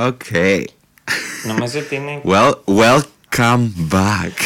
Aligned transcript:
Okay. 0.00 0.64
Νομίζω 1.46 1.78
ότι 1.78 1.94
είναι. 1.94 2.20
Well, 2.24 2.54
welcome 2.64 3.68
back. 3.90 4.36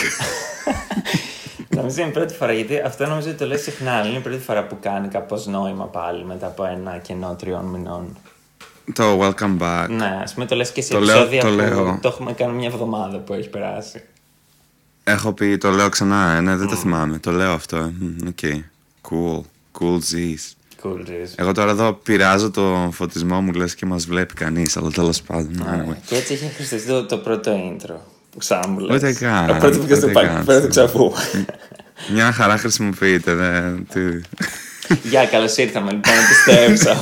νομίζω 1.77 2.01
είναι 2.01 2.11
η 2.11 2.13
πρώτη 2.13 2.35
φορά, 2.35 2.53
γιατί 2.53 2.79
αυτό 2.81 3.07
νομίζω 3.07 3.29
ότι 3.29 3.39
το 3.39 3.47
λέει 3.47 3.59
συχνά, 3.59 3.93
αλλά 3.93 4.09
είναι 4.09 4.19
η 4.19 4.21
πρώτη 4.21 4.39
φορά 4.43 4.65
που 4.67 4.79
κάνει 4.81 5.09
κάπως 5.09 5.47
νόημα 5.47 5.85
πάλι 5.85 6.25
μετά 6.25 6.47
από 6.47 6.65
ένα 6.65 6.99
κενό 6.99 7.37
τριών 7.39 7.65
μηνών. 7.65 8.17
το 8.93 9.21
welcome 9.21 9.59
back. 9.61 9.87
Ναι, 9.91 10.19
ας 10.23 10.35
πούμε 10.35 10.47
το 10.47 10.55
λες 10.57 10.71
και 10.73 10.83
σε 10.83 10.93
Το 10.93 11.01
λέω- 11.01 11.17
επεισόδια 11.17 11.41
το 11.41 11.49
που 11.49 11.55
λέω. 11.55 11.99
το 12.03 12.09
έχουμε 12.09 12.33
κάνει 12.33 12.53
μια 12.53 12.69
εβδομάδα 12.69 13.19
που 13.19 13.33
έχει 13.33 13.49
περάσει. 13.49 14.03
Έχω 15.05 15.33
πει, 15.33 15.57
το 15.59 15.71
λέω 15.71 15.89
ξανά, 15.89 16.33
ε, 16.37 16.41
ναι, 16.41 16.57
δεν 16.57 16.69
το 16.69 16.77
θυμάμαι. 16.77 17.19
Το 17.19 17.31
λέω 17.31 17.53
αυτό. 17.53 17.77
ε. 17.77 17.93
Μμ, 17.99 18.17
Οκ. 18.29 18.39
Cool. 19.11 19.41
Cool 19.81 19.99
cheese. 19.99 20.56
Cool, 20.83 20.89
Riz. 21.09 21.29
Εγώ 21.37 21.53
τώρα 21.53 21.71
εδώ 21.71 21.93
πειράζω 21.93 22.51
το 22.51 22.89
φωτισμό 22.93 23.41
μου, 23.41 23.53
λες 23.53 23.75
και 23.75 23.87
μας 23.87 24.07
βλέπει 24.07 24.35
κανείς, 24.35 24.77
αλλά 24.77 24.91
τέλος 24.91 25.23
πάντων. 25.23 25.65
anyway. 25.67 25.97
Και 26.07 26.17
έτσι 26.17 26.33
είχε 26.33 26.49
χρηστευτεί 26.57 26.89
το, 26.89 27.05
το 27.07 27.17
πρώτο 27.19 27.53
intro. 27.53 27.95
Που 28.31 28.39
ξανά 28.39 28.69
μου 28.69 28.79
λες. 28.79 28.97
Ούτε 28.97 29.13
καν, 29.13 29.47
Το 29.47 29.55
πρώτο 29.55 29.77
που 29.79 29.83
ούτε 29.85 29.95
στο 29.95 30.05
καν. 30.05 30.13
πάλι, 30.13 30.29
πρέπει 30.29 30.51
να 30.53 30.61
το 30.61 30.69
ξαναπούμε. 30.69 31.17
Μια 32.13 32.33
χαρά 32.33 32.57
χρησιμοποιείται, 32.57 33.35
δεν... 33.35 33.87
τι- 33.93 34.21
Γεια, 35.09 35.25
καλώς 35.27 35.57
ήρθαμε 35.57 35.91
λοιπόν, 35.93 36.13
επιστρέψα. 36.25 36.99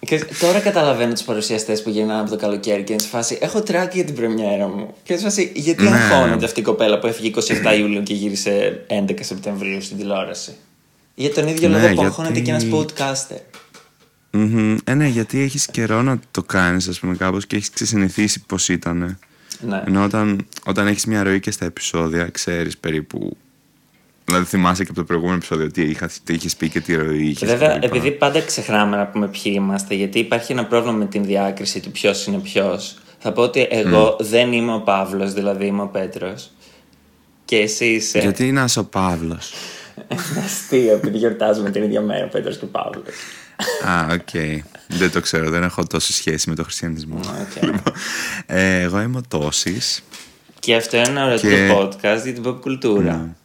Και 0.00 0.24
τώρα 0.40 0.58
καταλαβαίνω 0.60 1.12
τους 1.12 1.22
παρουσιαστές 1.22 1.82
που 1.82 1.90
γυρνάνε 1.90 2.20
από 2.20 2.30
το 2.30 2.36
καλοκαίρι 2.36 2.82
και 2.82 2.92
είναι 2.92 3.02
σε 3.02 3.08
φάση. 3.08 3.38
Έχω 3.40 3.62
τράκι 3.62 3.96
για 3.96 4.04
την 4.06 4.14
πρεμιέρα 4.14 4.66
μου. 4.68 4.94
Και 5.02 5.12
είναι 5.12 5.20
σε 5.22 5.28
φάση, 5.28 5.52
γιατί 5.54 5.82
Ναι. 5.82 5.88
αγχώνεται 5.90 6.44
αυτή 6.44 6.60
η 6.60 6.62
κοπέλα 6.62 6.98
που 6.98 7.06
έφυγε 7.06 7.30
27 7.74 7.78
Ιουλίου 7.78 8.02
και 8.02 8.14
γύρισε 8.14 8.84
11 8.88 9.10
Σεπτεμβρίου 9.20 9.82
στην 9.82 9.96
τηλεόραση; 9.96 10.52
Για 11.18 11.32
τον 11.32 11.46
ίδιο 11.46 11.68
Ναι, 11.68 11.74
λόγο 11.74 11.86
που 11.86 11.92
γιατί- 11.92 12.06
αγχώνεται 12.06 12.40
και 12.40 12.50
ένας 12.50 12.66
podcaster. 12.72 13.40
Μμμ. 14.30 14.76
Ε, 14.84 14.94
ναι, 14.94 15.06
γιατί 15.06 15.40
έχεις 15.40 15.66
καιρό 15.66 16.02
να 16.02 16.18
το 16.30 16.42
κάνεις, 16.42 16.88
ας 16.88 16.98
πούμε, 17.00 17.16
κάπως 17.16 17.46
και 17.46 17.56
έχεις 17.56 17.70
ξεσυνηθίσει 17.70 18.44
πώς 18.46 18.68
ήταν. 18.68 19.18
Ναι. 19.60 19.82
Ενώ 19.86 20.04
όταν, 20.04 20.46
όταν 20.64 20.86
έχεις 20.86 21.06
μια 21.06 21.22
ροή 21.22 21.40
και 21.40 21.50
στα 21.50 21.64
επεισόδια, 21.64 22.28
ξέρεις 22.28 22.78
περίπου... 22.78 23.36
Δηλαδή 24.24 24.44
θυμάσαι 24.44 24.82
και 24.82 24.90
από 24.90 24.98
το 24.98 25.04
προηγούμενο 25.04 25.36
επεισόδιο 25.36 25.70
τι, 25.70 25.82
είχα, 25.82 26.10
τι 26.24 26.34
είχες 26.34 26.56
πει 26.56 26.68
και 26.68 26.80
τι 26.80 26.94
ροή 26.94 27.22
είχες. 27.24 27.38
Και 27.38 27.46
βέβαια, 27.46 27.68
και 27.68 27.72
τα 27.72 27.80
λοιπά. 27.86 27.96
επειδή 27.96 28.10
πάντα 28.10 28.40
ξεχνάμε 28.40 28.96
να 28.96 29.06
πούμε 29.06 29.28
ποιοι 29.28 29.52
είμαστε, 29.56 29.94
γιατί 29.94 30.18
υπάρχει 30.18 30.52
ένα 30.52 30.64
πρόβλημα 30.66 30.96
με 30.96 31.06
την 31.06 31.24
διάκριση 31.24 31.80
του 31.80 31.90
ποιος 31.90 32.26
είναι 32.26 32.38
ποιος. 32.38 32.98
Θα 33.18 33.32
πω 33.32 33.42
ότι 33.42 33.66
εγώ 33.70 34.16
δεν 34.20 34.52
είμαι 34.52 34.74
ο 34.74 34.80
Παύλος, 34.80 35.32
δηλαδή 35.32 35.66
είμαι 35.66 35.82
ο 35.82 35.86
Πέτρος. 35.86 36.50
Και 37.44 37.56
εσύ 37.56 37.86
είσαι. 37.86 38.18
Γιατί 38.18 38.52
να 38.52 38.64
είσαι 38.64 38.78
ο 38.78 38.84
Παύλος; 38.84 39.52
Είναι 40.08 40.44
αστείο, 40.44 40.92
επειδή 40.92 41.18
γιορτάζουμε 41.18 41.70
την 41.70 41.82
ίδια 41.82 42.00
μέρα 42.00 42.24
ο 42.24 42.28
Πέτρος 42.28 42.50
και 42.52 42.64
ο 42.64 42.68
Παύλο. 42.68 43.02
Α, 43.88 44.06
οκ. 44.12 44.30
Δεν 44.88 45.10
το 45.10 45.20
ξέρω, 45.20 45.50
δεν 45.50 45.62
έχω 45.62 45.84
τόση 45.86 46.12
σχέση 46.12 46.48
με 46.48 46.54
το 46.54 46.62
χριστιανισμό. 46.62 47.16
Οκ. 47.18 47.70
Ε, 48.46 48.80
εγώ 48.80 49.00
είμαι 49.00 49.18
ο 49.18 49.22
Τόσης, 49.28 50.02
Και 50.60 50.74
αυτό 50.76 50.96
είναι 50.96 51.06
ένα 51.08 51.24
ωραίο 51.24 51.38
Και- 51.38 51.70
podcast 51.72 52.20
για 52.24 52.32
την 52.32 52.42
pop 52.46 52.60
κουλτούρα. 52.60 53.36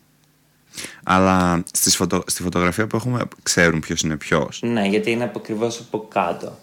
αλλά 1.03 1.63
στις 1.73 1.95
φωτο... 1.95 2.23
στη 2.27 2.41
φωτογραφία 2.43 2.87
που 2.87 2.95
έχουμε 2.95 3.21
ξέρουν 3.43 3.79
ποιος 3.79 4.01
είναι 4.01 4.17
ποιος. 4.17 4.59
Ναι, 4.63 4.85
γιατί 4.87 5.11
είναι 5.11 5.23
ακριβώς 5.35 5.79
από 5.79 6.07
κάτω. 6.13 6.57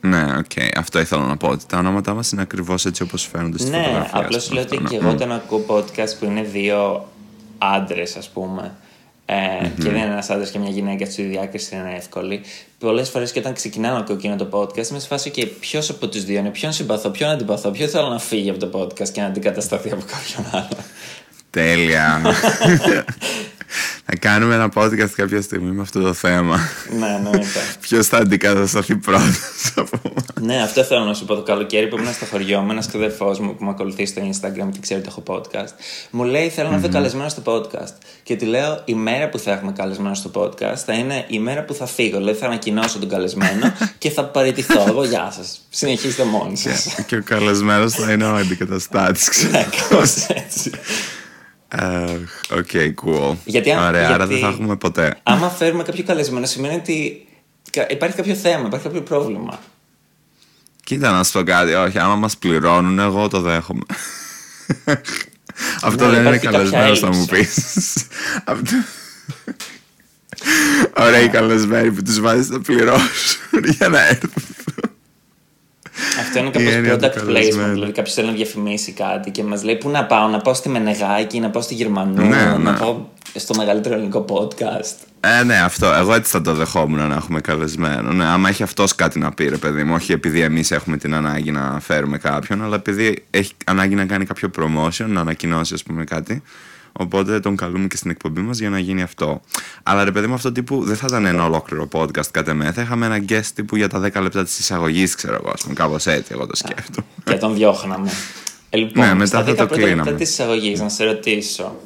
Ναι, 0.00 0.22
οκ. 0.38 0.76
Αυτό 0.76 1.00
ήθελα 1.00 1.26
να 1.26 1.36
πω. 1.36 1.48
Ότι 1.48 1.64
τα 1.66 1.78
ονόματά 1.78 2.14
μας 2.14 2.30
είναι 2.32 2.42
ακριβώς 2.42 2.84
έτσι 2.86 3.02
όπως 3.02 3.26
φαίνονται 3.32 3.58
στη 3.58 3.70
Ναι, 3.70 3.76
φωτογραφία. 3.82 4.18
απλώς 4.18 4.36
ας 4.36 4.48
πούμε, 4.48 4.54
λέω 4.60 4.64
ότι 4.68 4.76
αυτό, 4.76 4.88
και 4.88 4.96
ναι. 4.96 5.02
εγώ 5.02 5.10
Μμ. 5.12 5.14
όταν 5.16 5.32
ακούω 5.32 5.64
podcast 5.68 6.18
που 6.18 6.24
είναι 6.24 6.42
δύο 6.42 7.08
άντρες, 7.58 8.16
ας 8.16 8.28
πούμε. 8.30 8.74
Ε, 9.26 9.34
Και 9.76 9.82
δεν 9.82 9.94
είναι 9.94 10.04
ένας 10.04 10.30
άντρας 10.30 10.50
και 10.50 10.58
μια 10.58 10.70
γυναίκα, 10.70 11.04
έτσι 11.04 11.22
η 11.22 11.24
διάκριση 11.24 11.76
είναι 11.76 11.94
εύκολη. 11.96 12.40
Πολλές 12.78 13.08
φορές 13.08 13.32
και 13.32 13.38
όταν 13.38 13.52
ξεκινάω 13.54 13.92
να 13.92 13.98
ακούω 13.98 14.16
εκείνο 14.16 14.36
το 14.36 14.48
podcast, 14.52 14.88
είμαι 14.88 14.98
σε 14.98 15.06
φάση 15.06 15.30
και 15.30 15.46
ποιος 15.46 15.90
από 15.90 16.08
τους 16.08 16.24
δύο 16.24 16.38
είναι, 16.38 16.50
ποιον 16.50 16.72
συμπαθώ, 16.72 17.10
ποιον 17.10 17.30
αντιπαθώ, 17.30 17.70
ποιο 17.70 17.86
θέλω 17.86 18.08
να 18.08 18.18
φύγει 18.18 18.50
από 18.50 18.58
το 18.58 18.78
podcast 18.78 19.08
και 19.08 19.20
να 19.20 19.26
αντικατασταθεί 19.26 19.90
από 19.90 20.02
κάποιον 20.06 20.46
άλλο. 20.52 20.84
Τέλεια. 21.52 22.20
θα 24.06 24.16
κάνουμε 24.18 24.54
ένα 24.54 24.72
podcast 24.74 25.10
κάποια 25.16 25.42
στιγμή 25.42 25.70
με 25.70 25.82
αυτό 25.82 26.00
το 26.00 26.12
θέμα. 26.12 26.60
ναι, 26.98 27.06
εννοείται. 27.06 27.60
Ποιος 27.80 28.06
θα 28.06 28.16
αντικατασταθεί 28.16 28.96
πρώτος 28.96 29.72
από 29.76 30.00
ναι, 30.40 30.62
αυτό 30.62 30.84
θέλω 30.84 31.04
να 31.04 31.14
σου 31.14 31.24
πω 31.24 31.34
το 31.34 31.42
καλοκαίρι 31.42 31.88
που 31.88 31.96
ήμουν 31.98 32.12
στο 32.12 32.24
χωριό 32.24 32.60
μου. 32.60 32.70
Ένας 32.70 32.86
ξαδερφός 32.88 33.38
μου 33.38 33.56
που 33.56 33.64
με 33.64 33.70
ακολουθεί 33.70 34.06
στο 34.06 34.22
Instagram 34.22 34.68
και 34.72 34.78
ξέρει 34.80 35.00
ότι 35.00 35.08
έχω 35.08 35.22
podcast. 35.26 35.68
Μου 36.10 36.24
λέει: 36.24 36.48
Θέλω 36.48 36.68
να 36.68 36.74
έρθω 36.74 36.88
καλεσμένο 36.88 37.28
στο 37.28 37.42
podcast. 37.44 37.94
Και 38.22 38.36
του 38.36 38.46
λέω: 38.46 38.82
Η 38.84 38.94
μέρα 38.94 39.28
που 39.28 39.38
θα 39.38 39.52
έχουμε 39.52 39.72
καλεσμένο 39.72 40.14
στο 40.14 40.30
podcast 40.34 40.76
θα 40.86 40.92
είναι 40.92 41.24
η 41.28 41.38
μέρα 41.38 41.64
που 41.64 41.74
θα 41.74 41.86
φύγω. 41.86 42.18
Δηλαδή 42.18 42.38
θα 42.38 42.46
ανακοινώσω 42.46 42.98
τον 42.98 43.08
καλεσμένο 43.08 43.72
και 43.98 44.10
θα 44.10 44.24
παραιτηθώ. 44.24 44.84
Εγώ, 44.88 45.04
γεια 45.04 45.32
σας. 45.36 45.60
Συνεχίστε 45.70 46.24
μόνοι 46.24 46.56
σας. 46.56 46.94
και 47.06 47.16
ο 47.16 47.22
καλεσμένος 47.22 47.92
θα 47.92 48.12
είναι 48.12 48.24
ο 48.24 48.34
αντικαταστάτης. 48.34 49.28
ξέρω. 49.28 49.50
ναι, 49.50 49.66
κάπως 49.88 50.26
έτσι. 50.28 50.70
Αχ, 51.74 52.10
Οκ, 52.58 52.70
cool. 53.04 53.36
Γιατί 53.44 53.70
αν- 53.72 53.86
Ωραία, 53.88 54.06
άρα 54.08 54.16
γιατί- 54.16 54.32
δεν 54.32 54.42
θα 54.42 54.48
έχουμε 54.48 54.76
ποτέ. 54.76 55.16
Άμα 55.22 55.48
φέρουμε 55.50 55.82
κάποιο 55.82 56.04
καλεσμένο, 56.04 56.46
σημαίνει 56.46 56.74
ότι 56.74 57.26
κα- 57.70 57.86
υπάρχει 57.90 58.16
κάποιο 58.16 58.34
θέμα, 58.34 58.66
υπάρχει 58.66 58.86
κάποιο 58.86 59.02
πρόβλημα. 59.02 59.60
Κοίτα 60.84 61.10
να 61.10 61.24
σου 61.24 61.32
πω 61.32 61.42
κάτι, 61.42 61.72
όχι, 61.74 61.98
άμα 61.98 62.16
μας 62.16 62.36
πληρώνουν, 62.36 62.98
εγώ 62.98 63.28
το 63.28 63.40
δέχομαι. 63.40 63.82
Αυτό 65.82 66.04
Ναι, 66.06 66.10
δεν 66.10 66.20
είναι 66.24 66.28
υπάρχει 66.36 66.44
κάποια 66.46 66.58
καλεσμένος 66.58 66.98
θα 66.98 67.06
μου 67.12 67.26
έλλειψη. 67.30 67.60
πεις. 67.62 68.06
Αυτό... 68.44 68.70
Ωραίοι 70.96 71.28
καλεσμένοι 71.28 71.92
που 71.92 72.02
τους 72.02 72.20
βάζεις 72.20 72.48
να 72.48 72.60
πληρώσουν 72.60 73.64
για 73.78 73.88
να 73.88 74.06
έρθουν. 74.06 74.30
Αυτό 76.20 76.38
είναι 76.38 76.48
Η 76.48 76.50
κάπως 76.50 76.72
έννοια 76.72 76.96
του 76.98 77.04
product 77.04 77.22
placement. 77.22 77.26
καλεσμένου. 77.26 77.72
Δηλαδή, 77.72 77.92
κάποιος 77.92 78.14
θέλει 78.14 78.26
να 78.26 78.32
διαφημίσει 78.32 78.92
κάτι 78.92 79.30
και 79.30 79.42
μας 79.44 79.62
λέει 79.64 79.76
πού 79.76 79.88
να 79.88 80.04
πάω, 80.04 80.28
να 80.28 80.38
πάω 80.38 80.54
στη 80.54 80.68
Μενεγάκη, 80.68 81.40
να 81.40 81.50
πάω 81.50 81.62
στη 81.62 81.74
Γερμανού, 81.74 82.22
Ναι, 82.28 82.36
να 82.44 82.58
ναι. 82.58 82.72
πάω 82.78 82.96
στο 83.34 83.54
μεγαλύτερο 83.56 83.94
ελληνικό 83.94 84.24
podcast. 84.28 85.06
Ε, 85.20 85.42
ναι, 85.44 85.56
αυτό. 85.56 85.86
Εγώ 85.86 86.14
έτσι 86.14 86.30
θα 86.30 86.40
το 86.40 86.54
δεχόμουν 86.54 87.08
να 87.08 87.14
έχουμε 87.14 87.40
καλεσμένο. 87.40 88.12
Ναι, 88.12 88.24
άμα 88.24 88.48
έχει 88.48 88.62
αυτός 88.62 88.94
κάτι 88.94 89.18
να 89.18 89.32
πει, 89.32 89.48
ρε 89.48 89.56
παιδί 89.56 89.82
μου. 89.84 89.94
Όχι 89.94 90.12
επειδή 90.12 90.40
εμείς 90.40 90.70
έχουμε 90.70 90.96
την 90.96 91.14
ανάγκη 91.14 91.50
να 91.50 91.80
φέρουμε 91.80 92.18
κάποιον, 92.18 92.62
αλλά 92.64 92.76
επειδή 92.76 93.24
έχει 93.30 93.52
ανάγκη 93.66 93.94
να 93.94 94.04
κάνει 94.06 94.24
κάποιο 94.24 94.50
promotion, 94.58 95.04
να 95.06 95.20
ανακοινώσει, 95.20 95.74
ας 95.74 95.82
πούμε, 95.82 96.04
κάτι. 96.04 96.42
Οπότε 96.92 97.40
τον 97.40 97.56
καλούμε 97.56 97.86
και 97.86 97.96
στην 97.96 98.10
εκπομπή 98.10 98.40
μας 98.40 98.58
για 98.58 98.70
να 98.70 98.78
γίνει 98.78 99.02
αυτό. 99.02 99.40
Αλλά 99.82 100.04
ρε 100.04 100.12
παιδί 100.12 100.26
μου, 100.26 100.34
αυτό 100.34 100.52
τύπου 100.52 100.84
δεν 100.84 100.96
θα 100.96 101.06
ήταν 101.08 101.26
ένα 101.26 101.44
ολόκληρο 101.44 101.88
podcast 101.92 102.26
κατ' 102.30 102.48
εμέ. 102.48 102.72
Θα 102.72 102.82
είχαμε 102.82 103.06
ένα 103.06 103.24
guest 103.28 103.46
τύπου 103.54 103.76
για 103.76 103.88
τα 103.88 103.98
10 104.00 104.20
λεπτά 104.22 104.44
της 104.44 104.58
εισαγωγής, 104.58 105.14
ξέρω 105.14 105.34
εγώ. 105.34 105.50
ας 105.54 105.62
πούμε, 105.62 105.74
Κάπως 105.74 106.06
έτσι, 106.06 106.32
εγώ 106.34 106.46
το 106.46 106.56
σκέφτομαι. 106.56 107.06
και 107.24 107.34
τον 107.34 107.54
διώχναμε. 107.54 108.10
Ε, 108.74 108.76
λοιπόν, 108.78 109.06
Ναι, 109.06 109.14
μετά 109.14 109.26
στα 109.26 109.44
θα 109.44 109.50
10 109.52 109.56
το 109.56 109.66
πρώτα 109.66 109.74
λεπτά 109.76 109.86
κλείναμε. 109.88 110.12
της 110.12 110.30
εισαγωγής, 110.30 110.80
να 110.80 110.88
σε 110.88 111.04
ρωτήσω. 111.04 111.76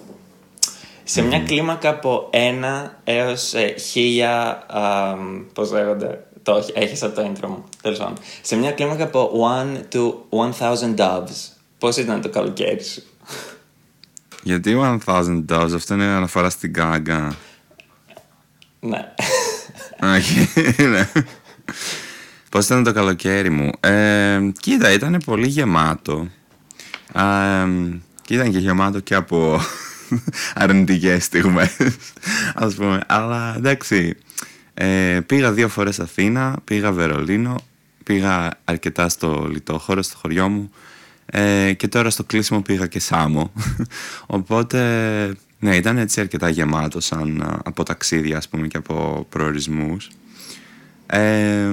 Σε 1.05 1.23
μια 1.23 1.41
κλίμακα 1.41 1.89
από 1.89 2.31
1 2.33 2.91
έως 3.05 3.53
1000. 3.95 5.17
Πώς 5.53 5.71
λέγονται. 5.71 6.25
Το 6.43 6.65
έχεις 6.75 7.03
από 7.03 7.15
το 7.15 7.31
intro 7.33 7.49
μου. 7.49 7.65
Τέλος 7.83 7.99
πάντων. 7.99 8.15
Σε 8.43 8.57
μια 8.57 8.71
κλίμακα 8.73 9.05
από 9.05 9.31
1 9.33 9.95
to 9.95 10.15
1000 10.61 10.95
doves. 10.97 11.53
Πώς 11.79 11.97
ήταν 11.97 12.21
το 12.21 12.29
καλοκαίρι 12.29 12.85
σου; 12.85 13.03
Γιατί 14.43 14.77
1000 15.05 15.45
dollars, 15.49 15.73
αυτό 15.75 15.95
είναι 15.95 16.05
αναφορά 16.05 16.51
στην 16.51 16.73
Gaga. 16.77 17.29
ναι. 18.81 19.15
Όχι, 20.17 20.49
ναι. 20.83 21.11
Πώς 22.51 22.65
ήταν 22.65 22.85
το 22.85 22.93
καλοκαίρι 22.93 23.51
μου. 23.51 23.71
Ε, 23.81 24.41
κοίτα, 24.61 24.93
ήταν 24.93 25.23
πολύ 25.25 25.47
γεμάτο. 25.47 26.29
Ε, 27.13 27.67
και 28.23 28.35
ήταν 28.35 28.51
και 28.51 28.59
γεμάτο 28.59 29.01
και 29.01 29.15
από 29.15 29.61
αρνητικές 30.55 31.25
στιγμές, 31.25 31.77
ας 32.55 32.75
πούμε. 32.75 33.01
Αλλά 33.07 33.55
εντάξει, 33.57 34.17
ε, 34.75 35.21
πήγα 35.27 35.53
δύο 35.53 35.69
φορές 35.69 36.01
Αθήνα, 36.01 36.57
πήγα 36.65 36.93
Βερολίνο, 36.93 37.55
πήγα 38.05 38.51
αρκετά 38.65 39.09
στο 39.09 39.49
λιτόχωρο, 39.51 40.03
στο 40.03 40.17
χωριό 40.17 40.49
μου 40.49 40.71
ε, 41.27 41.73
και 41.73 41.89
τώρα 41.89 42.11
στο 42.11 42.25
κλείσιμο 42.25 42.61
πήγα 42.61 42.87
και 42.87 43.01
Σάμο. 43.01 43.53
Οπότε, 44.27 44.81
ναι, 45.59 45.77
ήταν 45.77 45.99
έτσι 45.99 46.21
αρκετά 46.21 46.49
γεμάτο 46.49 47.01
σαν 47.01 47.43
α, 47.43 47.61
από 47.65 47.83
ταξίδια, 47.83 48.37
ας 48.37 48.49
πούμε, 48.49 48.67
και 48.67 48.77
από 48.77 49.27
προορισμούς. 49.29 50.11
Ε, 51.07 51.71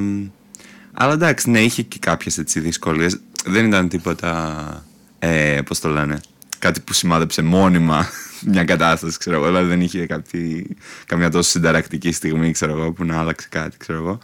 αλλά 0.94 1.14
εντάξει, 1.14 1.50
ναι, 1.50 1.60
είχε 1.60 1.82
και 1.82 2.00
κάποιες 2.00 2.38
έτσι 2.38 2.60
δυσκολίες. 2.60 3.20
Δεν 3.46 3.66
ήταν 3.66 3.90
τίποτα, 3.90 4.86
ε, 5.20 5.60
πώς 5.66 5.80
το 5.80 5.90
λένε, 5.90 6.20
κάτι 6.60 6.80
που 6.80 6.94
σημάδεψε 6.94 7.42
μόνιμα 7.42 8.08
μια 8.52 8.64
κατάσταση, 8.64 9.18
ξέρω 9.18 9.36
εγώ. 9.36 9.46
Δηλαδή 9.46 9.68
δεν 9.68 9.82
είχε 9.82 10.06
κάτι, 10.06 10.68
καμιά 11.06 11.30
τόσο 11.30 11.50
συνταρακτική 11.50 12.12
στιγμή, 12.12 12.52
ξέρω 12.52 12.72
εγώ, 12.72 12.92
που 12.92 13.06
να 13.06 13.20
άλλαξε 13.20 13.48
κάτι, 13.50 13.78
ξέρω 13.78 13.98
εγώ. 13.98 14.20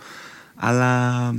Αλλά 0.56 1.34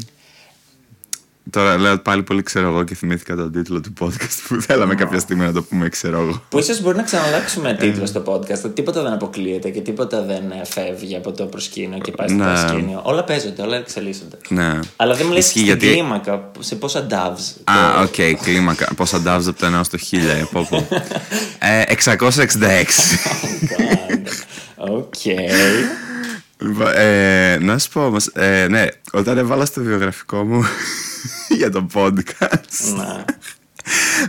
Τώρα 1.51 1.79
λέω 1.79 1.99
πάλι 1.99 2.23
πολύ 2.23 2.43
ξέρω 2.43 2.69
εγώ 2.69 2.83
και 2.85 2.95
θυμήθηκα 2.95 3.37
τον 3.37 3.53
τίτλο 3.53 3.81
του 3.81 3.93
podcast 4.01 4.39
που 4.49 4.61
θέλαμε 4.61 4.95
κάποια 4.95 5.19
στιγμή 5.19 5.45
να 5.45 5.53
το 5.53 5.63
πούμε 5.63 5.89
ξέρω 5.89 6.21
εγώ. 6.21 6.43
Που 6.49 6.59
ίσως 6.59 6.81
μπορεί 6.81 6.97
να 6.97 7.03
ξαναλλάξουμε 7.03 7.75
τίτλο 7.75 8.07
στο 8.07 8.23
podcast. 8.27 8.71
Τίποτα 8.75 9.03
δεν 9.03 9.13
αποκλείεται 9.13 9.69
και 9.71 9.81
τίποτα 9.81 10.23
δεν 10.23 10.43
φεύγει 10.65 11.17
από 11.17 11.33
το 11.33 11.45
προσκήνιο 11.45 11.99
και 11.99 12.11
πάει 12.13 12.29
στο 12.29 12.37
Ναι. 12.37 12.45
προσκήνιο. 12.45 13.01
Όλα 13.05 13.25
παίζονται, 13.25 13.63
όλα 13.63 13.77
εξελίσσονται. 13.77 14.37
Ναι. 14.49 14.79
Αλλά 14.97 15.15
δεν 15.15 15.27
μου 15.27 15.33
λες 15.33 15.45
Ισχύει 15.45 15.59
στην 15.59 15.65
γιατί- 15.65 15.87
κλίμακα, 15.93 16.51
σε 16.59 16.75
πόσα 16.75 17.07
doves. 17.11 17.61
Α, 17.65 18.01
οκ, 18.03 18.43
κλίμακα. 18.43 18.95
Πόσα 18.97 19.21
doves 19.21 19.49
από 19.49 19.59
το 19.59 19.67
1 19.67 19.85
στο 19.85 19.99
1000, 19.99 20.17
ε, 20.41 20.47
πω, 20.53 20.67
πω. 20.71 20.87
Ε, 21.59 21.83
666. 21.83 22.85
Οκ. 24.77 25.15
Λοιπόν, 26.61 26.93
ε, 26.95 27.59
να 27.59 27.79
σου 27.79 27.91
πω 27.91 28.07
όμως, 28.07 28.27
ε, 28.27 28.67
ναι, 28.69 28.87
όταν 29.13 29.39
έβαλα 29.39 29.65
στο 29.65 29.83
βιογραφικό 29.83 30.45
μου 30.45 30.65
για 31.59 31.71
το 31.71 31.87
podcast, 31.95 32.95
Να. 32.97 33.25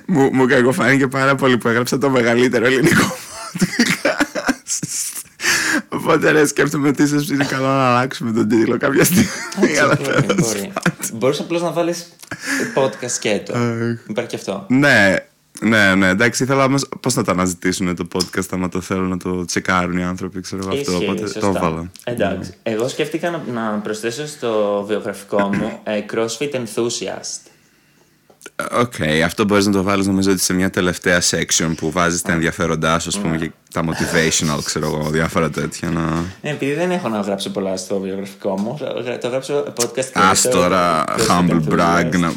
μου, 0.16 0.30
μου 0.34 0.46
κακοφάνηκε 0.46 1.08
πάρα 1.08 1.36
πολύ 1.36 1.58
που 1.58 1.68
έγραψα 1.68 1.98
το 1.98 2.10
μεγαλύτερο 2.10 2.66
ελληνικό 2.66 3.16
podcast. 3.60 5.12
Οπότε 5.90 6.32
ρε, 6.32 6.46
σκέφτομαι 6.46 6.88
ότι 6.88 7.04
ίσως 7.04 7.30
είναι 7.30 7.44
καλό 7.44 7.66
να 7.66 7.90
αλλάξουμε 7.90 8.32
τον 8.32 8.48
τίτλο 8.48 8.78
κάποια 8.78 9.04
στιγμή. 9.04 9.28
αλλά 9.82 9.96
Μπορεί, 9.96 10.22
τέλος 10.22 10.36
μπορεί. 10.42 10.72
Μπορείς 11.14 11.40
απλώς 11.40 11.62
να 11.62 11.72
βάλεις 11.72 12.08
podcast 12.76 13.10
σκέτο. 13.10 13.54
Υπάρχει 14.08 14.30
και 14.30 14.36
αυτό. 14.36 14.66
Ναι, 14.70 15.16
ναι, 15.62 15.96
ναι, 15.96 16.08
εντάξει, 16.08 16.44
ήθελα 16.44 16.64
όμως 16.64 16.88
πώς 17.00 17.16
να 17.16 17.24
το 17.24 17.32
αναζητήσουν 17.32 17.96
το 17.96 18.08
podcast 18.14 18.46
άμα 18.52 18.70
το 18.70 18.82
θέλουν 18.82 19.10
να 19.10 19.18
το 19.18 19.46
τσεκάρουν 19.46 19.98
οι 19.98 20.04
άνθρωποι, 20.04 20.42
ξέρω 20.42 20.62
εγώ 20.66 20.78
αυτό. 20.78 20.92
Ισχύει, 20.92 21.04
Οπότε 21.06 21.20
σωστά. 21.20 21.40
το 21.40 21.48
έβαλα. 21.56 21.92
Εντάξει. 22.04 22.54
Εγώ 22.64 22.88
σκέφτηκα 22.88 23.30
να, 23.30 23.44
να 23.54 23.78
προσθέσω 23.78 24.28
στο 24.28 24.84
βιογραφικό 24.88 25.50
μου 25.56 25.80
ε, 25.84 26.00
CrossFit 26.14 26.52
Enthusiast. 26.56 27.46
Οκ, 28.72 28.94
αυτό 29.26 29.44
μπορείς 29.44 29.66
να 29.66 29.72
το 29.72 29.84
βάλεις 29.84 30.08
νομίζω 30.08 30.32
ότι 30.32 30.42
σε 30.42 30.54
μια 30.54 30.70
τελευταία 30.70 31.22
section 31.22 31.74
που 31.78 31.92
βάζεις 31.92 32.22
τα 32.22 32.32
ενδιαφέροντά 32.32 33.00
σου, 33.00 33.08
ας 33.08 33.20
πούμε, 33.20 33.38
και 33.38 33.52
τα 33.74 33.84
motivational, 33.86 34.64
ξέρω 34.64 34.86
εγώ, 34.86 35.10
διάφορα 35.10 35.50
τέτοια. 35.50 35.90
Να... 35.90 36.02
Ναι, 36.42 36.50
επειδή 36.50 36.74
δεν 36.74 36.92
έχω 36.92 37.10
να 37.10 37.20
γράψω 37.20 37.50
πολλά 37.50 37.78
στο 37.78 38.00
βιογραφικό 38.00 38.60
μου, 38.60 38.78
γρα- 39.04 39.18
το 39.18 39.28
γράψω 39.28 39.74
podcast 39.76 40.10
Α 40.14 40.32
creator, 40.34 40.50
τώρα, 40.52 41.04
CrossFit 41.18 41.28
humble 41.30 41.62
brag. 41.74 42.32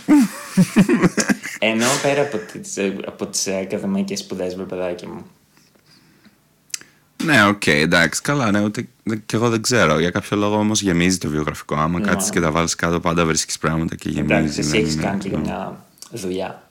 Enthusiast. 1.72 1.76
Να... 1.76 1.84
Ενώ 1.84 1.86
πέρα 2.02 2.20
από 2.22 2.36
τις, 2.52 2.76
ε, 2.76 2.96
από 3.06 3.26
τις 3.26 3.46
ε, 3.46 3.56
ακαδημαϊκές 3.58 4.18
σπουδές, 4.18 4.54
βρε 4.54 4.64
παιδάκι 4.64 5.06
μου. 5.06 5.26
ναι, 7.24 7.46
οκ, 7.46 7.66
εντάξει, 7.66 8.22
καλά, 8.22 8.50
ναι, 8.50 8.60
ούτε 8.64 8.88
και 9.26 9.36
εγώ 9.36 9.48
δεν 9.48 9.62
ξέρω. 9.62 9.98
Για 9.98 10.10
κάποιο 10.10 10.36
λόγο 10.36 10.56
όμως 10.58 10.82
γεμίζει 10.82 11.18
το 11.18 11.28
βιογραφικό. 11.28 11.74
Άμα 11.74 11.98
Ναι. 11.98 12.06
κάτσεις 12.06 12.30
και 12.30 12.40
τα 12.40 12.50
βάλεις 12.50 12.74
κάτω, 12.74 13.00
πάντα 13.00 13.24
βρίσκεις 13.24 13.58
πράγματα 13.58 13.94
και 13.94 14.08
γεμίζει. 14.08 14.34
Εντάξει, 14.34 14.58
εσύ 14.60 14.68
δεν 14.70 14.80
έχεις 14.80 14.94
είναι- 14.94 15.02
κάνει 15.02 15.18
και 15.18 15.36
μια 15.36 15.84
δουλειά. 16.10 16.62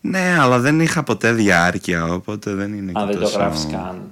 Ναι, 0.00 0.36
αλλά 0.40 0.58
δεν 0.58 0.80
είχα 0.80 1.02
ποτέ 1.02 1.32
διάρκεια, 1.32 2.04
οπότε 2.04 2.54
δεν 2.54 2.72
είναι 2.74 2.92
Αν 2.94 3.06
και 3.06 3.12
δεν 3.12 3.20
το 3.20 3.26
τόσο... 3.26 3.38
γράφεις 3.38 3.66
καν. 3.70 4.02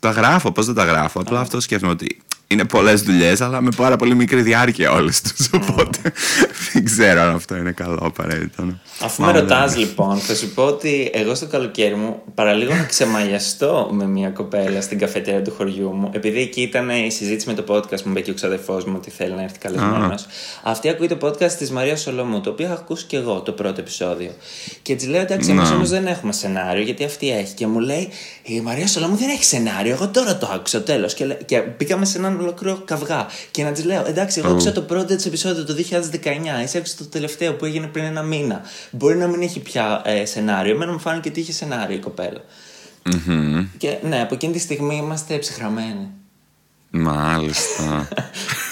Τα 0.00 0.10
γράφω, 0.10 0.52
πώς 0.52 0.66
δεν 0.66 0.74
τα 0.74 0.84
γράφω. 0.84 1.20
Απλά 1.20 1.40
αυτό 1.40 1.60
σκέφτομαι 1.60 1.92
ότι 1.92 2.20
είναι 2.50 2.64
πολλές 2.64 3.02
δουλειές, 3.02 3.40
αλλά 3.40 3.60
με 3.60 3.70
πάρα 3.76 3.96
πολύ 3.96 4.14
μικρή 4.14 4.42
διάρκεια 4.42 4.90
όλες 4.92 5.20
τους. 5.22 5.48
Οπότε 5.52 5.98
δεν 6.72 6.84
ξέρω 6.84 7.20
αν 7.20 7.34
αυτό 7.34 7.56
είναι 7.56 7.72
καλό 7.72 7.98
απαραίτητο. 8.02 8.62
ναι. 8.64 8.72
Αφού 9.00 9.20
με 9.22 9.26
Μάλλον 9.26 9.42
ρωτάς 9.42 9.70
δεν. 9.72 9.80
λοιπόν, 9.80 10.16
θα 10.18 10.34
σου 10.34 10.48
πω 10.54 10.62
ότι 10.64 11.10
εγώ 11.14 11.34
στο 11.34 11.46
καλοκαίρι 11.46 11.94
μου 11.94 12.22
παραλίγο 12.34 12.74
να 12.74 12.82
ξεμαγιαστώ 12.82 13.88
με 13.92 14.06
μια 14.06 14.28
κοπέλα 14.28 14.80
στην 14.80 14.98
καφετέρια 14.98 15.42
του 15.42 15.52
χωριού 15.56 15.90
μου, 15.92 16.10
επειδή 16.14 16.40
εκεί 16.40 16.60
ήταν 16.60 16.88
η 16.90 17.10
συζήτηση 17.10 17.48
με 17.48 17.54
το 17.54 17.74
podcast 17.74 18.02
μου, 18.02 18.10
είπε 18.10 18.20
και 18.20 18.30
ο 18.30 18.34
ξαδερφός 18.34 18.84
μου 18.84 18.94
ότι 18.96 19.10
θέλει 19.10 19.32
να 19.34 19.42
έρθει 19.42 19.58
καλεσμένος. 19.58 20.26
Αυτή 20.62 20.88
ακούει 20.88 21.08
το 21.08 21.18
podcast 21.22 21.52
της 21.52 21.70
Μαρία 21.70 21.96
Σολομού, 21.96 22.40
το 22.40 22.50
οποίο 22.50 22.66
είχα 22.66 22.74
ακούσει 22.74 23.04
και 23.04 23.16
εγώ 23.16 23.40
το 23.40 23.52
πρώτο 23.52 23.80
επεισόδιο. 23.80 24.30
Και 24.82 24.94
της 24.94 25.06
λέω 25.06 25.20
εντάξει, 25.20 25.50
εμείς 25.50 25.68
Να. 25.68 25.74
όμως 25.74 25.88
δεν 25.90 26.06
έχουμε 26.06 26.32
σενάριο, 26.32 26.82
γιατί 26.82 27.04
αυτή 27.04 27.30
έχει. 27.30 27.54
Και 27.54 27.66
μου 27.66 27.78
λέει 27.78 28.08
η 28.42 28.60
Μαρία 28.60 28.86
Σολομού 28.86 29.16
δεν 29.16 29.28
έχει 29.28 29.44
σενάριο, 29.44 29.92
εγώ 29.92 30.08
τώρα 30.08 30.38
το 30.38 30.50
άκουσα 30.54 30.82
τέλος. 30.82 31.14
Και, 31.14 31.24
λέ- 31.24 31.44
και 31.44 31.62
μπήκαμε 31.78 32.04
σε 32.04 32.18
έναν 32.18 32.36
ολόκληρο 32.40 32.82
καυγά. 32.84 33.26
Και 33.50 33.64
να 33.64 33.72
της 33.72 33.84
λέω 33.84 34.06
εντάξει, 34.06 34.40
εγώ 34.40 34.50
άκουσα 34.50 34.72
το 34.72 34.82
πρώτο 34.82 35.16
της 35.16 35.26
επεισόδιο 35.26 35.64
το 35.64 35.74
2019, 35.74 35.82
εσύ 36.62 36.78
άκουσα 36.78 36.96
το 36.98 37.06
τελευταίο 37.06 37.54
που 37.54 37.64
έγινε 37.64 37.86
πριν 37.86 38.04
ένα 38.04 38.22
μήνα. 38.22 38.60
Μπορεί 38.90 39.16
να 39.16 39.26
μην 39.26 39.42
έχει 39.42 39.60
πια 39.60 40.02
ε, 40.04 40.24
σενάριο. 40.24 40.74
Εμένα 40.74 40.92
μου 40.92 40.98
φάνηκε 40.98 41.28
ότι 41.28 41.40
είχε 41.40 41.52
σενάριο 41.52 41.96
η 41.96 42.00
κοπέλα. 42.00 42.40
Και 43.76 43.96
ναι, 44.02 44.20
από 44.20 44.34
εκείνη 44.34 44.52
τη 44.52 44.58
στιγμή 44.58 44.96
είμαστε 44.96 45.38
ψυχρamenοι. 45.38 46.08
Μάλιστα. 46.90 48.08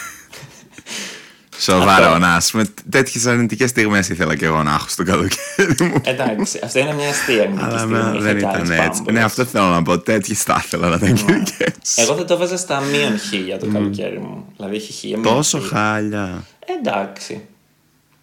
Σοβαρό, 1.59 2.19
να 2.19 2.35
ας 2.35 2.51
πούμε. 2.51 2.65
Τέτοιες 2.91 3.27
αρνητικές 3.27 3.71
στιγμές 3.71 4.09
ήθελα 4.09 4.37
και 4.37 4.45
εγώ 4.45 4.63
να 4.63 4.75
έχω 4.75 4.89
στο 4.89 5.03
καλοκαίρι 5.05 5.75
μου. 5.81 6.01
Εντάξει, 6.05 6.61
αυτό 6.65 6.79
είναι 6.79 6.95
μια 6.95 7.09
αστεία 7.09 7.43
αρνητική 7.43 7.65
Αλλά 7.69 7.79
στιγμή. 7.79 7.95
με- 7.99 8.11
είχα 8.11 8.19
δεν 8.21 8.33
και 8.33 8.39
ήταν 8.39 8.55
άλλες 8.55 8.71
έτσι. 8.71 8.89
πάμπολες. 8.91 9.15
Ναι, 9.15 9.23
αυτό 9.23 9.45
θέλω 9.45 9.65
να 9.65 9.83
πω. 9.83 9.99
Τέτοιες 9.99 10.43
θα 10.43 10.63
ήθελα 10.65 10.89
να 10.89 10.95
ήταν 10.97 11.15
κυρικέ. 11.15 11.65
Εγώ 11.97 12.15
θα 12.15 12.25
το 12.25 12.37
βάζα 12.37 12.57
στα 12.57 12.81
μείον 12.81 13.19
χίλια 13.19 13.59
το 13.59 13.67
καλοκαίρι 13.73 14.19
μου. 14.19 14.45
Δηλαδή 14.57 14.77
έχει 14.77 14.93
χίλια. 14.93 15.19
μείον 15.19 15.35
Τόσο 15.35 15.59
χίλια. 15.59 15.79
χάλια. 15.79 16.45
Εντάξει. 16.79 17.41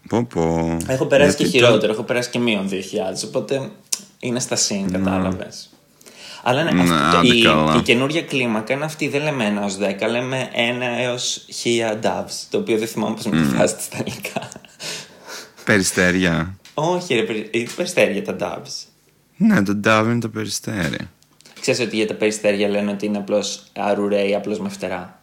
Πω 0.09 0.23
πω. 0.33 0.77
Έχω 0.87 1.05
περάσει 1.05 1.35
και 1.35 1.43
Γιατί 1.43 1.59
το- 1.59 1.65
χειρότερο. 1.65 1.93
Έχω 1.93 2.03
περάσει 2.03 2.29
και 2.29 2.39
μείον 2.39 2.69
2.000. 2.69 3.23
Οπότε 3.25 3.69
είναι 4.19 4.39
στα 4.39 4.55
συν, 4.55 4.91
κατάλαβες. 4.91 5.72
Αλλά 6.45 6.63
ναι, 6.63 6.71
Ναι, 6.71 6.81
αυτό, 6.81 7.17
άντε 7.17 7.35
η, 7.35 7.41
καλά. 7.41 7.75
η 7.75 7.81
καινούργια 7.81 8.21
κλίμακα 8.21 8.73
είναι 8.73 8.85
αυτή. 8.85 9.07
Δεν 9.07 9.23
λέμε 9.23 9.53
1 9.79 9.81
έω 9.81 9.89
10, 10.07 10.09
λέμε 10.09 10.49
1 10.53 10.81
έως 10.99 11.45
1000 11.63 12.05
doves. 12.05 12.45
Το 12.49 12.57
οποίο 12.57 12.77
δεν 12.77 12.87
θυμάμαι 12.87 13.15
πώς 13.15 13.25
μεταφράζεται 13.25 13.81
στα 13.81 13.97
ελληνικά. 13.97 14.49
Περιστέρια. 15.63 16.57
Όχι, 16.73 17.15
ρε, 17.15 17.21
περι- 17.23 17.55
είναι 17.55 17.67
περιστέρια 17.75 18.23
τα 18.23 18.35
doves. 18.39 18.87
Ναι, 19.37 19.63
το 19.63 19.79
Dove 19.83 20.03
είναι 20.05 20.19
το 20.19 20.29
περιστέρι. 20.29 20.97
Ξέρεις 21.61 21.79
ότι 21.79 21.95
για 21.95 22.07
τα 22.07 22.13
περιστέρια 22.13 22.67
λένε 22.69 22.91
ότι 22.91 23.05
είναι 23.05 23.17
απλώς 23.17 23.63
αρουρέ 23.79 24.27
ή 24.27 24.35
απλώς 24.35 24.59
με 24.59 24.69
φτερά. 24.69 25.19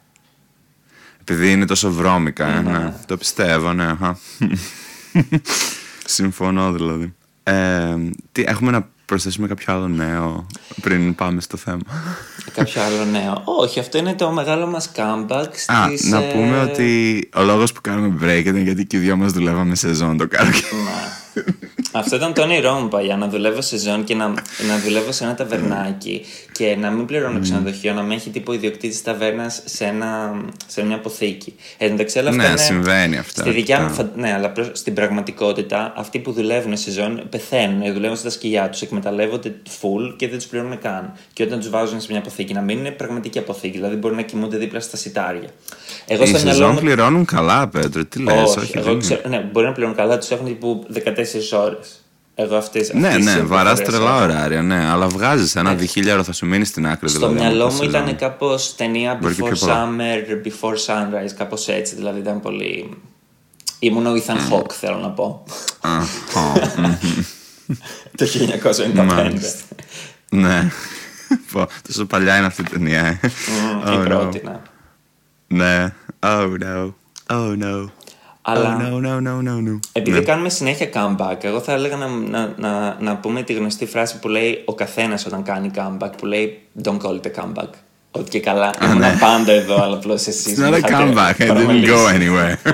Επειδή 1.20 1.52
είναι 1.52 1.66
τόσο 1.66 1.90
βρώμικα, 1.93 2.46
ε, 2.46 2.61
ναι. 2.61 2.93
Το 3.06 3.16
πιστεύω, 3.16 3.73
ναι. 3.73 3.84
αχα. 3.84 4.19
Συμφωνώ 6.06 6.73
δηλαδή. 6.73 7.14
Ε, 7.43 7.94
τι, 8.32 8.43
έχουμε 8.46 8.70
να 8.70 8.88
προσθέσουμε 9.10 9.46
κάποιο 9.46 9.74
άλλο 9.74 9.88
νέο 9.88 10.46
πριν 10.80 11.14
πάμε 11.14 11.40
στο 11.40 11.56
θέμα; 11.56 11.80
Κάποιο 12.54 12.82
άλλο 12.82 13.04
νέο. 13.04 13.42
Όχι, 13.44 13.80
αυτό 13.80 13.98
είναι 13.98 14.14
το 14.14 14.30
μεγάλο 14.30 14.66
μας 14.66 14.90
comeback 14.96 15.48
στις, 15.52 15.68
Α, 15.68 15.88
να 16.08 16.22
ε, 16.22 16.32
πούμε 16.32 16.60
ότι 16.60 17.28
ο 17.34 17.42
λόγος 17.42 17.72
που 17.72 17.80
κάνουμε 17.80 18.18
break 18.22 18.44
ήταν 18.44 18.62
γιατί 18.62 18.86
και 18.86 18.96
οι 18.96 19.00
δυο 19.00 19.16
μας 19.16 19.32
δουλεύαμε 19.32 19.74
σεζόν 19.74 20.16
το 20.16 20.28
καλοκαίρι. 20.28 20.64
Ναι. 21.92 22.00
Αυτό 22.00 22.16
ήταν 22.16 22.32
το 22.34 22.42
όνειρό 22.42 22.72
μου 22.75 22.88
παλιά, 22.88 23.16
να 23.16 23.28
δουλεύω 23.28 23.60
σε 23.60 23.78
ζώνη 23.78 24.04
και 24.04 24.14
να, 24.14 24.28
να 24.69 24.78
δουλεύω 24.84 25.12
σε 25.12 25.25
ένα 25.25 25.34
ταβερνάκι 25.34 26.25
και 26.52 26.76
να 26.76 26.90
μην 26.90 27.06
πληρώνω 27.06 27.40
ξενοδοχείο, 27.40 27.92
να 27.92 28.02
με 28.02 28.14
έχει 28.14 28.31
τύπο 28.31 28.52
ιδιοκτήτης 28.52 29.02
ταβέρνας 29.02 29.62
σε, 29.64 29.84
ένα, 29.84 30.40
σε 30.66 30.84
μια 30.84 30.96
αποθήκη. 30.96 31.54
Ε, 31.78 31.84
Εν 31.84 31.88
τω 31.90 31.96
μεταξύ, 31.96 32.19
όλα 32.19 32.28
αυτά 32.31 32.42
Ναι, 32.42 32.48
είναι- 32.48 32.56
συμβαίνει 32.60 33.16
αυτό, 33.19 33.40
Στη 33.40 33.50
δικιά 33.50 33.81
μου, 33.81 33.87
αυτό. 33.87 34.02
φα- 34.02 34.10
ναι, 34.20 34.32
αλλά 34.32 34.50
προς- 34.50 34.70
στην 34.72 34.94
πραγματικότητα, 34.94 35.92
αυτοί 35.96 36.19
που 36.19 36.32
δουλεύουν 36.32 36.76
σε 36.76 36.90
ζώνη 36.90 37.20
πεθαίνουν, 37.30 37.92
δουλεύουν 37.92 38.16
στα 38.16 38.30
σκυλιά 38.30 38.68
τους, 38.70 38.82
εκμεταλλεύονται 38.82 39.54
full 39.80 40.14
και 40.16 40.28
δεν 40.28 40.38
τους 40.38 40.47
πληρώνουν 40.47 40.78
καν. 40.78 41.12
Και 41.32 41.42
όταν 41.42 41.59
τους 41.59 41.70
βάζουν 41.70 42.00
σε 42.00 42.06
μια 42.11 42.18
αποθήκη, 42.20 42.52
να 42.52 42.61
μην 42.61 42.78
είναι 42.78 42.90
πραγματική 42.90 43.38
αποθήκη, 43.38 43.76
δηλαδή 43.76 43.97
μπορεί 43.97 44.14
να 44.14 44.23
κοιμούνται 44.23 44.56
δίπλα 44.56 44.80
στα 44.80 44.97
σιτάρια. 44.97 45.49
Εγώ 46.12 46.23
Οι 46.23 46.26
στο 46.26 46.37
μυαλό 46.38 46.50
σεζόν 46.52 46.73
μου. 46.73 46.81
πληρώνουν 46.81 47.25
καλά, 47.25 47.69
Πέτρο. 47.69 48.05
Τι 48.05 48.19
λες, 48.23 48.35
όχι. 48.49 48.59
Όχι, 48.59 48.71
δεν 48.73 48.83
εγώ 48.83 48.90
είναι. 48.90 49.00
ξέρω, 49.00 49.21
ναι, 49.29 49.38
μπορεί 49.52 49.67
να 49.67 49.73
πληρώνουν 49.73 49.97
καλά, 49.97 50.19
τους 50.19 50.31
έχουν 50.31 50.47
τύπου 50.47 50.87
14 50.95 51.59
ώρες. 51.59 52.05
Εγώ 52.35 52.57
αυτές, 52.57 52.93
Ναι, 52.93 53.09
αυτές 53.09 53.25
ναι, 53.25 53.31
οι 53.31 53.43
βαράς 53.43 53.79
πληροφορίες 53.83 54.09
τρελά 54.11 54.25
έχω. 54.25 54.33
ωράρια, 54.38 54.62
ναι. 54.62 54.85
Αλλά 54.90 55.07
βγάζεις 55.09 55.57
ένα 55.57 55.75
διχίλιαρο 55.75 56.23
θα 56.23 56.33
σου 56.33 56.47
μείνει 56.47 56.64
στην 56.64 56.87
άκρη 56.87 57.09
Στο 57.09 57.19
δηλαδή. 57.19 57.35
μυαλό 57.38 57.64
από 57.64 57.73
μου 57.73 57.79
το 57.79 57.85
ήταν 57.85 58.02
σεζόν. 58.02 58.17
κάπως 58.19 58.75
ταινία 58.76 59.19
Μπορεί 59.21 59.35
και 59.35 59.43
Before 59.43 59.52
πιο 59.52 59.57
πολλά. 59.67 59.88
Summer, 59.97 60.47
Before 60.47 60.75
Sunrise, 60.87 61.33
κάπως 61.38 61.69
έτσι. 61.69 61.95
Δηλαδή 61.95 62.19
ήταν 62.19 62.40
πολύ. 62.40 62.97
Ήμουν 63.79 64.07
ο 64.07 64.11
Ethan 64.14 64.52
Hawke, 64.55 64.73
θέλω 64.73 64.97
να 64.97 65.09
πω. 65.11 65.45
Α, 65.81 65.90
α, 65.97 66.02
μ, 66.76 66.85
το 68.17 68.26
1995. 68.95 69.05
Μάλιστα. 69.05 69.64
Ναι. 70.31 70.71
Πω, 71.52 71.67
Τόσο 71.87 72.05
παλιά 72.07 72.37
είναι 72.37 72.47
αυτή 72.47 72.61
η 72.61 72.64
ταινία. 72.64 73.00
ε. 73.07 73.21
Μμμ, 73.23 73.83
Oh, 73.85 73.93
Η 73.93 73.97
no. 74.00 74.05
πρώτη, 74.05 74.43
ναι. 74.45 74.61
Ναι. 75.47 75.93
Oh 76.22 76.56
no. 76.62 76.92
Oh 77.30 77.56
no. 77.62 77.88
Αλλά- 78.42 78.76
Oh 78.92 79.00
no, 79.00 79.06
no, 79.06 79.20
no, 79.20 79.42
no, 79.48 79.68
no. 79.68 79.78
Επειδή 79.92 80.18
Ναι. 80.18 80.24
κάνουμε 80.24 80.48
συνέχεια 80.48 80.88
comeback, 80.94 81.36
εγώ 81.40 81.60
θα 81.60 81.72
έλεγα 81.72 81.96
να, 81.96 82.06
να, 82.08 82.54
να, 82.56 82.96
να 83.00 83.16
πούμε 83.16 83.42
τη 83.42 83.52
γνωστή 83.52 83.86
φράση 83.86 84.18
που 84.18 84.28
λέει 84.28 84.62
ο 84.64 84.74
καθένας 84.74 85.26
όταν 85.26 85.42
κάνει 85.42 85.70
comeback, 85.76 86.10
που 86.18 86.26
λέει 86.26 86.60
Don't 86.82 86.96
call 86.98 87.20
it 87.20 87.26
a 87.26 87.42
comeback. 87.44 87.68
Ότι 88.10 88.30
και 88.30 88.40
καλά, 88.40 88.74
ήμουν 88.84 88.98
ναι. 88.98 89.16
πάντα 89.20 89.52
εδώ, 89.52 89.82
αλλά 89.82 89.96
απλώς 89.96 90.26
εσείς. 90.26 90.58
It's 90.58 90.62
not 90.62 90.74
a 90.74 90.80
comeback. 90.80 91.34
I 91.38 91.50
didn't 91.50 91.86
go 91.86 92.06
anywhere. 92.18 92.54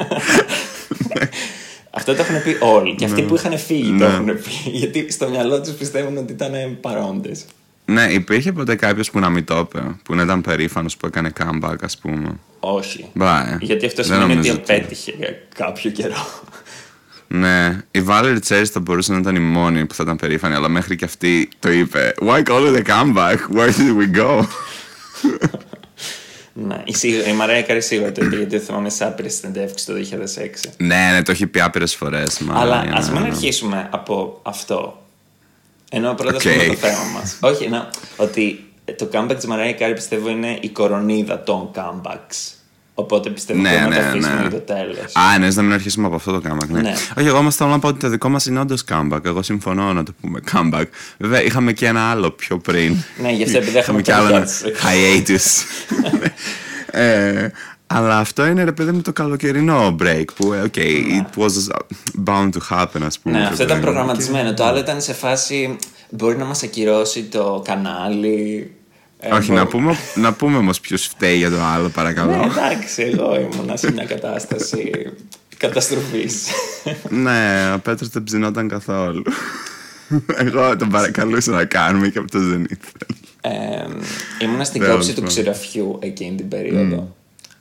Αυτό 1.90 2.14
το 2.14 2.22
έχουν 2.22 2.42
πει 2.42 2.56
όλοι. 2.60 2.94
Και 2.94 3.04
αυτοί 3.04 3.22
που 3.22 3.34
είχαν 3.34 3.58
φύγει 3.58 3.88
το 3.88 3.94
Ναι. 3.94 4.04
έχουν 4.04 4.24
πει. 4.26 4.70
Γιατί 4.70 5.10
στο 5.12 5.28
μυαλό 5.28 5.60
τους 5.60 5.72
πιστεύουν 5.72 6.16
ότι 6.16 6.32
ήταν 6.32 6.52
παρόντες. 6.80 7.44
ναι, 7.84 8.02
υπήρχε 8.02 8.52
ποτέ 8.52 8.74
κάποιος 8.74 9.10
που 9.10 9.18
να 9.18 9.28
μην 9.28 9.44
το 9.44 9.58
είπε, 9.58 9.96
που 10.04 10.14
να 10.14 10.22
ήταν 10.22 10.40
περήφανος 10.40 10.96
που 10.96 11.06
έκανε 11.06 11.32
comeback, 11.38 11.76
ας 11.82 11.98
πούμε. 11.98 12.36
Όχι. 12.74 13.10
Μπα, 13.14 13.38
ε. 13.48 13.58
Γιατί 13.60 13.86
αυτό 13.86 14.02
Δεν 14.02 14.04
σημαίνει 14.12 14.22
ότι 14.24 14.32
νομίζω 14.34 14.52
ότι- 14.52 14.72
απέτυχε 14.72 15.14
για 15.18 15.28
κάποιο 15.54 15.90
καιρό. 15.90 16.26
Ναι, 17.28 17.82
η 17.90 18.04
Valerie 18.08 18.38
Chase 18.48 18.64
θα 18.72 18.80
μπορούσε 18.80 19.12
να 19.12 19.18
ήταν 19.18 19.34
η 19.36 19.40
μόνη 19.40 19.86
που 19.86 19.94
θα 19.94 20.02
ήταν 20.02 20.16
περήφανη, 20.16 20.54
αλλά 20.54 20.68
μέχρι 20.68 20.96
και 20.96 21.04
αυτή 21.04 21.48
το 21.58 21.70
είπε. 21.70 22.14
Why 22.20 22.42
call 22.42 22.74
it 22.74 22.82
a 22.82 22.82
comeback? 22.86 23.36
Where 23.56 23.70
did 23.70 23.96
we 23.98 24.16
go? 24.20 24.42
Ναι, 26.58 26.82
η, 26.84 26.94
σίγουρα- 26.94 27.28
η 27.28 27.32
Μαρέα 27.32 27.62
Κάρη 27.62 27.82
σίγουρα 27.82 28.12
το 28.12 28.24
είπε 28.24 28.36
γιατί 28.36 28.58
θυμάμαι 28.58 28.90
σε 28.90 29.04
άπειρες 29.04 29.34
συνεντεύξει 29.34 29.86
το 29.86 29.92
2006. 29.92 30.70
ναι, 30.76 31.10
ναι, 31.12 31.22
το 31.22 31.30
έχει 31.32 31.46
πει 31.46 31.60
άπειρες 31.60 31.94
φορές. 31.94 32.40
Αλλά 32.52 32.84
ας 32.92 33.10
μην 33.10 33.22
αρχίσουμε 33.22 33.88
από 33.92 34.40
αυτό. 34.42 35.02
Ενώ 35.90 36.14
πρώτα 36.14 36.34
Οκ. 36.34 36.40
okay. 36.40 36.52
πούμε 36.52 36.66
το 36.66 36.74
θέμα 36.74 37.04
μας. 37.14 37.36
Όχι, 37.40 37.68
να, 37.68 37.88
ότι 38.16 38.65
το 38.96 39.08
comeback 39.12 39.36
της 39.36 39.46
Mariah 39.46 39.72
Carey 39.72 39.92
πιστεύω 39.92 40.28
είναι 40.28 40.58
η 40.60 40.68
κορωνίδα 40.68 41.42
των 41.42 41.70
comebacks. 41.74 42.56
Οπότε 42.98 43.30
πιστεύω 43.30 43.60
Ναι, 43.60 43.68
ότι 43.70 43.78
να 43.78 43.84
το 43.84 43.90
ναι, 43.90 43.98
αφήσουμε 43.98 44.34
ναι. 44.34 44.40
για 44.40 44.50
το 44.50 44.60
τέλος. 44.60 45.12
Α, 45.12 45.38
ναι, 45.38 45.48
να 45.48 45.62
μην 45.62 45.72
αρχίσουμε 45.72 46.06
από 46.06 46.16
αυτό 46.16 46.40
το 46.40 46.48
comeback. 46.48 46.68
Ναι. 46.68 46.80
Ναι. 46.80 46.94
Όχι, 47.18 47.26
εγώ 47.26 47.38
όμως 47.38 47.54
θέλω 47.54 47.70
να 47.70 47.78
πω 47.78 47.88
ότι 47.88 47.98
το 47.98 48.08
δικό 48.08 48.28
μας 48.28 48.46
είναι 48.46 48.60
όντως 48.60 48.84
comeback. 48.88 49.24
Εγώ 49.24 49.42
συμφωνώ 49.42 49.92
να 49.92 50.02
το 50.02 50.12
πούμε 50.20 50.40
comeback. 50.52 50.84
Βέβαια, 51.18 51.42
είχαμε 51.42 51.72
και 51.72 51.86
ένα 51.86 52.10
άλλο 52.10 52.30
πιο 52.30 52.58
πριν. 52.58 52.96
Ναι, 53.22 53.30
γι' 53.32 53.42
αυτό 53.42 53.56
επειδή 53.56 53.78
έχουμε 53.78 54.00
Είχαμε 54.00 54.02
και 54.02 54.12
άλλο 54.12 54.36
ένα 54.36 54.48
παιδιά 54.62 54.80
hiatus. 54.82 55.64
ε, 57.00 57.48
αλλά 57.86 58.18
αυτό 58.18 58.46
είναι 58.46 58.64
ρε 58.64 58.72
παιδί 58.72 58.90
μου 58.90 59.00
το 59.02 59.12
καλοκαιρινό 59.12 59.96
break 60.02 60.24
που, 60.36 60.52
ε, 60.52 60.62
okay, 60.74 61.02
it 61.20 61.42
was 61.42 61.68
bound 62.24 62.50
to 62.50 62.58
happen, 62.70 63.00
ας 63.02 63.18
πούμε. 63.18 63.34
Ναι, 63.34 63.38
ρε 63.40 63.44
αυτό 63.44 63.56
παιδί 63.56 63.62
ήταν 63.64 63.76
μου. 63.76 63.82
προγραμματισμένο. 63.84 64.54
Το 64.54 64.64
άλλο 64.64 64.78
ήταν 64.78 65.00
σε 65.00 65.12
φάση 65.12 65.76
μπορεί 66.10 66.36
να 66.36 66.44
μας 66.44 66.62
ακυρώσει 66.62 67.22
το 67.22 67.62
κανάλι. 67.64 68.70
Ε, 69.18 69.32
Όχι, 69.34 69.46
μπορεί- 69.50 69.60
να 69.62 69.66
πούμε, 69.66 69.96
να 70.14 70.32
πούμε 70.32 70.56
όμως 70.56 70.80
ποιος 70.80 71.06
φταίει 71.06 71.36
για 71.36 71.50
το 71.50 71.60
άλλο, 71.74 71.88
παρακαλώ. 71.88 72.36
Ναι, 72.36 72.44
εντάξει, 72.44 73.02
εγώ 73.02 73.40
ήμουνα 73.40 73.76
σε 73.76 73.92
μια 73.92 74.04
κατάσταση 74.04 74.90
καταστροφής. 75.56 76.46
ναι, 77.10 77.72
ο 77.74 77.78
Πέτρος 77.78 78.08
δεν 78.08 78.22
ψινόταν 78.24 78.68
καθόλου. 78.68 79.22
Εγώ 80.36 80.76
τον 80.76 80.88
παρακαλούσα 80.88 81.50
να 81.50 81.64
κάνουμε 81.64 82.08
και 82.08 82.18
αυτός 82.18 82.46
δεν 82.48 82.62
ήθελε. 82.70 83.20
Ε, 83.40 83.84
ήμουνα 84.44 84.64
στην 84.64 84.80
Τέλος 84.80 84.94
κόψη 84.94 85.08
του 85.08 85.14
πάντων. 85.14 85.28
ξηραφιού 85.28 85.98
εκείνη 86.02 86.36
την 86.36 86.48
περίοδο. 86.48 87.15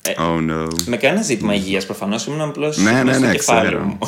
Ε, 0.07 0.13
Oh 0.17 0.37
no. 0.51 0.67
με 0.85 0.97
κανένα 0.97 1.21
ζήτημα 1.23 1.53
υγείας 1.53 1.85
προφανώς 1.85 2.25
ήμουν 2.25 2.41
απλώς 2.41 2.77
Ναι, 2.77 3.03
ναι, 3.03 3.13
στο 3.13 3.25
ναι, 3.25 3.31
κεφάλι 3.31 3.67
ξέρω. 3.67 3.83
μου. 3.83 3.97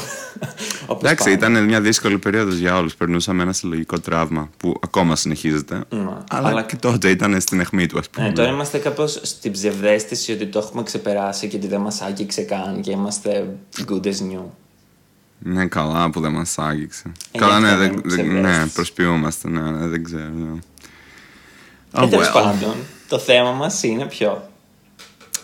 Όπως 0.87 1.03
Εντάξει, 1.09 1.29
πάντα. 1.35 1.47
ήταν 1.49 1.63
μια 1.65 1.81
δύσκολη 1.81 2.17
περίοδος 2.17 2.55
για 2.57 2.77
όλους. 2.77 2.95
Περνούσαμε 2.95 3.43
ένα 3.43 3.53
συλλογικό 3.53 3.99
τραύμα 3.99 4.49
που 4.57 4.79
ακόμα 4.83 5.15
συνεχίζεται. 5.15 5.83
Αλλά, 6.29 6.47
αλλά- 6.49 6.63
και 6.63 6.75
τότε 6.75 7.09
ήταν 7.09 7.41
στην 7.41 7.59
αιχμή 7.59 7.85
του, 7.85 7.99
ας 7.99 8.09
πούμε. 8.09 8.27
Ναι, 8.27 8.33
τώρα 8.33 8.49
είμαστε 8.49 8.77
κάπως 8.77 9.19
στην 9.23 9.51
ψευδέστηση 9.51 10.31
ότι 10.31 10.45
το 10.45 10.59
έχουμε 10.59 10.83
ξεπεράσει 10.83 11.47
και 11.47 11.55
ότι 11.57 11.67
δεν 11.67 11.81
μας 11.81 12.01
άγγιξε 12.01 12.41
καν 12.41 12.81
και 12.81 12.91
είμαστε 12.91 13.55
good 13.89 14.05
as 14.05 14.09
new. 14.33 14.43
Ναι, 15.39 15.65
καλά 15.65 16.09
που 16.09 16.19
δεν 16.19 16.31
μας 16.31 16.57
άγγιξε. 16.57 17.11
Ε, 17.31 17.37
καλά, 17.37 17.57
γι' 17.57 17.63
ναι, 17.63 17.67
αυτό 17.69 17.79
δεν, 17.79 17.91
είναι 17.91 18.01
δεν- 18.05 18.25
ναι, 18.25 18.41
ψευδέστηση. 18.41 18.73
προσποιούμαστε, 18.73 19.49
ναι, 19.49 19.61
ναι, 19.61 19.87
δεν 19.87 20.03
ξέρω. 20.03 20.21
ναι. 20.37 20.59
Και 21.91 22.03
Oh, 22.03 22.09
τέλος 22.09 22.29
well. 22.29 22.33
πάντων, 22.33 22.75
το 23.07 23.19
θέμα 23.19 23.51
μας 23.51 23.83
είναι 23.83 24.05
ποιο; 24.05 24.49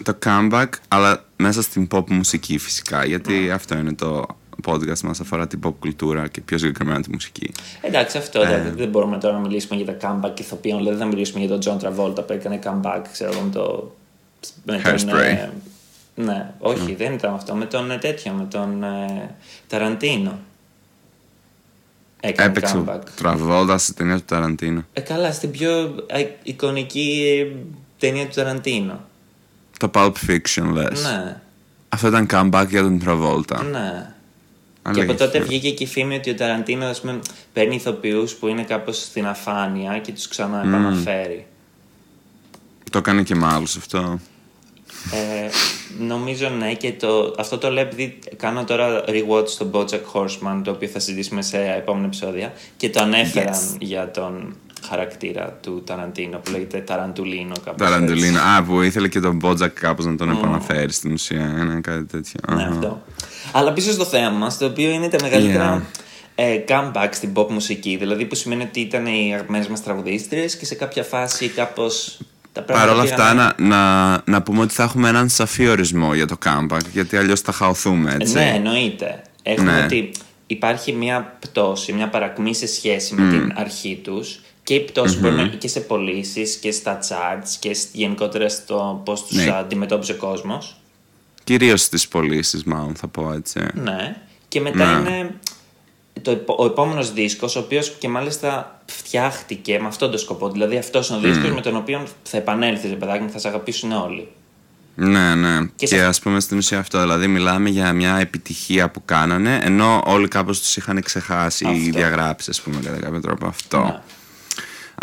Το 0.03 0.17
comeback, 0.25 0.67
αλλά 0.87 1.25
μέσα 1.35 1.61
στην 1.61 1.87
pop 1.91 2.09
μουσική 2.09 2.57
φυσικά. 2.57 3.05
Γιατί 3.05 3.51
αυτό 3.51 3.77
είναι 3.77 3.93
το 3.93 4.25
podcast 4.65 4.99
μας 4.99 5.19
αφορά 5.19 5.47
την 5.47 5.59
pop 5.63 5.73
κουλτούρα 5.79 6.27
και 6.27 6.41
πιο 6.41 6.57
συγκεκριμένα 6.57 7.01
τη 7.01 7.11
μουσική. 7.11 7.51
Εντάξει, 7.81 8.17
αυτό 8.17 8.41
Ε. 8.41 8.47
δεν, 8.47 8.73
δεν 8.77 8.89
μπορούμε 8.89 9.17
τώρα 9.17 9.33
να 9.33 9.39
μιλήσουμε 9.39 9.81
για 9.81 9.97
τα 9.97 10.19
comeback 10.21 10.39
ηθοποιών. 10.39 10.77
Δηλαδή, 10.77 10.97
δεν 10.97 11.07
θα 11.07 11.13
μιλήσουμε 11.13 11.45
για 11.45 11.57
τον 11.57 11.79
John 11.79 11.85
Travolta 11.85 12.27
που 12.27 12.33
έκανε 12.33 12.59
comeback, 12.63 13.01
ξέρω 13.11 13.31
εγώ, 13.31 13.41
με 13.41 13.49
το. 13.51 13.93
Με 14.65 14.81
τον, 14.81 14.93
Hairspray. 14.93 15.23
ε, 15.23 15.49
ναι, 16.15 16.53
όχι, 16.59 16.95
δεν 16.95 17.13
ήταν 17.13 17.33
αυτό. 17.33 17.55
Με 17.55 17.65
τον 17.65 17.91
ε, 17.91 17.97
τέτοιο, 17.97 18.31
με 18.31 18.45
τον 18.45 18.83
ε, 18.83 19.35
Ταραντίνο. 19.67 20.39
Έκανε 22.19 22.49
Έπαιξε 22.49 22.77
ο 22.77 22.85
comeback. 22.87 23.01
Τραβόλτα 23.15 23.77
στη 23.77 23.93
ταινία 23.93 24.15
του 24.15 24.23
Ταραντίνο. 24.25 24.85
Ε, 24.93 25.01
καλά, 25.01 25.31
στην 25.31 25.51
πιο 25.51 25.95
ε, 26.07 26.25
εικονική 26.43 27.39
ε, 27.41 27.57
ταινία 27.99 28.25
του 28.25 28.31
Ταραντίνο. 28.35 28.99
Το 29.83 29.91
Pulp 29.93 30.13
Fiction, 30.29 30.71
λες. 30.73 31.03
Ναι, 31.03 31.37
Αυτό 31.89 32.07
ήταν 32.07 32.27
comeback 32.31 32.65
για 32.69 32.81
τον 32.81 32.99
Τραβόλτα. 32.99 33.63
ναι. 33.63 34.07
Και 34.83 34.89
Αλήθεια. 34.89 35.03
από 35.03 35.13
τότε 35.13 35.39
βγήκε 35.39 35.71
και 35.71 35.83
η 35.83 35.87
φήμη 35.87 36.15
ότι 36.15 36.29
ο 36.29 36.35
Ταραντίνο 36.35 36.85
ας 36.85 37.01
πούμε, 37.01 37.19
παίρνει 37.53 37.75
ηθοποιούς 37.75 38.33
που 38.33 38.47
είναι 38.47 38.63
κάπως 38.63 38.97
στην 38.97 39.27
αφάνεια 39.27 39.99
και 39.99 40.11
τους 40.11 40.27
ξαναεπαναφέρει. 40.27 41.45
Το 42.91 42.97
έκανε 42.97 43.23
και 43.23 43.35
με 43.35 43.47
άλλους 43.47 43.75
αυτό. 43.75 44.19
Ε, 45.11 45.49
νομίζω 45.99 46.49
ναι 46.49 46.73
και 46.73 46.93
το, 46.93 47.35
αυτό 47.37 47.57
το 47.57 47.69
λέω 47.69 47.83
επειδή 47.83 48.19
κάνω 48.37 48.63
τώρα 48.63 49.03
rewatch 49.07 49.47
στο 49.47 49.69
Bojack 49.73 50.01
Horseman 50.13 50.61
το 50.63 50.71
οποίο 50.71 50.87
θα 50.87 50.99
συζητήσουμε 50.99 51.41
σε 51.41 51.57
επόμενα 51.57 52.05
επεισόδια 52.05 52.53
και 52.77 52.89
το 52.89 53.01
ανέφεραν 53.01 53.77
για 53.79 54.11
τον 54.11 54.55
χαρακτήρα 54.89 55.57
του 55.61 55.83
Ταραντίνο 55.85 56.37
που 56.37 56.51
λέγεται 56.51 56.77
Ταραντουλίνο 56.79 57.53
κάπως 57.65 57.87
Ταραντουλίνο. 57.87 58.39
Α, 58.39 58.63
που 58.63 58.81
ήθελε 58.81 59.07
και 59.07 59.19
τον 59.19 59.35
Μπότζακ 59.35 59.79
κάπως 59.79 60.05
να 60.05 60.15
τον 60.15 60.29
επαναφέρει 60.31 60.91
στην 60.91 61.11
ουσία. 61.11 61.55
Είναι 61.59 61.79
κάτι 61.81 62.05
τέτοιο. 62.05 62.17
έτσι. 62.19 62.33
Ναι, 62.49 62.63
Αχα. 62.63 62.71
αυτό. 62.71 63.01
Αλλά 63.51 63.73
πίσω 63.73 63.91
στο 63.91 64.05
θέμα 64.05 64.29
μας, 64.29 64.57
το 64.57 64.65
οποίο 64.65 64.89
είναι 64.89 65.07
τα 65.07 65.17
μεγαλύτερα 65.21 65.85
ε, 66.35 66.59
comeback 66.67 67.07
στην 67.11 67.29
pop 67.35 67.49
μουσική. 67.49 67.95
Δηλαδή 67.99 68.25
που 68.25 68.35
σημαίνει 68.35 68.61
ότι 68.63 68.79
ήταν 68.79 69.05
οι 69.05 69.31
αγαπημένες 69.33 69.67
μας 69.67 69.83
τραγουδίστρες 69.83 70.57
και 70.57 70.65
σε 70.65 70.75
κάποια 70.75 71.03
φάση 71.03 71.47
κάπως 71.47 72.19
τα 72.51 72.61
πράγματα 72.61 72.87
Παρ' 72.87 72.95
όλα 72.95 73.03
αυτά, 73.03 73.15
πήγανε- 73.31 73.59
να, 73.59 73.67
να, 74.11 74.21
να 74.25 74.41
πούμε 74.41 74.61
ότι 74.61 74.73
θα 74.73 74.83
έχουμε 74.83 75.09
έναν 75.09 75.29
σαφή 75.29 75.67
ορισμό 75.67 76.13
για 76.13 76.27
το 76.27 76.35
comeback, 76.45 76.85
γιατί 76.93 77.17
αλλιώς 77.17 77.39
θα 77.41 77.51
χαωθούμε, 77.51 78.15
έτσι. 78.19 78.33
Ναι, 78.33 78.51
εννοείται. 78.55 79.21
Έχουμε 79.43 79.71
Ναι. 79.71 79.83
ότι 79.83 80.11
υπάρχει 80.47 80.91
μια 80.91 81.35
πτώση, 81.39 81.93
μια 81.93 82.09
παρακμή 82.09 82.55
σε 82.55 82.67
σχέση 82.67 83.13
με 83.15 83.29
την 83.29 83.53
αρχή 83.55 83.99
τους 84.03 84.39
και 84.63 84.73
η 84.73 84.79
πτωση 84.79 85.17
μπορεί 85.19 85.33
να 85.35 85.41
είναι 85.41 85.55
και 85.55 85.67
σε 85.67 85.79
πωλήσεις 85.79 86.55
και 86.55 86.71
στα 86.71 86.99
charts 86.99 87.49
και 87.59 87.73
σ- 87.73 87.89
γενικότερα 87.95 88.49
στο 88.49 89.01
πώς 89.05 89.25
τους 89.25 89.37
Ναι. 89.37 89.51
αντιμετώπιζε 89.51 90.11
ο 90.11 90.15
κόσμος. 90.15 90.77
Κυρίως 91.43 91.81
στις 91.81 92.07
πωλήσεις, 92.07 92.63
μάλλον 92.63 92.95
θα 92.95 93.07
πω 93.07 93.31
έτσι. 93.33 93.59
Ναι. 93.73 94.15
Και 94.47 94.61
μετά 94.61 94.99
Ναι. 94.99 95.09
είναι 95.09 95.35
το, 96.21 96.31
επο- 96.31 96.55
ο 96.59 96.65
επόμενος 96.65 97.13
δίσκος, 97.13 97.55
ο 97.55 97.59
οποίος 97.59 97.89
και 97.99 98.07
μάλιστα 98.09 98.81
φτιάχτηκε 98.85 99.79
με 99.81 99.87
αυτόν 99.87 100.09
τον 100.09 100.19
σκοπό. 100.19 100.49
Δηλαδή 100.49 100.77
αυτός 100.77 101.09
είναι 101.09 101.17
ο 101.17 101.21
δίσκος 101.21 101.51
με 101.51 101.61
τον 101.61 101.75
οποίο 101.75 102.07
θα 102.23 102.37
επανέλθεις, 102.37 102.89
ρε 102.89 102.95
παιδάκι 102.95 103.23
μου, 103.23 103.29
θα 103.29 103.39
σε 103.39 103.47
αγαπήσουν 103.47 103.91
όλοι. 103.91 104.27
Ναι, 104.95 105.35
ναι. 105.35 105.59
Και 105.65 105.71
Και, 105.75 105.87
σε- 105.87 106.05
ας 106.05 106.19
πούμε 106.19 106.39
στην 106.39 106.57
ουσία 106.57 106.79
αυτό. 106.79 106.99
Δηλαδή, 106.99 107.27
μιλάμε 107.27 107.69
για 107.69 107.93
μια 107.93 108.15
επιτυχία 108.17 108.89
που 108.91 109.01
κάνανε, 109.05 109.59
ενώ 109.63 110.01
όλοι 110.05 110.27
κάπως 110.27 110.59
τους 110.59 110.77
είχαν 110.77 111.01
ξεχάσει 111.01 111.65
ή 111.65 111.67
Αυτό. 111.67 111.97
διαγράψει, 111.99 112.49
ας 112.49 112.61
πούμε, 112.61 112.79
κατά 112.83 112.97
κάποιο 112.99 113.19
τρόπο. 113.19 113.47
Αυτό. 113.47 113.79
Ναι. 113.79 113.99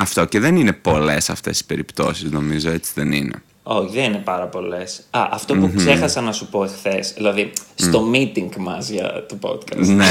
Αυτό. 0.00 0.24
Και 0.24 0.40
δεν 0.40 0.56
είναι 0.56 0.72
πολλές 0.72 1.30
αυτές 1.30 1.60
οι 1.60 1.66
περιπτώσεις, 1.66 2.30
νομίζω, 2.30 2.70
έτσι 2.70 2.92
δεν 2.94 3.12
είναι. 3.12 3.42
Όχι, 3.62 3.94
δεν 3.94 4.04
είναι 4.04 4.16
πάρα 4.24 4.44
πολλές. 4.46 5.02
Α, 5.10 5.28
αυτό 5.30 5.54
που 5.54 5.72
ξέχασα 5.76 6.20
να 6.20 6.32
σου 6.32 6.46
πω 6.46 6.64
εχθές, 6.64 7.12
δηλαδή 7.16 7.52
στο 7.74 8.10
meeting 8.14 8.56
μας 8.58 8.88
για 8.88 9.26
το 9.28 9.36
podcast. 9.40 9.86
ναι. 9.86 10.06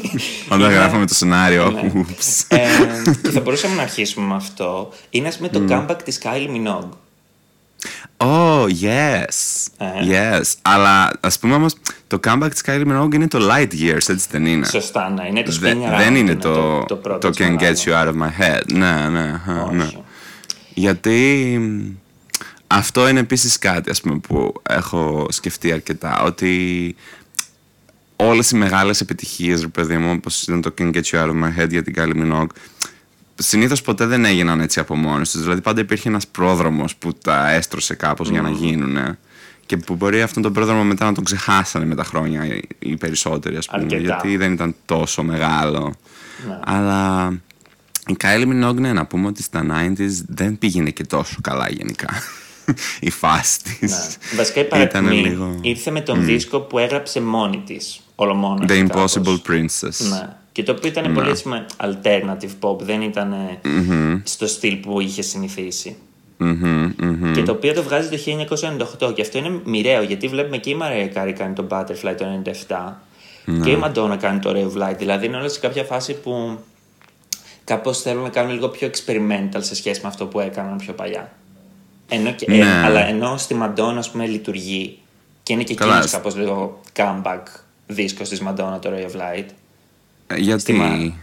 Όταν 0.48 0.60
Είναι- 0.60 0.74
γράφαμε 0.74 1.06
το 1.06 1.14
σενάριο. 1.14 1.70
Ναι. 1.70 1.92
ούψ. 1.96 2.44
ε, 2.48 2.58
και 3.22 3.30
θα 3.30 3.40
μπορούσαμε 3.40 3.74
να 3.74 3.82
αρχίσουμε 3.82 4.26
με 4.26 4.34
αυτό. 4.34 4.88
Είναι 5.10 5.28
ας 5.28 5.36
πούμε 5.36 5.48
το 5.48 5.62
comeback 5.68 5.98
της 6.04 6.18
Kylie 6.22 6.48
Minogue. 6.56 6.88
Oh, 8.16 8.66
yes. 8.82 9.66
Ε. 9.78 9.86
Yes. 10.10 10.42
Αλλά 10.62 11.10
ας 11.20 11.38
πούμε 11.38 11.54
όμως 11.54 11.74
το 12.06 12.20
comeback 12.26 12.48
της 12.50 12.62
Kylie 12.66 12.86
Minogue 12.86 13.14
είναι 13.14 13.28
το 13.28 13.38
Light 13.50 13.72
Years, 13.80 14.08
έτσι 14.08 14.26
δεν 14.30 14.46
είναι; 14.46 14.66
Σωστά, 14.66 15.10
ναι. 15.10 15.26
Είναι 15.28 15.42
το 15.42 15.52
Δε- 15.52 15.72
Spin 15.72 15.76
Around. 15.76 15.96
δεν 15.96 16.16
είναι 16.16 16.34
το, 16.34 16.52
το, 16.78 16.84
το, 16.86 16.96
πρώτο 16.96 17.28
Can 17.28 17.40
Spin 17.42 17.58
Get 17.58 17.74
Around. 17.74 17.84
You 17.84 17.92
Out 17.92 18.08
of 18.08 18.14
My 18.22 18.42
Head. 18.42 18.60
Ναι, 18.72 19.08
ναι, 19.08 19.40
α, 19.46 19.68
ναι. 19.72 19.82
Όχι. 19.82 20.02
Γιατί 20.74 21.56
μ, 21.60 21.90
αυτό 22.66 23.08
είναι 23.08 23.20
επίσης 23.20 23.58
κάτι 23.58 23.90
ας 23.90 24.00
πούμε, 24.00 24.18
που 24.18 24.52
έχω 24.68 25.26
σκεφτεί 25.30 25.72
αρκετά. 25.72 26.22
Ότι 26.22 26.94
όλες 28.16 28.50
οι 28.50 28.56
μεγάλες 28.56 29.00
επιτυχίες, 29.00 29.60
ρε 29.60 29.66
παιδί 29.68 29.96
μου, 29.96 30.10
όπως 30.16 30.42
ήταν 30.42 30.60
το 30.60 30.74
Can 30.78 30.94
Get 30.94 31.02
You 31.02 31.18
Out 31.22 31.28
of 31.28 31.42
My 31.44 31.60
Head 31.62 31.68
για 31.70 31.82
την 31.82 31.94
Kylie 31.96 32.16
Minogue, 32.22 32.46
συνήθως 33.38 33.82
ποτέ 33.82 34.06
δεν 34.06 34.24
έγιναν 34.24 34.60
έτσι 34.60 34.80
από 34.80 34.96
μόνοι 34.96 35.22
τους. 35.22 35.40
Δηλαδή 35.42 35.60
πάντα 35.60 35.80
υπήρχε 35.80 36.08
ένας 36.08 36.26
πρόδρομος 36.26 36.96
που 36.96 37.12
τα 37.12 37.50
έστρωσε 37.50 37.94
κάπως 37.94 38.28
για 38.30 38.42
να 38.42 38.50
γίνουν. 38.50 39.16
Και 39.66 39.76
που 39.76 39.94
μπορεί 39.94 40.22
αυτόν 40.22 40.42
τον 40.42 40.52
πρόδρομο 40.52 40.84
μετά 40.84 41.04
να 41.04 41.12
τον 41.12 41.24
ξεχάσανε 41.24 41.84
με 41.84 41.94
τα 41.94 42.04
χρόνια 42.04 42.46
οι- 42.46 42.60
οι 42.78 42.96
περισσότεροι, 42.96 43.56
ας 43.56 43.66
πούμε. 43.66 43.82
Αρκετά. 43.82 44.00
Γιατί 44.02 44.36
δεν 44.36 44.52
ήταν 44.52 44.74
τόσο 44.84 45.22
μεγάλο. 45.22 45.94
Ναι. 46.48 46.58
Αλλά 46.64 47.28
η 48.06 48.16
Kylie 48.22 48.46
Minogue, 48.48 48.74
ναι, 48.74 48.92
να 48.92 49.06
πούμε 49.06 49.26
ότι 49.26 49.42
στα 49.42 49.62
90s 49.70 50.10
δεν 50.28 50.58
πήγαινε 50.58 50.90
και 50.90 51.04
τόσο 51.04 51.36
καλά 51.42 51.68
γενικά. 51.70 52.08
η 53.00 53.10
φάση 53.10 53.58
της. 53.62 53.90
Ναι. 53.90 54.36
Βασικά 54.36 54.60
η 54.60 54.66
Ήταν 54.66 54.88
παρακμή 54.88 55.20
λίγο. 55.20 55.58
ήρθε 55.60 55.90
με 55.90 56.00
τον 56.00 56.24
δίσκο 56.24 56.60
που 56.60 56.78
έγραψε 56.78 57.20
μόνη 57.20 57.62
της. 57.66 58.00
Ολομόνα. 58.14 58.64
The 58.68 58.86
Impossible 58.88 59.36
Princess. 59.48 60.08
Ναι. 60.10 60.28
Και 60.56 60.62
το 60.62 60.72
οποίο 60.72 60.88
ήταν 60.88 61.12
πολύ 61.12 61.28
έτσι, 61.30 61.48
με 61.48 61.66
alternative 61.76 62.50
pop, 62.60 62.78
δεν 62.78 63.02
ήταν 63.02 63.32
ε, 63.32 63.58
στο 64.24 64.46
στυλ 64.46 64.76
που 64.76 65.00
είχε 65.00 65.22
συνηθίσει. 65.22 65.96
Μμμ, 66.36 66.92
μμμ. 66.98 67.32
Και 67.32 67.42
το 67.42 67.52
οποίο 67.52 67.72
το 67.74 67.82
βγάζει 67.82 68.08
το 68.08 68.46
1998. 69.08 69.14
Και 69.14 69.22
αυτό 69.22 69.38
είναι 69.38 69.60
μοιραίο, 69.64 70.02
γιατί 70.02 70.28
βλέπουμε 70.28 70.56
και 70.58 70.70
η 70.70 70.74
Μαρία 70.74 71.08
Κάρη 71.08 71.32
κάνει 71.32 71.54
το 71.54 71.66
Butterfly 71.70 72.14
το 72.18 72.42
97. 72.68 72.92
Και 73.64 73.70
η 73.70 73.76
Μαντόνα 73.76 74.16
κάνει 74.16 74.38
το 74.38 74.50
Ray 74.50 74.64
of 74.78 74.82
Light. 74.82 74.94
Δηλαδή 74.98 75.26
είναι 75.26 75.36
όλα 75.36 75.48
σε 75.48 75.60
κάποια 75.60 75.84
φάση 75.84 76.14
που 76.14 76.58
κάπως 77.64 78.00
θέλουν 78.00 78.22
να 78.22 78.28
κάνουν 78.28 78.52
λίγο 78.52 78.68
πιο 78.68 78.90
experimental 78.90 79.58
σε 79.58 79.74
σχέση 79.74 80.00
με 80.02 80.08
αυτό 80.08 80.26
που 80.26 80.40
έκαναν 80.40 80.76
πιο 80.76 80.92
παλιά. 80.92 81.32
Ενώ 82.08 82.30
και, 82.32 82.46
Ναι. 82.50 82.56
ε, 82.58 82.62
αλλά 82.84 83.06
ενώ 83.06 83.36
στη 83.36 83.54
Μαντόνα, 83.54 83.98
ας 83.98 84.10
πούμε, 84.10 84.26
λειτουργεί 84.26 84.98
και 85.42 85.52
είναι 85.52 85.62
και 85.62 85.74
Καλά, 85.74 85.90
εκείνος 85.92 86.10
σ- 86.10 86.16
κάπως 86.16 86.36
λίγο 86.36 86.80
comeback 86.96 87.42
δίσκος 87.86 88.28
της 88.28 88.40
Μαντόνα 88.40 88.78
το 88.78 88.90
Ray 88.92 89.10
of 89.10 89.16
Light. 89.20 89.46
Ε, 90.26 90.36
Γιατί, 90.36 90.60
Στη 90.60 90.72
Μάρα. 90.72 91.14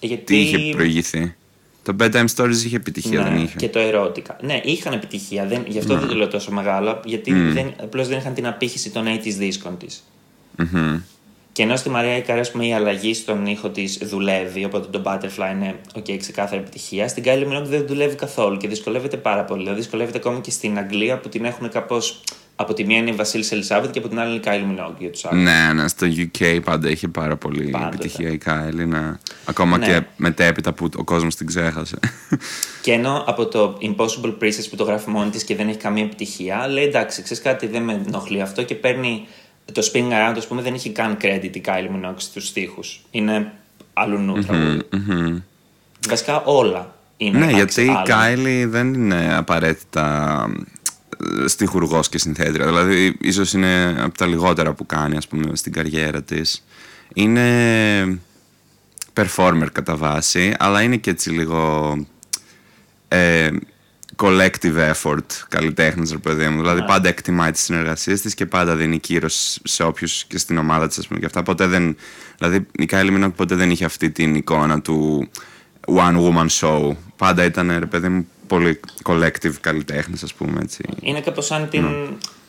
Γιατί... 0.00 0.24
τι 0.24 0.40
είχε 0.40 0.74
προηγηθεί; 0.74 1.34
Το 1.82 1.96
Bedtime 2.00 2.26
Stories 2.36 2.62
είχε 2.64 2.76
επιτυχία, 2.76 3.22
Ναι, 3.22 3.28
δεν 3.28 3.42
είχε. 3.42 3.56
Και 3.56 3.68
το 3.68 3.78
ερώτηκα. 3.78 4.36
Ναι, 4.40 4.60
είχαν 4.64 4.92
επιτυχία. 4.92 5.46
Δεν, 5.46 5.64
γι' 5.66 5.78
αυτό 5.78 5.98
δεν 5.98 6.08
το 6.08 6.14
λέω 6.14 6.28
τόσο 6.28 6.52
μεγάλο. 6.52 7.00
Γιατί 7.04 7.32
δεν, 7.32 7.72
απλώς 7.82 8.08
δεν 8.08 8.18
είχαν 8.18 8.34
την 8.34 8.46
απήχηση 8.46 8.90
των 8.90 9.04
80s 9.06 9.34
δίσκων 9.36 9.78
της. 9.78 10.04
Μμμ. 10.56 11.00
Και 11.54 11.62
ενώ 11.62 11.76
στη 11.76 11.88
Μαρία 11.88 12.16
Ικαρέ, 12.16 12.40
ας 12.40 12.50
πούμε, 12.50 12.66
η 12.66 12.74
αλλαγή 12.74 13.14
στον 13.14 13.46
ήχο 13.46 13.68
της 13.68 13.98
δουλεύει, 14.02 14.64
οπότε 14.64 14.98
το 14.98 15.02
Butterfly 15.04 15.52
είναι 15.52 15.74
ok, 15.94 16.16
ξεκάθαρη 16.18 16.60
επιτυχία. 16.60 17.08
Στην 17.08 17.22
Kylie 17.26 17.46
Minogue 17.52 17.64
δεν 17.64 17.86
δουλεύει 17.86 18.14
καθόλου 18.14 18.56
και 18.56 18.68
δυσκολεύεται 18.68 19.16
πάρα 19.16 19.44
πολύ. 19.44 19.62
Δηλαδή 19.62 19.80
δυσκολεύεται 19.80 20.18
ακόμη 20.18 20.40
και 20.40 20.50
στην 20.50 20.78
Αγγλία 20.78 21.18
που 21.18 21.28
την 21.28 21.44
έχουν 21.44 21.68
κάπως. 21.68 22.20
Από 22.56 22.74
τη 22.74 22.84
μία 22.84 22.96
είναι 22.98 23.10
η 23.10 23.14
Βασίλη 23.14 23.44
Ελισάβετ 23.50 23.90
και 23.90 23.98
από 23.98 24.08
την 24.08 24.18
άλλη 24.18 24.30
είναι 24.30 24.40
η 24.40 24.42
Kylie 24.44 24.80
Minogue 24.80 24.94
για 24.98 25.10
τους 25.10 25.24
άλλους. 25.24 25.42
Ναι, 25.44 25.72
ναι, 25.74 25.88
στο 25.88 26.06
UK 26.06 26.60
πάντα 26.64 26.90
είχε 26.90 27.08
πάρα 27.08 27.36
πολύ 27.36 27.70
Πάντοτε. 27.70 27.94
επιτυχία 27.94 28.28
η 28.30 28.38
Kylie. 28.46 28.86
Ναι. 28.86 29.12
Ακόμα 29.44 29.78
Ναι. 29.78 29.86
και 29.86 30.02
μετέπειτα 30.16 30.72
που 30.72 30.88
ο 30.96 31.04
κόσμος 31.04 31.34
την 31.34 31.46
ξέχασε. 31.46 31.96
Και 32.82 32.92
ενώ 32.92 33.24
από 33.26 33.46
το 33.46 33.78
Impossible 33.82 34.34
Princess 34.42 34.66
που 34.70 34.76
το 34.76 34.84
γράφει 34.84 35.10
μόνη 35.10 35.30
της 35.30 35.44
και 35.44 35.56
δεν 35.56 35.68
έχει 35.68 35.78
καμία 35.78 36.04
επιτυχία, 36.04 36.68
λέει 36.68 36.84
εντάξει, 36.84 37.22
ξέρεις 37.22 37.42
κάτι, 37.42 37.66
δεν 37.66 37.82
με 37.82 38.02
ενοχλεί 38.06 38.40
αυτό 38.40 38.62
και 38.62 38.74
παίρνει 38.74 39.26
το 39.72 39.90
Spinning 39.92 40.10
Around, 40.12 40.34
ας 40.36 40.46
πούμε, 40.46 40.62
δεν 40.62 40.74
έχει 40.74 40.90
καν 40.90 41.16
credit 41.20 41.50
η 41.56 41.62
Kylie 41.66 42.06
Minogue 42.06 42.14
στους 42.16 42.46
στίχους. 42.46 43.02
Είναι 43.10 43.52
αλλού 43.92 44.42
τραγούδι. 44.46 44.80
Μμμ. 44.90 45.38
Βασικά 46.08 46.42
όλα 46.44 46.94
είναι. 47.16 47.38
ναι, 47.38 47.52
εντάξει, 47.52 47.84
γιατί 47.84 47.92
η 48.10 48.12
άλλα. 48.14 48.34
Kylie 48.34 48.66
δεν 48.68 48.94
είναι 48.94 49.34
απαραίτητα 49.36 50.36
ε, 50.48 50.62
στιχουργός 51.46 52.08
και 52.08 52.18
συνθέτρια. 52.18 52.66
Δηλαδή, 52.66 53.16
ίσως 53.20 53.52
είναι 53.52 53.96
από 53.98 54.18
τα 54.18 54.26
λιγότερα 54.26 54.72
που 54.72 54.86
κάνει, 54.86 55.16
ας 55.16 55.28
πούμε, 55.28 55.56
στην 55.56 55.72
καριέρα 55.72 56.22
της. 56.22 56.64
Είναι 57.14 58.18
performer 59.14 59.66
κατά 59.72 59.96
βάση, 59.96 60.54
αλλά 60.58 60.82
είναι 60.82 60.96
και 60.96 61.10
έτσι 61.10 61.30
λίγο 61.30 61.96
ε, 63.08 63.50
collective 64.16 64.92
effort 64.92 65.26
καλλιτέχνης, 65.48 66.10
ρε 66.10 66.18
παιδί 66.18 66.48
μου. 66.48 66.60
Δηλαδή, 66.60 66.84
πάντα 66.84 67.08
εκτιμάει 67.08 67.50
τις 67.50 67.62
συνεργασίες 67.62 68.20
της 68.20 68.34
και 68.34 68.46
πάντα 68.46 68.76
δίνει 68.76 68.98
κύρος 68.98 69.60
σε 69.64 69.82
όποιους 69.82 70.24
και 70.24 70.38
στην 70.38 70.58
ομάδα 70.58 70.86
της, 70.86 70.98
ας 70.98 71.06
πούμε, 71.06 71.20
και 71.20 71.26
αυτά. 71.26 71.42
Ποτέ 71.42 71.66
δεν... 71.66 71.96
Δηλαδή, 72.38 72.66
η 72.72 72.88
Kylie 72.90 73.16
Minogue 73.18 73.34
ποτέ 73.36 73.54
δεν 73.54 73.70
είχε 73.70 73.84
αυτή 73.84 74.10
την 74.10 74.34
εικόνα 74.34 74.80
του 74.80 75.28
one 75.86 76.16
woman 76.16 76.46
show. 76.60 76.90
Πάντα 77.16 77.44
ήταν, 77.44 77.78
ρε 77.78 77.86
παιδί 77.86 78.08
μου, 78.08 78.26
πολύ 78.46 78.80
collective 79.02 79.54
καλλιτέχνης, 79.60 80.22
ας 80.22 80.34
πούμε, 80.34 80.60
έτσι. 80.62 80.84
Είναι 81.00 81.20
κάπως 81.20 81.46
σαν 81.46 81.68
την. 81.68 81.84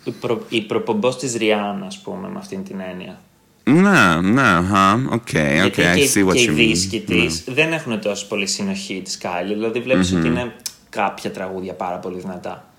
Η, 0.03 0.11
προ, 0.11 0.45
η 0.49 0.61
προπομπός 0.61 1.17
της 1.17 1.35
Rihanna, 1.35 1.85
ας 1.85 2.01
πούμε, 2.01 2.27
με 2.29 2.39
αυτήν 2.39 2.63
την 2.63 2.79
έννοια. 2.91 3.19
Ναι, 3.63 4.21
ναι, 4.21 4.41
αχα, 4.41 4.93
οκ, 4.93 5.11
οκ, 5.11 5.29
Γιατί 5.31 5.81
I 5.81 5.95
και, 5.95 6.09
see 6.13 6.27
what 6.27 6.33
και 6.33 6.41
οι 6.41 6.47
you 6.49 6.53
δίσκοι 6.53 7.03
mean. 7.07 7.15
Ναι. 7.15 7.25
της 7.25 7.43
δεν 7.47 7.73
έχουν 7.73 8.01
τόσο 8.01 8.27
πολύ 8.27 8.47
συνοχή 8.47 9.01
της 9.03 9.19
Kylie. 9.21 9.47
Δηλαδή 9.47 9.79
βλέπεις 9.79 10.13
ότι 10.13 10.27
είναι 10.27 10.55
κάποια 10.89 11.31
τραγούδια 11.31 11.73
πάρα 11.73 11.97
πολύ 11.97 12.19
δυνατά. 12.19 12.69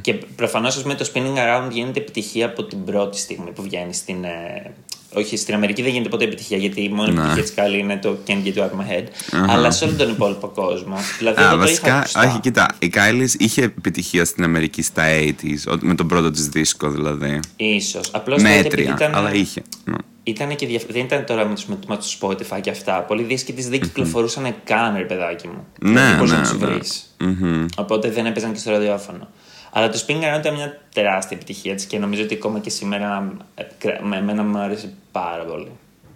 Και 0.00 0.14
προφανώς, 0.14 0.76
ας 0.76 0.82
πούμε, 0.82 0.94
το 0.94 1.10
Spinning 1.12 1.36
Around 1.36 1.70
γίνεται 1.70 2.00
επιτυχία 2.00 2.46
από 2.46 2.64
την 2.64 2.84
πρώτη 2.84 3.18
στιγμή 3.18 3.50
που 3.50 3.62
βγαίνει 3.62 3.94
στην. 3.94 4.24
ε, 4.24 4.72
όχι, 5.14 5.36
στην 5.36 5.54
Αμερική 5.54 5.82
δεν 5.82 5.90
γίνεται 5.92 6.08
ποτέ 6.08 6.24
επιτυχία, 6.24 6.56
γιατί 6.56 6.82
η 6.82 6.88
μόνη 6.88 7.12
Ναι. 7.12 7.20
επιτυχία 7.20 7.42
της 7.42 7.54
Kylie 7.56 7.78
είναι 7.78 7.96
το 7.96 8.16
Can't 8.26 8.30
Get 8.46 8.54
You 8.54 8.58
Out 8.58 8.62
of 8.62 8.66
My 8.66 8.92
Head. 8.92 9.04
Αλλά 9.48 9.70
σε 9.70 9.84
όλο 9.84 9.94
τον 9.94 10.10
υπόλοιπο 10.10 10.46
κόσμο. 10.48 10.96
Δηλαδή, 11.18 11.40
Α, 11.42 11.44
εγώ 11.46 11.50
το 11.50 11.56
είχα 11.62 11.66
βασικά, 11.66 11.96
ακουστά. 11.98 12.20
όχι, 12.28 12.40
κοίτα, 12.40 12.66
η 12.78 12.90
Kylie 12.94 13.26
είχε 13.38 13.62
επιτυχία 13.62 14.24
στην 14.24 14.44
Αμερική 14.44 14.82
στα 14.82 15.02
80s, 15.06 15.72
ο- 15.72 15.78
με 15.80 15.94
τον 15.94 16.08
πρώτο 16.08 16.30
της 16.30 16.48
δίσκο 16.48 16.90
δηλαδή. 16.90 17.40
Ίσως. 17.56 18.08
Απλώς 18.12 18.42
τότε 18.42 18.54
επειδή 18.54 18.64
Μέτρια, 18.68 18.94
ήταν, 18.94 19.14
αλλά 19.14 19.34
είχε. 19.34 19.62
Ναι. 19.84 19.94
Ήταν 20.26 20.56
και 20.56 20.66
διαφ- 20.66 20.92
Δεν 20.92 21.04
ήταν 21.04 21.24
τώρα 21.26 21.44
με 21.46 21.54
τους, 21.54 21.64
με, 21.66 21.78
με 21.88 21.96
τους 21.96 22.18
Spotify 22.20 22.60
και 22.60 22.70
αυτά. 22.70 23.00
Πολλοί 23.02 23.22
δίσκοι 23.22 23.52
της 23.52 23.68
δεν 23.68 23.80
κυκλοφορούσαν 23.80 24.54
καν, 24.64 24.96
ρε 24.96 25.02
παιδάκι 25.04 25.46
μου. 25.48 25.66
Ναι, 25.80 26.00
Δεν 26.00 26.14
μπορούσες 26.16 26.36
ναι, 26.36 26.42
να 26.42 26.48
τους 26.50 26.58
ναι. 26.60 26.66
βρεις. 26.66 27.14
Μμμ. 27.18 27.66
Οπότε 27.76 28.10
δεν 28.10 28.26
έπαιζαν 28.26 28.52
και 28.52 28.58
στο 28.58 28.70
ραδιόφωνο. 28.70 29.28
Αλλά 29.76 29.88
το 29.88 30.02
Spin 30.06 30.12
Around 30.12 30.38
ήταν 30.38 30.54
μια 30.54 30.80
τεράστια 30.94 31.36
επιτυχία 31.36 31.74
της 31.74 31.84
και 31.84 31.98
νομίζω 31.98 32.22
ότι 32.22 32.34
ακόμα 32.34 32.58
και 32.58 32.70
σήμερα 32.70 33.32
ε, 33.54 33.62
κρα- 33.78 34.00
με 34.02 34.16
εμένα 34.16 34.42
μου 34.42 34.58
άρεσε 34.58 34.92
πάρα 35.12 35.42
πολύ. 35.44 35.68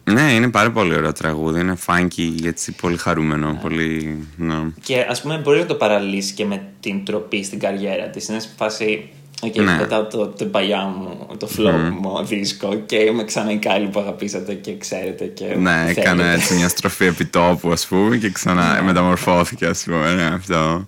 Ναι, 0.04 0.32
είναι 0.32 0.48
πάρα 0.50 0.70
πολύ 0.70 0.94
ωραίο 0.94 1.12
τραγούδι. 1.12 1.60
Είναι 1.60 1.76
funky, 1.86 2.44
έτσι 2.44 2.72
πολύ 2.72 2.96
χαρούμενο. 2.96 3.58
Πολύ. 3.62 4.26
Ναι. 4.36 4.54
Και 4.82 5.06
ας 5.08 5.20
πούμε 5.22 5.38
μπορεί 5.38 5.58
να 5.58 5.66
το 5.66 5.74
παραλληλίσεις 5.74 6.30
και 6.32 6.44
με 6.44 6.62
την 6.80 7.04
τροπή 7.04 7.44
στην 7.44 7.58
καριέρα 7.58 8.08
της. 8.08 8.28
Είναι 8.28 8.38
σε 8.40 8.48
φάση. 8.56 9.08
Οκ, 9.42 9.56
Ναι. 9.56 9.76
πετάω 9.78 10.04
το, 10.04 10.26
το 10.26 10.44
παλιό 10.44 10.82
μου, 10.84 11.26
το 11.38 11.48
flop 11.56 11.90
μου 12.00 12.24
δίσκο 12.24 12.74
και 12.74 12.96
είμαι 12.96 13.24
ξανά 13.24 13.50
η 13.52 13.56
Kylie 13.56 13.86
που 13.88 14.00
αγαπήσατε 14.00 14.54
και 14.54 14.76
ξέρετε 14.76 15.24
και 15.24 15.44
Ναι, 15.44 15.70
θέλετε. 15.70 16.00
έκανε 16.00 16.32
έτσι 16.36 16.54
μια 16.54 16.68
στροφή 16.68 17.04
επιτόπου, 17.04 17.70
ας 17.72 17.86
πούμε, 17.86 18.16
και 18.16 18.30
ξανά 18.30 18.82
μεταμορφώθηκε, 18.84 19.66
ας 19.66 19.82
πούμε. 19.84 20.14
Ναι, 20.14 20.24
αυτό. 20.24 20.86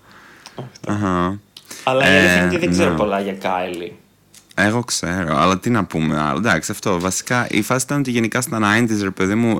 Αχα. 0.88 1.38
Αλλά 1.84 2.04
η 2.04 2.14
Ε, 2.14 2.18
αλήθεια 2.18 2.36
είναι 2.36 2.46
ότι 2.46 2.58
δεν 2.58 2.70
ξέρω 2.70 2.90
ναι. 2.90 2.96
πολλά 2.96 3.20
για 3.20 3.32
Kylie. 3.34 3.96
Εγώ 4.54 4.84
ξέρω, 4.84 5.36
αλλά 5.38 5.58
τι 5.58 5.70
να 5.70 5.84
πούμε 5.84 6.20
άλλο. 6.20 6.38
Εντάξει, 6.38 6.70
αυτό. 6.70 7.00
Βασικά 7.00 7.46
η 7.50 7.62
φάση 7.62 7.84
ήταν 7.84 7.98
ότι 7.98 8.10
γενικά 8.10 8.40
στα 8.40 8.58
90s, 8.62 8.98
ρε 9.02 9.10
παιδί 9.10 9.34
μου, 9.34 9.58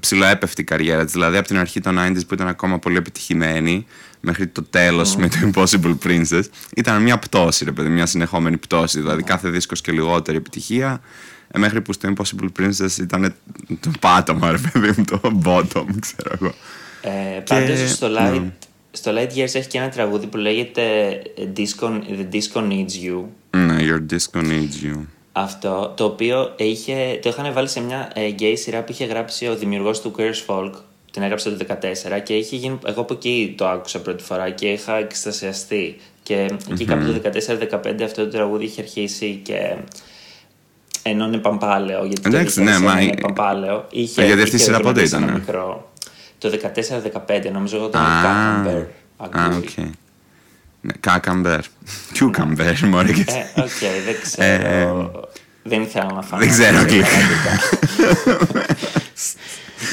ψηλοέπεφτε 0.00 0.62
η 0.62 0.64
καριέρα 0.64 1.04
της. 1.04 1.12
Δηλαδή 1.12 1.36
από 1.36 1.46
την 1.46 1.58
αρχή 1.58 1.80
των 1.80 1.98
90s 1.98 2.20
που 2.28 2.34
ήταν 2.34 2.48
ακόμα 2.48 2.78
πολύ 2.78 2.96
επιτυχημένη, 2.96 3.86
μέχρι 4.20 4.46
το 4.46 4.62
τέλος 4.62 5.16
με 5.16 5.28
το 5.28 5.36
Impossible 5.54 5.96
Princess, 6.06 6.42
ήταν 6.76 7.02
μια 7.02 7.18
πτώση, 7.18 7.64
ρε 7.64 7.72
παιδί, 7.72 7.88
μια 7.88 8.06
συνεχόμενη 8.06 8.56
πτώση. 8.56 9.00
Δηλαδή 9.00 9.22
κάθε 9.22 9.48
δίσκος 9.48 9.80
και 9.80 9.92
λιγότερη 9.92 10.36
επιτυχία. 10.36 11.00
ε, 11.50 11.58
Μέχρι 11.58 11.80
που 11.80 11.92
στο 11.92 12.12
Impossible 12.16 12.48
Princess 12.60 12.98
ήταν 13.00 13.34
το 13.80 13.90
πάτωμα, 14.00 14.50
ρε 14.50 14.58
παιδί 14.58 14.94
μου, 14.96 15.04
το 15.04 15.20
bottom, 15.44 15.84
ξέρω 16.00 16.30
εγώ. 16.40 16.54
Ε, 17.00 17.40
Πάντως 17.48 17.90
στο 17.90 18.08
ναι. 18.08 18.30
Light, 18.34 18.65
στο 18.96 19.12
Light 19.14 19.30
Years 19.38 19.54
έχει 19.54 19.66
και 19.66 19.78
ένα 19.78 19.88
τραγούδι 19.88 20.26
που 20.26 20.36
λέγεται 20.36 20.82
ε, 21.36 21.42
Disco, 21.56 21.88
The 21.88 22.34
Disco 22.34 22.60
Needs 22.62 23.04
You. 23.06 23.22
Ναι, 23.56 23.76
Your 23.80 24.12
disco 24.14 24.40
needs 24.40 24.84
you. 24.94 25.00
Αυτό, 25.32 25.92
το 25.96 26.04
οποίο 26.04 26.52
είχε, 26.56 27.18
το 27.22 27.28
είχαν 27.28 27.52
βάλει 27.52 27.68
σε 27.68 27.80
μια 27.80 28.10
ε, 28.14 28.20
gay 28.38 28.52
σειρά 28.56 28.82
που 28.82 28.92
είχε 28.92 29.04
γράψει 29.04 29.46
ο 29.48 29.56
δημιουργός 29.56 30.00
του 30.00 30.14
Queer's 30.18 30.46
Folk. 30.54 30.70
Την 31.12 31.22
έγραψε 31.22 31.50
το 31.50 31.66
2014 31.68 32.20
και 32.24 32.34
είχε 32.36 32.56
γίνει, 32.56 32.78
εγώ 32.86 33.00
από 33.00 33.14
εκεί 33.14 33.54
το 33.56 33.66
άκουσα 33.68 34.00
πρώτη 34.00 34.22
φορά 34.24 34.50
και 34.50 34.66
είχα 34.66 34.96
εκστασιαστεί. 34.96 35.96
Και 36.22 36.50
εκεί 36.70 36.84
κάπου 36.84 37.04
το 37.04 37.30
14-15 37.86 38.02
αυτό 38.04 38.24
το 38.24 38.28
τραγούδι 38.30 38.64
είχε 38.64 38.80
αρχίσει 38.80 39.40
και 39.42 39.74
ενώ 41.02 41.26
είναι 41.26 41.38
παμπάλαιο, 41.38 42.04
γιατί 42.04 42.20
το 42.20 42.28
Εντάξει, 42.28 42.60
2001 42.60 42.64
ναι, 42.64 42.78
μα- 42.78 43.00
είναι 43.00 43.14
παμπάλαιο. 43.20 43.86
Είχε, 43.90 44.22
Ε, 44.22 44.26
γιατί 44.26 44.42
αυτή 44.42 44.54
η 44.54 44.58
είχε 44.58 44.64
σειρά 44.64 44.80
πότε 44.80 44.88
δοκιμάσει 45.00 45.14
ένα 45.16 45.24
ήτανε; 45.24 45.38
Μικρό. 45.38 45.92
Το 46.50 46.70
14-15 47.28 47.50
νομίζω 47.52 47.76
εγώ 47.76 47.86
ήταν 47.86 48.02
Α, 48.02 48.06
Cucumber. 48.06 48.84
Α, 49.16 49.44
ακούει. 49.44 49.56
οκ. 49.56 49.86
Ναι, 50.80 50.92
Cucumber. 51.00 51.60
Cucumber, 52.12 52.84
μωρέ 52.86 53.12
και 53.12 53.24
εσύ. 53.28 53.38
Ε, 53.54 53.60
οκ, 53.60 54.04
δεν 54.04 54.16
ξέρω. 54.22 55.24
δεν 55.62 55.82
ήθελα 55.82 56.12
να 56.12 56.22
φάω. 56.22 56.38
δεν 56.38 56.48
ξέρω 56.48 56.78
αγγλικά. 56.78 57.06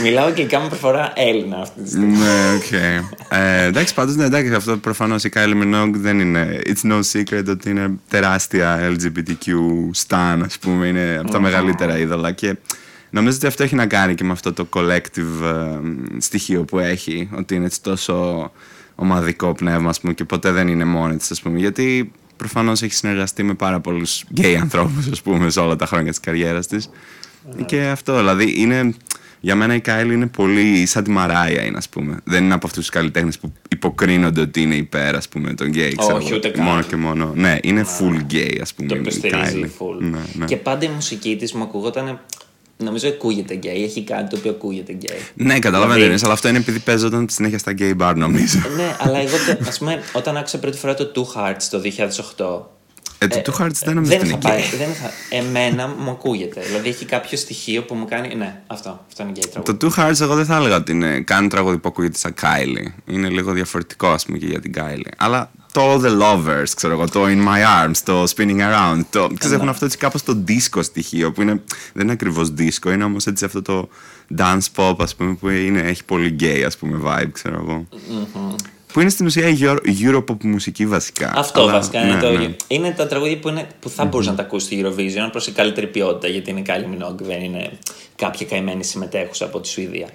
Μιλάω 0.01 0.25
αγγλικά 0.25 0.59
με 0.59 0.67
προφορά 0.67 1.11
Έλληνα 1.15 1.57
αυτή 1.57 1.81
τη 1.81 1.89
στιγμή. 1.89 2.17
ναι, 2.17 2.53
οκ. 2.55 2.71
Ε, 3.29 3.63
εντάξει, 3.65 3.93
πάντως, 3.93 4.15
ναι, 4.15 4.25
εντάξει, 4.25 4.53
αυτό 4.53 4.77
προφανώς 4.77 5.23
η 5.23 5.29
Kylie 5.35 5.63
Minogue 5.63 5.91
δεν 5.93 6.19
είναι. 6.19 6.59
It's 6.65 6.91
no 6.91 6.99
secret 7.13 7.43
ότι 7.49 7.69
είναι 7.69 7.91
τεράστια 8.09 8.79
LGBTQ 8.89 9.47
stan, 10.07 10.41
ας 10.45 10.57
πούμε. 10.57 10.87
Είναι 10.87 11.17
από 11.19 11.31
τα 11.31 11.39
μεγαλύτερα 11.39 11.97
είδωλα. 11.97 12.31
Και 12.31 12.55
νομίζω 13.13 13.35
ότι 13.37 13.47
αυτό 13.47 13.63
έχει 13.63 13.75
να 13.75 13.85
κάνει 13.85 14.15
και 14.15 14.23
με 14.23 14.31
αυτό 14.31 14.53
το 14.53 14.67
collective 14.73 15.43
ε, 15.43 15.79
στοιχείο 16.17 16.63
που 16.63 16.79
έχει. 16.79 17.29
Ότι 17.37 17.55
είναι 17.55 17.65
έτσι 17.65 17.81
τόσο 17.81 18.51
ομαδικό 18.95 19.53
πνεύμα, 19.53 19.89
ας 19.89 19.99
πούμε, 19.99 20.13
και 20.13 20.23
ποτέ 20.23 20.51
δεν 20.51 20.67
είναι 20.67 20.85
μόνη 20.85 21.17
της, 21.17 21.31
ας 21.31 21.41
πούμε. 21.41 21.59
Γιατί 21.59 22.11
προφανώς 22.37 22.81
έχει 22.81 22.93
συνεργαστεί 22.93 23.43
με 23.43 23.53
πάρα 23.53 23.79
πολλούς 23.79 24.23
γκέι 24.31 24.55
ανθρώπους, 24.55 25.07
ας 25.11 25.21
πούμε, 25.21 25.49
σε 25.49 25.59
όλα 25.59 25.75
τα 25.75 25.85
χρόνια 25.85 26.09
της 26.09 26.19
καριέρας 26.19 26.67
της. 26.67 26.89
Και 27.65 27.81
αυτό, 27.81 28.17
δηλαδή 28.17 28.53
είναι. 28.61 28.93
Για 29.45 29.55
μένα 29.55 29.75
η 29.75 29.79
Kylie 29.79 30.11
είναι 30.11 30.27
πολύ 30.27 30.85
σαν 30.85 31.03
τη 31.03 31.09
Mariah 31.11 31.63
είναι, 31.65 31.77
ας 31.77 31.89
πούμε. 31.89 32.17
Δεν 32.23 32.43
είναι 32.43 32.53
από 32.53 32.65
αυτούς 32.67 32.81
τους 32.81 32.93
καλλιτέχνες 32.93 33.39
που 33.39 33.53
υποκρίνονται 33.69 34.41
ότι 34.41 34.61
είναι 34.61 34.75
υπέρ, 34.75 35.15
ας 35.15 35.27
πούμε, 35.29 35.53
των 35.53 35.67
γκέι. 35.67 35.95
ξέρω 35.95 36.15
Όχι, 36.15 36.27
εγώ. 36.27 36.35
ούτε 36.37 36.49
καν. 36.49 36.63
Μόνο 36.65 36.81
και 36.81 36.95
μόνο. 36.95 37.31
Ναι, 37.35 37.57
είναι 37.61 37.85
full 37.99 38.17
γκέι, 38.23 38.59
ας 38.61 38.73
πούμε, 38.73 38.87
Το 38.87 38.95
η 38.95 38.99
υποστηρίζει 38.99 39.59
Kylie. 39.59 39.83
full. 39.83 39.97
Ναι, 39.99 40.17
ναι. 40.33 40.45
Και 40.45 40.57
πάντα 40.57 40.85
η 40.85 40.89
μουσική 40.89 41.35
της 41.35 41.53
μου 41.53 41.63
ακουγόταν. 41.63 42.19
Νομίζω 42.77 43.07
ακούγεται 43.07 43.53
γκέι. 43.53 43.83
Έχει 43.83 44.03
κάτι 44.03 44.29
το 44.29 44.35
οποίο 44.37 44.51
ακούγεται 44.51 44.91
γκέι. 44.93 45.17
Ναι, 45.33 45.59
καταλαβαίνω, 45.59 45.93
Δηλαδή- 45.93 46.03
δηλαδή... 46.05 46.23
αλλά 46.25 46.33
αυτό 46.33 46.47
είναι 46.47 46.57
επειδή 46.57 46.79
παίζονταν 46.79 47.27
συνέχεια 47.29 47.57
στα 47.57 47.71
γκέι 47.71 47.95
bar, 47.99 48.13
νομίζω. 48.15 48.59
ναι, 48.75 48.95
αλλά 48.99 49.17
εγώ, 49.19 49.35
το- 49.47 49.65
ας 49.67 49.77
πούμε, 49.77 50.01
όταν 50.13 50.37
άκουσα 50.37 50.59
πρώτη 50.59 50.77
φορά 50.77 50.93
το 50.93 51.11
Two 51.15 51.39
Hearts 51.39 51.63
το 51.69 51.81
2008. 52.57 52.61
Ε, 53.23 53.27
το 53.27 53.37
Ε, 53.37 53.41
Two 53.45 53.61
Hearts 53.61 53.71
δεν 53.83 53.95
νομίζω 53.95 54.11
δεν 54.11 54.19
ότι 54.19 54.27
είχα 54.27 54.37
είναι 54.37 54.41
πάει. 54.49 54.59
γκέι. 54.69 54.77
Δεν 54.77 54.89
είχα, 54.91 55.11
εμένα 55.29 55.87
μου 55.87 56.09
ακούγεται. 56.09 56.61
Δηλαδή 56.61 56.89
έχει 56.89 57.05
κάποιο 57.05 57.37
στοιχείο 57.37 57.83
που 57.83 57.95
μου 57.95 58.05
κάνει. 58.09 58.35
Ναι, 58.35 58.61
αυτό. 58.67 59.03
Αυτό 59.07 59.23
είναι 59.23 59.31
γκέι 59.31 59.51
τραγούδι. 59.51 59.77
Το 59.77 59.87
Two 59.95 59.99
Hearts 59.99 60.21
εγώ 60.21 60.35
δεν 60.35 60.45
θα 60.45 60.55
έλεγα 60.55 60.75
ότι 60.75 60.91
είναι 60.91 61.19
καν 61.21 61.49
τραγούδι 61.49 61.77
που 61.77 61.87
ακούγεται 61.87 62.17
σαν 62.17 62.33
Kylie. 62.41 62.91
Είναι 63.13 63.29
λίγο 63.29 63.51
διαφορετικό 63.51 64.07
ας 64.07 64.25
πούμε 64.25 64.37
και 64.37 64.45
για 64.45 64.59
την 64.59 64.73
Kylie. 64.77 65.11
Αλλά 65.17 65.51
το 65.71 66.01
The 66.03 66.21
Lovers, 66.21 66.69
ξέρω 66.75 66.93
εγώ, 66.93 67.09
το 67.09 67.23
In 67.25 67.47
My 67.47 67.87
Arms, 67.87 67.97
το 68.03 68.23
Spinning 68.35 68.59
Around, 68.59 69.01
το, 69.09 69.19
ξέρεις, 69.27 69.49
Ναι. 69.49 69.55
έχουν 69.55 69.69
αυτό 69.69 69.85
έτσι 69.85 69.97
κάπως 69.97 70.23
το 70.23 70.43
disco 70.47 70.79
στοιχείο 70.83 71.31
που 71.31 71.41
είναι, 71.41 71.61
δεν 71.93 72.03
είναι 72.03 72.11
ακριβώς 72.11 72.53
disco, 72.57 72.91
είναι 72.93 73.03
όμως 73.03 73.25
έτσι 73.25 73.45
αυτό 73.45 73.61
το 73.61 73.89
dance 74.37 74.65
pop 74.75 74.95
ας 74.99 75.15
πούμε 75.15 75.33
που 75.33 75.49
είναι, 75.49 75.79
έχει 75.81 76.03
πολύ 76.03 76.35
gay 76.39 76.63
ας 76.65 76.77
πούμε 76.77 76.99
vibe, 77.05 77.29
ξέρω 77.31 77.55
εγώ. 77.67 77.87
Που 78.93 78.99
είναι 78.99 79.09
στην 79.09 79.25
ουσία 79.25 79.47
η 79.47 79.57
Euro- 79.59 79.79
Europop 80.01 80.43
μουσική 80.43 80.85
βασικά. 80.85 81.31
Αυτό 81.35 81.61
Αλλά, 81.61 81.71
βασικά 81.71 82.01
είναι 82.03 82.13
ναι, 82.13 82.21
το. 82.21 82.31
ναι. 82.31 82.55
Είναι 82.67 82.91
τα 82.91 83.07
τραγούδια 83.07 83.37
που, 83.39 83.47
είναι, 83.49 83.67
που 83.79 83.89
θα 83.89 84.05
μπορούσε 84.05 84.29
να 84.29 84.35
τα 84.35 84.41
ακούσεις 84.43 84.67
στη 84.67 84.83
Eurovision 84.85 85.27
προς 85.31 85.51
καλύτερη 85.51 85.87
ποιότητα 85.87 86.27
γιατί 86.27 86.49
είναι 86.49 86.61
Kylie 86.65 87.03
Minogue, 87.03 87.17
δεν 87.21 87.41
είναι 87.43 87.71
κάποια 88.15 88.45
καημένη 88.45 88.83
συμμετέχουσα 88.83 89.45
από 89.45 89.59
τη 89.59 89.67
Σουηδία. 89.67 90.07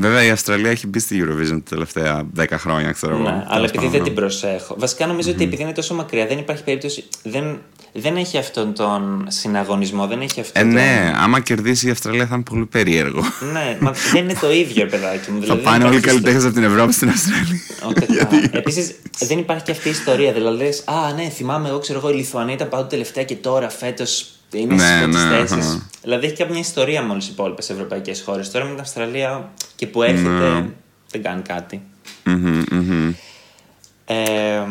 Βέβαια 0.00 0.24
η 0.24 0.30
Αυστραλία 0.30 0.70
έχει 0.70 0.86
μπει 0.86 0.98
στη 0.98 1.24
Eurovision 1.24 1.48
τα 1.48 1.62
τελευταία 1.68 2.22
10 2.38 2.44
χρόνια, 2.50 2.92
ξέρω 2.92 3.12
εγώ. 3.14 3.22
Ναι, 3.22 3.28
αλλά 3.28 3.44
Τέλος 3.46 3.68
επειδή 3.68 3.76
πάντων, 3.76 3.90
δεν 3.90 4.00
ναι. 4.00 4.06
την 4.06 4.14
προσέχω. 4.14 4.74
Βασικά 4.78 5.06
νομίζω 5.06 5.30
ότι 5.30 5.44
επειδή 5.44 5.62
είναι 5.62 5.72
τόσο 5.72 5.94
μακριά 5.94 6.26
δεν 6.26 6.38
υπάρχει 6.38 6.64
περίπτωση. 6.64 7.04
Δεν, 7.22 7.58
δεν 7.92 8.16
έχει 8.16 8.38
αυτόν 8.38 8.74
τον 8.74 9.24
συναγωνισμό, 9.28 10.06
δεν 10.06 10.20
έχει 10.20 10.38
Ε, 10.38 10.42
αυτόν 10.42 10.62
τον. 10.62 10.72
ναι, 10.72 11.12
άμα 11.16 11.40
κερδίσει 11.40 11.86
η 11.86 11.90
Αυστραλία 11.90 12.26
θα 12.26 12.34
είναι 12.34 12.44
πολύ 12.44 12.66
περίεργο. 12.66 13.22
Ναι, 13.52 13.76
μα 13.80 13.94
δεν 14.12 14.22
είναι 14.24 14.34
το 14.40 14.52
ίδιο, 14.52 14.82
ρε 14.84 14.88
παιδάκι 14.90 15.30
μου. 15.30 15.36
θα 15.38 15.42
Δηλαδή, 15.44 15.60
δεν 15.62 15.72
πάνε 15.72 15.84
όλοι 15.84 15.94
οι 15.94 15.98
υπάρχει 15.98 16.00
στο- 16.00 16.08
καλλιτέχνες 16.08 16.44
από 16.44 16.54
την 16.54 16.64
Ευρώπη 16.64 16.92
στην 16.92 17.08
Αυστραλία. 17.08 18.50
Επίσης, 18.60 18.94
δεν 19.18 19.38
υπάρχει 19.38 19.64
και 19.64 19.70
αυτή 19.70 19.88
η 19.88 19.90
ιστορία. 19.90 20.32
Δηλαδή, 20.32 20.56
λες, 20.56 20.82
Α, 20.86 21.12
ναι, 21.14 21.28
θυμάμαι, 21.28 21.68
εγώ 21.68 21.78
ξέρω 21.78 21.98
εγώ, 21.98 22.10
η 22.10 22.14
Λιθουανία 22.14 22.54
ήταν 22.54 22.68
πάντοτε 22.68 22.88
τελευταία 22.88 23.24
και 23.24 23.34
τώρα 23.34 23.68
φέτος 23.68 24.30
είναι 24.52 24.74
Ναι, 24.74 24.82
στις 24.82 24.98
πρώτε 25.06 25.28
ναι, 25.28 25.38
θέσει. 25.46 25.54
αχα. 25.54 25.86
Δηλαδή, 26.02 26.26
έχει 26.26 26.34
και 26.34 26.44
μια 26.44 26.58
ιστορία 26.58 27.02
με 27.02 27.12
όλε 27.12 27.22
οι 27.22 27.28
υπόλοιπες 27.30 27.70
ευρωπαϊκές 27.70 28.22
χώρες. 28.22 28.50
Τώρα 28.50 28.64
με 28.64 28.70
την 28.70 28.80
Αυστραλία 28.80 29.50
και 29.76 29.86
που 29.86 30.02
έρχεται, 30.02 30.28
Ναι. 30.28 30.66
δεν 31.10 31.22
κάνει 31.22 31.42
κάτι. 31.42 31.82
Μμμ, 32.24 32.62
μμμ. 32.70 33.12
Ε, 34.04 34.62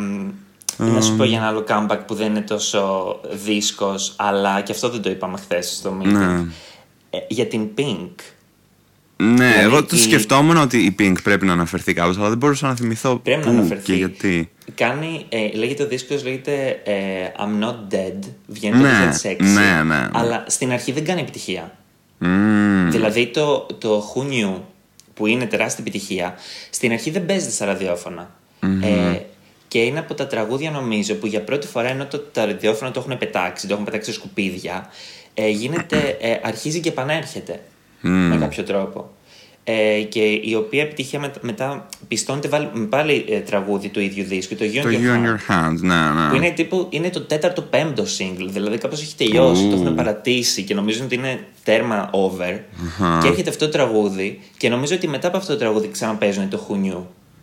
να 0.78 1.02
σου 1.02 1.16
πω 1.16 1.24
για 1.24 1.38
ένα 1.38 1.48
άλλο 1.48 1.64
comeback 1.70 2.00
που 2.08 2.14
δεν 2.16 2.28
είναι 2.28 2.42
τόσο 2.42 3.16
δίσκος, 3.32 4.14
αλλά 4.16 4.62
και 4.62 4.72
αυτό 4.72 4.90
δεν 4.90 5.02
το 5.02 5.10
είπαμε 5.10 5.38
χθες 5.38 5.76
στο 5.76 5.98
meeting. 6.02 6.06
Ναι. 6.06 6.46
Ε, 7.10 7.18
για 7.28 7.46
την 7.46 7.68
Pink. 7.78 8.12
Ναι, 9.24 9.34
Δηλαδή, 9.36 9.60
εγώ 9.64 9.84
το 9.86 9.96
η- 9.96 10.00
σκεφτόμουν 10.00 10.58
ότι 10.58 10.78
η 10.78 10.96
Pink 11.00 11.14
πρέπει 11.24 11.46
να 11.46 11.54
αναφερθεί 11.54 11.94
κάπως, 11.94 12.18
αλλά 12.18 12.30
δεν 12.30 12.38
μπορούσα 12.38 12.68
να 12.68 12.76
θυμηθώ 12.76 13.16
Πρέπει 13.16 13.42
πού 13.42 13.52
να 13.52 13.58
αναφερθεί. 13.60 13.84
και 13.84 13.94
γιατί. 13.94 14.50
Κάνει, 14.76 15.26
ε, 15.30 15.50
λέγεται 15.58 15.84
ο 15.84 15.88
δίσκος, 15.88 16.24
λέγεται 16.24 16.80
ε, 16.84 16.94
I'm 17.40 17.64
Not 17.64 17.94
Dead, 17.94 18.20
βγαίνει 18.48 18.78
Ναι, 18.78 18.90
το 18.90 19.30
2006. 19.30 19.36
ναι, 19.40 19.60
ναι, 19.62 19.84
ναι. 19.84 20.08
Αλλά 20.14 20.44
στην 20.48 20.72
αρχή 20.72 20.92
δεν 20.92 21.06
κάνει 21.06 21.22
επιτυχία. 21.22 21.72
Μμμ. 22.18 22.90
Δηλαδή 22.92 23.28
το, 23.28 23.66
το 23.78 24.14
Who 24.16 24.22
Knew, 24.22 24.54
που 25.14 25.28
είναι 25.28 25.46
τεράστια 25.46 25.84
επιτυχία, 25.88 26.36
στην 26.70 26.92
αρχή 26.92 27.10
δεν 27.12 27.26
παίζεται 27.26 27.52
στα 27.52 27.66
ραδιοφωνα 27.66 28.30
Ε, 28.62 29.20
και 29.68 29.80
είναι 29.80 30.00
από 30.00 30.14
τα 30.14 30.28
τραγούδια 30.28 30.72
νομίζω 30.72 31.14
που 31.14 31.28
για 31.28 31.42
πρώτη 31.42 31.68
φορά 31.68 31.90
ενώ 31.90 32.06
το, 32.06 32.20
τα 32.20 32.46
ραδιόφωνα 32.46 32.92
το 32.92 33.00
έχουν 33.06 33.18
πετάξει, 33.18 33.68
το 33.68 33.74
έχουν 33.74 33.86
πετάξει 33.86 34.12
σε 34.12 34.18
σκουπίδια, 34.18 34.90
ε, 35.34 35.50
γίνεται, 35.50 36.18
ε, 36.22 36.36
αρχίζει 36.44 36.80
και 36.80 36.90
επανέρχεται 36.90 37.60
με 38.02 38.38
κάποιο 38.40 38.64
τρόπο. 38.64 39.10
Ε, 39.64 40.02
και 40.02 40.20
η 40.44 40.56
οποία 40.58 40.82
επιτυχία 40.82 41.20
μετα- 41.20 41.40
μετά 41.42 41.86
πιστώνεται 42.08 42.48
βάλει- 42.48 42.70
με 42.74 42.86
πάλι 42.86 43.26
ε, 43.30 43.40
τραγούδι 43.40 43.90
του 43.90 44.00
ίδιου 44.00 44.24
δίσκου, 44.24 44.56
το 44.56 44.66
You 44.66 44.80
Το 44.82 44.90
and 44.90 44.92
Your 44.92 44.96
You 44.96 44.98
in 44.98 45.26
Hand. 45.26 45.26
Your 45.26 45.52
Hands, 45.68 45.80
ναι, 45.80 45.96
Που 46.30 46.36
ναι. 46.38 46.46
είναι, 46.46 46.50
τύπου, 46.56 46.88
είναι 46.90 47.10
το 47.10 47.22
τέταρτο 47.22 47.62
πέμπτο 47.62 48.04
single. 48.04 48.48
Δηλαδή 48.50 48.78
κάπως 48.78 49.02
έχει 49.02 49.16
τελειώσει, 49.16 49.70
το 49.70 49.76
Ου. 49.76 49.82
έχουν 49.82 49.96
παρατήσει 49.96 50.64
και 50.64 50.74
νομίζουν 50.74 51.06
ότι 51.06 51.16
είναι 51.16 51.40
τέρμα 51.64 52.10
over. 52.12 52.60
Και 53.22 53.28
έρχεται 53.28 53.50
αυτό 53.50 53.66
το 53.66 53.72
τραγούδι 53.72 54.40
και 54.58 54.70
νομίζω 54.70 54.96
ότι 54.96 55.08
μετά 55.08 55.28
από 55.28 55.38
αυτό 55.38 55.54
το 55.54 55.60
τραγούδι 55.60 55.88
ξαναπαίζουν 55.88 56.50
το 56.50 56.68
Who 56.70 56.74
Knew. 56.76 57.02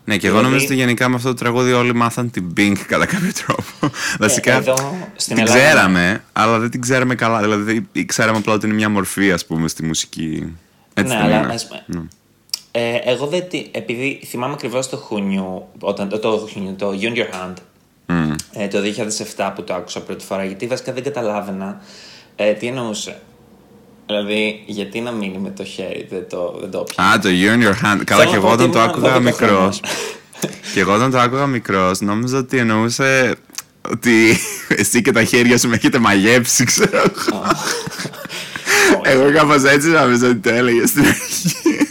Ναι, 0.09 0.17
και 0.17 0.27
εγώ 0.27 0.37
Δηλαδή- 0.37 0.43
νομίζω 0.55 0.65
ότι 0.65 0.75
γενικά 0.75 1.09
με 1.09 1.15
αυτό 1.15 1.29
το 1.29 1.35
τραγούδι 1.35 1.73
όλοι 1.73 1.95
μάθαν 1.95 2.31
την 2.31 2.53
Pink 2.57 2.75
κατά 2.87 3.07
κάποιο 3.07 3.31
τρόπο. 3.47 3.95
Βασικά 4.19 4.53
Ε, 4.53 4.57
εδώ, 4.57 4.75
στην 5.17 5.37
την 5.37 5.45
Ελλάδα, 5.47 5.65
ξέραμε, 5.65 6.25
αλλά 6.33 6.59
δεν 6.59 6.71
την 6.71 6.81
ξέραμε 6.81 7.15
καλά. 7.15 7.41
Δηλαδή 7.41 7.89
ξέραμε 8.07 8.39
απλά 8.39 8.53
ότι 8.55 8.67
είναι 8.67 8.75
μια 8.75 8.89
μορφή, 8.89 9.33
ας 9.33 9.47
πούμε, 9.47 9.69
στη 9.69 9.85
μουσική. 9.85 10.57
Έτσι 10.95 11.13
ναι, 11.15 11.19
δεν 11.21 11.27
αλλά 11.33 11.39
είναι. 11.45 11.55
ας 11.55 11.67
πούμε, 11.69 12.09
ε, 12.71 12.97
εγώ 13.05 13.27
δεν. 13.27 13.49
τη- 13.49 13.67
Επειδή 13.71 14.21
θυμάμαι 14.27 14.53
ακριβώς 14.53 14.89
το 14.89 15.09
Who 15.11 15.17
Knew, 15.17 15.63
όταν, 15.81 16.09
το, 16.09 16.19
το, 16.19 16.49
Who 16.55 16.59
Knew, 16.59 16.75
το 16.79 16.91
You 17.01 17.05
in 17.05 17.17
Your 17.17 17.35
Hand, 17.35 17.55
Μμ. 18.07 18.33
ε, 18.53 18.69
το 18.69 18.81
2007 18.81 19.53
που 19.55 19.63
το 19.65 19.75
άκουσα 19.75 20.01
πρώτη 20.01 20.25
φορά, 20.25 20.45
γιατί 20.45 20.67
βασικά 20.67 20.93
δεν 20.93 21.03
καταλάβαινα 21.03 21.81
ε, 22.37 22.53
τι 22.53 22.67
εννοούσε. 22.67 23.21
Δηλαδή, 24.07 24.63
γιατί 24.67 25.01
να 25.01 25.11
μείνει 25.11 25.39
με 25.39 25.51
το 25.51 25.65
χέρι, 25.65 26.07
δεν 26.11 26.29
το, 26.29 26.57
δεν 26.61 26.71
το 26.71 26.79
πιάνω. 26.95 27.11
Α, 27.11 27.19
το 27.19 27.29
You 27.29 27.55
in 27.55 27.63
Your 27.67 27.75
Hand. 27.85 28.01
Καλά, 28.05 28.23
Θέλω 28.23 28.31
και 28.31 28.37
να 28.37 28.41
πω 28.41 28.47
εγώ 28.47 28.53
ότι 28.53 28.63
όταν 28.63 28.71
το 28.71 28.79
ήμουν 28.79 28.89
άκουγα 28.89 29.17
12 29.17 29.21
μικρό. 29.23 29.47
χρονών. 29.47 29.73
και 30.75 30.81
εγώ 30.81 30.95
όταν 30.95 31.11
το 31.11 31.19
άκουγα 31.19 31.47
μικρός, 31.47 32.01
νόμιζα 32.01 32.39
ότι 32.39 32.59
εννοούσε 32.59 33.35
ότι 33.91 34.39
εσύ 34.81 35.03
και 35.03 35.13
τα 35.13 35.25
χέρια 35.25 35.59
σου 35.59 35.69
με 35.69 35.75
έχετε 35.75 35.99
μαγεύσει, 35.99 36.65
ξέρω 36.65 36.99
εγώ. 36.99 37.43
Εγώ 39.03 39.33
κάπως 39.33 39.63
έτσι 39.63 39.89
νόμιζα 39.89 40.27
ότι 40.29 40.37
το 40.39 40.51
έλεγες 40.51 40.89
στην 40.89 41.05
αρχή. 41.07 41.86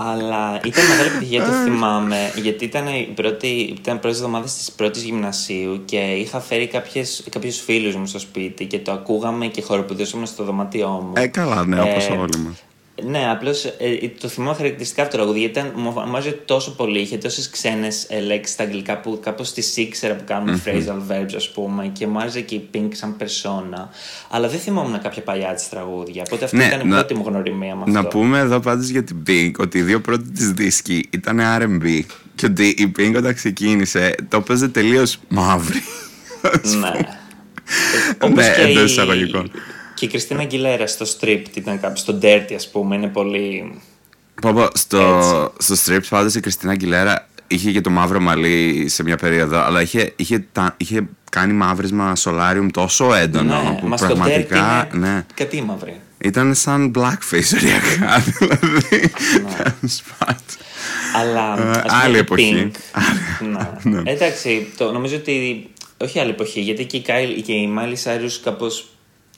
Αλλά 0.00 0.60
ήταν 0.64 0.86
μεγάλη 0.86 1.08
επιτυχία, 1.08 1.44
το 1.44 1.52
θυμάμαι, 1.52 2.32
γιατί 2.36 2.64
ήταν 2.64 2.86
οι 2.86 3.12
πρώτη, 3.14 3.46
ήταν 3.78 4.00
πρώτες 4.00 4.18
εβδομάδες 4.18 4.54
της 4.54 4.72
πρώτης 4.72 5.02
γυμνασίου 5.02 5.82
και 5.84 5.96
είχα 5.96 6.40
φέρει 6.40 6.66
κάποιες, 6.66 7.24
κάποιους 7.30 7.60
φίλους 7.60 7.96
μου 7.96 8.06
στο 8.06 8.18
σπίτι 8.18 8.64
και 8.64 8.78
το 8.78 8.92
ακούγαμε 8.92 9.46
και 9.46 9.62
χοροπηδούσαμε 9.62 10.26
στο 10.26 10.44
δωμάτιό 10.44 10.88
μου. 10.88 11.12
Ε, 11.16 11.26
καλά, 11.26 11.66
ναι, 11.66 11.80
όπως 11.80 12.06
Ε, 12.06 12.12
όλοι 12.12 12.38
μας. 12.38 12.62
Ναι, 13.04 13.30
απλώς 13.30 13.64
το 14.20 14.28
θυμάμαι 14.28 14.56
χαρακτηριστικά 14.56 15.02
αυτό 15.02 15.16
το 15.16 15.22
τραγούδι 15.22 15.40
γιατί 15.44 15.58
ήταν, 15.58 15.72
μου 15.76 15.90
μου 15.90 16.16
άρεσε 16.16 16.30
τόσο 16.44 16.74
πολύ. 16.74 16.98
Είχε 17.00 17.16
τόσες 17.16 17.50
ξένες 17.50 18.06
λέξεις 18.26 18.54
στα 18.54 18.62
αγγλικά 18.64 18.98
που 19.00 19.20
κάπως 19.22 19.52
τις 19.52 19.76
ήξερα 19.76 20.14
που 20.14 20.24
κάνουμε 20.26 20.60
phrasal 20.64 21.12
verbs, 21.12 21.34
ας 21.36 21.50
πούμε, 21.50 21.86
και 21.86 22.06
μου 22.06 22.18
άρεσε 22.18 22.40
και 22.40 22.54
η 22.54 22.68
Pink 22.74 22.88
σαν 22.92 23.16
persona. 23.20 23.88
Αλλά 24.30 24.48
δεν 24.48 24.58
θυμόμουν 24.58 25.00
κάποια 25.02 25.22
παλιά 25.22 25.54
της 25.54 25.68
τραγούδια. 25.68 26.22
Οπότε 26.26 26.44
αυτή 26.44 26.56
Ναι, 26.56 26.64
ήταν 26.64 26.80
η 26.80 26.84
να- 26.84 26.96
πρώτη 26.96 27.14
μου 27.14 27.24
γνωριμία 27.26 27.74
με 27.74 27.80
αυτό. 27.86 27.92
Να 27.92 28.04
πούμε 28.06 28.38
εδώ 28.38 28.60
πάντως 28.60 28.88
για 28.88 29.04
την 29.04 29.16
Pink 29.26 29.50
ότι 29.58 29.78
οι 29.78 29.82
δύο 29.82 30.00
πρώτοι 30.00 30.30
της 30.30 30.50
δίσκοι 30.52 31.08
ήταν 31.10 31.40
RB. 31.60 32.00
Και 32.34 32.46
ότι 32.46 32.68
η 32.68 32.92
Pink 32.98 33.14
όταν 33.16 33.34
ξεκίνησε 33.34 34.14
το 34.28 34.36
έπαιζε 34.36 34.68
τελείως 34.68 35.18
μαύρη. 35.28 35.82
Ναι. 36.80 36.90
Όπως 38.20 38.46
Ναι, 38.46 38.52
και, 38.56 38.60
εντός 38.62 38.96
η... 38.96 39.00
εισαγωγικών. 39.98 40.00
και 40.00 40.04
η 40.04 40.08
Κριστίνα 40.08 40.40
Αγγιλέρα 40.40 40.86
στο 40.86 41.06
Stripped 41.06 41.56
ήταν 41.56 41.80
κάπου 41.80 41.96
στο 41.96 42.18
Dirty, 42.22 42.52
ας 42.54 42.70
πούμε. 42.70 42.96
Είναι 42.96 43.08
πολύ. 43.08 43.80
Πω, 44.40 44.52
πω, 44.52 44.68
στο, 44.72 45.52
στο 45.58 45.74
Strips 45.84 46.06
πάντως 46.08 46.34
η 46.34 46.40
Κριστίνα 46.40 46.72
Αγγιλέρα 46.72 47.28
είχε 47.46 47.72
και 47.72 47.80
το 47.80 47.90
μαύρο 47.90 48.20
μαλλί 48.20 48.88
σε 48.88 49.02
μια 49.02 49.16
περίοδο, 49.16 49.58
αλλά 49.58 49.82
είχε, 49.82 50.12
είχε, 50.16 50.46
τα, 50.52 50.74
είχε 50.76 51.08
κάνει 51.30 51.52
μαύρισμα 51.52 52.12
solarium 52.18 52.68
τόσο 52.72 53.14
έντονο 53.14 53.62
ναι, 53.62 53.78
που 53.80 53.86
μα 53.86 53.96
στο 53.96 54.06
πραγματικά 54.06 54.88
Dirty 54.88 54.94
είναι 54.94 55.08
ναι, 55.08 55.26
κάτι 55.34 55.62
μαύρη. 55.62 56.00
ήταν 56.18 56.54
σαν 56.54 56.92
blackface 56.96 57.54
οριακά. 57.54 58.18
δηλαδή. 58.38 59.10
Ναι. 59.42 59.62
τέλος 59.62 60.02
πάντων. 60.18 60.42
Αλλά. 61.16 61.58
Ε, 61.58 61.70
ας 61.70 61.80
πούμε, 61.80 61.94
άλλη 62.02 62.16
η 62.16 62.18
εποχή. 62.18 62.70
Pink, 62.72 63.66
ναι. 63.82 64.02
Εντάξει, 64.04 64.72
το, 64.76 64.92
νομίζω 64.92 65.16
ότι. 65.16 65.66
Όχι 66.00 66.20
άλλη 66.20 66.30
εποχή, 66.30 66.60
γιατί 66.60 66.84
και 66.84 66.96
η, 66.96 67.04
Kyle, 67.06 67.42
και 67.44 67.52
η 67.52 67.74
Miley 67.78 68.10
Cyrus 68.10 68.38
κάπως 68.42 68.86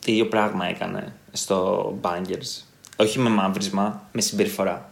το 0.04 0.12
ίδιο 0.12 0.26
πράγμα 0.26 0.66
έκανε 0.66 1.12
στο 1.32 1.98
Bangers. 2.02 2.62
Όχι 2.96 3.18
με 3.18 3.28
μαύρισμα, 3.28 4.08
με 4.12 4.20
συμπεριφορά. 4.20 4.90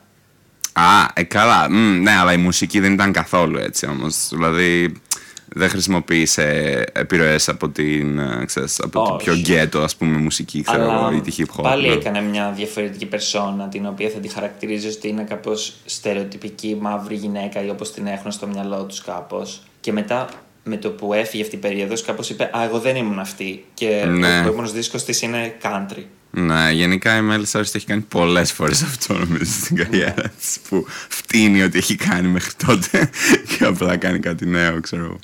Α, 0.72 1.08
ε, 1.14 1.22
καλά. 1.22 1.70
Μμ, 1.70 2.02
ναι, 2.02 2.10
αλλά 2.10 2.32
η 2.32 2.36
μουσική 2.36 2.80
δεν 2.80 2.92
ήταν 2.92 3.12
καθόλου 3.12 3.58
έτσι 3.58 3.86
όμως. 3.86 4.28
Δηλαδή 4.32 5.00
δεν 5.48 5.68
χρησιμοποίησε 5.68 6.44
επιρροές 6.92 7.48
από 7.48 7.68
την, 7.68 8.18
ε, 8.18 8.44
ξέρεις, 8.44 8.80
από 8.80 9.02
την 9.02 9.14
Όχι. 9.14 9.24
πιο 9.24 9.34
γκέτο 9.34 9.80
ας 9.80 9.96
πούμε 9.96 10.16
μουσική, 10.16 10.62
ξέρω 10.62 10.82
εγώ, 10.82 11.12
ή 11.12 11.20
τη 11.20 11.34
hip 11.38 11.58
hop. 11.58 11.62
πάλι 11.62 11.88
ναι. 11.88 11.94
έκανε 11.94 12.20
μια 12.20 12.52
διαφορετική 12.56 13.06
περσόνα 13.06 13.68
την 13.68 13.86
οποία 13.86 14.08
θα 14.08 14.18
τη 14.18 14.28
χαρακτηρίζει 14.28 14.88
ότι 14.88 15.08
είναι 15.08 15.22
κάπως 15.22 15.74
στερεοτυπική 15.84 16.78
μαύρη 16.80 17.14
γυναίκα 17.14 17.64
ή 17.64 17.70
όπως 17.70 17.92
την 17.92 18.06
έχουν 18.06 18.30
στο 18.32 18.46
μυαλό 18.46 18.84
τους 18.84 19.02
κάπως 19.02 19.62
και 19.80 19.92
μετά 19.92 20.28
με 20.68 20.76
το 20.76 20.90
που 20.90 21.12
έφυγε 21.12 21.42
αυτή 21.42 21.54
η 21.54 21.58
περίοδος 21.58 22.02
κάπως 22.02 22.30
είπε 22.30 22.50
«Α, 22.56 22.64
εγώ 22.64 22.78
δεν 22.78 22.96
ήμουν 22.96 23.18
αυτή» 23.18 23.64
και 23.74 24.04
Ναι. 24.08 24.26
ο 24.26 24.46
επόμενος 24.46 24.72
δίσκος 24.72 25.04
της 25.04 25.22
είναι 25.22 25.56
country. 25.62 26.02
Ναι, 26.30 26.70
γενικά 26.72 27.16
η 27.16 27.22
Μέλη 27.22 27.46
Σάρις 27.46 27.70
το 27.70 27.76
έχει 27.76 27.86
κάνει 27.86 28.00
πολλές 28.00 28.52
φορές 28.52 28.82
αυτό 28.82 29.14
νομίζω 29.14 29.44
στην 29.44 29.76
καριέρα 29.76 30.28
της 30.38 30.58
που 30.68 30.86
φτύνει 31.08 31.62
ότι 31.62 31.78
έχει 31.78 31.94
κάνει 31.96 32.28
μέχρι 32.28 32.52
τότε 32.66 33.10
και 33.58 33.64
απλά 33.64 33.96
κάνει 33.96 34.18
κάτι 34.18 34.46
νέο, 34.46 34.80
ξέρω 34.80 35.04
εγώ. 35.04 35.18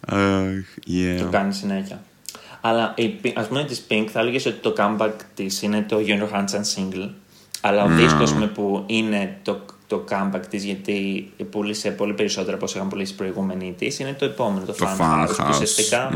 Αχ, 0.00 0.64
yeah. 0.88 1.18
Το 1.20 1.24
κάνει 1.30 1.54
συνέχεια. 1.54 2.02
Αλλά 2.60 2.94
η 2.96 3.14
Pink- 3.24 3.32
ας 3.34 3.46
πούμε 3.46 3.64
της 3.64 3.82
Pink 3.90 4.06
θα 4.12 4.20
έλεγες 4.20 4.46
ότι 4.46 4.58
το 4.60 4.74
comeback 4.78 5.12
της 5.34 5.62
είναι 5.62 5.82
το 5.88 5.96
You 6.06 6.10
Know 6.22 6.28
Hands 6.36 6.54
and 6.54 6.76
Single 6.76 7.08
αλλά 7.60 7.84
ο 7.84 7.88
δίσκος 7.88 8.32
με 8.32 8.46
που 8.46 8.84
είναι 8.86 9.36
το, 9.42 9.64
το 9.88 10.04
comeback 10.10 10.40
της 10.50 10.64
γιατί 10.64 11.30
πούλησε 11.50 11.90
πολύ 11.90 12.12
περισσότερα 12.12 12.54
από 12.54 12.64
όσο 12.64 12.76
είχαν 12.78 12.88
πουλήσει 12.88 13.12
οι 13.12 13.16
προηγούμενοι 13.16 13.74
της 13.78 13.98
είναι 13.98 14.12
το 14.12 14.24
επόμενο, 14.24 14.66
το, 14.66 14.72
Το 14.72 14.86
Fun 14.98 15.00
Fun 15.00 15.24
House. 15.24 15.26
που 15.36 15.42
House. 15.42 15.50
ουσιαστικά 15.50 16.10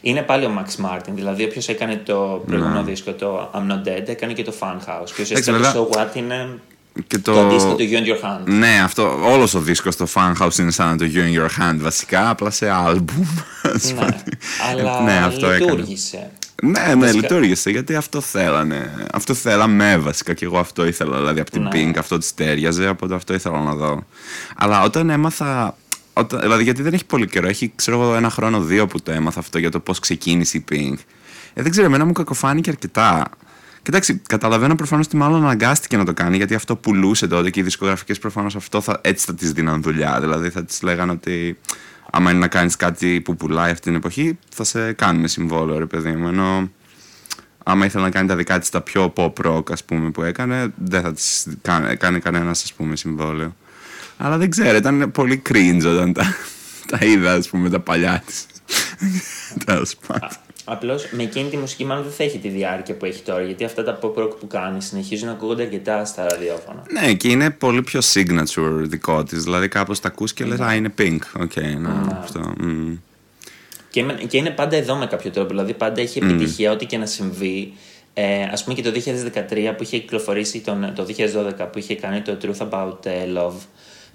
είναι 0.00 0.22
πάλι 0.22 0.44
ο 0.44 0.50
Max 0.58 0.84
Martin. 0.84 1.10
Δηλαδή, 1.14 1.44
όποιος 1.44 1.68
έκανε 1.68 1.96
το 2.04 2.42
προηγούμενο 2.46 2.82
δίσκο, 2.82 3.12
το 3.12 3.50
I'm 3.54 3.72
Not 3.72 3.88
Dead, 3.88 4.08
έκανε 4.08 4.32
και 4.32 4.44
το 4.44 4.52
Fun 4.60 4.74
House. 4.74 5.10
Και 5.16 5.22
ουσιαστικά 5.22 5.52
βέβαια, 5.52 5.72
το 5.72 5.90
So 5.92 5.98
What 5.98 6.16
είναι 6.16 6.58
Και 7.06 7.18
το, 7.18 7.40
αντίστοιχο 7.40 7.74
του 7.74 7.84
You 7.90 7.96
and 7.96 8.06
Your 8.06 8.24
Hand. 8.24 8.44
Ναι, 8.44 8.80
αυτό, 8.84 9.30
όλος 9.32 9.54
ο 9.54 9.60
δίσκος 9.60 9.94
στο 9.94 10.06
Fun 10.14 10.32
House 10.40 10.58
είναι 10.58 10.70
σαν 10.70 10.96
το 10.98 11.04
You 11.14 11.18
in 11.18 11.40
Your 11.40 11.62
Hand 11.62 11.76
βασικά, 11.78 12.30
απλά 12.30 12.50
σε 12.50 12.70
άλμπουμ. 12.70 13.26
ναι, 13.94 14.06
αλλά 14.70 15.02
ναι, 15.02 15.16
αυτό 15.16 15.50
έκανε. 15.50 15.84
Λειτουργήσε. 16.62 16.86
Ναι, 16.88 16.94
ναι, 16.94 17.00
Βασικά- 17.00 17.20
λειτουργήσε 17.20 17.70
γιατί 17.70 17.94
αυτό 17.94 18.20
θέλανε. 18.20 19.06
Αυτό 19.12 19.34
θέλαμε 19.34 19.96
βασικά 19.98 20.34
και 20.34 20.44
εγώ 20.44 20.58
αυτό 20.58 20.86
ήθελα. 20.86 21.16
Δηλαδή 21.16 21.40
από 21.40 21.50
την 21.50 21.62
Ναι. 21.62 21.68
Pink 21.72 21.92
αυτό 21.98 22.18
της 22.18 22.34
τέριαζε, 22.34 22.88
οπότε 22.88 23.14
αυτό 23.14 23.34
ήθελα 23.34 23.62
να 23.62 23.74
δω. 23.74 24.04
Αλλά 24.56 24.82
όταν 24.82 25.10
έμαθα. 25.10 25.76
Όταν, 26.12 26.40
δηλαδή 26.40 26.62
γιατί 26.62 26.82
δεν 26.82 26.92
έχει 26.92 27.04
πολύ 27.04 27.26
καιρό, 27.26 27.48
έχει 27.48 27.72
ξέρω 27.74 28.00
εγώ 28.02 28.14
ένα 28.14 28.30
χρόνο, 28.30 28.60
δύο 28.60 28.86
που 28.86 29.02
το 29.02 29.12
έμαθα 29.12 29.40
αυτό 29.40 29.58
για 29.58 29.70
το 29.70 29.80
πώς 29.80 29.98
ξεκίνησε 29.98 30.56
η 30.56 30.64
Pink. 30.72 30.94
Ε, 31.54 31.62
δεν 31.62 31.70
ξέρω, 31.70 31.86
εμένα 31.86 32.04
μου 32.04 32.12
κακοφάνηκε 32.12 32.70
αρκετά. 32.70 33.24
Κοιτάξτε, 33.82 34.20
καταλαβαίνω 34.26 34.74
προφανώς 34.74 35.06
ότι 35.06 35.16
μάλλον 35.16 35.42
αναγκάστηκε 35.44 35.96
να 35.96 36.04
το 36.04 36.12
κάνει 36.12 36.36
γιατί 36.36 36.54
αυτό 36.54 36.76
πουλούσε 36.76 37.26
τότε 37.26 37.50
και 37.50 37.60
οι 37.60 37.62
δισκογραφικές 37.62 38.18
προφανώς 38.18 38.56
αυτό 38.56 38.80
θα, 38.80 38.98
έτσι 39.02 39.26
θα 39.26 39.34
της 39.34 39.52
δίναν 39.52 39.82
δουλειά. 39.82 40.20
Δηλαδή 40.20 40.50
θα 40.50 40.64
της 40.64 40.82
λέγανε 40.82 41.12
ότι 41.12 41.58
άμα 42.10 42.30
είναι 42.30 42.38
να 42.38 42.48
κάνεις 42.48 42.76
κάτι 42.76 43.20
που 43.20 43.36
πουλάει 43.36 43.70
αυτή 43.70 43.82
την 43.82 43.94
εποχή, 43.94 44.38
θα 44.54 44.64
σε 44.64 44.92
κάνουμε 44.92 45.28
συμβόλαιο, 45.28 45.78
ρε 45.78 45.86
παιδί 45.86 46.10
μου. 46.10 46.28
Ενώ 46.28 46.70
άμα 47.64 47.84
ήθελε 47.84 48.04
να 48.04 48.10
κάνει 48.10 48.28
τα 48.28 48.36
δικά 48.36 48.58
της 48.58 48.70
τα 48.70 48.80
πιο 48.80 49.12
pop 49.16 49.32
rock 49.44 49.72
ας 49.72 49.84
πούμε 49.84 50.10
που 50.10 50.22
έκανε 50.22 50.72
δεν 50.76 51.02
θα 51.02 51.12
της 51.12 51.46
κάνει, 51.62 51.96
κάνει 51.96 52.20
κανένας 52.20 52.62
ας 52.62 52.72
πούμε 52.72 52.96
συμβόλαιο. 52.96 53.56
Αλλά 54.16 54.36
δεν 54.36 54.50
ξέρω 54.50 54.76
ήταν 54.76 55.10
πολύ 55.10 55.42
cringe 55.48 55.84
όταν 55.86 56.12
τα, 56.12 56.34
τα 56.86 56.98
είδα 57.00 57.32
ας 57.32 57.48
πούμε 57.48 57.70
τα 57.70 57.80
παλιά 57.80 58.22
της. 58.26 58.46
Τέλος 59.64 59.96
πάντων 60.06 60.47
Απλώς 60.70 61.08
με 61.10 61.22
εκείνη 61.22 61.48
τη 61.48 61.56
μουσική 61.56 61.84
μάλλον 61.84 62.02
δεν 62.02 62.12
θα 62.12 62.24
έχει 62.24 62.38
τη 62.38 62.48
διάρκεια 62.48 62.94
που 62.94 63.04
έχει 63.04 63.22
τώρα. 63.22 63.42
Γιατί 63.42 63.64
αυτά 63.64 63.84
τα 63.84 63.98
pop 64.02 64.14
rock 64.22 64.30
που 64.40 64.46
κάνει 64.46 64.82
συνεχίζουν 64.82 65.26
να 65.26 65.32
ακούγονται 65.32 65.62
αρκετά 65.62 66.04
στα 66.04 66.26
ραδιόφωνα. 66.28 66.82
ναι 66.92 67.12
και 67.12 67.28
είναι 67.28 67.50
πολύ 67.50 67.82
πιο 67.82 68.00
signature 68.12 68.80
δικό 68.80 69.22
της 69.22 69.42
δηλαδή 69.42 69.68
κάπως 69.68 70.00
τα 70.00 70.08
ακούς 70.08 70.32
και 70.32 70.44
λες 70.44 70.60
α 70.60 70.74
είναι 70.74 70.94
Pink 70.98 71.18
οκ 71.40 71.56
ναι, 71.56 71.88
αυτό 72.20 72.52
μμ. 72.60 72.94
Και, 73.90 74.02
με- 74.02 74.12
και 74.12 74.36
είναι 74.36 74.50
πάντα 74.50 74.76
εδώ 74.76 74.96
με 74.96 75.06
κάποιο 75.06 75.30
τρόπο. 75.30 75.48
Δηλαδή 75.48 75.74
πάντα 75.74 76.00
έχει 76.00 76.18
επιτυχία 76.18 76.72
ό,τι 76.72 76.86
και 76.86 76.98
να 76.98 77.06
συμβεί. 77.06 77.72
Ε, 78.14 78.42
ας 78.52 78.64
πούμε 78.64 78.74
και 78.74 78.82
το 78.82 78.90
2013 78.90 79.74
που 79.76 79.82
είχε 79.82 79.98
κυκλοφορήσει 79.98 80.60
τον, 80.60 80.92
το 80.94 81.06
2012 81.58 81.68
που 81.72 81.78
είχε 81.78 81.94
κάνει 81.94 82.20
το 82.20 82.38
Truth 82.42 82.68
About 82.68 83.06
ε, 83.06 83.10
Love 83.36 83.66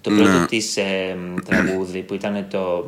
το 0.02 0.10
πρώτο 0.10 0.46
της 0.50 0.78
ε, 0.78 1.18
τραγούδι 1.46 2.00
που 2.00 2.14
ήταν 2.14 2.46
το 2.50 2.88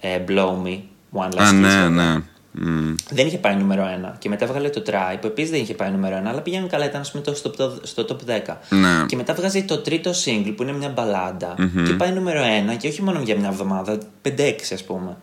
ε, 0.00 0.18
Blow 0.28 0.52
Me 0.64 0.78
One 1.12 1.30
Last 1.34 1.38
α 1.38 1.48
Kiss, 1.50 1.54
ναι 1.54 1.68
βέβαια. 1.68 1.88
ναι 1.88 2.22
Μμ. 2.56 2.94
Δεν 3.10 3.26
είχε 3.26 3.38
πάει 3.38 3.56
νούμερο 3.56 3.82
1. 4.12 4.12
Και 4.18 4.28
μετά 4.28 4.46
βγάλε 4.46 4.68
το 4.68 4.82
Try 4.86 5.16
που 5.20 5.26
επίσης 5.26 5.50
δεν 5.50 5.60
είχε 5.60 5.74
πάει 5.74 5.90
νούμερο 5.90 6.16
1, 6.24 6.26
αλλά 6.28 6.40
πήγαινε 6.40 6.66
καλά, 6.66 6.84
ήταν 6.84 7.00
ας 7.00 7.10
πούμε, 7.10 7.22
το- 7.24 7.34
στο, 7.34 7.78
στο 7.82 8.04
top 8.08 8.30
10. 8.48 8.56
Ναι. 8.68 9.04
Και 9.06 9.16
μετά 9.16 9.34
βγάζει 9.34 9.62
το 9.64 9.78
τρίτο 9.78 10.10
single 10.24 10.52
που 10.56 10.62
είναι 10.62 10.72
μια 10.72 10.88
μπαλαντα 10.88 11.54
και 11.86 11.92
πάει 11.92 12.12
νούμερο 12.12 12.40
1 12.72 12.76
και 12.76 12.88
όχι 12.88 13.02
μόνο 13.02 13.20
για 13.24 13.36
μια 13.36 13.48
εβδομάδα, 13.48 13.98
5-6 14.22 14.72
ας 14.72 14.84
πούμε. 14.84 15.16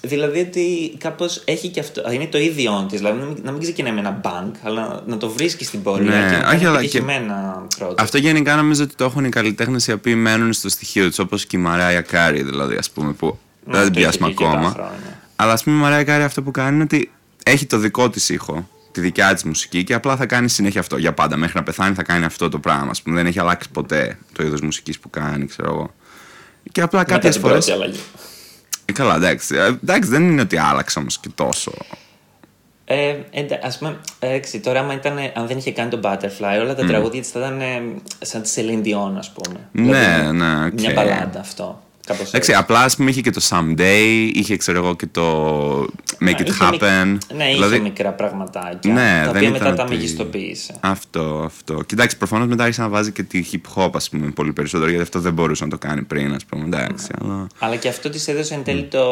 Δηλαδή 0.00 0.40
ότι 0.40 0.94
κάπως 0.98 1.42
έχει 1.44 1.68
και 1.68 1.80
αυτό. 1.80 2.12
Είναι 2.12 2.26
το 2.26 2.38
ίδιο 2.38 2.86
της. 2.88 2.98
Δηλαδή 2.98 3.18
να 3.18 3.24
μην, 3.26 3.36
να 3.42 3.52
μην 3.52 3.60
ξεκινάει 3.60 3.92
με 3.92 4.00
ένα 4.00 4.20
bank, 4.24 4.50
αλλά 4.62 5.02
να 5.06 5.16
το 5.16 5.28
βρίσκει 5.28 5.64
στην 5.64 5.82
πορεία 5.82 6.10
Ναι, 6.10 6.30
και 6.30 6.36
να 6.36 6.36
όχι, 6.36 6.42
κάνει 6.44 6.64
αλλά 6.64 6.80
και- 6.80 6.86
επιτυχημένα 6.86 7.62
project. 7.78 7.94
Αυτό 7.98 8.18
γενικά 8.18 8.56
νομίζω 8.56 8.82
ότι 8.82 8.94
το 8.94 9.04
έχουν 9.04 9.24
οι 9.24 9.28
καλλιτέχνες 9.28 9.86
οι 9.86 9.92
οποίοι 9.92 10.14
μένουν 10.16 10.52
στο 10.52 10.68
στοιχείο 10.68 11.08
τους, 11.08 11.18
όπως 11.18 11.46
και 11.46 11.56
η 11.56 11.60
Mariah 11.60 12.00
Carey, 12.00 12.42
δηλαδή, 12.42 12.76
ας 12.76 12.90
πούμε, 12.90 13.12
που 13.12 13.38
Ναι, 13.64 13.72
δεν 13.78 13.82
την 13.84 13.92
το 13.92 13.98
είχε 14.00 14.08
πιάσουμε 14.08 14.28
και 14.32 14.44
αρκετά 14.44 14.58
ακόμα. 14.60 14.72
χρόνια. 14.72 15.20
Αλλά 15.36 15.52
ας 15.52 15.62
πούμε 15.62 15.76
η 15.76 15.80
Mariah 15.80 16.04
Carey 16.04 16.22
αυτό 16.22 16.42
που 16.42 16.50
κάνει 16.50 16.74
είναι 16.74 16.82
ότι 16.82 17.10
έχει 17.44 17.66
το 17.66 17.78
δικό 17.78 18.10
της 18.10 18.28
ήχο, 18.28 18.68
τη 18.92 19.00
δικιά 19.00 19.34
της 19.34 19.44
μουσική 19.44 19.84
και 19.84 19.94
απλά 19.94 20.16
θα 20.16 20.26
κάνει 20.26 20.48
συνέχεια 20.48 20.80
αυτό. 20.80 20.96
Για 20.96 21.12
πάντα. 21.14 21.36
Μέχρι 21.36 21.56
να 21.56 21.62
πεθάνει 21.62 21.94
θα 21.94 22.02
κάνει 22.02 22.24
αυτό 22.24 22.48
το 22.48 22.58
πράγμα. 22.58 22.90
Ας 22.90 23.02
πούμε. 23.02 23.16
Δεν 23.16 23.26
έχει 23.26 23.40
αλλάξει 23.40 23.70
ποτέ 23.70 24.18
το 24.32 24.42
είδος 24.44 24.60
μουσικής 24.60 24.98
που 24.98 25.10
κάνει, 25.10 25.46
ξέρω 25.46 25.68
εγώ. 25.72 25.94
Και 26.72 26.80
απλά 26.80 26.98
Μετά 26.98 27.12
κάποιες 27.12 27.32
την 27.32 27.40
φορέ. 27.42 27.52
πρώτη 27.54 27.70
αλλαγή. 27.72 28.00
καλά, 28.92 29.14
εντάξει. 29.14 29.56
Ε, 29.56 29.66
εντάξει, 29.66 30.10
δεν 30.10 30.22
είναι 30.30 30.40
ότι 30.40 30.56
άλλαξε 30.58 30.98
όμως 30.98 31.18
και 31.18 31.28
τόσο. 31.34 31.72
Ε, 32.88 33.14
εντα- 33.30 33.58
ας 33.62 33.78
πούμε, 33.78 34.00
έξι, 34.18 34.60
τώρα 34.60 34.80
άμα 34.80 34.94
ήταν, 34.94 35.16
αν 35.34 35.46
δεν 35.46 35.56
είχε 35.58 35.72
κάνει 35.72 35.90
το 35.90 36.00
Butterfly, 36.02 36.60
όλα 36.60 36.74
τα 36.74 36.84
τραγούδια 36.86 37.20
της 37.20 37.30
θα 37.30 37.38
ήταν 37.38 37.60
ε, 37.60 37.82
σαν 38.18 38.42
της 38.42 38.54
Celine 38.56 38.84
Dion, 38.86 39.12
ας 39.18 39.32
πούμε. 39.32 39.68
Ναι, 39.72 40.30
ναι, 40.32 40.64
οκ. 40.66 40.72
Μια 40.80 40.92
μπαλάντα 40.92 41.40
αυτό. 41.40 41.82
Κάπως 42.06 42.28
Εντάξει, 42.28 42.50
έτσι. 42.50 42.52
απλά 42.62 42.80
ας 42.82 42.96
πούμε 42.96 43.10
είχε 43.10 43.20
και 43.20 43.30
το 43.30 43.40
Someday, 43.48 44.30
είχε 44.34 44.56
ξέρω 44.56 44.78
εγώ 44.78 44.96
και 44.96 45.06
το 45.06 45.80
Make 46.20 46.40
it 46.40 46.46
Είχε 46.46 46.64
μικ- 46.70 46.82
happen. 46.82 47.16
Ναι, 47.36 47.44
είχε 47.44 47.52
Δηλαδή, 47.52 47.80
μικρά 47.80 48.10
πραγματάκια. 48.12 48.92
Ναι, 48.92 49.00
τα 49.00 49.20
δεν 49.20 49.28
οποία 49.28 49.40
ήταν 49.40 49.52
μετά 49.52 49.74
τα 49.74 49.82
ότι- 49.82 49.92
μεγιστοποίησε. 49.94 50.74
Αυτό, 50.80 51.42
αυτό. 51.44 51.82
Κοιτάξτε, 51.86 52.18
προφανώς 52.18 52.46
μετά 52.48 52.62
άρχισε 52.62 52.80
να 52.82 52.88
βάζει 52.88 53.12
και 53.12 53.22
τη 53.22 53.44
hip 53.52 53.82
hop, 53.84 53.90
ας 53.94 54.08
πούμε, 54.08 54.30
πολύ 54.30 54.52
περισσότερο, 54.52 54.88
γιατί 54.90 55.04
αυτό 55.04 55.20
δεν 55.20 55.32
μπορούσε 55.32 55.64
να 55.64 55.70
το 55.70 55.78
κάνει 55.78 56.02
πριν, 56.02 56.34
ας 56.34 56.44
πούμε. 56.44 56.64
Εντάξει, 56.64 57.06
αλλά. 57.22 57.46
Αλλά 57.58 57.76
και 57.76 57.88
αυτό 57.88 58.10
της 58.10 58.28
έδωσε 58.28 58.54
εν 58.54 58.64
τέλει 58.64 58.82
το 58.84 59.04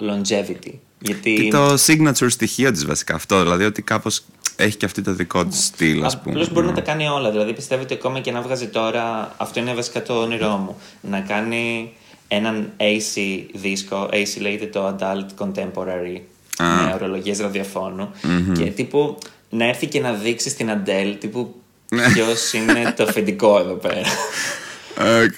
longevity. 0.00 0.72
Γιατί 0.98 1.34
Και 1.34 1.50
το 1.50 1.74
signature 1.86 2.26
στοιχείο 2.30 2.70
της 2.72 2.86
βασικά 2.86 3.14
αυτό, 3.14 3.42
δηλαδή 3.42 3.64
ότι 3.64 3.82
κάπως 3.82 4.22
έχει 4.56 4.76
και 4.76 4.84
αυτή 4.84 5.02
το 5.02 5.12
δικό 5.12 5.44
της 5.46 5.64
στυλ, 5.64 6.04
ας 6.04 6.18
πούμε. 6.20 6.30
Απλώς 6.34 6.52
μπορεί 6.52 6.66
να 6.66 6.72
τα 6.72 6.80
κάνει 6.80 7.08
όλα. 7.08 7.30
Δηλαδή 7.30 7.52
πιστεύω 7.52 7.82
ότι 7.82 7.94
ακόμα 7.94 8.20
και 8.20 8.32
να 8.32 8.40
βγάζει 8.42 8.66
τώρα. 8.66 9.34
Αυτό 9.36 9.60
είναι 9.60 9.74
βασικά 9.74 10.02
το 10.02 10.14
όνειρό 10.20 10.56
μου. 10.56 10.76
Να 11.00 11.20
κάνει 11.20 11.92
έναν 12.36 12.72
AC 12.76 13.40
δίσκο. 13.54 14.08
AC 14.12 14.40
λέγεται 14.40 14.66
το 14.66 14.96
Adult 14.98 15.44
Contemporary. 15.44 16.20
Με 16.58 16.92
ορολογίες 16.94 17.38
ραδιοφώνου. 17.40 18.10
Και 18.58 18.64
τύπου 18.64 19.18
να 19.50 19.64
έρθει 19.64 19.86
και 19.86 20.00
να 20.00 20.12
δείξει 20.12 20.48
στην 20.48 20.70
Adele 20.70 21.16
τύπου 21.20 21.54
ποιος 22.12 22.52
είναι 22.52 22.84
το 22.96 23.02
αφεντικό 23.02 23.58
εδώ 23.58 23.72
πέρα. 23.74 24.00
Οκ. 25.24 25.34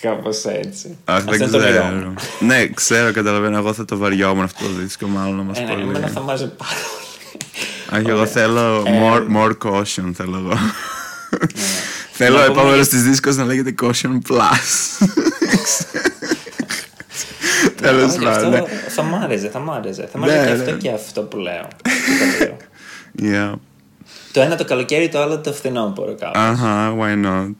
Κάπως 0.00 0.44
έτσι. 0.44 0.96
Αχ, 1.04 1.16
Αυτό 1.16 1.30
δεν 1.30 1.40
είναι 1.40 1.50
το 1.50 1.56
όνειρό 1.56 1.84
μου. 1.84 2.14
ξέρω. 2.14 2.36
ναι, 2.40 2.66
ξέρω, 2.66 3.12
καταλαβαίνω. 3.12 3.56
Εγώ 3.56 3.72
θα 3.72 3.84
το 3.84 3.96
βαριόμουν 3.96 4.44
αυτό 4.44 4.64
το 4.64 4.70
δίσκο, 4.72 5.06
μάλλον 5.06 5.36
να 5.36 5.42
μας 5.42 5.58
Ε, 5.58 5.62
ναι, 5.62 5.68
πολύ. 5.72 5.82
Εμένα 5.82 6.06
θα 6.08 6.20
μ' 6.20 6.27
άρεζε 6.27 6.46
πάρα 6.56 6.70
πολύ. 7.90 8.00
Όχι, 8.00 8.10
εγώ 8.10 8.26
θέλω 8.26 8.82
Ε, 8.86 9.00
more, 9.02 9.36
more 9.36 9.52
caution, 9.68 10.10
θέλω 10.14 10.36
εγώ. 10.36 10.58
Θέλω 12.12 12.36
Να 12.38 12.44
πούμε 12.46 12.58
επόμενος 12.58 12.86
για- 12.86 12.98
της 12.98 13.02
δίσκος 13.08 13.36
να 13.36 13.44
λέγεται 13.44 13.74
caution 13.82 14.18
plus. 14.28 15.06
Τέλος 17.82 18.10
Όχι, 18.14 18.24
πάντων. 18.24 18.50
ναι. 18.50 18.58
αυτό 18.58 18.90
θα 18.90 19.02
μ' 19.02 19.14
άρεσε, 19.14 19.48
θα 19.48 19.58
μ' 19.58 19.70
άρεσε. 19.70 20.08
Θα 20.12 20.18
μ' 20.18 20.24
Ναι, 20.24 20.32
άρεσε 20.32 20.48
και 20.50 20.56
ναι. 20.56 20.62
αυτό 20.62 20.76
και 20.76 20.90
αυτό 20.90 21.22
που 21.22 21.36
λέω. 21.36 21.68
Και 21.82 21.88
το 22.18 22.44
δύο. 22.44 22.56
Yeah. 23.52 23.54
Το 24.32 24.40
ένα 24.40 24.56
το 24.56 24.64
καλοκαίρι, 24.64 25.08
το 25.08 25.20
άλλο 25.22 25.38
το 25.38 25.52
φθινόπωρο 25.52 26.14
κάπου. 26.14 26.38
Αχα, 26.38 26.94
why 26.98 27.24
not; 27.26 27.54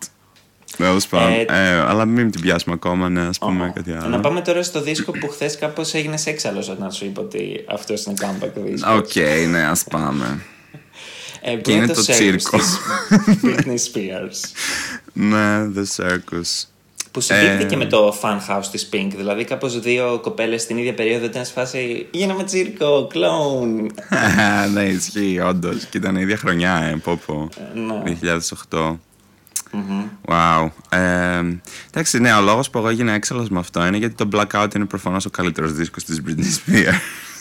Τέλος 0.76 1.06
πάντων. 1.06 1.32
Ε, 1.32 1.44
Ε, 1.48 1.78
αλλά 1.80 2.04
μην 2.04 2.30
την 2.30 2.40
πιάσουμε 2.40 2.74
ακόμα, 2.74 3.08
ναι, 3.08 3.20
ας 3.20 3.38
πούμε 3.38 3.72
κάτι 3.74 3.92
άλλο. 3.92 4.08
Να 4.08 4.20
πάμε 4.20 4.40
τώρα 4.40 4.62
στο 4.62 4.80
δίσκο 4.82 5.12
που 5.12 5.28
χθες 5.28 5.56
κάπως 5.58 5.94
έγινε 5.94 6.18
έξαλλο 6.24 6.66
όταν 6.70 6.92
σου 6.92 7.04
είπα 7.04 7.20
ότι 7.20 7.64
αυτό 7.68 7.94
είναι 8.06 8.16
comeback 8.20 8.50
δίσκος. 8.54 8.96
Οκ, 8.96 9.14
ναι, 9.48 9.62
ας 9.62 9.85
πάμε. 9.90 10.42
Ε, 11.42 11.54
που 11.54 11.61
και 11.61 11.72
είναι 11.72 11.87
το 11.87 12.00
Circus 12.00 12.11
τσίρκο. 12.11 12.58
της 12.58 12.78
Britney 13.42 13.76
Spears. 13.92 14.38
ναι, 15.12 15.70
The 15.76 15.85
Circus. 15.96 16.66
Που 17.12 17.20
συγκρίθηκε 17.20 17.75
Ε. 17.75 17.79
με 17.79 17.85
το 17.87 18.16
Funhouse 18.22 18.66
της 18.70 18.88
Pink. 18.92 19.09
Δηλαδή, 19.16 19.44
κάπως 19.44 19.81
δύο 19.81 20.18
κοπέλες 20.22 20.66
την 20.66 20.77
ίδια 20.77 20.94
περίοδο 20.94 21.25
ήταν 21.25 21.44
σε 21.44 21.53
φάση 21.53 22.07
Γίναμε 22.11 22.44
τσίρκο, 22.44 23.07
κλόουν. 23.07 23.90
ναι, 24.75 24.83
ισχύει, 24.83 25.40
όντως. 25.44 25.85
Και 25.85 25.98
ήταν 25.98 26.16
η 26.16 26.20
ίδια 26.22 26.37
χρονιά, 26.37 26.83
ε, 26.83 26.96
πω 27.03 27.20
πω. 27.27 27.48
ναι. 27.75 28.16
2008. 28.70 28.96
Wow. 30.27 30.68
Ε, 30.88 31.42
εντάξει, 31.90 32.18
ναι, 32.20 32.33
ο 32.35 32.40
λόγος 32.40 32.70
που 32.70 32.79
εγώ 32.79 32.88
έγινα 32.88 33.12
έξαλλος 33.12 33.48
με 33.48 33.59
αυτό 33.59 33.87
είναι 33.87 33.96
γιατί 33.96 34.14
το 34.14 34.29
Blackout 34.33 34.75
είναι 34.77 34.85
προφανώς 34.85 35.25
ο 35.27 35.31
καλύτερος 35.31 35.72
δίσκος 35.72 36.05
της 36.05 36.20
Britney 36.27 36.40
Spears. 36.40 36.94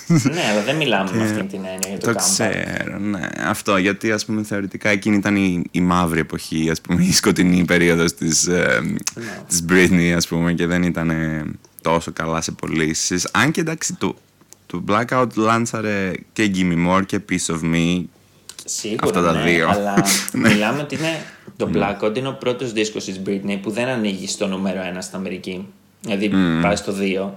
Ναι, 0.07 0.41
αλλά 0.51 0.61
δεν 0.65 0.75
μιλάμε 0.75 1.11
με 1.13 1.23
αυτή 1.23 1.43
την 1.43 1.57
έννοια 1.65 1.79
για 1.89 1.97
το, 1.97 2.05
Το 2.05 2.11
comeback. 2.11 2.15
ξέρω, 2.21 2.99
ναι. 2.99 3.27
Αυτό 3.45 3.77
γιατί 3.77 4.11
ας 4.11 4.25
πούμε 4.25 4.43
θεωρητικά 4.43 4.89
εκείνη 4.89 5.15
ήταν 5.15 5.35
η, 5.35 5.63
η 5.71 5.81
μαύρη 5.81 6.19
εποχή, 6.19 6.69
ας 6.69 6.81
πούμε, 6.81 7.03
η 7.03 7.11
σκοτεινή 7.11 7.65
περίοδος 7.65 8.13
της, 8.13 8.47
ε, 8.47 8.81
της 9.47 9.65
Britney, 9.69 10.13
ας 10.15 10.27
πούμε, 10.27 10.53
και 10.53 10.65
δεν 10.65 10.83
ήταν 10.83 11.09
ε, 11.09 11.43
τόσο 11.81 12.11
καλά 12.11 12.41
σε 12.41 12.51
πωλήσεις. 12.51 13.27
Αν 13.31 13.51
και 13.51 13.61
εντάξει, 13.61 13.93
το, 13.95 14.15
το 14.65 14.83
Blackout 14.87 15.27
λάνσαρε 15.35 16.11
και 16.33 16.51
Gimme 16.55 16.87
More 16.89 17.05
και 17.05 17.19
Piece 17.29 17.53
of 17.55 17.59
Me. 17.73 18.03
Σίγουρα, 18.65 19.03
Αυτά 19.03 19.21
τα 19.21 19.33
ναι, 19.33 19.43
δύο. 19.51 19.69
αλλά 19.69 19.93
Ναι. 20.33 20.49
μιλάμε 20.49 20.81
ότι 20.81 20.95
είναι 20.95 21.21
το 21.57 21.69
Blackout 21.73 22.17
είναι 22.17 22.27
ο 22.27 22.33
πρώτος 22.33 22.73
δίσκος 22.73 23.03
της 23.05 23.21
Britney 23.25 23.57
που 23.61 23.71
δεν 23.71 23.87
ανοίγει 23.87 24.27
στο 24.27 24.47
νούμερο 24.47 24.79
1 24.93 24.97
στην 24.99 25.17
Αμερική. 25.17 25.67
Δηλαδή 26.01 26.31
πάει 26.61 26.75
στο 26.75 26.93
2. 27.27 27.29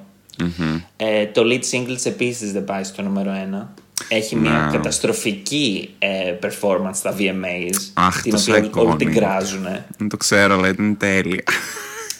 Ε, 0.97 1.27
το 1.27 1.43
lead 1.45 1.61
single 1.75 1.95
της 1.95 2.07
επίσης 2.07 2.53
δεν 2.53 2.65
πάει 2.65 2.85
στο 2.85 3.03
νούμερο 3.03 3.31
1. 3.33 3.75
έχει 4.09 4.37
μια 4.37 4.51
Ναι. 4.65 4.73
καταστροφική 4.73 5.95
ε, 5.99 6.09
performance 6.43 6.95
στα 6.95 7.15
VMAs. 7.19 7.77
Αχ, 7.95 8.23
την 8.23 8.33
το 8.33 8.39
οποία 8.41 8.55
όλοι- 8.55 8.71
όλοι 8.75 8.97
την 8.97 9.09
iconic. 9.11 9.15
κράζουν. 9.15 9.67
Δεν 9.99 10.09
το 10.09 10.17
ξέρω, 10.17 10.55
αλλά 10.55 10.69
ήταν 10.69 10.97
τέλεια. 10.99 11.43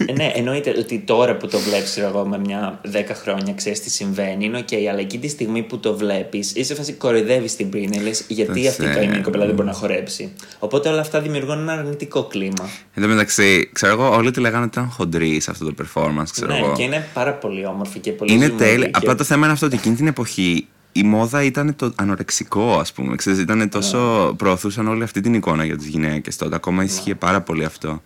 Ε, 0.07 0.13
ναι, 0.13 0.31
εννοείται 0.35 0.75
ότι 0.79 0.99
τώρα 0.99 1.37
που 1.37 1.49
το 1.49 1.59
βλέπεις, 1.59 1.97
εγώ 1.97 2.27
μετά 2.27 2.81
10 2.93 3.15
χρόνια, 3.15 3.55
ξέρεις 3.55 3.81
τι 3.81 3.91
συμβαίνει. 3.91 4.45
Είναι 4.45 4.59
οκ, 4.59 4.73
αλλά 4.91 4.99
εκεί 4.99 5.19
τη 5.19 5.29
στιγμή 5.29 5.63
που 5.63 5.79
το 5.79 5.97
βλέπεις, 5.97 6.51
είσαι 6.55 6.65
σε 6.65 6.75
φάση 6.75 6.93
κοροϊδεύεις 6.93 7.57
την 7.57 7.69
Britney, 7.73 8.01
λες 8.03 8.25
γιατί 8.29 8.61
Δεν 8.61 8.71
αυτή 8.71 8.83
η 8.83 8.87
ξέρω. 8.89 8.99
καημένη 8.99 9.23
κοπέλα 9.23 9.47
δεν 9.47 9.55
μπορεί 9.55 9.67
να 9.69 9.75
χορέψει. 9.75 10.33
Οπότε 10.59 10.89
όλα 10.89 11.01
αυτά 11.01 11.21
δημιουργούν 11.21 11.59
ένα 11.59 11.73
αρνητικό 11.73 12.25
κλίμα. 12.25 12.69
Εν 12.95 13.03
τω 13.03 13.09
μεταξύ, 13.09 13.69
ξέρω 13.73 13.93
εγώ, 13.93 14.15
όλοι 14.17 14.31
τη 14.31 14.41
λέγανε 14.41 14.65
ότι 14.65 14.79
ήταν 14.79 14.91
χοντρή 14.91 15.41
σε 15.41 15.51
αυτό 15.51 15.73
το 15.73 15.85
performance, 15.85 16.29
ξέρω 16.31 16.53
ναι, 16.53 16.59
εγώ. 16.59 16.73
και 16.77 16.83
είναι 16.83 17.09
πάρα 17.15 17.33
πολύ 17.33 17.67
όμορφη 17.67 17.99
και 17.99 18.13
πολύ 18.13 18.33
Είναι 18.33 18.47
ζουμερή 18.47 18.65
τέλεια. 18.71 18.85
και- 18.87 18.91
Απλά 18.95 19.15
το 19.15 19.25
θέμα 19.25 19.45
είναι 19.45 19.53
αυτό 19.53 19.67
ότι 19.67 19.77
εκείνη 19.77 19.95
την 19.95 20.07
εποχή 20.07 20.67
η 20.93 21.03
μόδα 21.03 21.43
ήταν 21.43 21.77
το 21.77 21.93
ανορεξικό, 21.95 22.79
ας 22.79 22.93
πούμε. 22.93 23.17
Ξέρεις, 23.17 23.39
ήταν 23.39 23.69
τόσο. 23.69 24.35
προωθούσαν 24.39 24.89
όλη 24.89 25.03
αυτή 25.03 25.21
την 25.21 25.35
εικόνα 25.35 25.65
για 25.65 25.77
τις 25.77 25.87
γυναίκες 25.87 26.37
τότε. 26.37 26.55
Ακόμα 26.55 26.85
ισχύει 26.85 27.15
πάρα 27.15 27.41
πολύ 27.41 27.65
αυτό. 27.65 28.03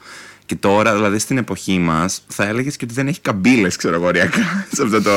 Και 0.49 0.57
τώρα, 0.57 0.95
δηλαδή 0.95 1.19
στην 1.19 1.39
εποχή 1.39 1.79
μας, 1.79 2.23
θα 2.29 2.45
έλεγες 2.47 2.77
και 2.77 2.85
ότι 2.85 2.95
δεν 2.95 3.09
έχει 3.09 3.21
καμπύλες, 3.21 3.77
ξέρω 3.77 3.95
εγώ, 3.95 4.07
ωριακά, 4.07 4.41
σε 4.75 4.83
αυτό 4.83 5.03
το, 5.03 5.11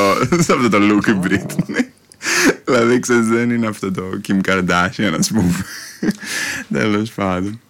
σε 0.44 0.54
αυτό 0.54 0.70
το 0.70 0.78
look 0.82 1.08
η 1.08 1.20
Britney. 1.24 1.86
δηλαδή, 2.66 3.00
ξέρεις, 3.00 3.28
δεν 3.28 3.50
είναι 3.52 3.68
αυτό 3.68 3.92
το 3.92 4.04
Kim 4.28 4.40
Kardashian, 4.50 5.16
ας 5.20 5.28
πούμε. 5.32 5.66
Τέλος 6.80 7.12
πάντων. 7.12 7.62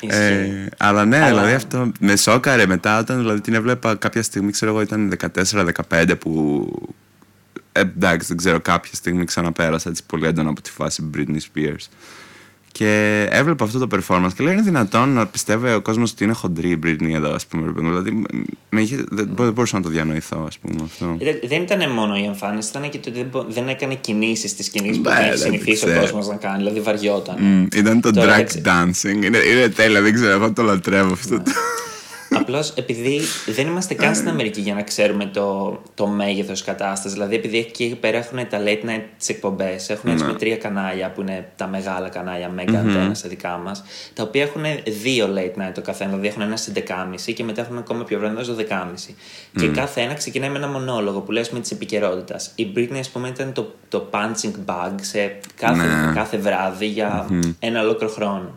Ισχύει. 0.00 0.18
Ε, 0.22 0.66
αλλά 0.78 1.04
ναι, 1.04 1.16
Αλλά- 1.18 1.28
δηλαδή 1.28 1.52
αυτό 1.52 1.92
με 2.00 2.16
σόκαρε 2.16 2.66
μετά 2.66 2.98
όταν 2.98 3.18
δηλαδή, 3.18 3.40
την 3.40 3.54
έβλεπα 3.54 3.94
κάποια 3.94 4.22
στιγμή, 4.22 4.50
ξέρω 4.50 4.70
εγώ, 4.70 4.80
ήταν 4.80 5.12
14-15 5.88 6.12
που. 6.18 6.64
Ε, 7.72 7.80
εντάξει, 7.80 8.28
δεν 8.28 8.36
ξέρω, 8.36 8.60
κάποια 8.60 8.94
στιγμή 8.94 9.24
ξαναπέρασα 9.24 9.88
έτσι 9.88 10.02
πολύ 10.06 10.26
έντονα 10.26 10.50
από 10.50 10.62
τη 10.62 10.70
φάση 10.70 11.10
Britney 11.16 11.38
Spears. 11.54 11.86
Και 12.72 13.26
έβλεπα 13.30 13.64
αυτό 13.64 13.86
το 13.86 13.96
performance 13.96 14.28
και 14.36 14.42
λέω 14.44 14.52
είναι 14.52 14.62
δυνατόν 14.62 15.08
να 15.08 15.26
πιστεύει 15.26 15.72
ο 15.72 15.80
κόσμος 15.80 16.10
ότι 16.10 16.24
είναι 16.24 16.32
χοντρή 16.32 16.68
η 16.70 16.78
Britney 16.84 17.12
εδώ, 17.14 17.32
ας 17.34 17.46
πούμε. 17.46 17.66
ρε 17.66 17.72
παιδί 17.72 17.86
μου. 17.86 17.88
Δηλαδή, 17.88 18.24
με 18.70 18.80
είχε, 18.80 18.96
δεν, 19.10 19.30
δεν 19.36 19.52
μπορούσα 19.52 19.76
να 19.76 19.82
το 19.82 19.88
διανοηθώ, 19.88 20.44
ας 20.46 20.58
πούμε 20.58 20.74
αυτό. 20.84 21.16
Ήταν- 21.18 21.40
Δεν 21.48 21.62
ήταν 21.62 21.90
μόνο 21.92 22.16
η 22.16 22.24
εμφάνιση, 22.24 22.68
ήταν 22.70 22.90
και 22.90 22.98
το 22.98 23.08
ότι 23.10 23.18
δεν 23.18 23.28
μπο- 23.30 23.46
δεν 23.48 23.68
έκανε 23.68 23.94
κινήσεις 23.94 24.56
τις 24.56 24.68
κινήσεις 24.68 25.00
που 25.00 25.08
Ναι, 25.10 25.14
έχει 25.18 25.28
δεν 25.28 25.38
συνηθίσει 25.38 25.84
ο 25.84 25.88
ξέρω. 25.88 26.00
κόσμος 26.00 26.28
να 26.28 26.34
κάνει. 26.34 26.56
Δηλαδή 26.58 26.80
βαριόταν. 26.80 27.36
Μμ, 27.38 27.66
ήταν 27.76 28.00
το 28.00 28.10
Τώρα, 28.10 28.36
drag 28.36 28.38
εντάξει. 28.38 28.62
dancing. 28.64 29.24
Είναι, 29.24 29.38
είναι 29.38 29.68
τέλεια, 29.68 30.02
δεν 30.02 30.14
ξέρω, 30.14 30.30
εγώ 30.30 30.52
το 30.52 30.62
λατρεύω 30.62 31.12
αυτό. 31.12 31.42
Το- 32.52 32.56
Απλώς 32.58 32.72
επειδή 32.76 33.20
δεν 33.46 33.66
είμαστε 33.66 33.94
καν 33.94 34.14
στην 34.14 34.28
Αμερική 34.28 34.60
για 34.60 34.74
να 34.74 34.82
ξέρουμε 34.82 35.24
το, 35.26 35.78
το 35.94 36.06
μέγεθος 36.06 36.62
κατάστασης. 36.64 37.12
Δηλαδή, 37.12 37.34
επειδή 37.34 37.58
εκεί 37.58 37.96
πέρα 38.00 38.18
έχουν 38.18 38.48
τα 38.48 38.58
late 38.64 38.84
night 38.88 39.02
τις 39.18 39.28
εκπομπές, 39.28 39.88
έχουν 39.90 40.10
έτσι 40.10 40.24
Ναι. 40.24 40.32
με 40.32 40.38
τρία 40.38 40.56
κανάλια 40.56 41.10
που 41.10 41.20
είναι 41.20 41.48
τα 41.56 41.66
μεγάλα 41.66 42.08
κανάλια, 42.08 42.50
mega 42.58 42.70
antenna 42.70 43.10
στα 43.12 43.28
δικά 43.28 43.56
μας, 43.64 43.84
τα 44.14 44.22
οποία 44.22 44.42
έχουν 44.42 44.62
δύο 45.02 45.28
late 45.36 45.60
night 45.62 45.70
το 45.74 45.80
καθένα. 45.82 46.10
Δηλαδή, 46.10 46.26
έχουν 46.28 46.42
ένα 46.42 46.56
στις 46.56 46.72
11.30 46.72 47.32
και 47.32 47.44
μετά 47.44 47.60
έχουν 47.60 47.78
ακόμα 47.78 48.04
πιο 48.04 48.18
βραδινό 48.18 48.42
στο 48.42 48.54
10.30. 48.54 49.14
Και 49.56 49.68
κάθε 49.68 50.00
ένα 50.00 50.14
ξεκινάει 50.14 50.50
με 50.50 50.56
ένα 50.58 50.68
μονόλογο 50.68 51.20
που 51.20 51.32
λε 51.32 51.40
με 51.50 51.60
της 51.60 51.70
επικαιρότητας. 51.70 52.50
Η 52.54 52.72
Britney, 52.76 52.98
ας 52.98 53.08
πούμε, 53.08 53.28
ήταν 53.28 53.52
το, 53.52 53.74
το 53.88 54.08
punching 54.10 54.52
bag 54.66 54.92
σε 55.00 55.36
κάθε, 55.56 55.74
Ναι. 56.06 56.12
κάθε 56.14 56.36
βράδυ 56.36 56.86
για 56.86 57.26
ένα 57.58 57.80
ολόκληρο 57.82 58.12
χρόνο. 58.12 58.54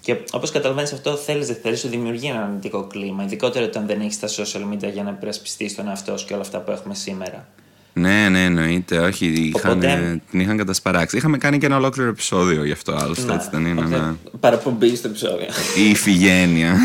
Και 0.00 0.16
όπως 0.30 0.50
καταλαβαίνεις, 0.50 0.92
αυτό 0.92 1.16
θέλεις 1.16 1.46
δεν 1.46 1.56
θέλεις, 1.62 1.80
σου 1.80 1.88
δημιουργεί 1.88 2.26
ένα 2.28 2.42
αρνητικό 2.42 2.86
κλίμα. 2.86 3.22
Ειδικότερα 3.24 3.64
όταν 3.64 3.86
δεν 3.86 4.00
έχεις 4.00 4.18
τα 4.18 4.28
social 4.28 4.72
media 4.74 4.92
για 4.92 5.02
να 5.02 5.10
υπερασπιστείς 5.10 5.74
τον 5.74 5.88
εαυτό 5.88 6.16
σου 6.18 6.26
και 6.26 6.32
όλα 6.32 6.42
αυτά 6.42 6.58
που 6.60 6.70
έχουμε 6.70 6.94
σήμερα. 6.94 7.48
Ναι, 7.92 8.28
ναι, 8.28 8.44
εννοείται. 8.44 8.98
Όχι, 8.98 9.26
είχαν, 9.26 9.70
Οπότε- 9.72 10.20
την 10.30 10.40
είχαν 10.40 10.56
κατασπαράξει. 10.56 11.16
Είχαμε 11.16 11.38
κάνει 11.38 11.58
και 11.58 11.66
ένα 11.66 11.76
ολόκληρο 11.76 12.08
επεισόδιο 12.08 12.64
γι' 12.64 12.72
αυτό, 12.72 12.92
άλλωστε. 12.94 13.34
έτσι 13.34 13.48
δεν 13.52 13.66
είναι. 13.66 13.80
Οπότε, 13.80 13.96
Ναι. 13.98 14.12
Παραπομπή 14.40 14.96
στο 14.96 15.08
επεισόδιο. 15.08 15.46
Η 15.76 15.90
ηφηγένεια. 15.90 16.76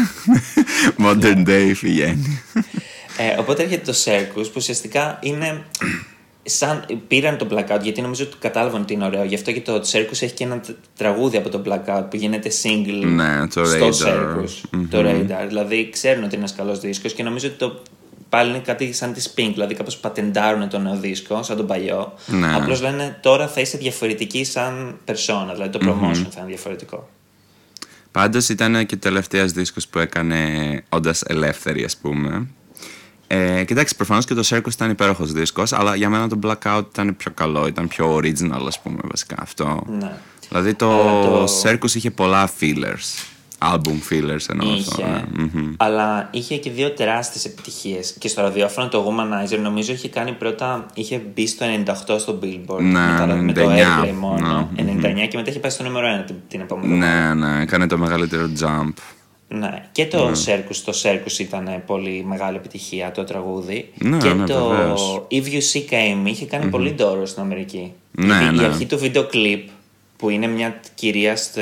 Modern 1.06 1.48
day 1.48 1.66
ηφηγένεια. 1.70 2.42
ε, 3.18 3.40
οπότε 3.40 3.64
έρχεται 3.64 3.92
το 3.92 3.98
Circus 4.06 4.44
που 4.46 4.54
ουσιαστικά 4.56 5.18
είναι. 5.22 5.64
Σαν 6.44 6.86
πήραν 7.08 7.38
το 7.38 7.48
blackout 7.52 7.80
γιατί 7.82 8.02
νομίζω 8.02 8.24
ότι 8.24 8.36
κατάλαβαν 8.40 8.82
ότι 8.82 8.94
είναι 8.94 9.06
ωραίο. 9.06 9.24
Γι' 9.24 9.36
αυτό 9.36 9.52
και 9.52 9.62
το 9.62 9.76
Circus 9.76 10.12
έχει 10.12 10.32
και 10.32 10.44
ένα 10.44 10.60
τ- 10.60 10.70
τραγούδι 10.98 11.38
από 11.38 11.50
το 11.50 11.62
blackout 11.66 12.04
που 12.10 12.16
γίνεται 12.16 12.52
single 12.64 13.04
Ναι, 13.06 13.48
το 13.48 13.66
στο 13.66 13.88
Radar. 13.88 14.08
Circus. 14.08 14.50
Το 14.90 15.00
Radar. 15.00 15.46
Δηλαδή 15.48 15.90
ξέρουν 15.90 16.24
ότι 16.24 16.36
είναι 16.36 16.44
ένας 16.44 16.56
καλός 16.56 16.80
δίσκος 16.80 17.14
και 17.14 17.24
νομίζω 17.24 17.48
ότι 17.48 17.56
το 17.58 17.82
πάλι 18.30 18.50
είναι 18.50 18.60
κάτι 18.60 18.94
σαν 18.94 19.14
της 19.14 19.34
Pink. 19.38 19.50
Δηλαδή 19.54 19.74
κάπως 19.74 19.98
πατεντάρουν 19.98 20.70
το 20.70 20.80
νέο 20.80 20.96
δίσκο, 20.98 21.44
σαν 21.44 21.58
τον 21.58 21.68
παλιό. 21.68 22.14
Ναι. 22.28 22.56
Απλώς 22.56 22.82
λένε 22.82 23.18
τώρα 23.22 23.48
θα 23.48 23.62
είσαι 23.62 23.78
διαφορετική 23.78 24.44
σαν 24.44 24.98
persona. 25.06 25.50
Δηλαδή 25.54 25.70
το 25.78 25.80
promotion 25.82 26.26
θα 26.30 26.40
είναι 26.40 26.48
διαφορετικό. 26.48 27.10
Πάντως 28.12 28.50
ήταν 28.50 28.86
και 28.86 28.96
ο 28.96 28.98
τελευταίος 28.98 29.52
δίσκος 29.52 29.88
που 29.88 30.00
έκανε 30.00 30.38
όντας 30.90 31.22
ελεύθερη, 31.22 31.84
ας 31.84 31.98
πούμε. 31.98 32.48
Ε, 33.34 33.64
κοιτάξτε, 33.64 33.96
προφανώς 33.96 34.26
και 34.26 34.34
το 34.34 34.42
Circus 34.50 34.72
ήταν 34.74 34.90
υπέροχος 34.90 35.32
δίσκος, 35.32 35.74
αλλά 35.74 35.96
για 35.96 36.10
μένα 36.10 36.28
το 36.30 36.40
Blackout 36.44 36.84
ήταν 36.92 37.16
πιο 37.18 37.32
καλό, 37.32 37.68
ήταν 37.68 37.88
πιο 37.88 38.16
original, 38.16 38.66
ας 38.68 38.80
πούμε, 38.80 38.98
βασικά 39.12 39.36
αυτό. 39.40 39.84
Ναι. 40.00 40.12
Δηλαδή 40.50 40.74
το, 40.74 40.92
Αλλά 40.92 41.22
το- 41.22 41.48
Circus 41.64 41.96
είχε 41.96 42.12
πολλά 42.12 42.50
fillers. 42.60 43.26
Album 43.74 43.96
fillers 44.10 44.46
εννοώ 44.50 44.72
αυτό. 44.74 45.02
Είχε, 45.02 45.26
ναι. 45.36 45.44
Μμμ. 45.54 45.74
αλλά 45.78 46.28
είχε 46.32 46.58
και 46.58 46.70
δύο 46.72 46.92
τεράστιες 46.92 47.46
επιτυχίες 47.46 48.16
και 48.20 48.28
στο 48.28 48.42
ραδιόφωνο 48.42 48.88
το 48.90 49.06
Womanizer 49.08 49.60
νομίζω 49.62 49.94
είχε 49.94 50.10
κάνει 50.10 50.32
πρώτα 50.32 50.86
είχε 50.94 51.22
μπει 51.34 51.48
στο 51.48 51.66
98 52.16 52.20
στο 52.20 52.40
Billboard 52.44 52.82
Ναι, 52.82 52.90
με, 52.90 53.16
τα- 53.18 53.26
με 53.36 53.54
το 53.54 53.62
99, 53.62 53.66
Airplay 54.04 54.14
μόνο 54.20 54.70
ναι, 54.76 54.82
99 54.82 55.28
και 55.30 55.38
μετά 55.38 55.50
είχε 55.50 55.60
πάει 55.60 55.72
στο 55.72 55.84
νούμερο 55.84 56.08
1 56.22 56.26
την, 56.26 56.36
την 56.48 56.60
επόμενη 56.62 56.94
εβδομάδα. 56.94 57.34
Ναι, 57.34 57.48
ναι, 57.48 57.62
έκανε 57.62 57.88
το 57.88 57.98
μεγαλύτερο 57.98 58.50
jump. 58.60 58.94
Ναι. 59.54 59.86
Και 59.92 60.06
το 60.06 60.32
Circus, 60.46 60.76
το 60.86 60.94
Circus 61.04 61.40
ήταν 61.40 61.84
πολύ 61.86 62.24
μεγάλη 62.28 62.58
επιτυχία 62.58 63.12
το 63.12 63.24
τραγούδι. 63.24 63.90
Ναι, 63.98 64.18
και 64.18 64.34
ναι, 64.34 64.46
το 64.46 64.68
βεβαίως. 64.68 65.22
If 65.32 65.44
You 65.44 65.62
See 65.74 65.94
Came 65.94 66.26
είχε 66.26 66.46
κάνει 66.46 66.70
πολύ 66.70 66.92
ντόρο 66.92 67.26
στην 67.26 67.42
Αμερική. 67.42 67.94
Ναι, 68.12 68.38
Γιατί 68.40 68.56
ναι. 68.56 68.62
Η 68.62 68.66
αρχή 68.66 68.86
του 68.86 68.98
βίντεο 68.98 69.24
κλιπ 69.26 69.68
που 70.18 70.30
είναι 70.30 70.48
μια 70.48 70.80
κυρία 70.96 71.36
στο, 71.36 71.62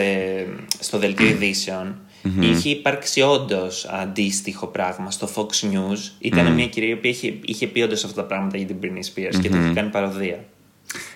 στο 0.80 0.97
δελτίο 0.97 1.28
ειδήσεων 1.28 1.95
είχε 2.39 2.69
υπάρξει 2.69 3.21
όντως 3.21 3.86
αντίστοιχο 3.86 4.67
πράγμα 4.67 5.12
στο 5.12 5.30
Fox 5.36 5.71
News. 5.71 6.12
Ήταν 6.19 6.54
μια 6.54 6.67
κυρία 6.67 6.97
που 6.99 7.08
είχε, 7.08 7.34
είχε 7.45 7.67
πει 7.67 7.82
όντως 7.82 8.04
αυτά 8.04 8.21
τα 8.21 8.28
πράγματα 8.28 8.58
για 8.58 8.65
την 8.65 8.75
Britney 8.82 9.19
Spears 9.19 9.39
και 9.41 9.49
το 9.49 9.58
είχε 9.58 9.73
κάνει 9.73 9.89
παροδία. 9.89 10.45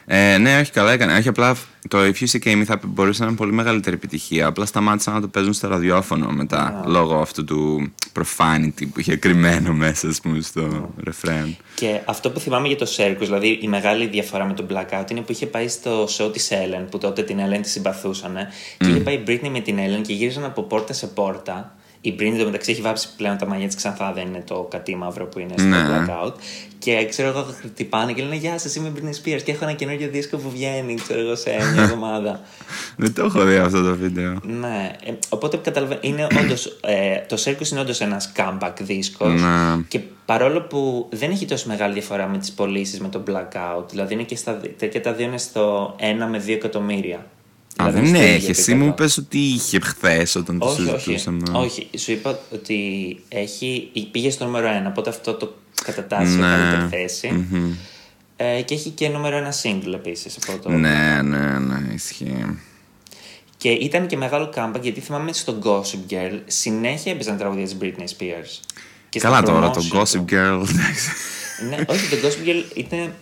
Ε, 0.05 0.37
ναι, 0.37 0.59
όχι 0.59 0.71
καλά 0.71 0.91
έκανε. 0.91 1.17
Όχι 1.17 1.27
απλά 1.27 1.55
το 1.87 1.97
If 1.99 2.13
You 2.13 2.25
See 2.31 2.47
Came 2.47 2.63
θα 2.65 2.79
μπορούσε 2.83 3.21
να 3.21 3.27
είναι 3.27 3.37
πολύ 3.37 3.51
μεγαλύτερη 3.51 3.95
επιτυχία. 3.95 4.47
Απλά 4.47 4.65
σταμάτησαν 4.65 5.13
να 5.13 5.21
το 5.21 5.27
παίζουν 5.27 5.53
στο 5.53 5.67
ραδιόφωνο 5.67 6.29
μετά. 6.31 6.83
Λόγω 6.87 7.15
αυτού 7.15 7.43
του 7.43 7.91
profanity 8.19 8.87
που 8.93 8.99
είχε 8.99 9.15
κρυμμένο 9.15 9.73
μέσα, 9.73 10.07
ας 10.07 10.19
πούμε, 10.21 10.41
στο 10.41 10.93
ρεφρέν. 11.03 11.55
Και 11.75 11.99
αυτό 12.05 12.29
που 12.29 12.39
θυμάμαι 12.39 12.67
για 12.67 12.77
το 12.77 12.87
Circus, 12.97 13.17
δηλαδή 13.19 13.59
η 13.61 13.67
μεγάλη 13.67 14.07
διαφορά 14.07 14.45
με 14.45 14.53
τον 14.53 14.67
Blackout, 14.69 15.11
είναι 15.11 15.21
που 15.21 15.31
είχε 15.31 15.45
πάει 15.45 15.67
στο 15.67 16.07
show 16.17 16.33
της 16.33 16.49
Ellen, 16.51 16.85
που 16.91 16.97
τότε 16.97 17.23
την 17.23 17.37
Ellen 17.39 17.59
τη 17.61 17.69
συμπαθούσαν. 17.69 18.35
Και 18.77 18.87
είχε 18.87 18.99
πάει 18.99 19.15
η 19.15 19.23
Britney 19.27 19.49
με 19.49 19.59
την 19.59 19.77
Ellen 19.77 20.01
και 20.01 20.13
γύριζαν 20.13 20.43
από 20.43 20.63
πόρτα 20.63 20.93
σε 20.93 21.07
πόρτα. 21.07 21.75
Η 22.05 22.15
Britney 22.19 22.35
το 22.37 22.45
μεταξύ 22.45 22.71
έχει 22.71 22.81
βάψει 22.81 23.09
πλέον 23.17 23.37
τα 23.37 23.45
μαλλιά 23.47 23.67
τη 23.67 23.75
ξανθά, 23.75 24.11
δεν 24.13 24.27
είναι 24.27 24.43
το 24.47 24.67
κατή 24.69 24.95
μαύρο 24.95 25.25
που 25.25 25.39
είναι 25.39 25.53
στο 25.57 25.67
Ναι. 25.67 25.77
Blackout. 25.87 26.33
Και 26.79 27.05
ξέρω 27.09 27.27
εγώ, 27.27 27.45
χτυπάνε 27.63 28.13
και 28.13 28.21
λένε 28.21 28.35
Γεια 28.35 28.57
σας, 28.59 28.75
είμαι 28.75 28.87
η 28.87 28.91
Britney 28.95 29.09
Spears 29.09 29.41
και 29.43 29.51
έχω 29.51 29.63
ένα 29.63 29.73
καινούργιο 29.73 30.09
δίσκο 30.09 30.37
που 30.37 30.49
βγαίνει, 30.49 30.93
ξέρω 30.93 31.19
εγώ, 31.19 31.35
σε 31.35 31.49
μια 31.73 31.81
εβδομάδα. 31.83 32.41
Δεν 32.97 33.13
το 33.13 33.23
έχω 33.23 33.43
δει 33.43 33.55
αυτό 33.55 33.81
το 33.81 33.95
βίντεο. 33.95 34.39
ναι, 34.43 34.91
ε, 35.05 35.11
οπότε 35.29 35.57
καταλαβαίνω. 35.57 35.99
Είναι 36.03 36.27
όντως, 36.41 36.79
ε, 36.81 37.19
το 37.27 37.41
Circus 37.45 37.71
είναι 37.71 37.79
όντως 37.79 38.01
ένας 38.01 38.31
comeback 38.35 38.73
δίσκος. 38.79 39.41
Ναι. 39.41 39.83
Και 39.87 39.99
παρόλο 40.25 40.61
που 40.61 41.07
δεν 41.11 41.31
έχει 41.31 41.45
τόσο 41.45 41.67
μεγάλη 41.67 41.93
διαφορά 41.93 42.27
με 42.27 42.37
τις 42.37 42.51
πωλήσεις 42.51 42.99
με 42.99 43.07
το 43.07 43.23
Blackout, 43.27 43.89
δηλαδή 43.89 44.13
είναι 44.13 44.23
και, 44.23 44.35
στα, 44.35 44.61
και 44.91 44.99
τα 44.99 45.13
δύο 45.13 45.25
είναι 45.25 45.37
στο 45.37 45.95
1 45.99 46.03
με 46.29 46.43
2 46.45 46.49
εκατομμύρια. 46.49 47.25
Α, 47.81 47.85
Δηλαδή 47.89 47.99
δεν 47.99 48.15
στο 48.15 48.17
ίδιο 48.17 48.33
έχεις. 48.33 48.49
Εσύ 48.49 48.61
επίπεδο. 48.61 48.83
μου 48.85 48.91
είπες 48.91 49.17
ότι 49.17 49.37
είχε 49.37 49.79
χθες 49.79 50.35
όταν 50.35 50.59
το 50.59 50.65
όχι, 50.65 50.81
όχι, 50.81 50.99
συζητούσαμε. 50.99 51.41
όχι. 51.53 51.87
Σου 51.97 52.11
είπα 52.11 52.39
ότι 52.53 52.79
έχει, 53.29 53.89
πήγε 54.11 54.29
στο 54.29 54.45
νούμερο 54.45 54.67
1, 54.85 54.87
οπότε 54.87 55.09
αυτό 55.09 55.33
το 55.33 55.53
κατατάσσει 55.83 56.31
σε 56.31 56.37
Ναι. 56.39 56.47
καλύτερη 56.47 56.87
θέση. 56.89 57.45
Ε, 58.35 58.61
και 58.61 58.73
έχει 58.73 58.89
και 58.89 59.09
νούμερο 59.09 59.37
1 59.37 59.61
single 59.63 59.93
επίσης 59.93 60.37
από 60.47 60.63
το. 60.63 60.69
Ναι, 60.69 61.21
ναι, 61.23 61.59
ναι, 61.59 61.93
ισχύει. 61.93 62.57
Και 63.57 63.69
ήταν 63.69 64.07
και 64.07 64.17
μεγάλο 64.17 64.53
comeback 64.55 64.81
γιατί 64.81 64.99
θυμάμαι 64.99 65.33
στο 65.33 65.59
Gossip 65.63 66.13
Girl 66.13 66.39
συνέχεια 66.45 67.11
έπαιζαν 67.11 67.37
τραγουδία 67.37 67.63
της 67.63 67.77
Britney 67.81 68.03
Spears. 68.03 68.59
Και 69.09 69.19
στα 69.19 69.27
Καλά 69.27 69.41
τώρα, 69.43 69.69
το 69.69 69.81
promotion 69.91 69.97
Gossip 69.97 70.07
του. 70.11 70.25
Girl. 70.29 70.65
εντάξει. 70.69 71.09
ναι, 71.69 71.75
όχι, 71.87 72.07
το 72.09 72.15
Gossip 72.23 72.47
Girl 72.49 72.63
ήταν. 72.77 73.13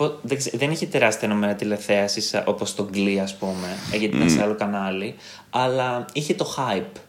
Πο- 0.00 0.18
Δεν, 0.22 0.38
ξέ- 0.38 0.56
δεν 0.58 0.70
είχε 0.70 0.86
τεράστια 0.86 1.28
νούμερα 1.28 1.54
τηλεθέασης 1.54 2.34
όπως 2.44 2.74
το 2.74 2.88
Glee, 2.94 3.18
ας 3.22 3.36
πούμε, 3.36 3.76
ε, 3.92 3.96
γιατί 3.96 4.16
ήταν 4.16 4.30
σε 4.30 4.42
άλλο 4.42 4.54
κανάλι. 4.54 5.14
Αλλά 5.50 6.04
είχε 6.12 6.34
το 6.34 6.54
hype. 6.56 7.00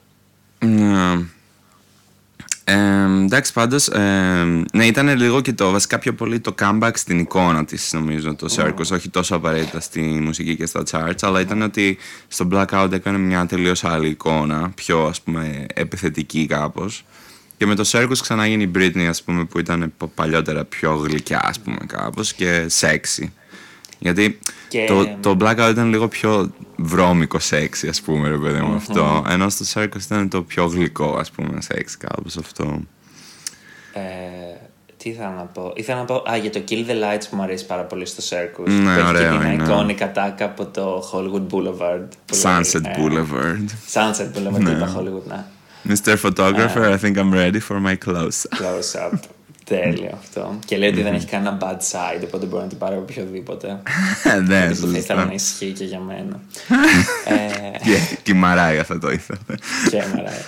Ναι. 0.65 1.13
Ε, 2.63 3.23
εντάξει, 3.23 3.53
πάντως. 3.53 3.89
ναι, 4.73 4.85
ήταν 4.85 5.17
λίγο 5.17 5.41
και 5.41 5.53
το 5.53 5.71
βασικά 5.71 5.99
πιο 5.99 6.13
πολύ 6.13 6.39
το 6.39 6.55
comeback 6.61 6.91
στην 6.93 7.19
εικόνα 7.19 7.65
της, 7.65 7.93
νομίζω, 7.93 8.35
το 8.35 8.47
Circus. 8.57 8.91
Όχι 8.91 9.09
τόσο 9.09 9.35
απαραίτητα 9.35 9.79
στη 9.79 9.99
μουσική 10.01 10.55
και 10.55 10.65
στα 10.65 10.83
charts, 10.91 11.19
αλλά 11.21 11.39
ήταν 11.39 11.61
ότι 11.61 11.97
στο 12.27 12.47
Blackout 12.51 12.89
έκανε 12.91 13.17
μια 13.17 13.45
τελείως 13.45 13.83
άλλη 13.83 14.07
εικόνα, 14.09 14.71
πιο 14.75 15.05
ας 15.05 15.21
πούμε 15.21 15.65
επιθετική 15.73 16.45
κάπως. 16.45 17.05
Και 17.61 17.67
με 17.67 17.75
το 17.75 17.89
Circus 17.91 18.17
ξανά 18.21 18.47
γίνει 18.47 18.63
η 18.63 18.71
Britney, 18.75 19.05
ας 19.09 19.23
πούμε, 19.23 19.45
που 19.45 19.59
ήταν 19.59 19.93
παλιότερα 20.15 20.65
πιο 20.65 20.95
γλυκιά, 20.95 21.41
ας 21.43 21.59
πούμε, 21.59 21.77
κάπως 21.87 22.33
και 22.33 22.65
sexy. 22.79 23.23
Γιατί 23.99 24.39
το, 24.87 25.17
το 25.19 25.37
Blackout 25.39 25.67
ήταν 25.71 25.89
λίγο 25.89 26.07
πιο 26.07 26.51
βρώμικο 26.75 27.37
sexy, 27.49 27.87
ας 27.89 28.01
πούμε, 28.01 28.27
ρε 28.29 28.37
παιδί 28.37 28.59
μου, 28.59 28.75
αυτό. 28.75 29.23
Ενώ 29.29 29.49
στο 29.49 29.65
Circus 29.73 30.01
ήταν 30.05 30.29
το 30.29 30.41
πιο 30.41 30.65
γλυκό, 30.65 31.15
ας 31.19 31.31
πούμε, 31.31 31.57
sexy 31.73 31.95
κάπως 31.97 32.37
αυτό. 32.37 32.81
Ε, 33.93 34.01
τι 34.97 35.09
ήθελα 35.09 35.29
να 35.29 35.43
πω. 35.43 35.73
Ήθελα 35.75 35.97
να 35.97 36.05
πω, 36.05 36.23
α, 36.31 36.37
για 36.37 36.49
το 36.49 36.63
Kill 36.69 36.85
the 36.87 36.91
Lights 37.03 37.23
που 37.29 37.35
μου 37.35 37.41
αρέσει 37.41 37.65
πάρα 37.65 37.83
πολύ 37.83 38.05
στο 38.05 38.23
Circus. 38.29 38.69
Ναι, 38.69 38.95
που 38.95 39.05
ωραίο, 39.07 39.33
έχει 39.33 39.37
και 39.39 39.45
είναι. 39.47 39.55
την 39.55 39.65
εικόνικα 39.65 40.11
τάκα 40.11 40.45
από 40.45 40.65
το 40.65 41.09
Hollywood 41.13 41.53
Boulevard. 41.55 42.07
που 42.25 42.35
Sunset 42.43 42.81
λέει, 42.81 42.91
ε, 42.93 42.97
Boulevard. 42.97 43.65
Sunset 43.93 44.37
Boulevard, 44.37 44.59
Ναι. 44.59 44.69
ναι. 44.69 44.77
είπα 44.77 44.95
Hollywood, 44.97 45.23
ναι. 45.27 45.45
Mr. 45.87 46.15
Photographer, 46.25 46.83
I 46.93 46.97
think 46.97 47.17
I'm 47.17 47.31
ready 47.33 47.59
for 47.59 47.79
my 47.79 47.95
close. 48.05 48.45
Close 48.55 48.95
up. 49.05 49.13
Τέλειο 49.65 50.17
αυτό. 50.19 50.59
Και 50.65 50.77
λέει 50.77 50.89
ότι 50.89 51.01
δεν 51.01 51.13
έχει 51.13 51.25
κανένα 51.25 51.57
bad 51.61 51.75
side, 51.91 52.21
οπότε 52.25 52.45
μπορεί 52.45 52.63
να 52.63 52.69
την 52.69 52.77
πάρει 52.77 52.93
από 52.93 53.01
οποιοδήποτε. 53.09 53.81
Ναι, 54.47 54.67
Που 54.69 54.87
θα 54.87 54.97
ήθελα 54.97 55.25
να 55.25 55.31
σωστά. 55.31 55.33
ισχύει 55.33 55.71
και 55.71 55.83
για 55.83 55.99
μένα. 55.99 56.39
ε, 57.25 57.77
Και- 57.83 58.15
Και 58.23 58.31
η 58.31 58.35
Μαράια 58.35 58.83
θα 58.83 58.97
το 58.99 59.11
ήθελε. 59.11 59.39
και 59.89 60.03
Μαράια. 60.15 60.45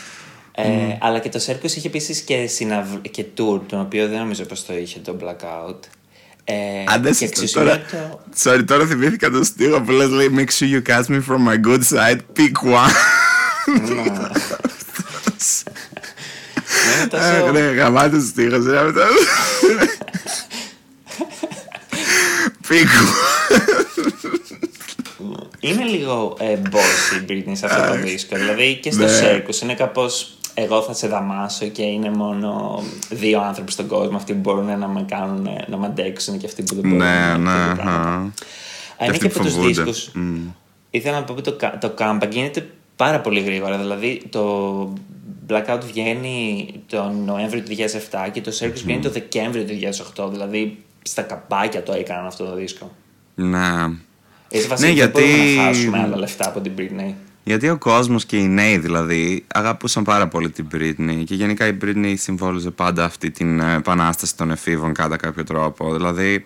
Ε, 0.56 0.98
Αλλά 1.00 1.20
και 1.20 1.30
το 1.30 1.40
Circus 1.48 1.64
είχε 1.76 1.88
επίσης 1.88 2.20
και, 2.22 2.48
συναυ... 2.48 2.84
και 3.12 3.26
tour, 3.38 3.60
τον 3.68 3.80
οποίο 3.80 4.08
δεν 4.08 4.18
νομίζω 4.20 4.44
πως 4.44 4.66
το 4.66 4.74
είχε 4.78 5.00
το 5.00 5.18
Blackout. 5.22 5.80
Ε, 6.44 6.54
Αν 6.86 7.02
δεν 7.02 7.12
και 7.12 7.18
σας 7.18 7.22
εξίσου 7.30 7.54
τώρα, 7.54 7.72
είναι 7.74 7.84
το. 7.92 8.20
sorry, 8.44 8.64
τώρα 8.68 8.86
θυμήθηκα 8.86 9.30
το 9.30 9.44
στίχο 9.44 9.82
που 9.82 9.92
λες 9.92 10.10
λέει 10.10 10.30
Make 10.36 10.50
sure 10.60 10.70
you 10.74 10.90
catch 10.92 11.06
me 11.08 11.22
from 11.30 11.48
my 11.48 11.68
good 11.68 11.84
side, 11.96 12.18
pick 12.38 12.70
one. 12.74 12.92
Δεν 17.18 17.22
είναι 17.22 17.36
Αχ, 17.36 17.40
τόσο. 17.40 17.52
Ναι, 17.52 17.60
γαμάτος 17.60 18.24
στίχος, 18.28 18.66
ρε 18.66 18.78
αυτό. 18.80 19.02
Pick 22.70 22.90
one. 23.00 23.60
Είναι 25.60 25.84
λίγο 25.84 26.38
ε, 26.40 26.58
boss 26.72 27.22
η 27.22 27.26
Britney 27.30 27.52
σε 27.54 27.66
αυτό 27.66 27.92
το 27.94 28.00
δίσκο. 28.02 28.36
Δηλαδή 28.36 28.76
και 28.82 28.92
στο 28.92 29.04
Ναι. 29.04 29.20
Circus 29.22 29.62
είναι 29.64 29.74
κάπως. 29.74 30.38
Εγώ 30.56 30.82
θα 30.82 30.94
σε 30.94 31.08
δαμάσω 31.08 31.66
και 31.68 31.82
είναι 31.84 32.10
μόνο 32.10 32.84
δύο 33.10 33.42
άνθρωποι 33.42 33.72
στον 33.72 33.88
κόσμο. 33.88 34.18
Αυτοί 34.18 34.34
που 34.34 34.40
μπορούν 34.40 34.80
να 34.80 34.88
με 34.88 35.06
κάνουν, 35.10 35.48
να 35.68 35.78
με 35.78 35.86
αντέξουν 35.86 36.38
και 36.38 36.46
αυτοί 36.46 36.64
που 36.64 36.74
δεν 36.76 36.84
μπορούν. 36.84 36.98
Ναι, 36.98 37.38
να 37.38 37.38
ναι. 37.38 37.68
τέτοια 37.68 37.84
πράγματα. 37.84 38.00
α. 38.10 38.16
Α, 38.18 38.22
είναι 39.06 39.12
αυτοί 39.12 39.18
και 39.18 39.28
που 39.28 39.34
από 39.36 39.44
τους 39.46 39.54
φοβούνται. 39.54 39.84
δίσκους. 39.84 40.12
Ήθελα 40.90 41.20
να 41.20 41.24
πω 41.24 41.34
ότι 41.34 41.42
το, 41.42 41.54
κα- 41.54 41.78
το 41.82 41.94
comeback 41.98 42.30
γίνεται 42.32 42.68
πάρα 42.96 43.20
πολύ 43.20 43.40
γρήγορα. 43.42 43.78
Δηλαδή 43.78 44.22
το 44.30 44.94
Blackout 45.50 45.80
βγαίνει 45.86 46.68
τον 46.88 47.24
Νοέμβριο 47.26 47.62
του 47.64 47.76
2007 47.76 48.30
και 48.32 48.42
το 48.42 48.52
Circus 48.60 48.82
βγαίνει 48.84 49.02
το 49.02 49.10
Δεκέμβριο 49.10 49.64
του 49.64 49.74
2008. 50.26 50.30
Δηλαδή 50.32 50.78
στα 51.02 51.22
καπάκια 51.22 51.84
το 51.84 51.94
έκαναν 51.94 52.26
αυτό 52.26 52.46
το 52.46 52.56
δίσκο. 52.56 52.92
Ναι. 53.36 53.68
Έτσι 54.50 54.68
βασικά 54.68 54.90
Ναι, 54.90 54.94
δεν 54.94 54.94
γιατί- 54.94 55.22
μπορούμε 55.22 55.56
να 55.56 55.64
χάσουμε 55.64 56.00
άλλα 56.00 56.18
λεφτά 56.18 56.48
από 56.48 56.60
την 56.62 56.72
Britney. 56.78 57.14
Γιατί 57.44 57.70
ο 57.70 57.78
κόσμος 57.78 58.26
και 58.26 58.38
οι 58.38 58.48
νέοι 58.48 58.78
δηλαδή 58.78 59.46
αγαπούσαν 59.54 60.04
πάρα 60.04 60.28
πολύ 60.28 60.50
την 60.50 60.68
Britney 60.76 61.24
και 61.26 61.36
γενικά 61.36 61.68
η 61.68 61.78
Britney 61.82 62.14
συμβόλιζε 62.18 62.70
πάντα 62.72 63.04
αυτή 63.04 63.32
την 63.32 63.60
ε, 63.60 63.74
επανάσταση 63.76 64.38
των 64.38 64.52
εφήβων 64.52 64.94
κατά 64.94 65.16
κάποιο 65.18 65.44
τρόπο. 65.44 65.94
Δηλαδή 65.94 66.46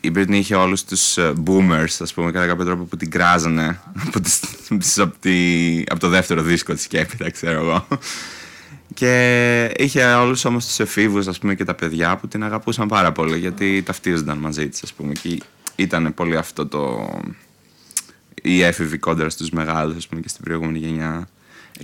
η 0.00 0.12
Britney 0.14 0.30
είχε 0.32 0.54
όλους 0.54 0.84
τους 0.84 1.18
boomers, 1.46 1.96
ας 2.00 2.12
πούμε, 2.14 2.30
κατά 2.30 2.46
κάποιο 2.46 2.64
τρόπο 2.64 2.84
που 2.84 2.96
την 2.96 3.10
κράζανε 3.10 3.80
από, 4.06 4.20
τις, 4.20 4.40
τις- 4.78 4.98
από, 4.98 5.16
τη- 5.20 5.82
από 5.88 6.00
το 6.00 6.08
δεύτερο 6.08 6.42
δίσκο 6.42 6.74
της 6.74 6.86
και 6.86 6.98
έπειτα, 6.98 7.30
ξέρω 7.30 7.60
εγώ. 7.60 7.86
Και 8.94 9.72
είχε 9.78 10.04
όλους 10.04 10.44
όμως 10.44 10.66
τους 10.66 10.78
εφήβους, 10.80 11.26
ας 11.26 11.38
πούμε, 11.38 11.54
και 11.54 11.64
τα 11.64 11.74
παιδιά 11.74 12.16
που 12.16 12.28
την 12.28 12.44
αγαπούσαν 12.44 12.88
πάρα 12.88 13.12
πολύ 13.12 13.38
γιατί 13.38 13.82
ταυτίζονταν 13.82 14.38
μαζί 14.38 14.68
της, 14.68 14.82
ας 14.82 14.92
πούμε. 14.92 15.12
Και 15.12 15.38
ήταν 15.76 16.14
πολύ 16.14 16.36
αυτό 16.36 16.66
το 16.66 17.10
οι 18.42 18.62
έφηβοι 18.62 18.98
κόντρα 18.98 19.30
στους 19.30 19.50
μεγάλους 19.50 19.96
ας 19.96 20.06
πούμε 20.06 20.20
και 20.20 20.28
στην 20.28 20.44
προηγούμενη 20.44 20.78
γενιά 20.78 21.28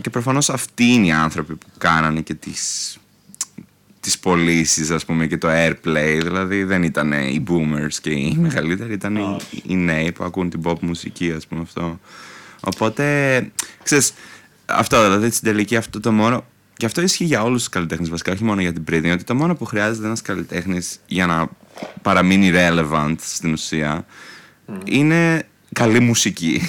και 0.00 0.10
προφανώς 0.10 0.50
αυτοί 0.50 0.84
είναι 0.84 1.06
οι 1.06 1.12
άνθρωποι 1.12 1.54
που 1.54 1.66
κάνανε 1.78 2.20
και 2.20 2.34
τις, 2.34 2.96
τις 4.06 4.18
πωλήσεις, 4.18 4.90
ας 4.90 5.04
πούμε 5.04 5.26
και 5.26 5.38
το 5.38 5.48
airplay. 5.50 6.20
Δηλαδή 6.22 6.64
δεν 6.64 6.82
ήταν 6.82 7.12
οι 7.12 7.44
boomers 7.48 7.94
και 8.00 8.10
οι 8.10 8.36
μεγαλύτεροι 8.40 8.92
ήταν 8.92 9.16
οι, 9.16 9.36
οι 9.66 9.76
νέοι 9.76 10.12
που 10.12 10.24
ακούν 10.24 10.50
την 10.50 10.60
pop 10.64 10.78
μουσική 10.80 11.32
ας 11.32 11.46
πούμε 11.46 11.60
αυτό. 11.60 12.00
Οπότε 12.60 13.04
ξέρεις 13.82 14.12
αυτό 14.66 15.02
δηλαδή 15.02 15.30
στην 15.30 15.48
τελική 15.48 15.76
αυτό 15.76 16.00
το 16.00 16.12
μόνο 16.12 16.44
και 16.76 16.86
αυτό 16.86 17.00
ισχύει 17.00 17.24
για 17.24 17.42
όλους 17.42 17.58
τους 17.58 17.68
καλλιτέχνες 17.68 18.08
βασικά 18.08 18.32
όχι 18.32 18.44
μόνο 18.44 18.60
για 18.60 18.72
την 18.72 18.84
Britney 18.90 19.10
ότι 19.12 19.24
το 19.24 19.34
μόνο 19.34 19.54
που 19.54 19.64
χρειάζεται 19.64 20.06
ένας 20.06 20.22
καλλιτέχνης 20.22 20.98
για 21.06 21.26
να 21.26 21.48
παραμείνει 22.02 22.50
relevant 22.54 23.14
στην 23.20 23.52
ουσία 23.52 24.06
είναι 24.84 25.46
καλή 25.72 26.00
μουσική. 26.00 26.60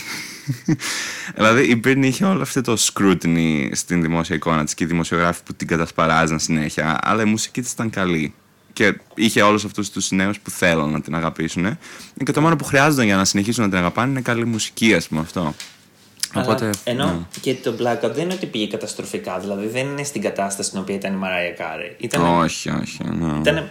Δηλαδή 1.35 1.61
η 1.61 1.81
Britney 1.83 2.05
είχε 2.05 2.25
όλο 2.25 2.41
αυτό 2.41 2.61
το 2.61 2.77
scrutiny 2.79 3.69
στην 3.71 4.01
δημόσια 4.01 4.35
εικόνα 4.35 4.63
της 4.63 4.73
και 4.73 4.83
οι 4.83 4.87
δημοσιογράφοι 4.87 5.43
που 5.43 5.53
την 5.53 5.67
κατασπαράζαν 5.67 6.39
συνέχεια, 6.39 6.97
αλλά 7.01 7.21
η 7.21 7.25
μουσική 7.25 7.61
της 7.61 7.71
ήταν 7.71 7.89
καλή. 7.89 8.33
Και 8.73 8.99
είχε 9.15 9.41
όλους 9.41 9.65
αυτούς 9.65 9.89
τους 9.89 10.11
νέους 10.11 10.39
που 10.39 10.49
θέλουν 10.49 10.91
να 10.91 11.01
την 11.01 11.15
αγαπήσουν. 11.15 11.77
Και 12.25 12.31
το 12.31 12.41
μόνο 12.41 12.55
που 12.55 12.63
χρειάζονταν 12.63 13.05
για 13.05 13.15
να 13.15 13.25
συνεχίσουν 13.25 13.63
να 13.63 13.69
την 13.69 13.77
αγαπάνε 13.77 14.11
είναι 14.11 14.21
καλή 14.21 14.45
μουσική, 14.45 14.93
ας 14.93 15.07
πούμε 15.07 15.21
αυτό. 15.21 15.55
Οπότε, 16.35 16.65
Αλλά, 16.65 16.73
ενώ 16.83 17.05
ναι. 17.05 17.19
και 17.41 17.53
το 17.53 17.73
Blackout 17.79 18.11
δεν 18.13 18.23
είναι 18.23 18.33
ότι 18.33 18.45
πήγε 18.45 18.67
καταστροφικά. 18.67 19.39
Δηλαδή 19.39 19.67
δεν 19.67 19.85
είναι 19.87 20.03
στην 20.03 20.21
κατάσταση 20.21 20.69
στην 20.69 20.79
οποία 20.81 20.95
ήταν 20.95 21.13
η 21.13 21.15
Mariah 21.15 21.51
Carey. 21.51 21.95
Ήταν, 21.99 22.21
Όχι, 22.39 22.69
όχι. 22.69 23.03
ναι. 23.03 23.39
ήταν, 23.39 23.69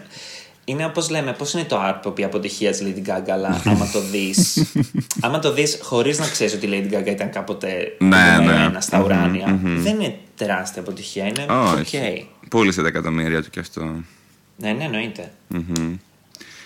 είναι 0.69 0.85
όπως 0.85 1.11
λέμε, 1.11 1.33
πώς 1.33 1.53
είναι 1.53 1.64
το 1.64 1.79
Artpop 1.79 2.18
η 2.18 2.25
αποτυχία 2.25 2.71
της 2.71 2.83
Lady 2.85 3.09
Gaga, 3.09 3.31
αλλά 3.31 3.62
άμα 3.64 3.89
το 3.93 4.01
δεις. 4.01 4.73
άμα 5.25 5.39
το 5.39 5.53
δεις 5.53 5.79
χωρίς 5.83 6.19
να 6.19 6.27
ξέρεις 6.29 6.55
ότι 6.55 6.67
η 6.67 6.71
Lady 6.91 6.95
Gaga 6.95 7.07
ήταν 7.07 7.31
κάποτε 7.31 7.97
Ναι, 7.99 8.17
κουμπωμένη 8.37 8.73
ναι. 8.73 8.81
στα 8.81 9.03
ουράνια, 9.03 9.61
δεν 9.62 10.01
είναι 10.01 10.19
τεράστια 10.37 10.83
αποτυχία. 10.83 11.27
Είναι 11.27 11.47
Όχι. 11.49 11.97
οκ. 11.97 12.49
Πούλησε 12.49 12.83
τα 12.83 12.89
εκατομμύρια 12.89 13.43
του 13.43 13.51
κι 13.51 13.59
αυτό. 13.59 13.85
Ναι, 14.57 14.73
ναι, 14.73 14.85
εννοείται. 14.85 15.31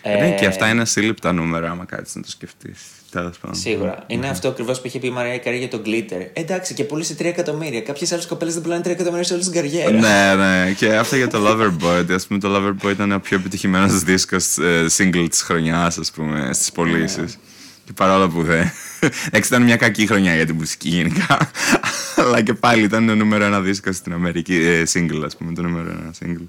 Ε, 0.03 0.16
ναι, 0.20 0.34
και 0.34 0.46
αυτά 0.46 0.68
είναι 0.68 0.80
ασύλληπτα 0.80 1.32
νούμερα, 1.32 1.70
άμα 1.70 1.84
κάτσεις 1.84 2.14
να 2.14 2.22
το 2.22 2.30
σκεφτείς. 2.30 2.78
Τέλος 3.11 3.38
πάντων. 3.38 3.57
Σίγουρα. 3.57 4.05
Είναι 4.07 4.28
αυτό 4.28 4.48
ακριβώς 4.48 4.80
που 4.80 4.86
είχε 4.86 4.98
πει 4.98 5.07
η 5.07 5.11
Μαρία 5.11 5.38
Καρή 5.38 5.59
για 5.59 5.68
τον 5.68 5.82
Glitter. 5.86 6.26
Εντάξει, 6.32 6.74
και 6.74 6.84
πούλησε 6.84 7.14
3 7.18 7.24
εκατομμύρια. 7.24 7.80
Κάποιες 7.80 8.12
άλλες 8.12 8.26
κοπέλες 8.26 8.55
δεν 8.55 8.62
πουλάνε 8.62 8.82
3 8.84 8.86
εκατομμύρια 8.90 9.24
σε 9.24 9.32
όλη 9.34 9.42
την 9.42 9.53
καριέρα. 9.53 9.90
Ναι, 9.90 10.34
ναι. 10.44 10.72
Και 10.72 10.96
αυτό 10.96 11.16
για 11.16 11.28
το 11.28 11.38
Loverboy. 11.48 11.98
ότι, 12.01 12.12
ας 12.12 12.26
πούμε, 12.26 12.40
το 12.40 12.57
Loverboy 12.57 12.90
ήταν 12.90 13.12
ο 13.12 13.18
πιο 13.18 13.36
επιτυχημένος 13.36 14.03
δίσκος 14.03 14.57
single 14.98 15.26
της 15.30 15.42
χρονιάς, 15.42 15.98
ας 15.98 16.11
πούμε, 16.11 16.51
στις 16.53 16.72
πωλήσεις. 16.72 17.38
Και 17.84 17.92
παρόλο 17.92 18.28
που 18.28 18.42
δεν. 18.42 18.70
Εντάξει, 19.26 19.48
ήταν 19.48 19.62
μια 19.62 19.76
κακή 19.76 20.07
χρονιά 20.07 20.34
για 20.34 20.46
την 20.46 20.55
μουσική 20.55 20.88
γενικά. 20.88 21.51
Αλλά 22.16 22.42
και 22.42 22.55
πάλι 22.55 22.82
ήταν 22.82 23.07
το 23.07 23.14
νούμερο 23.14 23.44
ένα 23.44 23.61
δίσκος 23.61 23.96
στην 23.96 24.12
Αμερική. 24.12 24.55
ε, 24.55 24.82
single, 24.92 25.22
ας 25.24 25.36
πούμε, 25.36 25.53
το 25.53 25.62
νούμερο 25.62 25.90
ένα 25.90 26.11
single. 26.22 26.46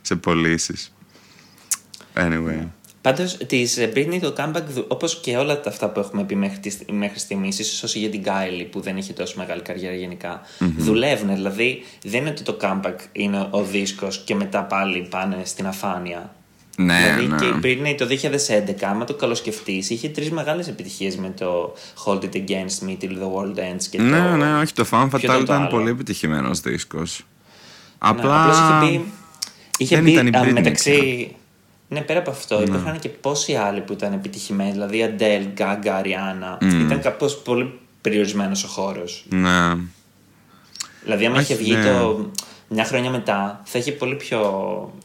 Σε 0.00 0.14
πωλήσεις. 0.14 0.92
Anyway. 2.14 2.66
Πάντως 3.00 3.36
της 3.36 3.78
Britney 3.94 4.18
το 4.20 4.34
comeback, 4.38 4.84
όπως 4.88 5.20
και 5.20 5.36
όλα 5.36 5.60
τα 5.60 5.70
αυτά 5.70 5.88
που 5.88 6.00
έχουμε 6.00 6.24
πει 6.24 6.34
μέχρι, 6.34 6.58
τη- 6.58 6.92
μέχρι 6.92 7.18
στιγμής, 7.18 7.58
ίσως 7.58 7.82
όσο 7.82 7.98
για 7.98 8.08
την 8.10 8.22
Kylie 8.24 8.66
που 8.70 8.80
δεν 8.80 8.96
είχε 8.96 9.12
τόσο 9.12 9.34
μεγάλη 9.38 9.60
καριέρα 9.62 9.94
γενικά, 9.94 10.40
δουλεύουν. 10.76 11.34
Δηλαδή 11.34 11.82
δεν 12.04 12.20
είναι 12.20 12.30
ότι 12.30 12.42
το 12.42 12.56
comeback 12.60 12.94
είναι 13.12 13.48
ο 13.50 13.62
δίσκος 13.62 14.22
και 14.24 14.34
μετά 14.34 14.62
πάλι 14.62 15.06
πάνε 15.10 15.36
στην 15.44 15.66
αφάνεια. 15.66 16.34
Ναι, 16.76 17.14
δηλαδή 17.16 17.26
ναι. 17.26 17.36
και 17.60 17.68
η 17.68 17.78
Britney 17.82 17.94
το 17.98 18.06
2011, 18.06 18.74
άμα 18.84 19.04
το 19.04 19.14
καλοσκεφτείς, 19.14 19.90
είχε 19.90 20.08
τρεις 20.08 20.30
μεγάλες 20.30 20.68
επιτυχίες 20.68 21.16
με 21.16 21.32
το 21.38 21.74
Hold 22.04 22.20
It 22.20 22.34
Against 22.34 22.86
Me 22.88 22.96
Till 23.00 23.10
the 23.10 23.32
World 23.34 23.58
Ends 23.58 23.82
και 23.90 24.00
Ναι, 24.02 24.18
το. 24.18 24.36
ναι, 24.36 24.54
όχι. 24.60 24.72
Το 24.72 24.86
Fan 24.90 25.06
Ποιο 25.10 25.18
Fatal 25.18 25.22
ήταν 25.22 25.36
το 25.36 25.42
ήταν 25.42 25.60
άλλο; 25.60 25.68
πολύ 25.70 25.90
επιτυχημένος 25.90 26.60
δίσκος. 26.60 27.18
Ναι, 27.18 27.24
Απλά. 27.98 28.42
απλώς 28.42 28.58
είχε 28.58 28.98
πει. 28.98 29.04
Είχε 29.78 29.94
δεν 29.94 30.04
πει 30.04 30.10
ήταν 30.10 30.26
η 30.26 30.30
α, 30.36 30.42
Britney 30.44 30.52
μεταξύ. 30.52 31.36
Ναι, 31.94 32.00
πέρα 32.00 32.18
από 32.18 32.30
αυτό, 32.30 32.62
υπήρχαν 32.62 32.98
και 32.98 33.08
πόσοι 33.08 33.54
άλλοι 33.54 33.80
που 33.80 33.92
ήταν 33.92 34.12
επιτυχημένοι. 34.12 34.70
Δηλαδή, 34.70 35.14
Adele, 35.18 35.60
Gaga, 35.60 35.86
Ariana. 36.02 36.64
Ήταν 36.80 37.00
κάπως 37.00 37.36
πολύ 37.42 37.78
περιορισμένος 38.00 38.64
ο 38.64 38.68
χώρος. 38.68 39.26
Ναι. 39.28 39.74
Δηλαδή, 41.04 41.26
άμα 41.26 41.36
Όχι, 41.38 41.52
είχε 41.52 41.62
βγει 41.62 41.74
ναι. 41.76 41.84
το 41.84 42.30
μια 42.68 42.84
χρονιά 42.84 43.10
μετά, 43.10 43.60
θα 43.64 43.78
είχε 43.78 43.92
πολύ 43.92 44.14
πιο. 44.14 44.40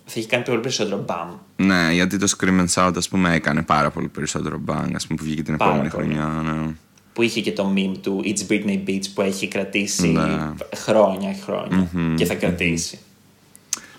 θα 0.05 0.13
είχε 0.19 0.27
κάνει 0.27 0.43
πολύ 0.43 0.59
περισσότερο 0.59 1.03
μπαμ. 1.07 1.29
Ναι, 1.55 1.93
γιατί 1.93 2.17
το 2.17 2.27
Scream 2.37 2.65
and 2.65 2.67
Shout, 2.73 2.91
ας 2.95 3.07
πούμε, 3.09 3.33
έκανε 3.33 3.61
πάρα 3.61 3.89
πολύ 3.89 4.07
περισσότερο 4.07 4.61
bang, 4.67 4.91
ας 4.95 5.07
πούμε, 5.07 5.17
που 5.19 5.23
βγήκε 5.23 5.41
την 5.43 5.57
Πάρα 5.57 5.71
επόμενη 5.71 5.89
πολύ. 5.89 6.13
χρονιά. 6.13 6.25
Ναι. 6.53 6.71
Που 7.13 7.21
είχε 7.21 7.41
και 7.41 7.51
το 7.51 7.73
meme 7.75 7.97
του 8.01 8.21
It's 8.25 8.51
Britney 8.51 8.79
Beach 8.89 9.03
που 9.13 9.21
έχει 9.21 9.47
κρατήσει 9.47 10.07
Ναι. 10.07 10.53
χρόνια 10.75 11.35
χρόνια 11.43 11.89
και 12.15 12.25
θα 12.25 12.33
κρατήσει. 12.35 12.99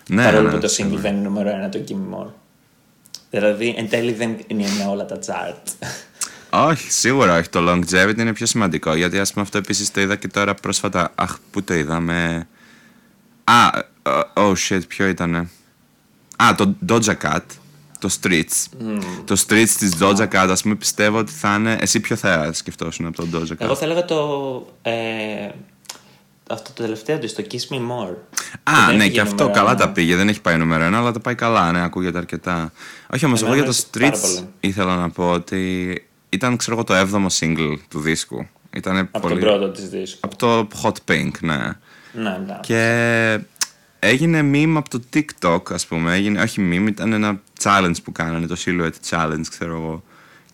Ναι, 0.08 0.24
Παρόλο 0.24 0.48
ναι, 0.48 0.54
που 0.54 0.58
το 0.60 0.66
single 0.66 0.70
σίγουρα. 0.70 1.00
δεν 1.00 1.14
είναι 1.16 1.28
νούμερο 1.28 1.48
ένα 1.48 1.68
το 1.68 1.84
Gimme 1.88 2.14
More. 2.18 2.26
Δηλαδή, 3.30 3.74
εν 3.76 3.88
τέλει 3.88 4.12
δεν 4.12 4.36
είναι 4.46 4.86
όλα 4.88 5.04
τα 5.06 5.18
chart. 5.26 5.86
Όχι, 6.50 6.92
σίγουρα 6.92 7.38
όχι. 7.38 7.48
Το 7.48 7.70
longevity 7.70 8.18
είναι 8.18 8.32
πιο 8.32 8.46
σημαντικό. 8.46 8.94
Γιατί 8.94 9.18
ας 9.18 9.30
πούμε 9.32 9.44
αυτό 9.44 9.58
επίσης 9.58 9.90
το 9.90 10.00
είδα 10.00 10.16
και 10.16 10.28
τώρα 10.28 10.54
πρόσφατα. 10.54 11.12
Αχ, 11.14 11.38
πού 11.50 11.62
το 11.62 11.74
είδαμε; 11.74 12.48
Α, 13.44 13.78
ε, 14.02 14.10
oh 14.34 14.54
shit, 14.68 14.80
ποιο 14.88 15.06
ήτανε; 15.06 15.48
Α, 16.36 16.54
το 16.56 16.74
Doja 16.88 17.14
Cat. 17.22 17.40
Το 17.98 18.08
Streets. 18.20 18.66
Το 19.24 19.44
Streets 19.46 19.68
της 19.78 19.96
Doja 20.00 20.28
Cat, 20.28 20.46
ας 20.50 20.62
πούμε, 20.62 20.74
πιστεύω 20.74 21.18
ότι 21.18 21.32
θα 21.32 21.54
είναι. 21.54 21.76
Εσύ 21.80 22.00
ποιο 22.00 22.16
θα 22.16 22.52
σκεφτόσουν 22.52 23.06
από 23.06 23.16
το 23.16 23.28
Doja 23.32 23.52
Cat; 23.52 23.56
Εγώ 23.58 23.74
θα 23.74 23.84
έλεγα 23.84 24.04
το. 24.04 24.72
Ε, 24.82 24.92
αυτό 26.50 26.70
το 26.74 26.82
τελευταίο 26.82 27.18
του, 27.18 27.34
το 27.34 27.44
Kiss 27.50 27.72
Me 27.74 27.76
More. 27.78 28.14
Α, 28.62 28.86
Δεν 28.86 28.96
ναι, 28.96 29.02
πήγε 29.02 29.08
και 29.14 29.20
αυτό 29.20 29.34
νούμερο 29.34 29.52
καλά 29.58 29.70
ένα. 29.70 29.78
τα 29.80 29.90
πήγε. 29.92 30.16
Δεν 30.16 30.28
έχει 30.28 30.40
πάει 30.40 30.56
νούμερο 30.56 30.84
ένα, 30.84 30.98
αλλά 30.98 31.12
τα 31.12 31.20
πάει 31.20 31.34
καλά. 31.34 31.72
Ναι, 31.72 31.82
ακούγεται 31.82 32.18
αρκετά. 32.18 32.72
Όχι 33.14 33.24
όμως, 33.24 33.42
εγώ 33.42 33.52
Εμένα 33.52 33.64
για 33.66 33.72
το 33.72 33.78
μου 33.94 34.04
αρέσει 34.04 34.20
πάρα 34.20 34.32
Streets 34.32 34.34
πολύ. 34.36 34.48
ήθελα 34.60 34.96
να 34.96 35.10
πω 35.10 35.30
ότι 35.30 35.94
ήταν, 36.28 36.56
ξέρω 36.56 36.76
εγώ, 36.76 36.84
το 36.84 36.94
7ο 36.94 37.26
single 37.40 37.76
του 37.88 38.00
δίσκου. 38.00 38.46
Ήταν 38.74 38.98
Από 38.98 39.20
πολύ. 39.20 39.40
τον 39.40 39.48
πρώτο 39.48 39.68
της 39.70 39.88
δίσκου. 39.88 40.18
Από 40.20 40.36
το 40.36 40.68
Hot 40.82 41.10
Pink, 41.12 41.30
ναι. 41.40 41.56
Ναι, 42.12 42.38
ναι. 42.46 42.58
Και 42.60 43.40
έγινε 43.98 44.40
meme 44.52 44.74
από 44.76 44.88
το 44.88 45.00
TikTok, 45.14 45.72
ας 45.72 45.86
πούμε. 45.86 46.14
Έγινε, 46.14 46.42
όχι 46.42 46.68
meme, 46.72 46.88
ήταν 46.88 47.12
ένα 47.12 47.40
challenge 47.62 47.94
που 48.04 48.12
κάνανε, 48.12 48.46
το 48.46 48.56
Silhouette 48.64 49.08
Challenge, 49.10 49.44
ξέρω 49.50 49.72
εγώ. 49.74 50.02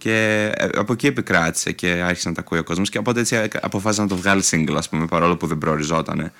Και 0.06 0.52
ε, 0.56 0.68
από 0.76 0.92
εκεί 0.92 1.06
επικράτησε 1.06 1.72
και 1.72 1.86
άρχισε 2.06 2.28
να 2.28 2.34
τα 2.34 2.40
ακούει 2.40 2.58
ο 2.58 2.64
κόσμος 2.64 2.88
και 2.88 2.98
οπότε 2.98 3.20
έτσι 3.20 3.36
ε, 3.36 3.48
αποφάσισε 3.60 4.02
να 4.02 4.08
το 4.08 4.16
βγάλει 4.16 4.42
single, 4.50 4.74
ας 4.76 4.88
πούμε, 4.88 5.06
παρόλο 5.06 5.36
που 5.36 5.46
δεν 5.46 5.58
προοριζότανε. 5.58 6.32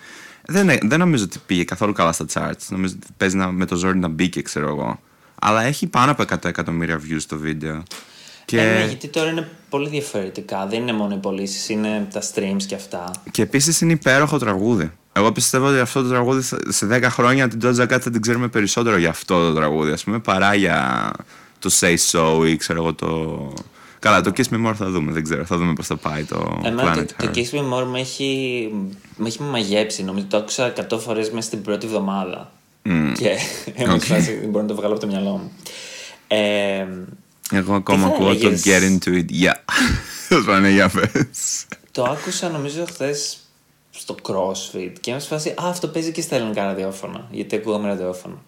Δεν, 0.46 0.68
ε- 0.68 0.78
δεν 0.82 0.98
νομίζω 0.98 1.24
ότι 1.24 1.38
πήγε 1.46 1.64
καθόλου 1.64 1.92
καλά 1.92 2.12
στα 2.12 2.24
charts. 2.34 2.66
Νομίζω 2.68 2.94
ότι 2.96 3.06
παίζει 3.16 3.36
να, 3.36 3.50
με 3.52 3.64
το 3.64 3.76
ζόρι 3.76 3.98
να 3.98 4.08
μπήκε, 4.08 4.42
ξέρω 4.42 4.68
εγώ. 4.68 5.00
Αλλά 5.40 5.62
έχει 5.62 5.86
πάνω 5.86 6.10
από 6.10 6.22
100 6.22 6.44
εκατομμύρια 6.44 7.00
views 7.00 7.22
το 7.28 7.36
βίντεο. 7.38 7.82
Και... 8.44 8.60
Ε, 8.60 8.78
ναι, 8.78 8.84
γιατί 8.86 9.08
τώρα 9.08 9.30
είναι 9.30 9.48
πολύ 9.68 9.88
διαφορετικά. 9.88 10.66
Δεν 10.66 10.80
είναι 10.80 10.92
μόνο 10.92 11.14
οι 11.14 11.18
πωλήσεις, 11.18 11.68
είναι 11.68 12.06
τα 12.12 12.20
streams 12.34 12.62
και 12.66 12.74
αυτά. 12.74 13.10
Και 13.30 13.42
επίσης 13.42 13.80
είναι 13.80 13.92
υπέροχο 13.92 14.38
τραγούδι. 14.38 14.92
Εγώ 15.12 15.32
πιστεύω 15.32 15.66
ότι 15.66 15.78
αυτό 15.78 16.02
το 16.02 16.08
τραγούδι 16.08 16.40
θα- 16.42 16.58
σε 16.68 16.86
10 16.86 17.02
χρόνια 17.10 17.48
την 17.48 17.60
Doja 17.62 17.82
Cat 17.82 17.98
θα 18.00 18.10
την 18.10 18.20
ξέρουμε 18.20 18.48
περισσότερο 18.48 18.96
για 18.96 19.08
αυτό 19.08 19.46
το 19.46 19.54
τραγούδι, 19.54 19.90
ας 19.92 20.04
πούμε, 20.04 20.18
παρά 20.18 20.54
για 20.54 21.10
το 21.68 21.76
Say 21.80 21.96
So 22.10 22.46
ή 22.48 22.56
ξέρω 22.56 22.82
εγώ 22.82 22.94
το. 22.94 23.52
Καλά, 23.98 24.20
το 24.20 24.32
Kiss 24.36 24.54
Me 24.54 24.66
More 24.66 24.74
θα 24.74 24.90
δούμε, 24.90 25.12
δεν 25.12 25.22
ξέρω. 25.22 25.44
Θα 25.44 25.56
δούμε 25.56 25.72
πώς 25.72 25.86
θα 25.86 25.96
πάει 25.96 26.24
το 26.24 26.60
Εμένα 26.64 26.94
Planet 26.94 27.06
το, 27.06 27.26
το 27.26 27.30
Her. 27.34 27.36
Kiss 27.36 27.50
Me 27.58 27.72
More 27.72 27.84
με 27.86 28.00
έχει, 28.00 28.70
με 29.16 29.28
έχει 29.28 29.42
μαγέψει. 29.42 30.02
Νομίζω 30.04 30.26
το 30.26 30.36
άκουσα 30.36 30.72
100 30.90 30.98
φορές 30.98 31.30
μέσα 31.30 31.46
στην 31.46 31.62
πρώτη 31.62 31.86
εβδομάδα. 31.86 32.52
Και 33.18 33.36
έμεινε 33.74 33.94
Οκ. 33.94 34.00
σε 34.00 34.14
φάση, 34.14 34.34
δεν 34.38 34.48
μπορώ 34.48 34.62
να 34.62 34.68
το 34.68 34.74
βγάλω 34.74 34.92
από 34.92 35.00
το 35.00 35.06
μυαλό 35.06 35.30
μου. 35.30 35.52
Ε, 36.28 36.86
Εγώ 37.52 37.74
ακόμα 37.74 38.00
θα 38.00 38.06
ακούω 38.06 38.26
το 38.26 38.30
έλεγες; 38.48 38.62
Get 38.66 38.80
Into 38.82 39.08
It. 39.08 39.44
Yeah. 39.44 39.54
Θα 40.28 40.42
πάνε 40.46 40.70
για 40.70 40.88
πες. 40.88 41.66
το 41.92 42.02
άκουσα 42.02 42.48
νομίζω 42.48 42.84
χθες 42.84 43.38
στο 43.90 44.14
CrossFit 44.22 44.92
και 45.00 45.10
ήμουν 45.10 45.22
σε 45.22 45.28
φάση 45.28 45.48
Α, 45.48 45.54
αυτό 45.58 45.88
παίζει 45.88 46.12
και 46.12 46.20
στα 46.20 46.36
ελληνικά 46.36 46.64
ραδιόφωνα. 46.64 47.28
Γιατί 47.30 47.56
ακούγαμε 47.56 47.88
ραδιόφωνο. 47.88 48.42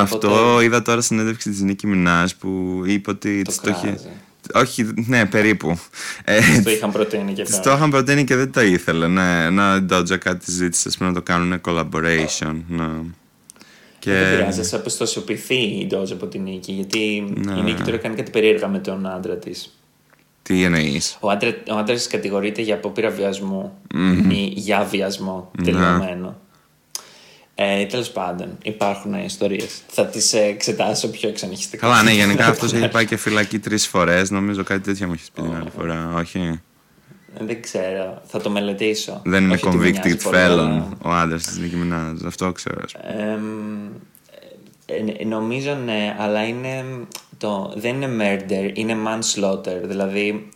Αυτό 0.00 0.60
είδα 0.62 0.82
τώρα 0.82 1.00
συνέντευξη 1.00 1.50
της 1.50 1.60
Νίκη 1.60 1.86
Μινάς 1.86 2.34
που 2.34 2.82
είπε 2.86 3.10
ότι 3.10 3.42
Το 3.42 3.50
της 3.50 3.60
το 3.60 3.70
είχε. 3.70 3.86
κράζει. 3.86 4.08
Όχι, 4.54 4.92
ναι, 5.06 5.26
περίπου. 5.26 5.78
Ε, 6.24 6.40
το 6.64 6.70
είχαν 6.70 6.92
προτείνει 6.92 7.32
και 7.32 7.42
Της 7.42 7.50
πέρα. 7.50 7.62
το 7.62 7.70
είχαν 7.72 7.90
προτείνει 7.90 8.24
και 8.24 8.36
δεν 8.36 8.52
το 8.52 8.60
ήθελε. 8.60 9.06
Ναι, 9.08 9.44
ένα 9.44 9.86
Doja 9.90 10.18
Cat 10.28 10.34
τη 10.44 10.50
ζήτησε 10.50 10.88
ας 10.88 10.96
πούμε, 10.96 11.08
να 11.08 11.14
το 11.14 11.22
κάνουν 11.22 11.60
collaboration. 11.64 12.54
Ναι. 12.68 12.88
Και... 13.98 14.10
Δεν 14.12 14.36
πειράζει, 14.36 14.62
θα 14.62 14.76
αποστασιοποιηθεί 14.76 15.54
η 15.54 15.86
Ντόζα 15.86 16.14
από 16.14 16.26
την 16.26 16.42
Νίκη. 16.42 16.72
Γιατί 16.72 17.32
Ναι. 17.36 17.52
η 17.58 17.62
Νίκη 17.62 17.82
τώρα 17.82 17.96
κάνει 17.96 18.14
κάτι 18.14 18.30
περίεργα 18.30 18.68
με 18.68 18.78
τον 18.78 19.06
άντρα 19.06 19.36
της. 19.36 19.74
Τι 20.42 20.62
εννοείς; 20.62 21.16
Ο 21.20 21.30
άντρα 21.30 21.48
ο 21.70 21.76
άντρας 21.76 21.98
της 21.98 22.06
κατηγορείται 22.06 22.62
για 22.62 22.74
απόπειρα 22.74 23.10
βιασμού 23.10 23.72
ή 24.28 24.44
για 24.54 24.82
βιασμό 24.90 25.50
Ναι. 25.58 25.64
τελειωμένο. 25.64 26.38
Ε, 27.62 27.84
Τέλος 27.86 28.10
πάντων, 28.10 28.58
υπάρχουν 28.62 29.14
ιστορίες. 29.14 29.82
Θα 29.88 30.06
τις 30.06 30.32
εξετάσω 30.32 31.08
πιο 31.10 31.28
εξανυχιστικά. 31.28 31.86
Καλά, 31.86 32.02
ναι, 32.02 32.12
γενικά 32.12 32.46
αυτό 32.52 32.64
έχει 32.76 32.88
πάει 32.88 33.06
και 33.06 33.16
φυλακή 33.16 33.58
τρεις 33.58 33.86
φορές. 33.86 34.30
Νομίζω 34.30 34.62
κάτι 34.62 34.80
τέτοιο 34.80 35.06
μου 35.06 35.12
έχεις 35.12 35.30
πει 35.30 35.42
την 35.42 35.54
άλλη 35.54 35.70
φορά. 35.76 36.12
Όχι; 36.16 36.38
Ε, 36.38 37.44
Δεν 37.44 37.62
ξέρω. 37.62 38.22
Θα 38.26 38.40
το 38.40 38.50
μελετήσω. 38.50 39.20
Δεν 39.24 39.44
είναι 39.44 39.54
Όχι 39.54 39.66
ότι 39.66 39.76
με 39.76 39.90
νοιάζει 39.90 40.16
convicted 40.16 40.22
πολύ, 40.22 40.36
felon 40.36 40.40
αλλά- 40.40 40.88
ο 41.02 41.10
άντρας 41.10 41.42
της 41.42 41.58
Νίκη 41.58 41.76
Μινάζ. 41.76 42.22
Αυτό 42.26 42.52
ξέρω. 42.52 42.80
ας 42.84 42.92
πούμε. 42.92 43.32
Εμ, 43.32 43.86
ε, 44.86 45.22
ε, 45.22 45.24
νομίζω 45.24 45.74
ναι, 45.84 46.16
αλλά 46.18 46.46
είναι 46.46 46.84
το, 47.38 47.72
δεν 47.76 48.02
είναι 48.02 48.08
murder, 48.48 48.70
είναι 48.74 48.96
manslaughter. 49.06 49.80
Δηλαδή, 49.84 50.48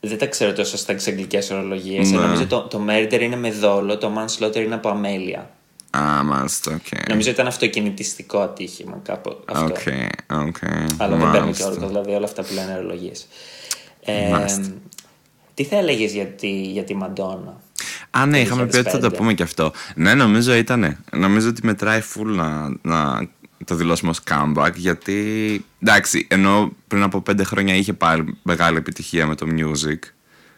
δεν 0.00 0.18
τα 0.18 0.26
ξέρω 0.26 0.52
τόσο 0.52 0.76
τις 0.76 0.96
αγγλικές 1.08 1.38
ορολογίες. 1.52 2.10
Ναι. 2.10 2.18
Νομίζω 2.20 2.46
το, 2.46 2.60
το 2.60 2.80
murder 2.88 3.20
είναι 3.20 3.36
με 3.36 3.50
δόλο, 3.50 3.98
το 3.98 4.12
manslaughter 4.18 4.56
είναι 4.56 4.74
από 4.74 4.88
αμέλεια. 4.88 5.50
Α, 5.96 6.22
μάλιστα, 6.22 6.74
οκ. 6.74 7.08
Νομίζω 7.08 7.30
ήταν 7.30 7.46
αυτοκινητιστικό 7.46 8.38
ατύχημα, 8.38 9.00
κάπου 9.02 9.36
αυτό. 9.44 9.64
Οκ, 9.64 10.46
οκ. 10.46 10.56
Αλλά 10.96 11.16
δεν 11.16 11.30
παίρνει 11.30 11.32
και 11.32 11.40
μάλιστα. 11.40 11.66
όρκο, 11.66 11.86
δηλαδή 11.86 12.12
όλα 12.14 12.24
αυτά 12.24 12.42
που 12.42 12.54
λένε 12.54 12.72
ορολογίες. 12.72 13.26
Ε, 14.04 14.28
Μάλιστα. 14.30 14.62
τι 15.54 15.64
θα 15.64 15.76
έλεγες 15.76 16.12
για 16.12 16.26
τη, 16.26 16.48
για 16.48 16.84
τη 16.84 16.94
Μαντόνα; 16.94 17.60
Α, 18.10 18.26
ναι, 18.26 18.40
είχαμε 18.40 18.66
πει 18.66 18.76
ότι 18.76 18.90
θα 18.90 18.98
το 18.98 19.08
2005. 19.12 19.16
πούμε 19.16 19.34
και 19.34 19.42
αυτό. 19.42 19.72
Ναι, 19.94 20.14
νομίζω 20.14 20.54
ήτανε. 20.54 20.98
Νομίζω 21.12 21.48
ότι 21.48 21.66
μετράει 21.66 22.00
full 22.14 22.26
να, 22.26 22.76
να 22.82 23.28
το 23.64 23.74
δηλώσουμε 23.74 24.10
ως 24.10 24.20
comeback 24.30 24.72
γιατί, 24.74 25.64
εντάξει, 25.82 26.26
ενώ 26.30 26.72
πριν 26.88 27.02
από 27.02 27.20
πέντε 27.20 27.44
χρόνια 27.44 27.74
είχε 27.74 27.92
πάλι 27.92 28.38
μεγάλη 28.42 28.76
επιτυχία 28.76 29.26
με 29.26 29.34
το 29.34 29.46
music, 29.56 29.98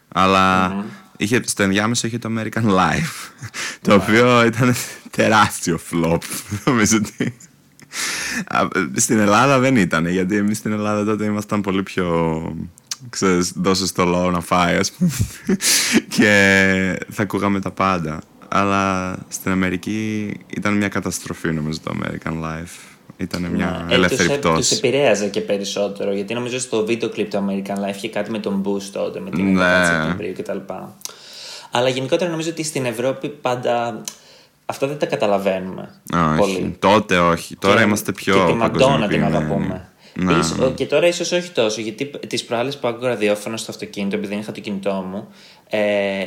αλλά 0.09 0.75
είχε, 1.17 1.41
στο 1.45 1.63
ενδιάμεσο 1.63 2.07
είχε 2.07 2.19
το 2.19 2.29
American 2.37 2.65
Life, 2.65 3.31
το 3.81 3.95
οποίο 3.95 4.45
ήταν 4.45 4.75
τεράστιο 5.11 5.81
flop, 5.91 6.19
νομίζω 6.65 6.97
ότι... 6.97 7.37
Α, 8.47 8.69
Στην 8.95 9.19
Ελλάδα 9.19 9.59
δεν 9.59 9.77
ήταν, 9.77 10.07
γιατί 10.07 10.37
εμείς 10.37 10.59
στην 10.59 10.73
Ελλάδα 10.73 11.05
τότε 11.05 11.25
ήμασταν 11.25 11.61
πολύ 11.61 11.83
πιο 11.83 12.41
ξέρεις, 13.11 13.53
δώσες 13.57 13.89
στο 13.89 14.05
λόγο 14.05 14.31
να 14.31 14.41
φάει, 14.41 14.77
ας 14.77 14.93
πούμε. 14.93 15.11
και 16.09 16.99
θα 17.11 17.23
ακούγαμε 17.23 17.61
τα 17.61 17.71
πάντα. 17.71 18.21
Αλλά 18.49 19.17
στην 19.29 19.51
Αμερική 19.51 20.31
ήταν 20.57 20.77
μια 20.77 20.89
καταστροφή, 20.89 21.53
νομίζω, 21.53 21.79
το 21.83 21.95
American 22.01 22.33
Life. 22.33 22.96
Ήταν 23.17 23.43
μια 23.43 23.87
ελεύθερη 23.91 24.33
Ε, 24.33 24.37
τους, 24.39 24.51
πτώση. 24.51 24.75
επηρέαζε 24.77 25.29
και 25.29 25.41
περισσότερο 25.41 26.13
γιατί 26.13 26.35
νομίζω 26.35 26.59
στο 26.59 26.85
βίντεο 26.85 27.09
κλιπ 27.09 27.31
του 27.31 27.45
American 27.49 27.75
Life 27.91 27.95
είχε 27.97 28.09
κάτι 28.09 28.31
με 28.31 28.39
τον 28.39 28.63
Bush 28.67 28.83
τότε, 28.93 29.21
με 29.21 29.31
την 29.31 29.53
Ναι. 29.53 29.63
11η 29.65 29.87
Σεπτεμβρίου 29.87 30.33
κτλ. 30.39 30.73
Αλλά 31.71 31.89
γενικότερα 31.89 32.31
νομίζω 32.31 32.51
ότι 32.51 32.63
στην 32.63 32.85
Ευρώπη 32.87 33.29
πάντα 33.29 34.01
αυτά 34.67 34.87
δεν 34.87 34.99
τα 34.99 35.07
καταλαβαίνουμε. 35.07 35.89
Όχι, 36.15 36.39
πολύ. 36.39 36.77
τότε 36.79 37.19
όχι. 37.19 37.57
Τώρα 37.57 37.77
Και- 37.77 37.83
είμαστε 37.83 38.13
πιο 38.13 38.35
Και 38.35 38.41
τη 38.53 38.53
Μαντόνα 38.53 38.69
την 38.69 39.21
παγκοσμιοποιημένοι. 39.21 39.37
αγαπούμε. 39.37 39.89
Ναι, 40.19 40.33
Ίσως- 40.33 40.59
ναι. 40.59 40.69
Και 40.71 40.87
τώρα 40.87 41.07
ίσως 41.07 41.33
όχι 41.33 41.51
τόσο, 41.51 41.81
γιατί 41.81 42.11
τις 42.27 42.45
προάλλες 42.45 42.77
που 42.79 42.89
άκουγα 42.89 43.09
ραδιόφωνο 43.09 43.57
στο 43.57 43.71
αυτοκίνητο, 43.71 44.17
επειδή 44.17 44.33
δεν 44.33 44.43
είχα 44.43 44.53
το 44.53 44.61
κινητό 44.61 44.93
μου, 44.93 45.29
ε, 45.69 45.79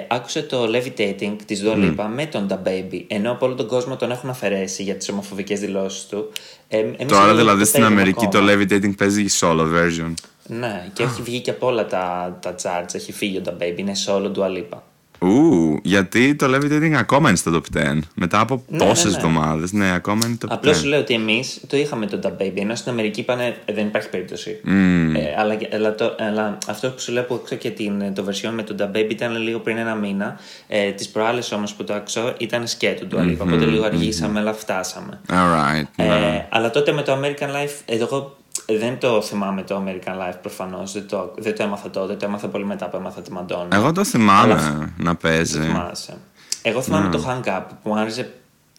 άκουσα 0.07 0.45
το 0.45 0.63
Levitating 0.73 1.35
της 1.45 1.63
Dua 1.65 1.73
Lipa 1.75 2.05
με 2.13 2.25
τον 2.25 2.47
Da 2.49 2.67
Baby. 2.67 3.03
Ενώ 3.07 3.31
από 3.31 3.45
όλο 3.45 3.55
τον 3.55 3.67
κόσμο 3.67 3.95
τον 3.95 4.11
έχουν 4.11 4.29
αφαιρέσει 4.29 4.83
για 4.83 4.95
τις 4.95 5.09
ομοφοβικές 5.09 5.59
δηλώσεις 5.59 6.05
του. 6.05 6.31
Ε, 6.67 6.77
εμείς 6.77 6.95
Τώρα 7.07 7.25
εδώ 7.27 7.35
δηλαδή 7.35 7.59
το 7.59 7.65
στην 7.65 7.81
θέλουμε 7.81 8.01
Αμερική 8.01 8.27
το 8.27 8.37
ακόμα. 8.37 8.51
Levitating 8.53 8.95
παίζει 8.97 9.25
solo 9.39 9.61
version. 9.61 10.13
Ναι, 10.47 10.89
και 10.93 11.03
έχει 11.03 11.21
βγει 11.21 11.39
και 11.39 11.49
από 11.49 11.67
όλα 11.67 11.85
τα, 11.85 12.37
τα 12.41 12.55
charts. 12.63 12.93
Έχει 12.95 13.11
φύγει 13.11 13.37
ο 13.37 13.41
Da 13.45 13.63
Baby, 13.63 13.77
είναι 13.77 13.93
solo 14.05 14.31
Dua 14.35 14.57
Lipa. 14.57 14.77
Ου, 15.21 15.79
γιατί 15.83 16.35
το 16.35 16.55
Levitating 16.55 16.93
ακόμα 16.97 17.27
είναι 17.29 17.37
στο 17.37 17.51
top 17.55 17.77
10. 17.77 17.97
Μετά 18.15 18.39
από 18.39 18.63
Ναι, 18.67 18.77
τόσες 18.77 19.03
ναι, 19.03 19.09
ναι. 19.11 19.15
εβδομάδες. 19.17 19.71
Ναι, 19.71 19.93
ακόμα 19.93 20.25
είναι 20.25 20.37
top 20.41 20.45
10. 20.45 20.49
Απλώς 20.51 20.77
σου 20.77 20.87
λέω 20.87 20.99
ότι 20.99 21.13
εμείς 21.13 21.61
το 21.67 21.77
είχαμε 21.77 22.05
τον 22.05 22.19
Da 22.23 22.41
Baby, 22.41 22.51
ενώ 22.55 22.75
στην 22.75 22.91
Αμερική 22.91 23.19
είπανε 23.19 23.55
«Ε, 23.65 23.73
δεν 23.73 23.85
υπάρχει 23.87 24.09
περίπτωση. 24.09 24.61
Mm. 24.65 24.69
Ε, 25.15 25.39
αλλά, 25.39 25.57
αλλά, 25.73 25.95
το, 25.95 26.15
αλλά 26.19 26.57
αυτό 26.67 26.89
που 26.89 26.99
σου 26.99 27.11
λέω 27.11 27.23
που 27.23 27.33
άκουσα 27.33 27.55
και 27.55 27.69
την, 27.69 28.13
το 28.13 28.25
version 28.29 28.49
με 28.53 28.63
τον 28.63 28.75
Da 28.79 28.97
Baby 28.97 29.09
ήταν 29.09 29.37
λίγο 29.41 29.59
πριν 29.59 29.77
ένα 29.77 29.95
μήνα. 29.95 30.39
Ε, 30.67 30.91
Τις 30.91 31.09
προάλλες 31.09 31.51
όμως 31.51 31.73
που 31.73 31.83
το 31.83 31.93
άκουσα 31.93 32.35
ήταν 32.37 32.67
σκέτο 32.67 33.05
του 33.05 33.17
Alipha. 33.19 33.37
Οπότε 33.39 33.65
λίγο 33.65 33.85
αργήσαμε, 33.85 34.39
αλλά 34.39 34.53
φτάσαμε. 34.53 35.19
Alright. 35.29 35.83
Ε, 35.95 36.03
ναι. 36.03 36.47
αλλά 36.49 36.69
τότε 36.69 36.91
με 36.91 37.01
το 37.01 37.19
American 37.21 37.47
Life, 37.47 37.75
ε, 37.85 37.95
εγώ 37.95 38.37
δεν 38.65 38.99
το 38.99 39.21
θυμάμαι 39.21 39.61
το 39.63 39.83
American 39.85 40.11
Life 40.29 40.37
προφανώς. 40.41 40.91
Δεν 40.91 41.07
το, 41.07 41.33
δεν 41.37 41.55
το 41.55 41.63
έμαθα 41.63 41.89
τότε, 41.89 42.15
το 42.15 42.25
έμαθα 42.25 42.47
πολύ 42.47 42.65
μετά 42.65 42.89
που 42.89 42.97
έμαθα 42.97 43.21
τη 43.21 43.31
Μαντόνα. 43.31 43.75
Εγώ 43.75 43.91
το 43.91 44.03
θυμάμαι 44.03 44.53
Αλλά- 44.53 44.93
να 44.97 45.15
παίζει. 45.15 45.59
Θυμάσαι. 45.59 46.17
Εγώ 46.61 46.81
θυμάμαι 46.81 47.09
το 47.09 47.25
Hang 47.27 47.47
Up 47.49 47.61
που 47.83 47.89
μου 47.89 47.99
άρεσε 47.99 48.33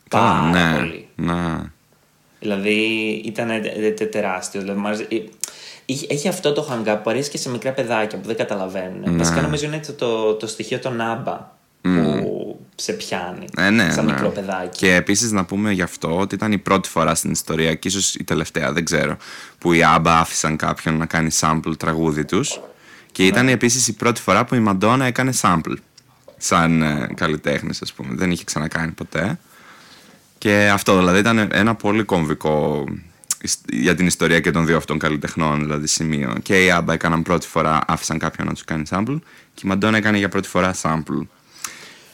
Καλά, 0.09 0.25
πάρα 0.51 0.71
ναι. 0.71 0.77
πολύ. 0.79 1.09
ναι. 1.17 1.59
Δηλαδή 2.41 2.75
ήταν 3.25 3.49
τε- 3.49 3.97
τε- 3.97 4.11
τεράστιο. 4.11 4.61
Δηλαδή, 4.61 4.81
μου 4.81 4.87
άρεσε- 4.87 5.13
ε, 5.13 5.17
Είχε- 5.85 6.07
Έχει 6.11 6.29
αυτό 6.29 6.53
το 6.53 6.69
hang 6.71 6.89
up 6.89 6.99
που 7.03 7.11
αρέσει 7.11 7.31
και 7.31 7.39
σε 7.39 7.51
μικρά 7.51 7.73
παιδάκια 7.73 8.19
που 8.19 8.27
δεν 8.27 8.37
καταλαβαίνουν. 8.37 9.01
Ναι. 9.11 9.17
Βασικά 9.19 9.41
νομίζω 9.41 9.67
είναι 9.67 9.81
το, 9.81 9.93
το, 9.93 10.35
το 10.35 10.47
στοιχείο 10.47 10.79
των 10.79 11.01
άμπα 11.01 11.51
που 11.83 12.61
σε 12.75 12.93
πιάνει. 12.93 13.45
Ε, 13.57 13.71
ναι, 13.71 13.91
σαν 13.91 14.05
ναι. 14.05 14.13
μικρό 14.13 14.29
παιδάκι. 14.29 14.79
Και 14.79 14.95
επίσης 14.95 15.33
να 15.33 15.45
πούμε 15.45 15.73
γι' 15.73 15.83
αυτό 15.83 16.19
ότι 16.19 16.35
ήταν 16.35 16.53
η 16.53 16.59
πρώτη 16.59 16.89
φορά 16.89 17.15
στην 17.15 17.31
ιστορία 17.31 17.75
και 17.75 17.89
ίσως 17.89 18.15
η 18.15 18.25
τελευταία, 18.25 18.73
δεν 18.73 18.85
ξέρω, 18.85 19.17
που 19.59 19.73
οι 19.73 19.83
Άμπα 19.83 20.19
άφησαν 20.19 20.57
κάποιον 20.57 20.97
να 20.97 21.07
κάνει 21.07 21.29
sample 21.41 21.73
τραγούδι 21.79 22.25
τους. 22.25 22.61
Και 23.13 23.27
ήταν 23.27 23.49
επίσης 23.49 23.89
η 23.89 23.93
πρώτη 23.93 24.21
φορά 24.21 24.45
που 24.45 24.55
η 24.55 24.59
Μαντόνα 24.59 25.05
έκανε 25.05 25.33
sample. 25.41 25.75
Σαν 26.37 26.83
ε, 26.83 27.09
καλλιτέχνης, 27.15 27.83
ας 27.83 27.93
πούμε. 27.93 28.15
Δεν 28.15 28.31
είχε 28.31 28.45
ξανακάνει 28.45 28.91
ποτέ. 28.91 29.39
Και 30.39 30.71
αυτό 30.73 30.99
δηλαδή 30.99 31.19
ήταν 31.19 31.49
ένα 31.53 31.75
πολύ 31.75 32.03
κομβικό 32.03 32.85
ισ- 33.41 33.73
για 33.73 33.95
την 33.95 34.07
ιστορία 34.07 34.41
και 34.41 34.51
των 34.51 34.67
δύο 34.67 34.77
αυτών 34.77 34.99
καλλιτεχνών, 34.99 35.61
δηλαδή 35.61 35.87
σημείο. 35.87 36.35
Και 36.43 36.65
οι 36.65 36.71
Άμπα 36.71 36.93
έκαναν 36.93 37.23
πρώτη 37.23 37.47
φορά, 37.47 37.81
άφησαν 37.87 38.19
κάποιον 38.19 38.47
να 38.47 38.53
τους 38.53 38.65
κάνει 38.65 38.83
sample. 38.91 39.19
Και 39.55 39.63
η 39.65 39.69
Μαντόνα 39.69 39.97
έκανε 39.97 40.19
για 40.19 40.29
πρώτη 40.29 40.49
φορά 40.49 40.75
sample. 40.83 41.27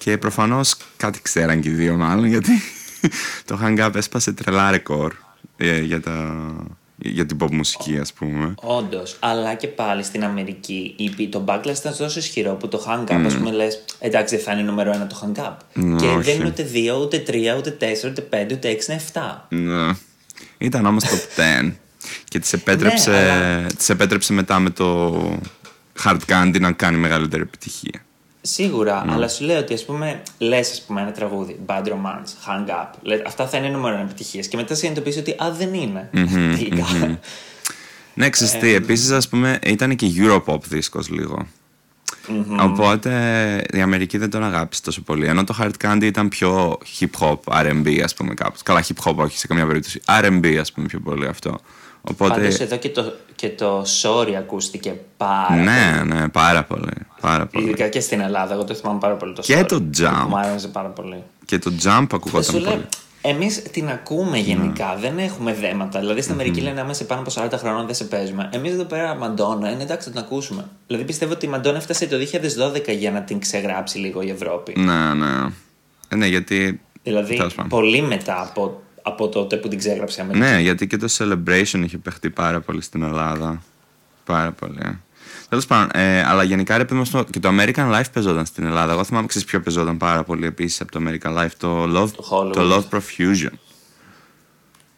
Και 0.07 0.19
προφανώς 0.19 0.77
κάτι 0.97 1.23
ξέραν 1.23 1.61
και 1.61 1.69
οι 1.69 1.73
δύο, 1.73 1.97
μάλλον, 1.97 2.25
γιατί 2.27 2.51
το 3.45 3.59
Hang 3.63 3.79
Up 3.87 3.95
έσπασε 3.95 4.33
τρελά 4.33 4.71
ρεκόρ 4.71 5.13
ε, 5.57 5.81
για, 5.81 6.01
τα, 6.01 6.37
για 6.97 7.27
την 7.27 7.37
pop 7.41 7.51
μουσική, 7.51 7.99
ας 7.99 8.13
πούμε. 8.13 8.55
Όντως, 8.57 9.17
αλλά 9.21 9.55
και 9.55 9.67
πάλι 9.69 10.03
στην 10.03 10.25
Αμερική 10.25 10.95
η- 11.19 11.29
το 11.29 11.45
backlash 11.49 11.77
ήταν 11.79 11.97
τόσο 11.99 12.19
ισχυρό 12.19 12.53
που 12.55 12.69
το 12.69 12.85
hang 12.89 13.11
up, 13.13 13.23
ας 13.27 13.35
πούμε, 13.35 13.51
λες, 13.51 13.85
εντάξει, 13.99 14.37
δεν 14.37 14.45
θα 14.45 14.53
είναι 14.53 14.63
νούμερο 14.63 14.91
ένα 14.93 15.07
το 15.07 15.17
hang 15.35 15.41
up. 15.41 15.53
Ναι, 15.73 15.97
και 15.97 16.07
όχι. 16.07 16.21
δεν 16.23 16.35
είναι 16.35 16.47
ούτε 16.49 16.63
δύο, 16.63 16.97
ούτε 17.01 17.19
τρία, 17.19 17.57
ούτε 17.57 17.71
τέσσερα, 17.71 18.11
ούτε 18.13 18.21
πέντε, 18.21 18.55
ούτε 18.55 18.69
έξι, 18.69 18.93
είναι 18.93 19.01
εφτά. 19.01 19.47
Ναι. 19.49 19.93
Ήταν 20.59 20.87
όμως 20.87 21.05
top 21.05 21.41
10 21.65 21.73
και 22.25 22.39
της 22.39 22.53
επέτρεψε, 22.53 23.11
Ναι, 23.11 23.17
αλλά- 23.31 23.67
της 23.67 23.89
επέτρεψε 23.89 24.33
μετά 24.33 24.59
με 24.59 24.71
το 24.71 25.21
Hard 26.05 26.19
Candy 26.29 26.61
να 26.61 26.73
κάνει 26.73 26.97
μεγαλύτερη 26.97 27.43
επιτυχία. 27.43 28.01
Σίγουρα, 28.47 29.05
Ναι. 29.07 29.13
αλλά 29.13 29.29
σου 29.29 29.45
λέω 29.45 29.59
ότι 29.59 29.75
ας 29.75 29.85
πούμε, 29.85 30.23
λες, 30.39 30.71
ας 30.71 30.83
πούμε, 30.83 31.01
ένα 31.01 31.13
τραγούδι, 31.13 31.59
Bad 31.67 31.85
Romance, 31.85 32.47
Hang 32.47 32.69
Up, 32.71 32.89
λες, 33.03 33.23
αυτά 33.27 33.47
θα 33.47 33.57
είναι 33.57 33.69
νούμερο 33.69 33.95
ένα 33.95 34.05
επιτυχίες. 34.05 34.49
Και 34.49 34.57
μετά 34.57 34.75
συνειδητοποιήσει 34.75 35.19
ότι, 35.19 35.31
α, 35.31 35.53
δεν 35.59 35.75
είναι. 35.75 36.11
τελικά. 36.59 37.19
Ναι, 38.15 38.31
ξέρεις 38.31 38.59
τι, 38.59 38.75
επίσης 38.75 39.11
ας 39.11 39.29
πούμε 39.29 39.59
ήταν 39.63 39.97
και 39.97 40.07
Europop 40.19 40.59
δίσκος 40.69 41.09
λίγο. 41.11 41.47
Οπότε 42.61 43.11
η 43.73 43.81
Αμερική 43.81 44.19
δεν 44.19 44.31
τον 44.31 44.45
αγάπησε 44.45 44.83
τόσο 44.83 45.03
πολύ. 45.03 45.27
Ενώ 45.27 45.45
το 45.45 45.57
Hard 45.61 45.71
Candy 45.85 46.03
ήταν 46.03 46.29
πιο 46.29 46.79
hip 46.99 47.21
hop, 47.21 47.39
RB, 47.45 48.01
ας 48.05 48.15
πούμε 48.15 48.35
κάπως. 48.35 48.63
Καλά, 48.63 48.85
hip 48.85 49.05
hop 49.11 49.15
όχι 49.17 49.39
σε 49.39 49.47
καμία 49.47 49.67
περίπτωση. 49.67 50.01
RB, 50.23 50.57
ας 50.61 50.73
πούμε 50.73 50.87
πιο 50.87 51.01
πολύ 51.01 51.27
αυτό. 51.27 51.59
Οπότε. 52.11 52.35
Πάντως 52.35 52.59
εδώ 52.61 52.77
και 52.77 52.89
το, 52.89 53.13
και 53.35 53.49
το 53.49 53.85
sorry 54.03 54.33
ακούστηκε 54.39 54.95
πάρα 55.17 55.55
Ναι, 55.55 56.03
ναι, 56.15 56.29
πάρα 56.29 56.65
πολύ. 56.65 56.93
Πάρα 57.21 57.37
πολύ. 57.37 57.49
πολύ. 57.53 57.65
Ειδικά 57.65 57.89
και 57.89 58.01
στην 58.01 58.21
Ελλάδα, 58.21 58.55
εγώ 58.55 58.65
το 58.65 58.75
θυμάμαι 58.75 58.99
πάρα 58.99 59.15
πολύ 59.15 59.33
το 59.33 59.43
Και 59.43 59.61
sorry. 59.61 59.67
το 59.69 59.85
Jump. 59.99 60.27
Μου 60.29 60.39
άρεσε 60.39 60.69
πάρα 60.69 60.89
πολύ. 60.89 61.23
Και 61.45 61.59
το 61.59 61.71
jump 61.75 61.83
Δεν 61.83 62.09
ακουγόταν 62.15 62.43
σου 62.43 62.53
πολύ. 62.53 62.65
λέω, 62.65 62.81
εμείς 63.21 63.63
την 63.63 63.89
ακούμε 63.89 64.39
γενικά, 64.39 64.97
δεν 65.01 65.19
έχουμε 65.19 65.55
δέματα. 65.55 66.01
Δηλαδή 66.01 66.21
στην 66.21 66.33
Αμερική 66.33 66.61
λένε 66.61 66.81
άμα 66.81 66.91
είσαι 66.91 67.05
πάνω 67.05 67.21
από 67.21 67.31
40 67.35 67.59
χρόνων 67.59 67.87
δεν 67.87 67.95
σε 67.95 68.05
παίζουμε. 68.05 68.49
Εμείς 68.53 68.73
εδώ 68.73 68.85
πέρα 68.85 69.15
Μαντόνα 69.15 69.71
είναι 69.71 69.83
εντάξει 69.83 70.09
να 70.09 70.15
την 70.15 70.23
ακούσουμε. 70.25 70.65
Δηλαδή 70.87 71.05
πιστεύω 71.05 71.33
ότι 71.33 71.47
η 71.47 71.49
Μαντόνα 71.49 71.77
έφτασε 71.77 72.07
το 72.07 72.17
2012 72.87 72.97
για 72.99 73.11
να 73.11 73.23
την 73.23 73.39
ξεγράψει 73.41 73.99
λίγο 73.99 74.23
η 74.23 74.31
Ευρώπη. 74.31 74.75
Ναι, 74.81 75.15
ναι. 75.15 75.47
Ε, 76.09 76.17
ναι, 76.17 76.27
γιατί. 76.27 76.81
Δηλαδή 77.03 77.37
τέλος 77.37 77.55
πάντων. 77.55 77.71
πολύ 77.71 78.03
μετά 78.03 78.43
από, 78.49 78.83
από 79.09 79.29
τότε 79.29 79.57
που 79.57 79.69
την 79.69 79.79
ξέγραψε 79.79 80.21
η 80.21 80.23
Αμερική. 80.23 80.45
Ναι, 80.45 80.61
γιατί 80.61 80.87
και 80.87 80.97
το 80.97 81.07
Celebration 81.19 81.81
είχε 81.85 81.99
παιχτεί 81.99 82.31
πάρα 82.31 82.61
πολύ 82.61 82.81
στην 82.83 83.03
Ελλάδα. 83.03 83.63
Πάρα 84.25 84.53
πολύ. 84.53 84.79
ε. 84.83 84.99
Τέλος 85.49 85.67
πάντων, 85.67 85.89
ε, 85.95 86.23
αλλά 86.23 86.43
γενικά 86.43 86.77
ρε 86.77 86.85
παιδί 86.85 86.99
μου, 86.99 87.05
στο- 87.05 87.25
και 87.31 87.41
το 87.41 87.49
American 87.53 87.93
Life 87.95 88.05
παίζονταν 88.13 88.47
στην 88.47 88.65
Ελλάδα. 88.65 88.93
Εγώ 88.93 89.05
θυμάμαι 89.05 89.27
ξέρεις 89.27 89.47
ποιο 89.49 89.61
παίζονταν 89.61 89.97
πάρα 89.97 90.25
πολύ 90.25 90.47
επίσης 90.47 90.81
από 90.81 90.93
το 90.93 91.01
American 91.07 91.37
Life. 91.39 91.51
Το 91.59 91.83
Love, 91.83 92.11
Το 92.11 92.29
Hollywood. 92.31 92.53
το 92.53 92.75
Love 92.91 92.97
Profusion. 92.97 93.51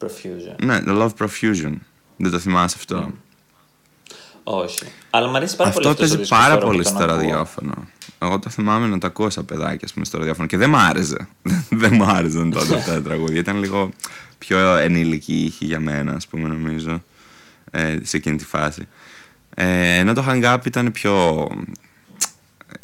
Profusion. 0.01 0.57
Ναι, 0.63 0.81
το 0.81 1.03
Love 1.05 1.25
Profusion. 1.25 1.73
Δεν 2.17 2.31
το 2.31 2.39
θυμάσαι 2.39 2.77
αυτό; 2.79 3.11
Όχι. 4.45 4.85
Αλλά 5.11 5.29
μου 5.29 5.37
αρέσει 5.37 5.57
πάρα 5.57 5.69
αυτό 5.69 5.81
πολύ 5.81 5.93
αυτός 5.93 6.07
ο 6.11 6.15
παίζει 6.15 6.17
δίσκος 6.17 6.39
πάρα 6.39 6.53
τώρα 6.55 6.61
που 6.67 6.71
πολύ 6.73 6.83
τον 6.83 6.93
στο 6.93 7.03
ακούω. 7.03 7.15
ραδιόφωνο. 7.17 7.75
Εγώ 8.19 8.39
το 8.39 8.51
θυμάμαι 8.51 8.87
να 8.87 8.99
το 8.99 9.07
ακούω 9.07 9.31
σαν 9.31 9.45
παιδάκι, 9.45 9.85
ας 9.85 9.93
πούμε, 9.93 10.05
στο 10.05 10.19
ραδιόφωνο 10.19 10.47
και 10.47 10.57
δεν 10.57 10.71
μ' 10.71 10.77
άρεσε. 10.77 11.29
δεν 11.83 11.95
μ' 11.95 12.03
άρεσαν 12.03 12.51
τότε 12.51 12.75
αυτά 12.75 12.93
τα 12.93 13.03
τραγούδια. 13.03 13.41
Ήταν 13.41 13.59
λίγο 13.59 13.91
πιο 14.39 14.77
ενήλικοι 14.77 15.35
ήχοι 15.35 15.65
για 15.65 15.81
μένα, 15.81 16.13
ας 16.13 16.27
πούμε, 16.27 16.49
νομίζω, 16.49 17.03
ε, 17.71 17.99
σε 18.03 18.17
εκείνη 18.17 18.37
τη 18.37 18.45
φάση. 18.45 18.89
Ε, 19.55 19.99
ενώ 19.99 20.13
το 20.13 20.25
Hung 20.29 20.55
Up 20.55 20.59
ήταν 20.67 20.93
πιο 20.93 21.47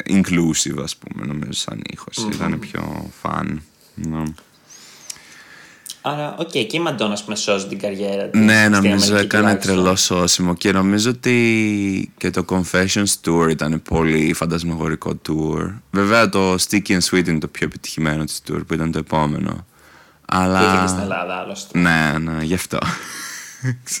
inclusive, 0.09 0.81
ας 0.83 0.95
πούμε, 0.95 1.25
νομίζω, 1.25 1.51
σαν 1.51 1.81
ήχος. 1.93 2.17
Ήταν 2.17 2.59
πιο 2.59 3.11
fun. 3.21 3.57
Ναι. 3.95 4.23
Άρα, 6.07 6.35
οκ, 6.37 6.49
και 6.49 6.67
η 6.71 6.79
Μαντόνα, 6.79 7.13
ας 7.13 7.23
πούμε, 7.23 7.35
σώζει 7.35 7.67
την 7.67 7.79
καριέρα 7.79 8.23
της. 8.23 8.41
Ναι, 8.41 8.59
στην 8.59 8.71
νομίζω 8.71 8.93
Αμερική 8.93 9.13
έκανε 9.13 9.43
τουλάχιστον. 9.43 9.75
τρελό 9.75 9.95
σώσιμο 9.95 10.53
και 10.53 10.71
νομίζω 10.71 11.09
ότι 11.09 12.11
και 12.17 12.29
το 12.29 12.45
Confessions 12.49 13.13
Tour 13.25 13.47
ήταν 13.49 13.81
πολύ 13.81 14.33
φαντασμαγορικό 14.33 15.19
tour. 15.27 15.73
Βέβαια 15.91 16.29
το 16.29 16.53
Sticky 16.53 16.87
and 16.87 16.99
Sweet 17.09 17.27
είναι 17.27 17.39
το 17.39 17.47
πιο 17.47 17.65
επιτυχημένο 17.65 18.23
της 18.23 18.41
tour 18.47 18.59
που 18.67 18.73
ήταν 18.73 18.91
το 18.91 18.97
επόμενο. 18.97 19.65
Αλλά... 20.25 20.59
Που 20.59 20.65
είχε 20.65 20.81
και 20.81 20.87
στην 20.87 21.01
Ελλάδα, 21.01 21.35
άλλωστε. 21.35 21.79
Ναι, 21.79 22.15
ναι, 22.19 22.43
γι' 22.43 22.53
αυτό. 22.53 22.77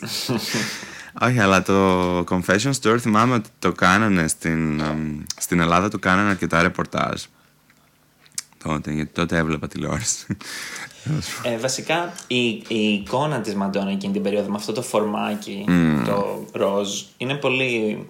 Όχι, 1.21 1.39
αλλά 1.39 1.61
το 1.61 2.19
Confessions 2.19 2.79
Tour 2.83 2.97
θυμάμαι 2.99 3.33
ότι 3.33 3.49
το 3.59 3.71
κάνανε 3.71 4.27
στην, 4.27 4.79
εμ, 4.79 5.19
στην 5.37 5.59
Ελλάδα, 5.59 5.89
το 5.89 5.99
κάνανε 5.99 6.29
αρκετά 6.29 6.61
ρεπορτάζ. 6.61 7.21
Τότε, 8.63 8.91
γιατί 8.91 9.11
τότε 9.13 9.37
έβλεπα 9.37 9.67
τηλεόραση. 9.67 10.25
Ε, 11.43 11.57
βασικά 11.57 12.13
η, 12.27 12.45
η 12.67 12.93
εικόνα 12.93 13.41
της 13.41 13.55
Μαντόνα 13.55 13.91
εκείνη 13.91 14.13
την 14.13 14.21
περίοδο 14.21 14.49
με 14.49 14.55
αυτό 14.55 14.71
το 14.71 14.81
φορμάκι, 14.81 15.65
το 16.05 16.45
ροζ, 16.53 17.01
είναι 17.17 17.33
πολύ... 17.35 18.05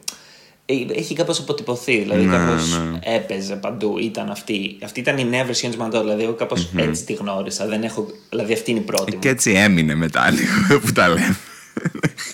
ε, 0.65 0.73
Έχει 0.95 1.15
κάπως 1.15 1.39
αποτυπωθεί, 1.39 1.97
δηλαδή 1.99 2.25
Ναι, 2.25 2.37
κάπως 2.37 2.79
ναι. 2.79 2.99
έπαιζε 3.15 3.55
παντού, 3.55 3.97
ήταν 3.99 4.29
αυτή. 4.29 4.77
Αυτή 4.83 4.99
ήταν 4.99 5.17
η 5.17 5.25
νέα 5.25 5.45
version 5.45 5.49
της 5.67 5.75
Μαντόνα, 5.77 6.03
δηλαδή 6.03 6.23
εγώ 6.23 6.33
κάπως 6.33 6.69
έτσι 6.75 7.03
τη 7.05 7.13
γνώρισα, 7.13 7.67
δεν 7.67 7.83
έχω, 7.83 8.07
δηλαδή 8.29 8.53
αυτή 8.53 8.71
είναι 8.71 8.79
η 8.79 8.83
πρώτη 8.83 9.13
μου. 9.13 9.19
και 9.19 9.29
έτσι 9.29 9.51
έμεινε 9.51 9.95
μετά 9.95 10.31
λίγο 10.31 10.79
που 10.85 10.91
τα 10.91 11.07
λέμε. 11.07 11.37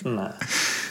Ναι. 0.02 0.28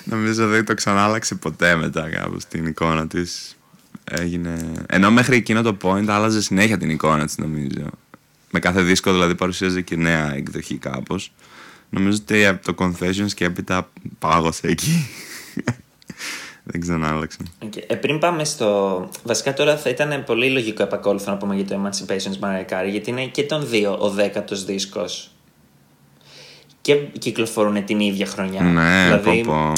Νομίζω 0.04 0.48
δεν 0.48 0.66
το 0.66 0.74
ξανά 0.74 1.04
άλλαξε 1.04 1.36
ποτέ 1.36 1.76
μετά 1.76 2.10
κάπως 2.10 2.46
την 2.46 2.66
εικόνα 2.66 3.08
της. 3.08 3.56
Έγινε... 4.04 4.72
Ενώ 4.88 5.12
μέχρι 5.12 5.36
εκείνο 5.36 5.62
το 5.62 5.78
point 5.84 6.06
άλλαζε 6.08 6.42
συνέχεια 6.42 6.78
την 6.78 6.90
εικόνα 6.90 7.26
της 7.26 7.38
νομίζω. 7.38 7.90
Με 8.52 8.60
κάθε 8.60 8.82
δίσκο 8.82 9.12
δηλαδή 9.12 9.36
παρουσίαζε 9.36 9.82
και 9.82 9.96
νέα 9.96 10.34
εκδοχή 10.36 10.78
κάπως. 10.78 11.34
Νομίζω 11.90 12.18
ότι 12.22 12.46
από 12.46 12.74
το 12.74 12.86
Confessions 12.86 13.32
και 13.36 13.46
έπειτα 13.46 13.90
πάγωσε 14.20 14.68
εκεί. 14.68 15.10
δεν 16.64 16.82
ξανά 16.82 17.10
άλλαξε. 17.10 17.38
Οκ. 17.64 17.74
Ε, 17.88 17.96
πριν 17.96 18.20
πάμε 18.20 18.44
στο. 18.44 19.10
Βασικά 19.24 19.54
τώρα 19.54 19.78
θα 19.78 19.90
ήταν 19.90 20.24
πολύ 20.24 20.50
λογικό 20.50 20.84
επακόλουθο 20.84 21.32
να 21.32 21.38
πούμε 21.38 21.56
για 21.56 21.66
το 21.66 21.82
Emancipation 21.84 22.30
της 22.30 22.40
Mariah 22.42 22.74
Carey, 22.74 22.90
γιατί 22.90 23.10
είναι 23.10 23.26
και 23.26 23.44
των 23.44 23.70
δύο 23.70 23.98
ο 24.00 24.10
δέκατος 24.10 24.66
δίσκος. 24.66 25.32
Και 26.82 26.96
κυκλοφορούν 26.96 27.86
την 27.86 28.00
ίδια 28.00 28.26
χρονιά. 28.26 28.62
Ναι, 28.62 29.04
δηλαδή, 29.04 29.44
πω, 29.44 29.52
πω. 29.52 29.74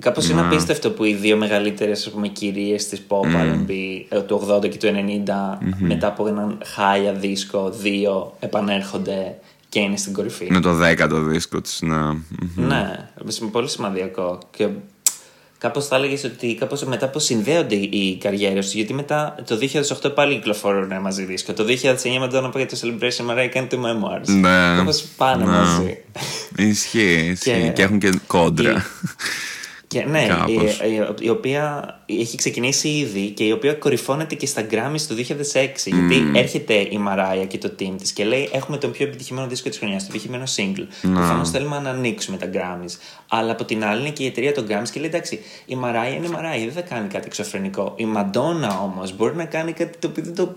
Κάπως 0.00 0.28
είναι 0.28 0.40
απίστευτο 0.40 0.90
που 0.90 1.04
οι 1.04 1.14
δύο 1.14 1.36
μεγαλύτερες 1.36 2.06
ας 2.06 2.12
πούμε, 2.12 2.28
κυρίες 2.28 2.88
της 2.88 3.02
pop 3.08 3.26
R&B 3.26 3.70
ε, 4.08 4.20
του 4.20 4.46
80 4.50 4.68
και 4.68 4.78
του 4.78 4.86
90 4.86 5.58
μετά 5.78 6.06
από 6.06 6.26
έναν 6.26 6.58
χάλια 6.64 7.12
δίσκο 7.12 7.70
δύο 7.70 8.36
επανέρχονται 8.40 9.38
και 9.68 9.80
είναι 9.80 9.96
στην 9.96 10.12
κορυφή. 10.12 10.46
Με 10.50 10.60
το 10.60 10.74
δέκατο 10.74 11.20
δίσκο 11.22 11.60
της, 11.60 11.78
ναι. 11.82 11.96
Μμμ. 11.96 12.66
Ναι, 12.66 13.08
είναι 13.40 13.50
πολύ 13.50 13.68
σημαντικό. 13.68 14.38
Και 14.56 14.68
κάπως 15.58 15.86
θα 15.86 15.96
έλεγες 15.96 16.24
ότι 16.24 16.54
κάπως 16.54 16.84
μετά 16.84 17.08
που 17.08 17.18
συνδέονται 17.18 17.74
οι 17.74 18.16
καριέρες 18.20 18.70
του, 18.70 18.76
γιατί 18.76 18.94
μετά 18.94 19.34
το 19.46 19.58
2008 20.02 20.14
πάλι 20.14 20.34
κυκλοφορούν 20.34 21.00
μαζί 21.00 21.24
δίσκο. 21.24 21.52
Το 21.52 21.64
2009 21.64 22.18
μετά 22.20 22.40
να 22.40 22.48
πω 22.50 22.58
για 22.58 22.66
το 22.68 22.78
Celebration 22.82 23.30
Mariah 23.30 23.48
κάνει 23.52 23.66
το 23.66 23.78
Memoirs. 23.84 24.26
Ναι. 24.28 24.74
Κάπως 24.76 25.02
πάνε 25.16 25.44
Ναι. 25.44 25.50
μαζί. 25.50 25.98
Ισχύει, 26.56 27.28
ισχύει. 27.32 27.50
Και- 27.50 27.70
Και, 27.74 27.82
έχουν 27.82 27.98
και 27.98 28.12
κόντρα. 28.26 28.84
Και 29.92 30.04
ναι, 30.04 30.22
η, 30.22 30.26
Κάπως. 30.28 30.78
η- 30.80 31.24
η 31.24 31.28
οποία 31.28 31.94
έχει 32.06 32.36
ξεκινήσει 32.36 32.88
ήδη 32.88 33.28
και 33.30 33.44
η 33.44 33.52
οποία 33.52 33.72
κορυφώνεται 33.74 34.34
και 34.34 34.46
στα 34.46 34.66
Grammys 34.70 35.00
του 35.08 35.14
2006. 35.14 35.90
Γιατί 35.90 36.30
έρχεται 36.38 36.74
η 36.90 36.98
Μαράια 36.98 37.44
και 37.44 37.58
το 37.58 37.72
team 37.78 37.94
της 37.98 38.12
και 38.12 38.24
λέει: 38.24 38.48
Έχουμε 38.52 38.76
τον 38.76 38.90
πιο 38.90 39.06
επιτυχημένο 39.06 39.46
δίσκο 39.46 39.68
της 39.68 39.78
χρονιάς, 39.78 40.06
το 40.06 40.12
πιο 40.12 40.20
επιτυχημένο 40.36 40.74
single. 40.76 41.12
Προφανώς 41.14 41.50
θέλουμε 41.50 41.78
να 41.78 41.90
ανοίξουμε 41.90 42.36
τα 42.36 42.50
Grammys. 42.52 42.96
Αλλά 43.28 43.52
από 43.52 43.64
την 43.64 43.84
άλλη 43.84 44.00
είναι 44.00 44.10
και 44.10 44.22
η 44.22 44.26
εταιρεία 44.26 44.52
των 44.52 44.66
Grammys 44.68 44.88
και 44.92 45.00
λέει: 45.00 45.08
Εντάξει, 45.08 45.40
η 45.66 45.74
Μαράια 45.74 46.14
είναι 46.14 46.26
η 46.26 46.30
Μαράια, 46.30 46.64
δεν 46.64 46.72
θα 46.72 46.80
κάνει 46.80 47.08
κάτι 47.08 47.26
εξωφρενικό. 47.26 47.92
Η 47.96 48.04
Μαντόνα 48.04 48.78
όμως 48.80 49.16
μπορεί 49.16 49.36
να 49.36 49.44
κάνει 49.44 49.72
κάτι 49.72 49.98
το 49.98 50.08
οποίο 50.08 50.22
δεν 50.24 50.34
το. 50.34 50.54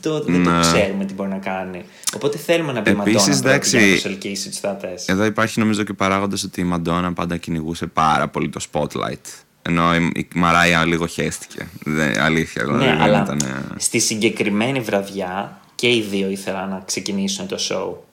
Το- 0.00 0.24
δεν 0.24 0.44
το 0.44 0.50
Ναι. 0.50 0.60
ξέρουμε 0.60 1.04
τι 1.04 1.14
μπορεί 1.14 1.28
να 1.28 1.38
κάνει. 1.38 1.84
Οπότε 2.14 2.38
θέλουμε 2.38 2.72
να 2.72 2.80
μπει 2.80 2.90
η 2.90 2.92
Επίσης, 3.00 3.14
Μαντόνα 3.14 3.40
πρώτη 3.40 3.48
εντάξει, 3.48 3.76
για 3.78 3.86
να 3.86 3.92
προσελκύσει 3.92 4.48
τους 4.48 4.58
θεατέ. 4.58 4.94
Εδώ 5.06 5.24
υπάρχει 5.24 5.58
νομίζω 5.58 5.82
και 5.82 5.92
παράγοντας 5.92 6.42
ότι 6.42 6.60
η 6.60 6.64
Μαντόνα 6.64 7.12
πάντα 7.12 7.36
κυνηγούσε 7.36 7.86
πάρα 7.86 8.28
πολύ 8.28 8.48
το 8.48 8.60
spotlight. 8.72 9.42
Ενώ 9.62 9.94
η, 9.94 10.10
η 10.16 10.28
Μαράια 10.34 10.84
λίγο 10.84 11.06
χέστηκε. 11.06 11.66
Δεν, 11.84 12.20
αλήθεια, 12.20 12.64
δηλαδή. 12.64 12.84
Ναι, 12.84 12.90
δεν 12.90 13.00
αλλά 13.00 13.22
ήταν... 13.22 13.64
στη 13.76 13.98
συγκεκριμένη 13.98 14.80
βραδιά 14.80 15.60
και 15.74 15.86
οι 15.88 16.00
δύο 16.10 16.28
ήθελαν 16.30 16.68
να 16.68 16.82
ξεκινήσουν 16.86 17.46
το 17.46 17.56
show. 17.70 18.04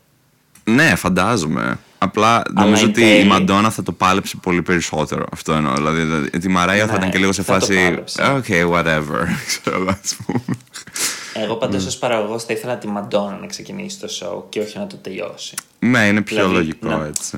Ναι, 0.63 0.95
φαντάζομαι. 0.95 1.79
Απλά 1.97 2.41
νομίζω 2.53 2.85
ότι 2.85 3.03
η 3.19 3.23
Μαντόνα 3.23 3.69
θα 3.69 3.83
το 3.83 3.91
πάλεψε 3.91 4.37
πολύ 4.41 4.61
περισσότερο. 4.61 5.25
Αυτό 5.33 5.53
εννοώ. 5.53 5.73
Δηλαδή, 5.73 6.29
τη 6.29 6.47
Μαράια 6.49 6.87
θα 6.87 6.95
ήταν 6.95 7.09
και 7.11 7.17
λίγο 7.17 7.31
σε 7.31 7.41
φάση. 7.43 8.03
OK, 8.17 8.69
whatever. 8.71 9.25
Εγώ 11.33 11.55
πάντως 11.55 11.85
ως 11.85 11.97
παραγωγός 11.97 12.43
θα 12.43 12.53
ήθελα 12.53 12.77
τη 12.77 12.87
Μαντόνα 12.87 13.37
να 13.37 13.47
ξεκινήσει 13.47 13.99
το 13.99 14.07
show 14.19 14.43
και 14.49 14.59
όχι 14.59 14.77
να 14.77 14.87
το 14.87 14.95
τελειώσει. 14.95 15.55
Ναι, 15.79 16.07
είναι 16.07 16.21
πιο 16.21 16.35
δηλαδή, 16.35 16.53
λογικό 16.53 16.87
να, 16.87 17.05
έτσι. 17.05 17.37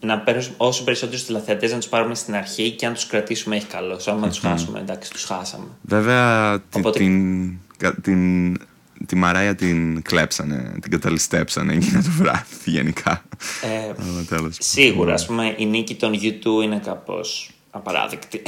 Να 0.00 0.18
παίρνουμε 0.18 0.54
όσο 0.56 0.84
περισσότερους 0.84 1.24
τηλεθεατές 1.24 1.72
να 1.72 1.78
τους 1.78 1.88
πάρουμε 1.88 2.14
στην 2.14 2.34
αρχή 2.34 2.70
και 2.70 2.86
αν 2.86 2.94
τους 2.94 3.06
κρατήσουμε 3.06 3.56
έχει 3.56 3.66
καλό. 3.66 4.00
Αν 4.06 4.28
τους 4.28 4.38
χάσουμε, 4.38 4.78
εντάξει, 4.78 5.10
τους 5.10 5.24
χάσαμε. 5.24 5.66
Βέβαια, 5.82 6.54
Οπότε... 6.72 6.98
την, 6.98 7.58
την, 8.02 8.56
τη 9.06 9.16
Μαράια 9.16 9.54
την 9.54 10.02
κλέψανε, 10.02 10.78
την 10.80 10.90
καταλυστέψανε 10.90 11.72
εκείνο 11.72 12.02
το 12.02 12.10
βράδυ 12.10 12.70
γενικά. 12.70 13.22
Ε, 13.62 13.92
σίγουρα, 14.58 15.14
ας 15.14 15.26
πούμε, 15.26 15.54
η 15.56 15.66
νίκη 15.66 15.94
των 15.94 16.12
U2 16.12 16.62
είναι 16.62 16.80
κάπως 16.84 17.50
απαράδεκτη. 17.70 18.42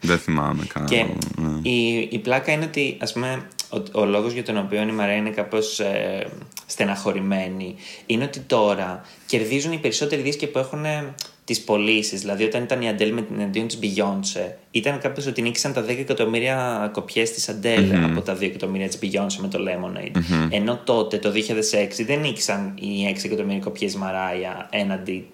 Δεν 0.00 0.18
θυμάμαι 0.18 0.64
καν. 0.74 0.84
Και 0.84 1.06
ναι. 1.36 1.70
η, 1.70 2.08
η 2.10 2.18
πλάκα 2.18 2.52
είναι 2.52 2.64
ότι, 2.64 2.96
ας 3.00 3.12
πούμε, 3.12 3.46
ο, 3.74 4.00
ο 4.00 4.04
λόγος 4.04 4.32
για 4.32 4.42
τον 4.42 4.56
οποίο 4.56 4.82
η 4.82 4.92
Μαρέα 4.92 5.16
είναι 5.16 5.30
κάπως 5.30 5.80
ε, 5.80 6.26
στεναχωρημένη 6.66 7.74
είναι 8.06 8.24
ότι 8.24 8.40
τώρα 8.40 9.00
κερδίζουν 9.26 9.72
οι 9.72 9.78
περισσότεροι 9.78 10.22
δίσκοι 10.22 10.46
που 10.46 10.58
έχουν 10.58 10.84
ε, 10.84 11.14
τις 11.44 11.60
πωλήσεις. 11.60 12.20
Δηλαδή, 12.20 12.44
όταν 12.44 12.62
ήταν 12.62 12.82
η 12.82 12.88
Αντέλ 12.88 13.12
με 13.12 13.22
την 13.22 13.34
εναντίον 13.38 13.66
της 13.66 13.78
Beyoncé, 13.82 14.52
ήταν 14.70 14.98
κάπως 14.98 15.26
ότι 15.26 15.42
νίκησαν 15.42 15.72
τα 15.72 15.84
10 15.84 15.88
εκατομμύρια 15.88 16.90
κοπιές 16.92 17.30
της 17.30 17.48
Αντέλ 17.48 17.90
mm-hmm. 17.90 18.10
από 18.10 18.20
τα 18.20 18.36
2 18.36 18.42
εκατομμύρια 18.42 18.88
της 18.88 18.98
Beyoncé 19.02 19.36
με 19.40 19.48
το 19.48 19.58
Lemonade. 19.58 20.16
Mm-hmm. 20.16 20.48
Ενώ 20.50 20.80
τότε, 20.84 21.18
το 21.18 21.30
2006, 21.30 22.04
δεν 22.06 22.20
νίκησαν 22.20 22.74
οι 22.80 23.16
6 23.18 23.24
εκατομμύρια 23.24 23.60
κοπιές 23.60 23.94
Μαράια 23.94 24.68
έναντι 24.70 25.26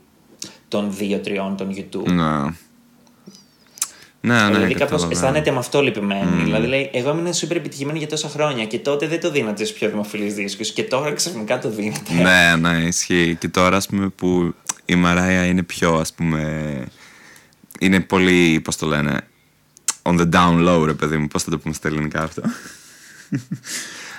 των 0.69 0.97
2-3 1.01 1.55
των 1.57 1.75
YouTube. 1.75 2.13
Ναι. 2.13 2.55
Ναι, 4.23 4.43
ναι, 4.43 4.55
δηλαδή 4.55 4.75
κάπως 4.75 5.09
αισθάνεται 5.11 5.51
με 5.51 5.59
αυτό 5.59 5.83
λυπημένη. 5.83 6.31
Mm. 6.35 6.45
Δηλαδή 6.45 6.67
λέει, 6.67 6.91
εγώ 6.93 7.11
ήμουν 7.11 7.33
super 7.33 7.57
επιτυχημένη 7.57 7.99
για 7.99 8.09
τόσα 8.09 8.29
χρόνια 8.29 8.65
και 8.65 8.79
τότε 8.79 9.07
δεν 9.07 9.21
το 9.21 9.31
δίνατε 9.31 9.65
στου 9.65 9.79
πιο 9.79 9.89
δημοφιλείς 9.89 10.35
δίσκους 10.35 10.71
και 10.71 10.83
τώρα 10.83 11.13
ξαφνικά 11.13 11.59
το 11.59 11.71
δίνετε. 11.71 12.15
Ναι, 12.15 12.57
ναι, 12.69 12.79
ισχύει. 12.79 13.37
Και 13.41 13.49
τώρα 13.49 13.77
ας 13.77 13.87
πούμε 13.87 14.09
που 14.09 14.55
η 14.85 14.95
Μαράια 14.95 15.45
είναι 15.45 15.63
πιο 15.63 15.95
ας 15.95 16.13
πούμε. 16.13 16.85
Είναι 17.81 18.01
πολύ, 18.01 18.61
πώς 18.65 18.77
το 18.77 18.87
λένε, 18.87 19.21
on 20.03 20.21
the 20.21 20.29
down 20.31 20.69
low, 20.69 20.85
ρε 20.85 20.93
παιδί 20.93 21.17
μου. 21.17 21.27
Πώς 21.29 21.43
θα 21.43 21.51
το 21.51 21.59
πούμε 21.59 21.75
στα 21.75 21.89
ελληνικά 21.89 22.23
αυτό; 22.23 22.43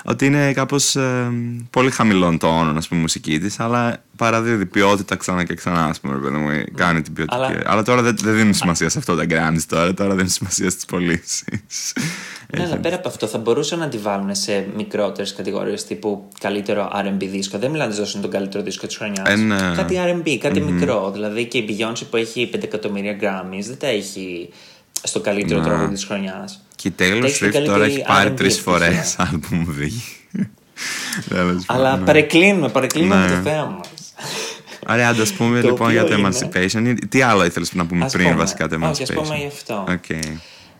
Ότι 0.04 0.26
είναι 0.26 0.54
κάπως 0.54 0.95
ε, 0.95 1.32
πολύ 1.70 1.91
χαμηλών 1.91 2.38
τόνων 2.38 2.78
ας 2.78 2.88
πούμε, 2.88 3.02
μουσική 3.02 3.39
της, 3.39 3.60
αλλά 3.60 4.04
παραδίδει 4.16 4.66
ποιότητα 4.66 5.16
ξανά 5.16 5.43
και 5.43 5.54
ξανά, 5.54 5.86
ας 5.86 5.99
πούμε, 5.99 6.18
παιδί 6.18 6.38
μου, 6.38 6.64
κάνει 6.76 7.02
την 7.02 7.14
ποιότητα. 7.14 7.36
Αλλά, 7.36 7.62
αλλά 7.66 7.84
τώρα 7.84 8.02
δεν, 8.02 8.16
δεν 8.22 8.36
δίνουν 8.36 8.54
σημασία 8.54 8.89
σε 8.89 8.97
αυτό 8.97 9.16
τα 9.16 9.26
Grammys 9.30 9.64
τώρα, 9.68 9.93
τώρα 9.93 10.16
δίνουν 10.16 10.30
σημασία 10.30 10.70
στις 10.70 10.86
πωλήσεις. 10.86 11.93
Ναι, 12.58 12.64
αλλά 12.64 12.78
πέρα 12.78 12.95
από 12.95 13.08
αυτό 13.08 13.28
θα 13.28 13.38
μπορούσαν 13.38 13.80
να 13.80 13.88
τη 13.88 13.97
βάλουν 13.97 14.36
σε 14.36 14.68
μικρότερες 14.76 15.34
κατηγορίες 15.34 15.86
τύπου 15.86 16.28
καλύτερο 16.39 16.91
RB 16.93 17.28
δίσκο. 17.30 17.58
Δεν 17.58 17.72
μιλάνε 17.72 17.91
να 17.91 17.97
δώσουν 17.97 18.22
τον 18.22 18.30
καλύτερο 18.32 18.64
δίσκο 18.64 18.88
της 18.88 18.97
χρονιάς. 18.97 19.30
Ε, 19.30 19.36
ναι. 19.36 19.74
Κάτι 19.76 19.95
RB, 19.97 20.38
κάτι 20.38 20.64
mm-hmm. 20.64 20.72
μικρό. 20.72 21.12
Δηλαδή 21.12 21.45
και 21.45 21.58
η 21.58 21.66
Beyoncé 21.70 22.04
που 22.10 22.18
έχει 22.18 22.49
5 22.56 22.64
εκατομμύρια 22.64 23.18
Grammys 23.22 23.64
δεν 23.66 23.78
τα 23.78 23.88
έχει 23.88 24.49
στο 25.04 25.20
καλύτερο 25.20 25.60
ναι. 25.60 25.66
τραγούδι 25.66 25.93
της 25.93 26.06
χρονιάς. 26.06 26.62
Και 26.76 26.88
η 26.88 26.93
Taylor 26.99 27.30
Swift 27.39 27.64
τώρα 27.66 27.86
έχει 27.86 28.04
πάρει 28.08 28.32
τρεις 28.32 28.60
φορές 28.60 29.16
άλμπουμ 29.18 29.66
βγει. 29.68 30.04
Αλλά 31.66 31.97
ναι. 31.97 32.06
παρεκκλίνουμε, 32.06 32.70
παρεκκλίνουμε 32.70 33.28
ναι. 33.28 33.36
το 33.36 33.49
θέμα 33.49 33.66
μας. 33.66 33.89
Ωραία, 34.88 35.10
ας 35.10 35.34
πούμε 35.34 35.62
λοιπόν 35.62 35.91
για 35.91 36.04
το 36.04 36.14
Emancipation. 36.14 36.95
Τι 37.10 37.22
άλλο 37.22 37.45
ήθελες 37.45 37.74
να 37.74 37.86
πούμε 37.86 38.10
πριν 38.12 38.38
βασικά 38.38 38.68
το 38.68 38.78
Emancipation. 38.82 38.91
Όχι, 38.91 39.04
ας 39.04 39.12
πούμε 39.12 39.36
γι' 39.38 39.47
αυτό. 39.47 39.86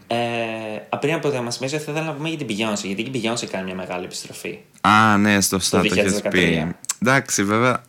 Ε, 0.08 0.98
πριν 1.00 1.14
από 1.14 1.30
το 1.30 1.38
Emancipation 1.38 1.68
θα 1.68 1.76
ήθελα 1.76 2.02
να 2.02 2.14
πούμε 2.14 2.30
για 2.30 2.38
την 2.38 2.48
Beyoncé. 2.50 2.84
Γιατί 2.84 3.02
η 3.02 3.12
Beyoncé 3.14 3.46
κάνει 3.52 3.64
μια 3.66 3.76
μεγάλη 3.76 4.04
επιστροφή. 4.04 4.60
Α, 4.82 5.18
ναι, 5.18 5.42
στο 5.42 5.58
το 5.70 5.78
έχεις 5.78 6.22
πει. 6.30 6.76
Εντάξει, 7.02 7.44
βέβαια. 7.44 7.82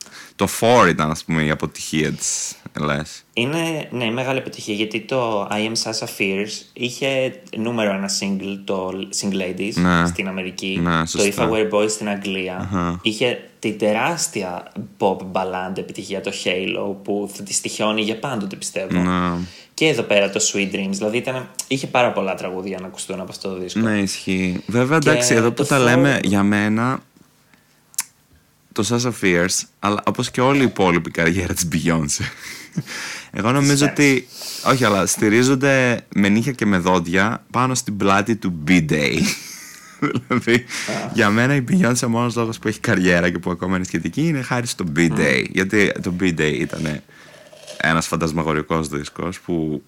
Το 0.43 0.49
4 0.85 0.89
ήταν, 0.89 1.11
ας 1.11 1.25
πούμε, 1.25 1.43
η 1.43 1.51
αποτυχία 1.51 2.13
της 2.13 2.57
λες. 2.81 3.25
Είναι 3.33 3.89
ναι, 3.91 4.11
μεγάλη 4.11 4.39
επιτυχία 4.39 4.75
γιατί 4.75 5.01
το 5.01 5.49
I 5.51 5.69
Am 5.69 5.73
Sasha 5.83 6.07
Fierce 6.19 6.67
είχε 6.73 7.41
νούμερο 7.57 7.93
ένα 7.93 8.11
single, 8.21 8.59
το 8.65 8.91
Single 9.21 9.61
Ladies 9.61 9.73
ναι. 9.75 10.07
στην 10.07 10.29
Αμερική, 10.29 10.81
ναι, 10.83 11.03
το 11.05 11.23
If 11.23 11.43
I 11.43 11.51
Were 11.51 11.71
Boys 11.71 11.91
στην 11.91 12.09
αγγλια 12.09 12.71
uh-huh. 12.73 12.99
είχε 13.03 13.49
τη 13.59 13.73
τεράστια 13.73 14.73
pop 14.99 15.17
ballad 15.33 15.79
επιτυχία 15.79 16.21
το 16.21 16.33
Halo 16.45 16.95
που 17.03 17.31
θα 17.35 17.43
τη 17.43 17.53
στοιχιώνει 17.53 18.03
για 18.03 18.19
πάντοτε 18.19 18.57
πιστεύω. 18.57 18.99
Ναι. 18.99 19.39
Και 19.75 19.87
εδώ 19.89 20.03
πέρα 20.03 20.31
το 20.31 20.41
Sweet 20.53 20.75
Dreams, 20.75 20.91
δηλαδή 20.91 21.17
ήταν, 21.17 21.49
είχε 21.69 21.87
πάρα 21.87 22.13
πολλά 22.13 22.35
τραγούδια 22.35 22.79
να 22.81 22.87
ακουστούν 22.87 23.21
από 23.21 23.31
αυτό 23.31 23.49
το 23.49 23.59
δίσκο. 23.59 23.81
Ναι, 23.81 23.99
ισχύει. 23.99 24.63
Βέβαια, 24.67 24.97
εντάξει, 24.97 25.35
εδώ 25.35 25.53
που 25.53 25.65
τα 25.65 25.79
λέμε 25.79 26.21
για 26.23 26.43
μένα, 26.43 27.01
το 28.73 28.87
Sasha 28.89 29.13
Fierce, 29.23 29.61
αλλά 29.79 30.03
όπως 30.07 30.31
και 30.31 30.41
όλη 30.41 30.61
η 30.61 30.65
υπόλοιπη 30.65 31.11
καριέρα 31.11 31.55
της 31.55 31.69
Beyoncé. 31.73 32.25
Εγώ 33.31 33.53
νομίζω 33.53 33.87
ότι. 33.87 34.27
Όχι, 34.67 34.85
αλλά 34.85 35.07
στηρίζονται 35.07 36.05
με 36.15 36.29
νύχια 36.29 36.53
και 36.53 36.67
με 36.67 36.79
δόντια 36.79 37.45
πάνω 37.51 37.75
στην 37.75 37.97
πλάτη 37.97 38.37
του 38.37 38.63
B-Day. 38.69 39.19
δηλαδή, 40.29 40.65
για 41.13 41.31
μένα 41.31 41.55
η 41.55 41.65
Beyoncé 41.69 42.03
ο 42.05 42.09
μόνος 42.09 42.37
λόγος 42.37 42.59
που 42.59 42.69
έχει 42.69 42.81
καριέρα 42.81 43.31
και 43.31 43.39
που 43.39 43.51
ακόμα 43.51 43.77
είναι 43.77 43.85
σχετική 43.85 44.27
είναι 44.27 44.43
χάρη 44.43 44.67
στο 44.67 44.85
B-Day. 44.97 45.45
Γιατί 45.51 45.93
το 46.03 46.15
B-Day 46.21 46.57
ήταν 46.59 47.03
ένας 47.77 48.07
φαντασμαγορικός 48.07 48.89
δίσκος 48.89 49.41
που 49.41 49.83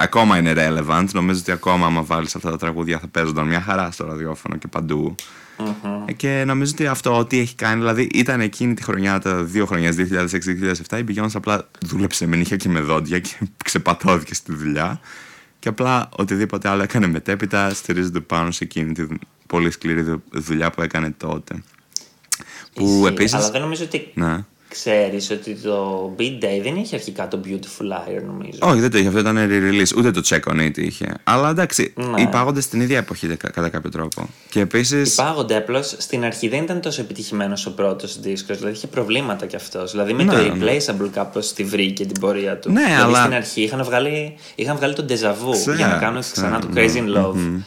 ακόμα 0.00 0.38
είναι 0.38 0.52
relevant. 0.56 1.06
Νομίζω 1.12 1.40
ότι 1.40 1.50
ακόμα, 1.50 1.86
άμα 1.86 2.02
βάλεις 2.02 2.34
αυτά 2.34 2.50
τα 2.50 2.56
τραγούδια, 2.56 2.98
θα 2.98 3.08
παίζονταν 3.08 3.46
μια 3.46 3.60
χαρά 3.60 3.90
στο 3.90 4.06
ραδιόφωνο 4.06 4.56
και 4.56 4.66
παντού. 4.68 5.14
Mm-hmm. 5.58 6.14
Και 6.16 6.42
νομίζω 6.46 6.72
ότι 6.74 6.86
αυτό 6.86 7.18
ό,τι 7.18 7.38
έχει 7.38 7.54
κάνει, 7.54 7.78
δηλαδή 7.78 8.08
ήταν 8.12 8.40
εκείνη 8.40 8.74
τη 8.74 8.82
χρονιά, 8.82 9.18
τα 9.18 9.44
δύο 9.44 9.66
χρονιά, 9.66 9.94
2006-2007, 9.96 10.98
η 10.98 11.04
Beyoncé 11.08 11.30
απλά 11.34 11.68
δούλεψε 11.86 12.26
με 12.26 12.36
νύχια 12.36 12.56
και 12.56 12.68
με 12.68 12.80
δόντια 12.80 13.18
και 13.18 13.34
ξεπατώθηκε 13.64 14.34
στη 14.34 14.54
δουλειά. 14.54 15.00
Και 15.58 15.68
απλά 15.68 16.08
οτιδήποτε 16.16 16.68
άλλο 16.68 16.82
έκανε 16.82 17.06
μετέπειτα 17.06 17.74
στηρίζεται 17.74 18.20
πάνω 18.20 18.50
σε 18.50 18.64
εκείνη 18.64 18.92
τη 18.92 19.06
πολύ 19.46 19.70
σκληρή 19.70 20.22
δουλειά 20.30 20.70
που 20.70 20.82
έκανε 20.82 21.14
τότε. 21.16 21.62
Που 22.74 23.04
επίσης... 23.06 23.34
Αλλά 23.34 23.50
δεν 23.50 23.60
νομίζω 23.60 23.84
ότι. 23.84 24.10
Ναι 24.14 24.44
ξέρεις 24.68 25.30
ότι 25.30 25.54
το 25.54 26.14
Beat 26.18 26.44
Day 26.44 26.60
δεν 26.62 26.76
είχε 26.76 26.94
αρχικά 26.94 27.28
το 27.28 27.40
Beautiful 27.44 27.84
Liar, 27.84 28.22
νομίζω. 28.26 28.58
Όχι, 28.60 28.80
δεν 28.80 28.90
το 28.90 28.98
είχε. 28.98 29.06
Αυτό 29.06 29.20
ήταν 29.20 29.36
re-release. 29.36 29.96
Ούτε 29.96 30.10
το 30.10 30.20
Check 30.24 30.40
On 30.52 30.60
It 30.60 30.78
είχε. 30.78 31.14
Αλλά 31.24 31.50
εντάξει, 31.50 31.92
ναι. 31.96 32.22
υπάγονται 32.22 32.60
στην 32.60 32.80
ίδια 32.80 32.98
εποχή 32.98 33.26
κατά 33.26 33.68
κάποιο 33.68 33.90
τρόπο. 33.90 34.28
Και 34.50 34.60
επίση. 34.60 35.00
Υπάγονται, 35.00 35.56
απλώς 35.56 35.94
στην 35.98 36.24
αρχή 36.24 36.48
δεν 36.48 36.62
ήταν 36.62 36.80
τόσο 36.80 37.00
επιτυχημένος 37.00 37.66
ο 37.66 37.74
πρώτος 37.74 38.20
δίσκος. 38.20 38.56
Δηλαδή 38.56 38.76
είχε 38.76 38.86
προβλήματα 38.86 39.46
κι 39.46 39.56
αυτός. 39.56 39.90
Δηλαδή 39.90 40.12
με 40.12 40.22
ναι, 40.22 40.32
το 40.32 40.38
ναι. 40.38 40.48
Replaceable 40.48 41.00
ναι. 41.00 41.08
κάπως 41.08 41.52
τη 41.52 41.64
βρήκε 41.64 42.06
την 42.06 42.20
πορεία 42.20 42.58
του. 42.58 42.72
Ναι, 42.72 42.84
δηλαδή 42.84 43.02
αλλά... 43.02 43.20
στην 43.20 43.34
αρχή 43.34 43.62
είχαν 43.62 43.84
βγάλει, 43.84 44.36
είχαν 44.54 44.76
βγάλει 44.76 44.94
τον 44.94 45.06
Deja 45.08 45.30
Vu 45.30 45.76
για 45.76 45.86
να 45.86 45.96
κάνουν 45.96 46.20
ξανά 46.20 46.58
το 46.58 46.68
Crazy 46.74 46.96
in 46.96 47.16
Love. 47.16 47.34
Mm-hmm. 47.34 47.62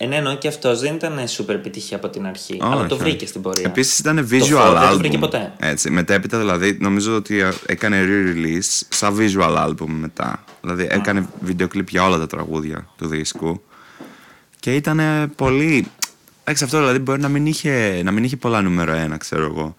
Ε, 0.00 0.06
ναι, 0.06 0.16
ενώ 0.16 0.34
και 0.34 0.48
αυτός 0.48 0.80
δεν 0.80 0.94
ήταν 0.94 1.18
super 1.26 1.48
επιτυχία 1.48 1.96
από 1.96 2.08
την 2.08 2.26
αρχή. 2.26 2.58
αλλά 2.62 2.86
το 2.86 2.96
βρήκε 2.96 3.26
στην 3.26 3.42
πορεία. 3.42 3.66
Επίσης 3.66 3.98
ήταν 3.98 4.28
visual 4.30 4.74
album. 4.74 4.78
Δεν 4.78 4.90
το 4.90 4.98
βρήκε 4.98 5.18
ποτέ. 5.18 5.52
Έτσι, 5.58 5.90
μετέπειτα 5.90 6.38
δηλαδή 6.38 6.78
νομίζω 6.80 7.16
ότι 7.16 7.42
έκανε 7.66 8.04
re-release 8.06 8.80
σαν 8.88 9.16
visual 9.18 9.66
album 9.66 9.86
μετά. 9.88 10.44
Δηλαδή 10.60 10.86
έκανε 10.90 11.20
mm. 11.20 11.38
βίντεο 11.40 11.68
κλιπ 11.68 11.88
για 11.88 12.04
όλα 12.04 12.18
τα 12.18 12.26
τραγούδια 12.26 12.88
του 12.96 13.06
δίσκου. 13.06 13.62
Και 14.60 14.74
ήταν 14.74 15.00
πολύ. 15.36 15.86
Εντάξει, 16.42 16.64
αυτό 16.64 16.78
δηλαδή 16.78 16.98
μπορεί 16.98 17.20
να 17.20 17.28
μην, 17.28 17.46
είχε, 17.46 18.00
να 18.04 18.10
μην 18.10 18.24
είχε 18.24 18.36
πολλά 18.36 18.62
νούμερο 18.62 18.92
ένα, 18.92 19.16
ξέρω 19.16 19.44
εγώ. 19.44 19.76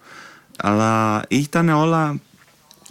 Αλλά 0.56 1.22
ήταν 1.28 1.68
όλα 1.68 2.20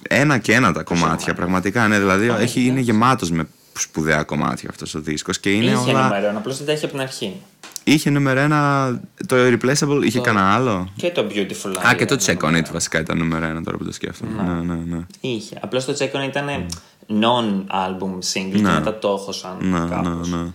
ένα 0.01 0.37
και 0.37 0.53
ένα 0.53 0.73
τα 0.73 0.83
κομμάτια, 0.83 1.33
πραγματικά. 1.33 1.87
Ναι, 1.87 1.99
δηλαδή 1.99 2.27
έχει, 2.39 2.65
είναι 2.65 2.79
γεμάτος 2.79 3.31
με 3.31 3.47
σπουδαία 3.81 4.23
κομμάτια 4.23 4.69
αυτός 4.69 4.95
ο 4.95 4.99
δίσκος. 4.99 5.39
Είχε 5.43 5.75
όλα... 5.75 6.03
νούμερο 6.03 6.27
ένα, 6.27 6.37
απλώς 6.37 6.57
δεν 6.57 6.65
τα 6.65 6.71
είχε 6.71 6.85
από 6.85 6.93
την 6.93 7.03
αρχή. 7.03 7.41
Είχε 7.83 8.09
νούμερο 8.09 8.39
ένα. 8.39 9.01
Το 9.27 9.35
Replaceable 9.35 10.01
είχε 10.03 10.17
το... 10.17 10.23
κανένα 10.23 10.53
άλλο; 10.53 10.89
Και 10.95 11.11
το 11.11 11.27
Beautiful 11.29 11.75
Life. 11.75 11.87
Α, 11.87 11.95
και 11.95 12.05
το 12.05 12.17
Check 12.25 12.37
On 12.37 12.57
It 12.57 12.71
βασικά 12.71 12.99
ήταν 12.99 13.17
νούμερο 13.17 13.45
ένα 13.45 13.63
τώρα 13.63 13.77
που 13.77 13.85
το 13.85 13.91
σκέφτομαι. 13.91 14.43
Ναι, 14.43 14.53
ναι, 14.53 14.73
ναι. 14.73 14.95
ναι. 14.95 15.05
Είχε. 15.19 15.57
Απλώς 15.61 15.85
το 15.85 15.95
Check 15.99 16.11
On 16.11 16.23
It 16.23 16.27
ήταν 16.27 16.65
non-album 17.09 18.13
single 18.33 18.55
και 18.55 18.61
μετά 18.61 18.99
το 18.99 19.17
έχωσαν 19.19 19.57
ναι, 19.61 19.79
κάπως. 19.89 20.29
Ναι, 20.29 20.37
ναι. 20.37 20.49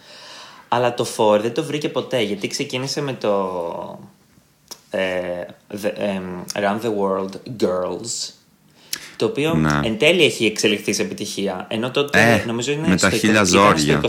Αλλά 0.68 0.94
το 0.94 1.06
4 1.16 1.40
δεν 1.40 1.54
το 1.54 1.64
βρήκε 1.64 1.88
ποτέ 1.88 2.20
γιατί 2.20 2.48
ξεκίνησε 2.48 3.00
με 3.00 3.12
το. 3.12 3.98
Ε, 4.90 5.00
the, 5.82 5.86
um, 5.86 6.62
Around 6.62 6.80
the 6.80 6.92
World 7.00 7.62
Girls 7.64 8.32
το 9.16 9.24
οποίο 9.24 9.54
ναι. 9.54 9.80
εν 9.84 9.98
τέλει 9.98 10.24
έχει 10.24 10.44
εξελιχθεί 10.44 10.92
σε 10.92 11.02
επιτυχία. 11.02 11.66
Ενώ 11.70 11.90
τότε 11.90 12.42
ε, 12.42 12.46
νομίζω 12.46 12.72
είναι 12.72 12.88
με 12.88 12.96
στο, 12.96 13.08
τα 13.08 13.16
χίλια 13.16 13.44
ζόρια. 13.44 14.00
29. 14.02 14.06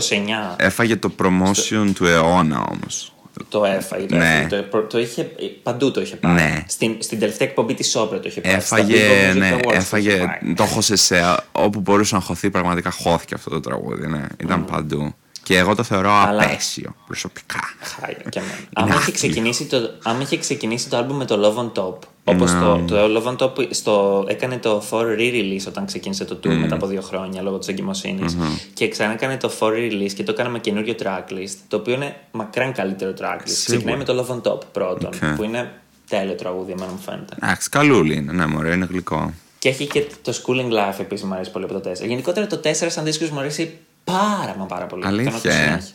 Έφαγε 0.56 0.96
το 0.96 1.10
promotion 1.22 1.52
στο... 1.54 1.92
του 1.94 2.06
αιώνα 2.06 2.66
όμως. 2.72 3.12
το 3.48 3.64
έφαγε. 3.64 4.06
Το, 4.06 4.16
Ναι. 4.16 4.24
έφαγε, 4.24 4.62
το, 4.70 4.82
το 4.82 4.98
είχε, 4.98 5.30
παντού 5.62 5.90
το 5.90 6.00
είχε 6.00 6.16
πάει. 6.16 6.32
Ναι. 6.32 6.64
Στην, 6.68 6.96
στην 6.98 7.18
τελευταία 7.18 7.48
εκπομπή 7.48 7.74
της 7.74 7.96
Όπρα 7.96 8.20
το 8.20 8.28
είχε 8.28 8.40
πάει. 8.40 8.60
Στα 8.60 8.76
Έφαγε, 8.76 8.96
Billboard 8.96 9.34
Music 9.34 9.38
ναι, 9.38 9.54
Awards 9.54 9.62
το 9.62 9.68
είχε 9.68 9.78
έφαγε, 9.78 10.16
πάει. 10.16 10.54
το 10.54 10.64
χώσε 10.64 10.96
σε 10.96 11.36
όπου 11.52 11.80
μπορούσε 11.80 12.14
να 12.14 12.20
χωθεί, 12.20 12.50
πραγματικά 12.50 12.90
χώθηκε 12.90 13.34
αυτό 13.34 13.50
το 13.50 13.60
τραγούδι, 13.60 14.06
ναι, 14.06 14.22
ήταν 14.40 14.64
παντού. 14.64 15.14
Και 15.46 15.58
εγώ 15.58 15.74
το 15.74 15.82
θεωρώ 15.82 16.10
Αλλά- 16.12 16.42
απαίσιο, 16.42 16.94
προσωπικά. 17.06 17.58
Χάλια 17.80 18.22
και 18.28 18.38
εμένα. 18.38 18.54
Άμα 18.72 18.88
είχε, 18.88 18.96
άθλιο. 18.98 19.14
ξεκινήσει 19.14 19.64
το, 19.66 19.90
άμα 20.02 20.22
είχε 20.22 20.38
ξεκινήσει 20.38 20.88
το 20.88 20.98
album 20.98 21.12
με 21.14 21.24
το 21.24 21.34
Love 21.44 21.60
on 21.62 21.82
Top, 21.82 21.94
όπως 22.24 22.52
Ναι. 22.52 22.60
το, 22.60 22.82
το 22.86 22.96
Love 23.16 23.36
on 23.36 23.36
Top 23.46 23.66
στο, 23.70 24.24
έκανε 24.28 24.58
το 24.58 24.82
4 24.90 25.00
re-release 25.18 25.64
όταν 25.68 25.86
ξεκίνησε 25.86 26.24
το 26.24 26.34
tour 26.44 26.54
μετά 26.54 26.74
από 26.74 26.86
δύο 26.86 27.00
χρόνια 27.00 27.42
λόγω 27.42 27.58
της 27.58 27.68
εγκυμοσύνης 27.68 28.36
και 28.74 28.88
ξανά 28.88 29.12
έκανε 29.12 29.36
το 29.36 29.50
4 29.58 29.66
re-release 29.68 30.12
και 30.14 30.22
το 30.22 30.32
έκανε 30.32 30.48
με 30.48 30.58
καινούριο 30.58 30.94
tracklist, 31.02 31.54
το 31.68 31.76
οποίο 31.76 31.94
είναι 31.94 32.16
μακράν 32.30 32.72
καλύτερο 32.72 33.10
tracklist. 33.10 33.42
Σίγουρα. 33.44 33.64
Ξεκινάει 33.76 33.96
με 33.96 34.04
το 34.04 34.26
Love 34.28 34.34
on 34.34 34.52
Top 34.52 34.60
πρώτον, 34.72 35.10
Οκ. 35.14 35.36
που 35.36 35.42
είναι 35.44 35.72
τέλειο 36.08 36.34
τραγούδι, 36.34 36.72
εμένα 36.72 36.90
μου 36.92 36.98
φαίνεται. 37.04 37.34
Εντάξει, 37.42 37.68
καλούλι 37.68 38.14
είναι, 38.16 38.32
ναι, 38.32 38.46
μωρέ, 38.46 38.74
είναι 38.74 38.86
γλυκό. 38.90 39.32
Και 39.58 39.68
έχει 39.68 39.86
και 39.86 40.04
το 40.22 40.32
Schooling 40.42 40.70
Life 40.72 40.98
επίσης 41.00 41.26
μου 41.26 41.34
αρέσει 41.34 41.50
πολύ 41.50 41.64
από 41.64 41.80
το 41.80 41.90
4. 41.90 42.06
Γενικότερα 42.06 42.46
το 42.46 42.60
4 42.64 42.70
σαν 42.72 43.04
δίσκος 43.04 43.30
μου 43.30 43.38
αρέσει 43.38 43.78
πάρα 44.12 44.54
μα 44.58 44.64
πάρα 44.64 44.86
πολύ. 44.86 45.06
Αλήθεια, 45.06 45.30
Το 45.32 45.36
ακούω 45.38 45.50
ε; 45.50 45.64
συνέχεια. 45.64 45.94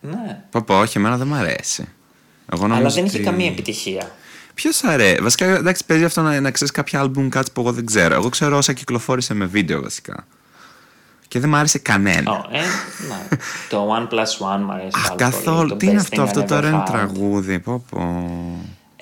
Ναι. 0.00 0.42
Πω 0.50 0.62
πω, 0.62 0.78
όχι, 0.78 0.98
εμένα 0.98 1.16
δεν 1.16 1.26
μ' 1.26 1.34
αρέσει. 1.34 1.88
Εγώ 2.52 2.64
Αλλά 2.64 2.74
νομίζω 2.74 2.94
δεν 2.94 3.04
είχε 3.04 3.16
ότι- 3.16 3.24
καμία 3.26 3.46
επιτυχία. 3.46 4.10
Ποιος 4.54 4.84
αρέσει. 4.84 5.22
Βασικά, 5.22 5.46
εντάξει, 5.46 5.84
παίζει 5.84 6.04
αυτό 6.04 6.22
να, 6.22 6.40
να 6.40 6.50
ξέρεις 6.50 6.72
κάποια 6.72 7.02
album 7.04 7.28
κάτι 7.28 7.50
που 7.50 7.60
εγώ 7.60 7.72
δεν 7.72 7.86
ξέρω. 7.86 8.14
Εγώ 8.14 8.28
ξέρω 8.28 8.56
όσα 8.56 8.72
κυκλοφόρησε 8.72 9.34
με 9.34 9.44
βίντεο 9.44 9.82
βασικά. 9.82 10.26
Και 11.28 11.40
δεν 11.40 11.48
μ' 11.48 11.54
άρεσε 11.54 11.78
κανένα. 11.78 12.30
Ω, 12.32 12.44
ε, 12.52 12.58
ναι. 13.08 13.36
το 13.70 13.88
One 13.96 14.12
Plus 14.14 14.54
One 14.54 14.60
μου 14.64 14.72
αρέσει 14.72 14.90
Αχ, 14.94 15.02
πάρα 15.02 15.14
καθόλου. 15.16 15.56
πολύ. 15.56 15.68
Το 15.70 15.76
Τι 15.76 15.86
είναι 15.86 15.94
Best 16.00 16.00
αυτό, 16.00 16.22
Thing 16.22 16.26
αυτό 16.26 16.40
I 16.40 16.46
τώρα 16.46 16.68
Ever 16.68 16.72
είναι 16.72 16.82
Had. 16.86 16.90
τραγούδι. 16.90 17.58
Πω 17.58 17.84
πω. 17.90 18.30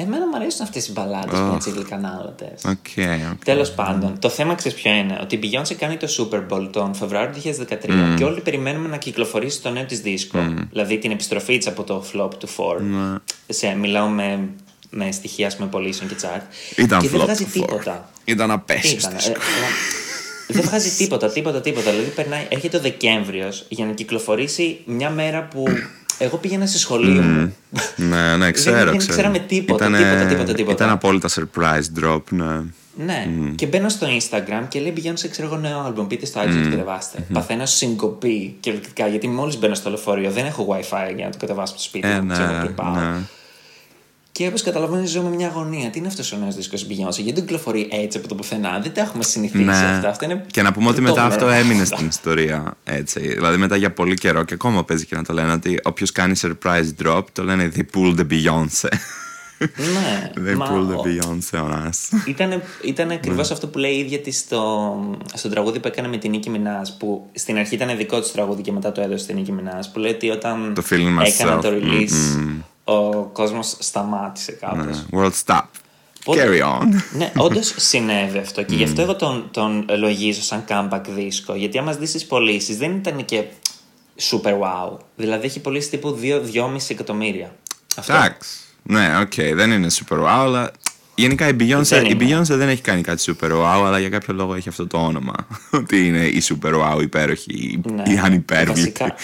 Εμένα 0.02 0.26
μου 0.28 0.36
αρέσουν 0.36 0.62
αυτές 0.62 0.86
οι 0.88 0.92
μπαλάντε 0.92 1.26
που 1.30 1.36
είναι 1.36 1.54
έτσι 1.54 1.70
γλυκανάλατε. 1.70 2.54
OK, 2.64 2.86
OK. 3.32 3.44
Τέλος 3.44 3.70
πάντων, 3.70 4.18
το 4.18 4.28
θέμα 4.28 4.54
ξέρεις 4.54 4.80
ποιο 4.82 4.92
είναι; 4.92 5.18
Ότι 5.22 5.34
η 5.34 5.40
Beyoncé 5.42 5.74
κάνει 5.74 5.96
το 5.96 6.08
Super 6.18 6.42
Bowl 6.52 6.68
τον 6.72 6.94
Φεβρουάριο 6.94 7.34
του 7.34 7.40
2013 7.40 8.12
Mm. 8.12 8.14
και 8.16 8.24
όλοι 8.24 8.40
περιμένουμε 8.40 8.88
να 8.88 8.96
κυκλοφορήσει 8.96 9.60
το 9.62 9.70
νέο 9.70 9.84
της 9.84 10.00
δίσκο. 10.00 10.38
Δηλαδή 10.70 10.98
την 10.98 11.10
επιστροφή 11.10 11.58
της 11.58 11.66
από 11.66 11.82
το 11.82 12.04
flop 12.12 12.30
του 12.38 12.48
4. 12.56 12.80
Ναι. 12.80 13.16
Σε, 13.48 13.74
μιλάω 13.74 14.06
με, 14.08 14.48
με 14.90 15.12
στοιχεία 15.12 15.46
ας 15.46 15.56
πούμε, 15.56 15.68
πωλήσεων 15.68 16.08
και 16.08 16.16
chart. 16.22 16.42
Ήταν 16.76 17.00
και 17.00 17.08
δεν 17.08 17.20
flop 17.20 17.24
βγάζει 17.24 17.44
του 17.44 17.50
τίποτα. 17.50 18.10
Ήταν 18.24 18.50
απαίσιο. 18.50 18.98
Ήταν, 18.98 19.12
ε, 19.12 19.16
ε, 19.16 19.32
δεν 20.48 20.62
βγάζει 20.62 20.90
τίποτα, 20.90 21.28
τίποτα, 21.32 21.60
τίποτα. 21.60 21.90
Δηλαδή 21.90 22.08
περνάει, 22.10 22.46
έρχεται 22.48 22.76
ο 22.76 22.80
Δεκέμβριος 22.80 23.64
για 23.68 23.86
να 23.86 23.92
κυκλοφορήσει 23.92 24.80
μια 24.84 25.10
μέρα 25.10 25.42
που 25.42 25.64
εγώ 26.24 26.36
πήγαινα 26.36 26.66
σε 26.66 26.78
σχολείο 26.78 27.22
μου. 27.22 27.54
ναι, 27.96 28.36
ναι, 28.36 28.50
ξέρω. 28.58 28.76
δεν 28.90 28.96
ξέρω. 28.96 29.12
ξέραμε 29.12 29.38
τίποτα, 29.38 29.86
Ήτανε- 29.88 30.04
τίποτα, 30.06 30.26
τίποτα, 30.28 30.52
τίποτα. 30.52 30.72
Ήταν 30.84 30.90
απόλυτα 30.90 31.28
surprise 31.28 32.00
drop, 32.04 32.22
ναι. 32.30 32.60
Ναι. 32.96 33.26
Και 33.54 33.66
μπαίνω 33.66 33.88
στο 33.88 34.06
Instagram 34.06 34.64
και 34.68 34.80
λέει 34.80 34.92
Beyoncé, 34.96 35.26
ξέρω 35.30 35.46
εγώ, 35.48 35.56
νέο 35.56 35.86
album. 35.96 36.08
Πείτε 36.08 36.26
στο 36.26 36.40
iTunes 36.40 36.62
και 36.64 36.68
κατεβάστε. 36.70 37.26
Παθαίνω 37.32 37.66
συγκοπή 37.66 38.56
κυριολεκτικά 38.60 39.06
γιατί 39.06 39.28
μόλις 39.28 39.58
μπαίνω 39.58 39.74
στο 39.74 39.88
λεωφορείο 39.90 40.30
δεν 40.30 40.46
έχω 40.46 40.66
WiFi 40.70 41.12
για 41.16 41.24
να 41.24 41.30
το 41.30 41.36
κατεβάσω 41.40 41.72
στο 41.74 41.82
σπίτι 41.82 42.08
Ε, 42.08 42.14
μου. 42.20 42.26
ναι, 42.26 42.32
ξέρω 42.34 42.52
εγώ, 42.52 42.66
και 42.66 42.72
πάω. 42.72 42.94
ναι. 42.94 43.10
Και 44.32 44.46
όπως 44.46 44.62
καταλαβαίνεις, 44.62 45.10
ζω 45.10 45.22
με 45.22 45.28
μια 45.36 45.46
αγωνία. 45.48 45.90
Τι 45.90 45.98
είναι 45.98 46.08
αυτός 46.08 46.32
ο 46.32 46.36
νέος 46.36 46.54
δίσκος 46.54 46.82
Beyoncé, 46.88 46.94
γιατί 47.14 47.32
δεν 47.32 47.34
κυκλοφορεί 47.34 47.88
έτσι 47.90 48.18
από 48.18 48.28
το 48.28 48.34
πουθενά; 48.34 48.78
Δεν 48.82 48.92
τα 48.94 49.00
έχουμε 49.00 49.22
συνηθίσει 49.24 49.64
Ναι. 49.64 49.72
αυτά. 49.72 50.08
αυτά 50.08 50.24
είναι 50.24 50.44
Και 50.50 50.62
να 50.62 50.72
πούμε 50.72 50.88
ότι 50.88 51.00
μετά 51.00 51.14
πρωτόγνωρα 51.14 51.44
αυτό 51.44 51.48
έμεινε 51.60 51.84
πράγματα. 51.84 51.96
στην 51.96 52.06
ιστορία. 52.08 52.76
Έτσι. 52.84 53.20
Δηλαδή 53.20 53.56
μετά 53.56 53.76
για 53.76 53.92
πολύ 53.92 54.14
καιρό 54.14 54.42
και 54.44 54.54
ακόμα 54.54 54.84
παίζει 54.84 55.06
και 55.06 55.14
να 55.16 55.24
το 55.24 55.32
λένε 55.32 55.52
ότι 55.52 55.80
όποιος 55.82 56.12
κάνει 56.12 56.34
surprise 56.42 57.04
drop 57.04 57.22
το 57.32 57.42
λένε 57.44 57.72
They 57.76 57.96
pulled 57.98 58.16
the 58.18 58.26
Beyoncé. 58.30 58.88
Ναι, 59.76 60.30
They 60.50 60.56
μα 60.56 60.66
pulled 60.66 60.90
the 60.92 60.96
ο- 60.96 61.02
Beyoncé 61.04 61.58
on 61.58 61.70
us. 61.88 62.18
Ήταν, 62.26 62.62
ήταν 62.84 63.10
ακριβώς 63.10 63.48
Ναι. 63.48 63.54
αυτό 63.54 63.66
που 63.66 63.78
λέει 63.78 63.92
η 63.92 63.98
ίδια 63.98 64.18
της 64.18 64.38
στο, 64.38 64.94
στο 65.34 65.48
τραγούδι 65.48 65.80
που 65.80 65.86
έκανε 65.88 66.08
με 66.08 66.16
την 66.16 66.30
Νίκη 66.30 66.50
Μινά. 66.50 66.86
Που 66.98 67.28
στην 67.34 67.56
αρχή 67.58 67.74
ήταν 67.74 67.96
δικό 67.96 68.20
της 68.20 68.32
τραγούδι 68.32 68.62
και 68.62 68.72
μετά 68.72 68.92
το 68.92 69.00
έδωσε 69.00 69.22
στην 69.24 69.36
Νίκη 69.36 69.52
Μινά. 69.52 69.84
Που 69.92 69.98
λέει 69.98 70.12
ότι 70.12 70.30
όταν 70.30 70.72
Το 70.74 70.82
Feeling 70.90 71.24
έκανα 71.24 71.58
Myself. 71.58 71.62
το 71.62 71.68
release, 71.68 72.38
Mm-mm. 72.38 72.62
Ο 72.92 73.30
κόσμος 73.32 73.76
σταμάτησε 73.78 74.52
κάπως. 74.52 74.84
Ναι. 74.86 75.20
World 75.20 75.32
stop. 75.44 75.62
Πότε- 76.24 76.46
Carry 76.48 76.62
on. 76.80 76.86
ναι, 77.16 77.32
όντως 77.36 77.74
συνέβη 77.76 78.38
αυτό 78.38 78.62
και 78.62 78.74
γι' 78.74 78.84
αυτό 78.84 79.02
εγώ 79.02 79.16
τον, 79.16 79.48
τον 79.50 79.86
λογίζω 79.98 80.42
σαν 80.42 80.64
comeback 80.68 81.00
δίσκο. 81.08 81.54
Γιατί 81.54 81.78
άμα 81.78 81.92
δεις 81.92 82.10
τις 82.12 82.26
πωλήσεις, 82.26 82.76
δεν 82.76 82.96
ήταν 82.96 83.24
και 83.24 83.44
super 84.30 84.52
wow. 84.52 84.96
Δηλαδή 85.16 85.46
έχει 85.46 85.60
πωλήσει 85.60 85.90
τύπου 85.90 86.18
2-2,5 86.22 86.76
εκατομμύρια. 86.88 87.54
Αυτό. 87.96 88.12
Εντάξει. 88.14 88.50
Ναι, 88.82 89.18
οκ, 89.20 89.54
δεν 89.54 89.70
είναι 89.70 89.86
super 89.90 90.16
wow, 90.18 90.24
αλλά 90.26 90.70
γενικά 91.14 91.48
η 91.48 91.56
Beyoncé, 91.60 91.82
Δεν 91.82 92.04
η 92.04 92.16
είναι. 92.20 92.38
Beyoncé 92.40 92.42
δεν 92.56 92.68
έχει 92.68 92.80
κάνει 92.80 93.00
κάτι 93.00 93.22
super 93.40 93.50
wow, 93.50 93.82
αλλά 93.84 93.98
για 93.98 94.08
κάποιο 94.08 94.34
λόγο 94.34 94.54
έχει 94.54 94.68
αυτό 94.68 94.86
το 94.86 94.98
όνομα. 94.98 95.34
Ότι 95.70 96.06
είναι 96.06 96.24
η 96.26 96.42
super 96.48 96.72
wow, 96.74 97.02
υπέροχη, 97.02 97.52
η, 97.52 97.80
Ναι. 97.92 98.02
η 98.12 98.18
ανυπέρβλητη. 98.18 98.80
Βασικά, 98.80 99.14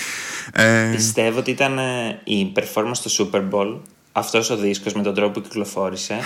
Ε, 0.53 0.91
Πιστεύω 0.95 1.39
ότι 1.39 1.51
ήταν 1.51 1.79
ε, 1.79 2.21
η 2.25 2.53
performance 2.57 2.91
στο 3.05 3.31
Super 3.33 3.43
Bowl, 3.51 3.79
αυτός 4.13 4.51
ο 4.51 4.57
δίσκος 4.57 4.93
με 4.93 5.03
τον 5.03 5.15
τρόπο 5.15 5.33
που 5.33 5.41
κυκλοφόρησε, 5.41 6.19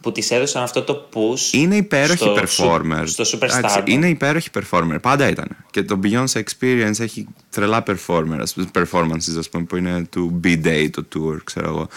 που 0.00 0.12
της 0.12 0.30
έδωσαν 0.30 0.62
αυτό 0.62 0.82
το 0.82 1.08
push. 1.14 1.52
είναι 1.52 1.76
υπέροχη 1.76 2.16
στο 2.16 2.34
performer. 2.34 3.02
Στο 3.06 3.24
Εντάξει, 3.42 3.60
Superstar. 3.62 3.82
είναι 3.88 4.08
υπέροχη 4.08 4.48
performer. 4.54 4.96
Πάντα 5.00 5.28
ήταν. 5.28 5.48
Και 5.70 5.82
το 5.82 6.00
Beyoncé 6.02 6.40
Experience 6.42 7.00
έχει 7.00 7.26
τρελά 7.50 7.82
performer, 7.86 8.36
ας 8.40 8.52
πούμε, 8.54 8.70
performances, 8.74 9.38
ας 9.38 9.48
πούμε, 9.48 9.64
που 9.64 9.76
είναι 9.76 10.04
του 10.10 10.40
B-Day, 10.44 10.88
το 10.90 11.04
tour, 11.14 11.36
ξέρω 11.44 11.68
εγώ. 11.68 11.88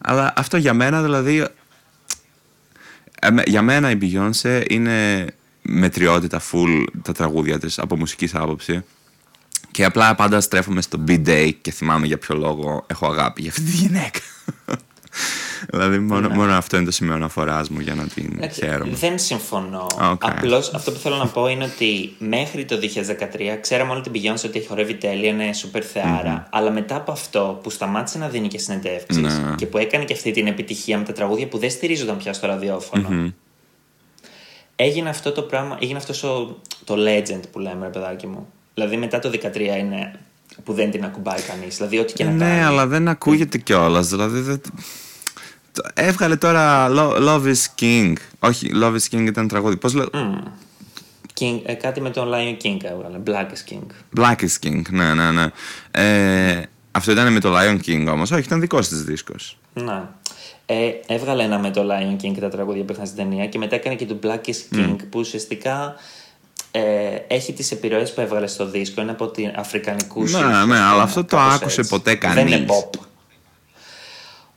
Αλλά 0.00 0.32
αυτό 0.36 0.56
για 0.56 0.74
μένα, 0.74 1.02
δηλαδή, 1.02 1.46
εμέ- 3.20 3.48
για 3.48 3.62
μένα 3.62 3.90
η 3.90 3.98
Beyoncé 4.02 4.64
είναι 4.68 5.26
μετριότητα 5.62 6.40
full 6.52 6.84
τα 7.02 7.12
τραγούδια 7.12 7.58
της 7.58 7.78
από 7.78 7.96
μουσικής 7.96 8.34
άποψη. 8.34 8.84
Και 9.80 9.86
απλά 9.86 10.14
πάντα 10.14 10.40
στρέφομαι 10.40 10.82
στο 10.82 10.98
B-Day 11.08 11.50
και 11.60 11.70
θυμάμαι 11.70 12.06
για 12.06 12.18
ποιο 12.18 12.36
λόγο 12.36 12.84
έχω 12.86 13.06
αγάπη 13.06 13.42
για 13.42 13.50
αυτή 13.50 13.62
τη 13.62 13.70
γυναίκα. 13.70 14.20
δηλαδή, 15.70 15.98
μόνο, 15.98 16.28
μόνο 16.28 16.52
αυτό 16.52 16.76
είναι 16.76 16.84
το 16.84 16.90
σημείο 16.90 17.14
αναφοράς 17.14 17.68
μου 17.68 17.80
για 17.80 17.94
να 17.94 18.06
την 18.06 18.32
Εντάξει, 18.36 18.60
χαίρομαι. 18.64 18.94
Δεν 18.94 19.18
συμφωνώ. 19.18 19.86
Οκ. 20.10 20.24
Απλώς 20.24 20.74
αυτό 20.74 20.92
που 20.92 20.98
θέλω 20.98 21.16
να 21.16 21.26
πω 21.26 21.48
είναι 21.48 21.64
ότι 21.64 22.14
μέχρι 22.18 22.64
το 22.64 22.76
2013 22.76 23.58
ξέραμε 23.60 23.92
όλη 23.92 24.00
την 24.00 24.12
Beyoncé 24.14 24.44
ότι 24.44 24.66
χορεύει 24.66 24.94
τέλεια, 24.94 25.30
είναι 25.30 25.50
super 25.62 25.82
θεάρα. 25.92 26.48
Αλλά 26.50 26.70
μετά 26.70 26.96
από 26.96 27.12
αυτό 27.12 27.60
που 27.62 27.70
σταμάτησε 27.70 28.18
να 28.18 28.28
δίνει 28.28 28.48
και 28.48 28.58
συνεντεύξεις 28.58 29.22
Ναι. 29.22 29.54
και 29.56 29.66
που 29.66 29.78
έκανε 29.78 30.04
και 30.04 30.12
αυτή 30.12 30.30
την 30.30 30.46
επιτυχία 30.46 30.98
με 30.98 31.04
τα 31.04 31.12
τραγούδια 31.12 31.48
που 31.48 31.58
δεν 31.58 31.70
στηρίζονταν 31.70 32.16
πια 32.16 32.32
στο 32.32 32.46
ραδιοφωνο 32.46 33.32
Έγινε 34.76 35.08
αυτό 35.08 35.32
το 35.32 35.42
πράγμα, 35.42 35.78
έγινε 35.80 35.98
αυτός 35.98 36.20
το 36.84 36.94
legend 36.94 37.40
που 37.52 37.58
λέμε, 37.58 37.84
ρε 37.84 37.90
παιδάκι 37.90 38.26
μου. 38.26 38.48
Δηλαδή 38.80 38.96
μετά 38.96 39.18
το 39.18 39.30
2013 39.54 39.56
είναι 39.78 40.12
που 40.64 40.72
δεν 40.72 40.90
την 40.90 41.04
ακουμπάει 41.04 41.40
κανείς. 41.40 41.76
Δηλαδή, 41.76 41.98
ό,τι 41.98 42.12
και 42.12 42.24
να 42.24 42.30
ναι, 42.30 42.44
κάνει. 42.44 42.62
αλλά 42.62 42.86
δεν 42.86 43.08
ακούγεται 43.08 43.58
κιόλας. 43.58 44.08
Δηλαδή, 44.08 44.40
δεν... 44.40 44.60
το- 45.72 45.82
Έβγαλε 45.94 46.36
τώρα 46.36 46.88
Lo- 46.90 47.16
Love 47.28 47.44
is 47.44 47.80
King. 47.80 48.12
Όχι, 48.38 48.70
Love 48.82 48.94
is 48.94 49.14
King 49.16 49.20
ήταν 49.26 49.48
τραγούδι. 49.48 49.76
Πώς 49.76 49.94
λέω. 49.94 50.08
King, 51.40 51.60
ε, 51.64 51.74
κάτι 51.74 52.00
με 52.00 52.10
τον 52.10 52.28
Lion 52.34 52.66
King 52.66 52.76
έβγαλε. 52.82 53.18
Black 53.26 53.46
is 53.52 53.72
King. 53.72 53.86
Black 54.20 54.36
is 54.36 54.66
King, 54.66 54.82
ναι, 54.90 55.14
ναι, 55.14 55.30
ναι. 55.30 55.46
Ε, 55.90 56.62
αυτό 56.90 57.12
ήταν 57.12 57.32
με 57.32 57.40
το 57.40 57.56
Lion 57.58 57.78
King 57.86 58.06
όμως. 58.10 58.30
Όχι, 58.30 58.42
ήταν 58.42 58.60
δικός 58.60 58.88
της 58.88 59.04
δίσκος. 59.04 59.58
Ναι. 59.72 60.02
Ε, 60.66 60.90
έβγαλε 61.06 61.42
ένα 61.42 61.58
με 61.58 61.70
το 61.70 61.82
Lion 61.90 62.14
King 62.24 62.32
και 62.34 62.40
τα 62.40 62.48
τραγούδια 62.48 62.84
που 62.84 62.92
είχαν 62.92 63.06
στην 63.06 63.18
ταινία 63.18 63.46
και 63.46 63.58
μετά 63.58 63.74
έκανε 63.74 63.94
και 63.94 64.06
το 64.06 64.18
Black 64.22 64.48
is 64.48 64.76
King 64.76 64.96
που 65.10 65.18
ουσιαστικά 65.18 65.94
ε, 66.70 66.80
έχει 67.28 67.52
τις 67.52 67.70
επιρροές 67.70 68.12
που 68.14 68.20
έβγαλε 68.20 68.46
στο 68.46 68.66
δίσκο. 68.66 69.00
Είναι 69.00 69.10
από 69.10 69.28
την 69.28 69.52
Αφρικανικούς 69.56 70.32
Ναι, 70.32 70.38
ήχους, 70.38 70.50
ναι, 70.50 70.56
ας 70.56 70.62
πούμε, 70.62 70.78
αλλά 70.80 71.02
αυτό 71.02 71.24
το 71.24 71.36
κάπως 71.36 71.54
άκουσε 71.54 71.80
έτσι. 71.80 71.90
ποτέ 71.92 72.18
Δεν 72.34 72.46
είναι 72.46 72.50
κανείς. 72.56 72.68
pop. 72.92 72.98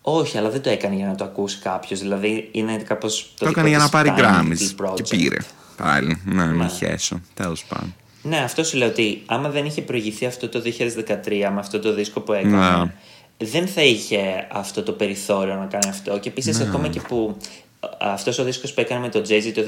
Όχι, 0.02 0.38
αλλά 0.38 0.50
δεν 0.50 0.62
το 0.62 0.70
έκανε 0.70 0.96
για 0.96 1.06
να 1.08 1.16
το 1.16 1.24
ακούσει 1.24 1.60
κάποιος. 1.60 2.00
Δηλαδή 2.00 2.50
είναι 2.52 2.78
κάπως. 2.78 3.34
Το, 3.38 3.44
Το 3.46 3.50
έκανε 3.52 3.70
για 3.70 3.78
να 3.78 3.90
πάρει 3.90 4.14
Grammys. 4.18 4.86
project. 4.86 5.02
Και 5.04 5.16
πήρε. 5.18 5.38
Πάλι. 5.78 6.22
Ναι, 6.26 6.46
μη 6.46 6.70
χέσω. 6.70 7.22
Τέλος 7.34 7.64
πάντων. 7.64 7.96
Ναι, 8.22 8.38
αυτό 8.38 8.64
σου 8.64 8.78
λέω 8.78 8.88
ότι 8.88 9.22
άμα 9.26 9.50
δεν 9.50 9.66
είχε 9.66 9.82
προηγηθεί 9.82 10.26
αυτό 10.26 10.50
το 10.50 10.62
2013 10.62 11.50
με 11.54 11.60
αυτό 11.60 11.80
το 11.80 11.94
δίσκο 11.94 12.20
που 12.20 12.34
έκανε, 12.34 12.78
Ναι. 12.84 12.94
δεν 13.38 13.68
θα 13.68 13.82
είχε 13.82 14.48
αυτό 14.52 14.84
το 14.84 14.92
περιθώριο 14.92 15.56
να 15.56 15.66
κάνει 15.66 15.88
αυτό. 15.90 16.20
Και 16.20 16.30
επίσης 16.30 16.60
Ναι. 16.60 16.68
ακόμα 16.68 16.88
και 16.88 17.00
που 17.00 17.38
αυτός 18.00 18.40
ο 18.40 18.44
δίσκος 18.44 18.74
που 18.74 18.80
έκανε 18.82 19.02
με 19.02 19.10
τον 19.10 19.20
Jay-Z 19.30 19.52
το 19.54 19.62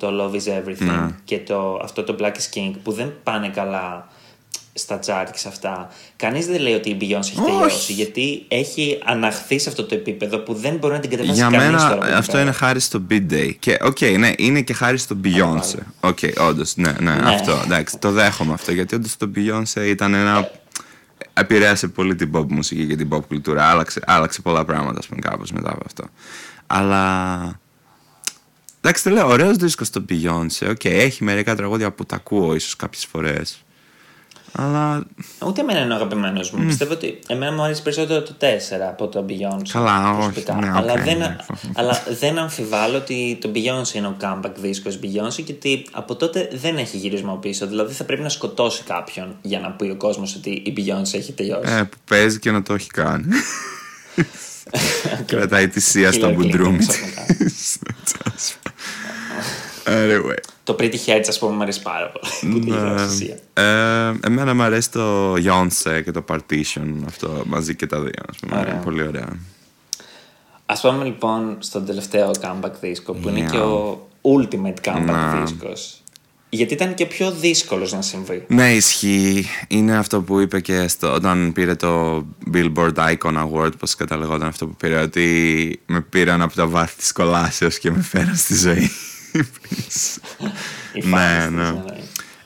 2018, 0.00 0.08
Love 0.08 0.32
is 0.34 0.62
Everything, 0.62 0.84
Ναι. 0.86 1.08
και 1.24 1.38
το, 1.38 1.80
αυτό 1.82 2.02
το 2.04 2.16
Black 2.20 2.32
is 2.32 2.54
King, 2.58 2.72
που 2.82 2.92
δεν 2.92 3.12
πάνε 3.22 3.48
καλά 3.48 4.08
στα 4.78 4.98
chart 5.06 5.26
και 5.32 5.38
σε 5.38 5.48
αυτά. 5.48 5.88
Κανείς 6.16 6.46
δεν 6.46 6.60
λέει 6.60 6.72
ότι 6.74 6.90
η 6.90 6.96
Beyoncé 7.00 7.06
έχει 7.18 7.40
Όχι. 7.40 7.50
τελειώσει, 7.50 7.92
γιατί 7.92 8.44
έχει 8.48 8.98
αναχθεί 9.04 9.58
σε 9.58 9.68
αυτό 9.68 9.84
το 9.84 9.94
επίπεδο 9.94 10.38
που 10.38 10.54
δεν 10.54 10.76
μπορεί 10.76 10.94
να 10.94 11.00
την 11.00 11.10
κατεβάσει 11.10 11.34
Για 11.34 11.48
κανείς 11.50 11.66
μένα 11.66 11.78
τώρα 11.78 11.92
από 11.94 12.04
εκεί 12.04 12.12
αυτό 12.14 12.30
πέρα. 12.32 12.42
είναι 12.42 12.52
χάρη 12.52 12.80
στο 12.80 13.02
B-Day. 13.10 13.50
Και 13.58 13.78
οκ, 13.82 14.00
ναι, 14.00 14.30
είναι 14.36 14.60
και 14.60 14.72
χάρη 14.72 14.98
στο 14.98 15.16
Beyoncé. 15.24 15.78
OK, 16.00 16.18
όντως, 16.48 16.76
ναι, 16.76 16.92
ναι, 17.00 17.14
Ναι. 17.14 17.28
αυτό. 17.34 17.60
Εντάξει, 17.64 17.98
το 17.98 18.10
δέχομαι 18.10 18.52
αυτό. 18.52 18.72
Γιατί 18.72 18.94
όντως 18.94 19.16
το 19.16 19.30
Beyoncé 19.36 19.86
ήταν 19.86 20.14
ένα. 20.14 20.50
επηρέασε 21.32 21.88
πολύ 21.88 22.14
την 22.14 22.30
pop 22.34 22.46
μουσική 22.48 22.86
και 22.86 22.96
την 22.96 23.08
pop 23.12 23.26
κουλτούρα. 23.26 23.64
Άλλαξε, 23.64 24.00
άλλαξε 24.06 24.40
πολλά 24.40 24.64
πράγματα, 24.64 24.98
ας 24.98 25.06
πούμε, 25.06 25.20
κάπως 25.20 25.52
μετά 25.52 25.70
από 25.70 25.82
αυτό. 25.86 26.04
Αλλά. 26.66 27.60
Εντάξει, 28.80 29.02
το 29.02 29.10
λέω, 29.10 29.28
ωραίος 29.28 29.56
δίσκος 29.56 29.90
το 29.90 30.04
Beyoncé. 30.08 30.68
OK, 30.68 30.80
okay, 30.82 30.90
έχει 30.90 31.24
μερικά 31.24 31.56
τραγούδια 31.56 31.92
που 31.92 32.06
τα 32.06 32.16
ακούω 32.16 32.54
ίσως 32.54 32.76
κάποιες 32.76 33.04
φορές. 33.04 33.64
Αλλά. 34.58 35.06
Ούτε 35.46 35.60
εμένα 35.60 35.80
είναι 35.80 35.92
ο 35.92 35.96
αγαπημένος 35.96 36.50
μου. 36.50 36.62
Mm. 36.62 36.66
Πιστεύω 36.66 36.92
ότι 36.92 37.18
εμένα 37.26 37.52
μου 37.52 37.62
αρέσει 37.62 37.82
περισσότερο 37.82 38.22
το 38.22 38.34
4 38.40 38.44
από 38.88 39.08
το 39.08 39.24
Beyoncé. 39.28 39.68
Καλά, 39.72 40.18
όχι. 40.18 40.44
Ναι, 40.60 40.70
αλλά, 40.74 40.94
okay, 40.94 41.04
δεν, 41.04 41.18
ναι. 41.18 41.36
αλλά 41.74 42.02
δεν 42.20 42.38
αμφιβάλλω 42.38 42.96
ότι 42.96 43.38
το 43.40 43.50
Beyoncé 43.54 43.94
είναι 43.94 44.06
ο 44.06 44.16
comeback 44.20 44.52
δίσκος 44.56 44.98
Beyoncé 45.02 45.42
και 45.44 45.52
ότι 45.52 45.86
από 45.92 46.16
τότε 46.16 46.48
δεν 46.52 46.76
έχει 46.76 46.96
γύρισμα 46.96 47.36
πίσω. 47.38 47.66
Δηλαδή 47.66 47.92
θα 47.94 48.04
πρέπει 48.04 48.22
να 48.22 48.28
σκοτώσει 48.28 48.82
κάποιον 48.82 49.36
για 49.42 49.60
να 49.60 49.70
πει 49.70 49.84
ο 49.84 49.96
κόσμος 49.96 50.34
ότι 50.34 50.50
η 50.50 50.74
Beyoncé 50.76 51.14
έχει 51.14 51.32
τελειώσει. 51.32 51.72
Ε, 51.72 51.82
που 51.82 51.96
παίζει 52.08 52.38
και 52.38 52.50
να 52.50 52.62
το 52.62 52.74
έχει 52.74 52.88
κάνει. 52.88 53.26
Κρατάει 55.26 55.68
τη 55.68 55.80
σία 55.80 56.12
στο 56.12 56.32
μπουντρούμι 56.32 56.86
Anyway. 59.86 60.38
Το 60.64 60.76
Pretty 60.78 60.96
Heads, 61.06 61.24
ας 61.28 61.38
πούμε, 61.38 61.56
μου 61.56 61.62
αρέσει 61.62 61.82
πάρα 61.82 62.12
πολύ. 62.12 62.58
Που 62.58 62.72
ε, 63.52 63.62
εμένα 64.26 64.54
μου 64.54 64.62
αρέσει 64.62 64.90
το 64.90 65.32
Yonce 65.32 66.02
και 66.04 66.10
το 66.10 66.24
Partition. 66.28 66.94
Αυτό 67.06 67.42
μαζί 67.46 67.76
και 67.76 67.86
τα 67.86 68.00
δύο. 68.00 68.22
Ας 68.28 68.36
πούμε. 68.38 68.60
Ωραία. 68.60 68.74
Πολύ 68.74 69.06
ωραία. 69.06 69.28
Α 70.66 70.78
πάμε 70.80 71.04
λοιπόν 71.04 71.56
στον 71.58 71.86
τελευταίο 71.86 72.30
comeback 72.40 72.72
δίσκο 72.80 73.12
που 73.12 73.28
yeah. 73.28 73.36
είναι 73.36 73.50
και 73.50 73.58
ο 73.58 74.08
ultimate 74.22 74.88
comeback 74.88 75.34
nah. 75.34 75.40
δίσκος. 75.40 76.02
Γιατί 76.56 76.74
ήταν 76.74 76.94
και 76.94 77.06
πιο 77.06 77.32
δύσκολος 77.32 77.92
να 77.92 78.02
συμβεί. 78.02 78.44
Ναι, 78.48 78.74
ισχύει. 78.74 79.46
Είναι 79.68 79.96
αυτό 79.96 80.22
που 80.22 80.40
είπε 80.40 80.60
και 80.60 80.88
στο, 80.88 81.12
όταν 81.12 81.52
πήρε 81.52 81.74
το 81.74 82.24
Billboard 82.52 82.94
Icon 82.94 83.48
Award, 83.48 83.78
πώς 83.78 83.94
καταλεγόταν 83.94 84.48
αυτό 84.48 84.66
που 84.66 84.74
πήρε, 84.76 85.00
ότι 85.00 85.80
με 85.86 86.00
πήραν 86.00 86.42
από 86.42 86.54
τα 86.54 86.66
βάθη 86.66 86.96
της 86.96 87.12
κολάσεως 87.12 87.78
και 87.78 87.90
με 87.90 88.02
φέραν 88.02 88.36
στη 88.36 88.54
ζωή 88.54 88.90
ναι, 91.10 91.48
ναι. 91.50 91.82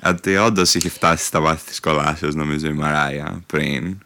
Ότι 0.04 0.36
όντως 0.36 0.74
είχε 0.74 0.88
φτάσει 0.88 1.24
στα 1.24 1.40
βάθη 1.40 1.64
της 1.68 1.80
κολάσεως, 1.80 2.34
νομίζω 2.34 2.66
η 2.66 2.72
Μαράια 2.72 3.42
πριν. 3.46 3.98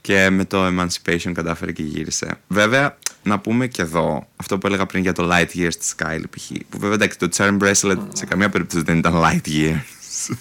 Και 0.00 0.30
με 0.30 0.44
το 0.44 0.66
Emancipation 0.66 1.32
κατάφερε 1.32 1.72
και 1.72 1.82
γύρισε. 1.82 2.40
Βέβαια, 2.48 2.98
να 3.22 3.38
πούμε 3.38 3.66
και 3.66 3.82
εδώ 3.82 4.28
αυτό 4.36 4.58
που 4.58 4.66
έλεγα 4.66 4.86
πριν 4.86 5.02
για 5.02 5.12
το 5.12 5.28
Light 5.32 5.56
Years 5.56 5.74
της 5.78 5.94
Sky 5.96 6.20
π.χ. 6.30 6.50
Που 6.68 6.78
βέβαια 6.78 6.94
εντάξει, 6.94 7.18
το 7.18 7.28
Charm 7.36 7.58
Bracelet 7.58 7.98
σε 8.12 8.26
καμία 8.26 8.48
περίπτωση 8.48 8.84
δεν 8.84 8.98
ήταν 8.98 9.14
Light 9.16 9.48
Years. 9.48 10.34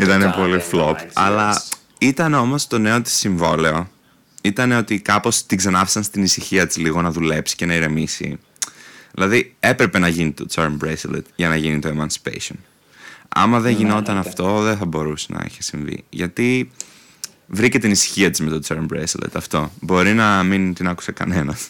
ήταν 0.00 0.34
πολύ 0.36 0.62
flop. 0.72 0.94
Αλλά 1.12 1.62
ήταν 1.98 2.34
όμως 2.34 2.66
το 2.66 2.78
νέο 2.78 3.02
της 3.02 3.12
συμβόλαιο. 3.12 3.88
Ήταν 4.42 4.72
ότι 4.72 5.00
κάπως 5.00 5.46
την 5.46 5.58
ξανάφησαν 5.58 6.02
στην 6.02 6.22
ησυχία 6.22 6.66
της 6.66 6.76
λίγο 6.76 7.02
να 7.02 7.10
δουλέψει 7.10 7.56
και 7.56 7.66
να 7.66 7.74
ηρεμήσει. 7.74 8.38
Δηλαδή 9.14 9.54
έπρεπε 9.60 9.98
να 9.98 10.08
γίνει 10.08 10.32
το 10.32 10.46
Charm 10.54 10.76
Bracelet 10.84 11.22
για 11.34 11.48
να 11.48 11.56
γίνει 11.56 11.78
το 11.78 11.88
Emancipation. 11.88 12.56
Άμα 13.28 13.60
δεν 13.60 13.72
ναι, 13.72 13.78
γινόταν 13.78 14.14
ναι, 14.14 14.20
ναι. 14.20 14.28
αυτό, 14.28 14.62
δεν 14.62 14.76
θα 14.76 14.84
μπορούσε 14.84 15.26
να 15.30 15.42
έχει 15.44 15.62
συμβεί. 15.62 16.04
Γιατί 16.08 16.70
βρήκε 17.46 17.78
την 17.78 17.90
ησυχία 17.90 18.30
της 18.30 18.40
με 18.40 18.50
το 18.50 18.60
Charm 18.68 18.86
Bracelet 18.94 19.32
αυτό. 19.32 19.72
Μπορεί 19.80 20.14
να 20.14 20.42
μην 20.42 20.74
την 20.74 20.88
άκουσε 20.88 21.12
κανένας. 21.12 21.68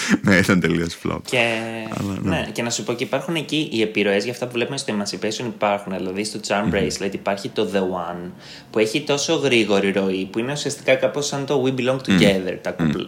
ναι, 0.24 0.36
ήταν 0.36 0.60
τελείως 0.60 0.98
flop. 1.04 1.18
Και, 1.24 1.56
Αλλά, 1.98 2.18
ναι. 2.22 2.36
ναι. 2.36 2.48
και 2.52 2.62
να 2.62 2.70
σου 2.70 2.84
πω 2.84 2.92
και 2.92 3.04
υπάρχουν 3.04 3.34
εκεί 3.34 3.68
οι 3.72 3.82
επιρροές 3.82 4.22
για 4.22 4.32
αυτά 4.32 4.46
που 4.46 4.52
βλέπουμε 4.52 4.76
στο 4.76 4.94
Emancipation 4.96 5.44
υπάρχουν. 5.44 5.96
Δηλαδή 5.96 6.24
στο 6.24 6.40
Charm 6.46 6.74
Bracelet 6.74 7.12
υπάρχει 7.12 7.48
το 7.48 7.70
The 7.74 7.78
One 7.78 8.30
που 8.70 8.78
έχει 8.78 9.00
τόσο 9.00 9.34
γρήγορη 9.34 9.92
ροή 9.92 10.28
που 10.32 10.38
είναι 10.38 10.52
ουσιαστικά 10.52 10.94
κάπως 10.94 11.26
σαν 11.26 11.46
το 11.46 11.64
We 11.66 11.80
Belong 11.80 11.98
Together. 12.08 12.56
Τα 12.62 12.76
mm. 12.78 13.06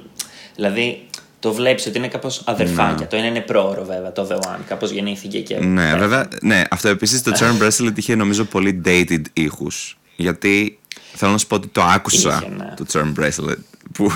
Δηλαδή 0.54 1.06
το 1.44 1.52
βλέπεις 1.52 1.86
ότι 1.86 1.98
είναι 1.98 2.08
κάπως 2.08 2.42
αδερφάκια. 2.44 2.96
Ναι. 2.98 3.06
Το 3.06 3.16
ένα 3.16 3.26
είναι 3.26 3.40
πρόωρο 3.40 3.84
βέβαια, 3.84 4.12
το 4.12 4.28
The 4.30 4.34
One. 4.34 4.60
Κάπως 4.68 4.90
γεννήθηκε 4.90 5.40
και. 5.40 5.58
Ναι, 5.58 5.94
βέβαια. 5.96 6.28
Ναι, 6.40 6.62
αυτό 6.70 6.88
επίσης 6.88 7.22
το 7.22 7.32
Charm 7.38 7.58
Bracelet 7.62 7.92
είχε 7.94 8.14
νομίζω 8.14 8.44
πολύ 8.44 8.80
dated 8.84 9.22
ήχους. 9.32 9.98
Γιατί 10.16 10.78
θέλω 11.14 11.32
να 11.32 11.38
σου 11.38 11.46
πω 11.46 11.54
ότι 11.54 11.68
το 11.68 11.82
άκουσα 11.82 12.42
είχε, 12.42 12.54
ναι. 12.56 12.74
το 12.76 12.86
Charm 12.92 13.20
Bracelet. 13.20 13.58
Που... 13.92 14.10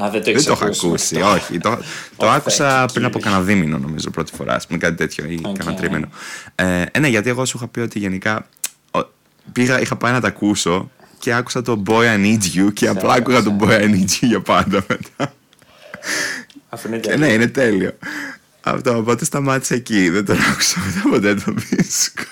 Α, 0.00 0.10
δεν 0.10 0.22
το, 0.22 0.32
δεν 0.32 0.44
το 0.44 0.52
έχω 0.52 0.64
ακούσει, 0.64 1.20
όχι. 1.20 1.58
Το, 1.58 1.78
το 2.16 2.30
άκουσα 2.30 2.88
πριν 2.92 3.04
από 3.04 3.18
κανένα 3.18 3.42
δίμηνο, 3.42 3.78
νομίζω, 3.78 4.10
πρώτη 4.10 4.32
φορά. 4.36 4.60
Με 4.68 4.76
κάτι 4.76 4.96
τέτοιο 4.96 5.24
ή 5.24 5.40
okay. 5.42 5.52
κανένα 5.58 5.76
τρίμηνο. 5.76 6.08
Ε, 6.54 6.84
ε, 6.90 6.98
ναι, 6.98 7.08
γιατί 7.08 7.28
εγώ 7.28 7.44
σου 7.44 7.56
είχα 7.56 7.68
πει 7.68 7.80
ότι 7.80 7.98
γενικά 7.98 8.46
πήγα, 9.52 9.80
είχα 9.80 9.96
πάει 9.96 10.12
να 10.12 10.20
τα 10.20 10.28
ακούσω 10.28 10.90
και 11.18 11.32
άκουσα 11.32 11.62
το 11.62 11.82
Boy 11.86 12.04
I 12.04 12.24
Need 12.24 12.58
You 12.58 12.72
και 12.72 12.88
απλά 12.88 13.12
άκουγα 13.12 13.42
το 13.42 13.56
Boy 13.60 13.80
I 13.80 13.84
Need 13.84 14.10
You 14.20 14.20
για 14.20 14.40
πάντα 14.40 14.84
μετά. 14.88 15.34
Αφού 16.68 16.88
είναι 16.88 16.98
τέλειο. 16.98 17.26
ναι, 17.26 17.32
είναι 17.32 17.46
τέλειο. 17.46 17.98
Αυτό, 18.62 18.96
οπότε 18.96 19.24
σταμάτησε 19.24 19.74
εκεί. 19.74 20.08
Δεν 20.08 20.24
τον 20.24 20.36
άκουσα 20.50 20.80
μετά 20.86 21.08
ποτέ 21.10 21.34
το 21.34 21.54
δίσκο. 21.56 22.22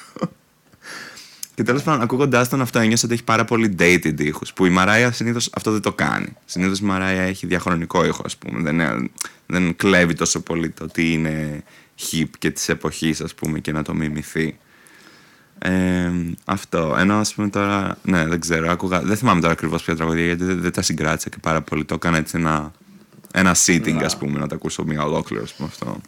Και 1.55 1.63
τέλος 1.63 1.83
πάντων, 1.83 2.03
ακούγοντάς 2.03 2.49
τον 2.49 2.61
αυτό, 2.61 2.79
ένιωσα 2.79 3.03
ότι 3.05 3.15
έχει 3.15 3.25
πάρα 3.25 3.45
πολύ 3.45 3.75
dated 3.79 4.21
ήχους. 4.21 4.53
Που 4.53 4.67
η 4.67 4.71
Μαράια 4.71 5.13
συνήθως 5.13 5.51
αυτό 5.53 5.73
δεν 5.73 5.81
το 5.81 5.93
κάνει. 5.93 6.37
Συνήθως 6.45 6.79
η 6.79 6.85
Μαράια 6.85 7.23
έχει 7.23 7.47
διαχρονικό 7.47 8.05
ήχο, 8.05 8.23
ας 8.25 8.37
πούμε. 8.37 8.71
Δεν, 8.71 9.11
δεν 9.47 9.77
κλέβει 9.77 10.15
τόσο 10.15 10.41
πολύ 10.41 10.71
το 10.71 10.85
ότι 10.85 11.13
είναι 11.13 11.63
hip 12.11 12.29
και 12.39 12.51
της 12.51 12.69
εποχής, 12.69 13.21
ας 13.21 13.35
πούμε, 13.35 13.59
και 13.59 13.73
να 13.73 13.83
το 13.83 13.95
μιμηθεί. 13.95 14.59
Ε, 15.59 16.11
αυτό. 16.45 16.97
Ενώ 16.99 17.15
ας 17.15 17.35
πούμε 17.35 17.49
τώρα. 17.49 17.99
Ναι, 18.03 18.27
δεν 18.27 18.41
ξέρω. 18.41 18.71
Άκουγα, 18.71 19.01
δεν 19.01 19.17
θυμάμαι 19.17 19.41
τώρα 19.41 19.53
ακριβώς 19.53 19.83
ποια 19.83 19.97
τραγωδία 19.97 20.25
γιατί 20.25 20.45
δεν, 20.45 20.61
δεν 20.61 20.73
τα 20.73 20.83
συγκράτησα 20.83 21.29
και 21.29 21.39
πάρα 21.41 21.63
πολύ. 21.63 21.85
Το 21.85 21.95
έκανα 21.95 22.17
έτσι 22.17 22.39
ένα 22.39 22.73
ένα 23.37 23.57
sitting, 23.67 24.03
ας 24.05 24.19
πούμε, 24.19 24.39
να 24.39 24.47
τα 24.47 24.55
ακούσω 24.55 24.85
μία 24.85 25.03
ολόκληρο, 25.03 25.43
ας 25.43 25.55
πούμε 25.55 25.69
αυτό. 25.73 26.01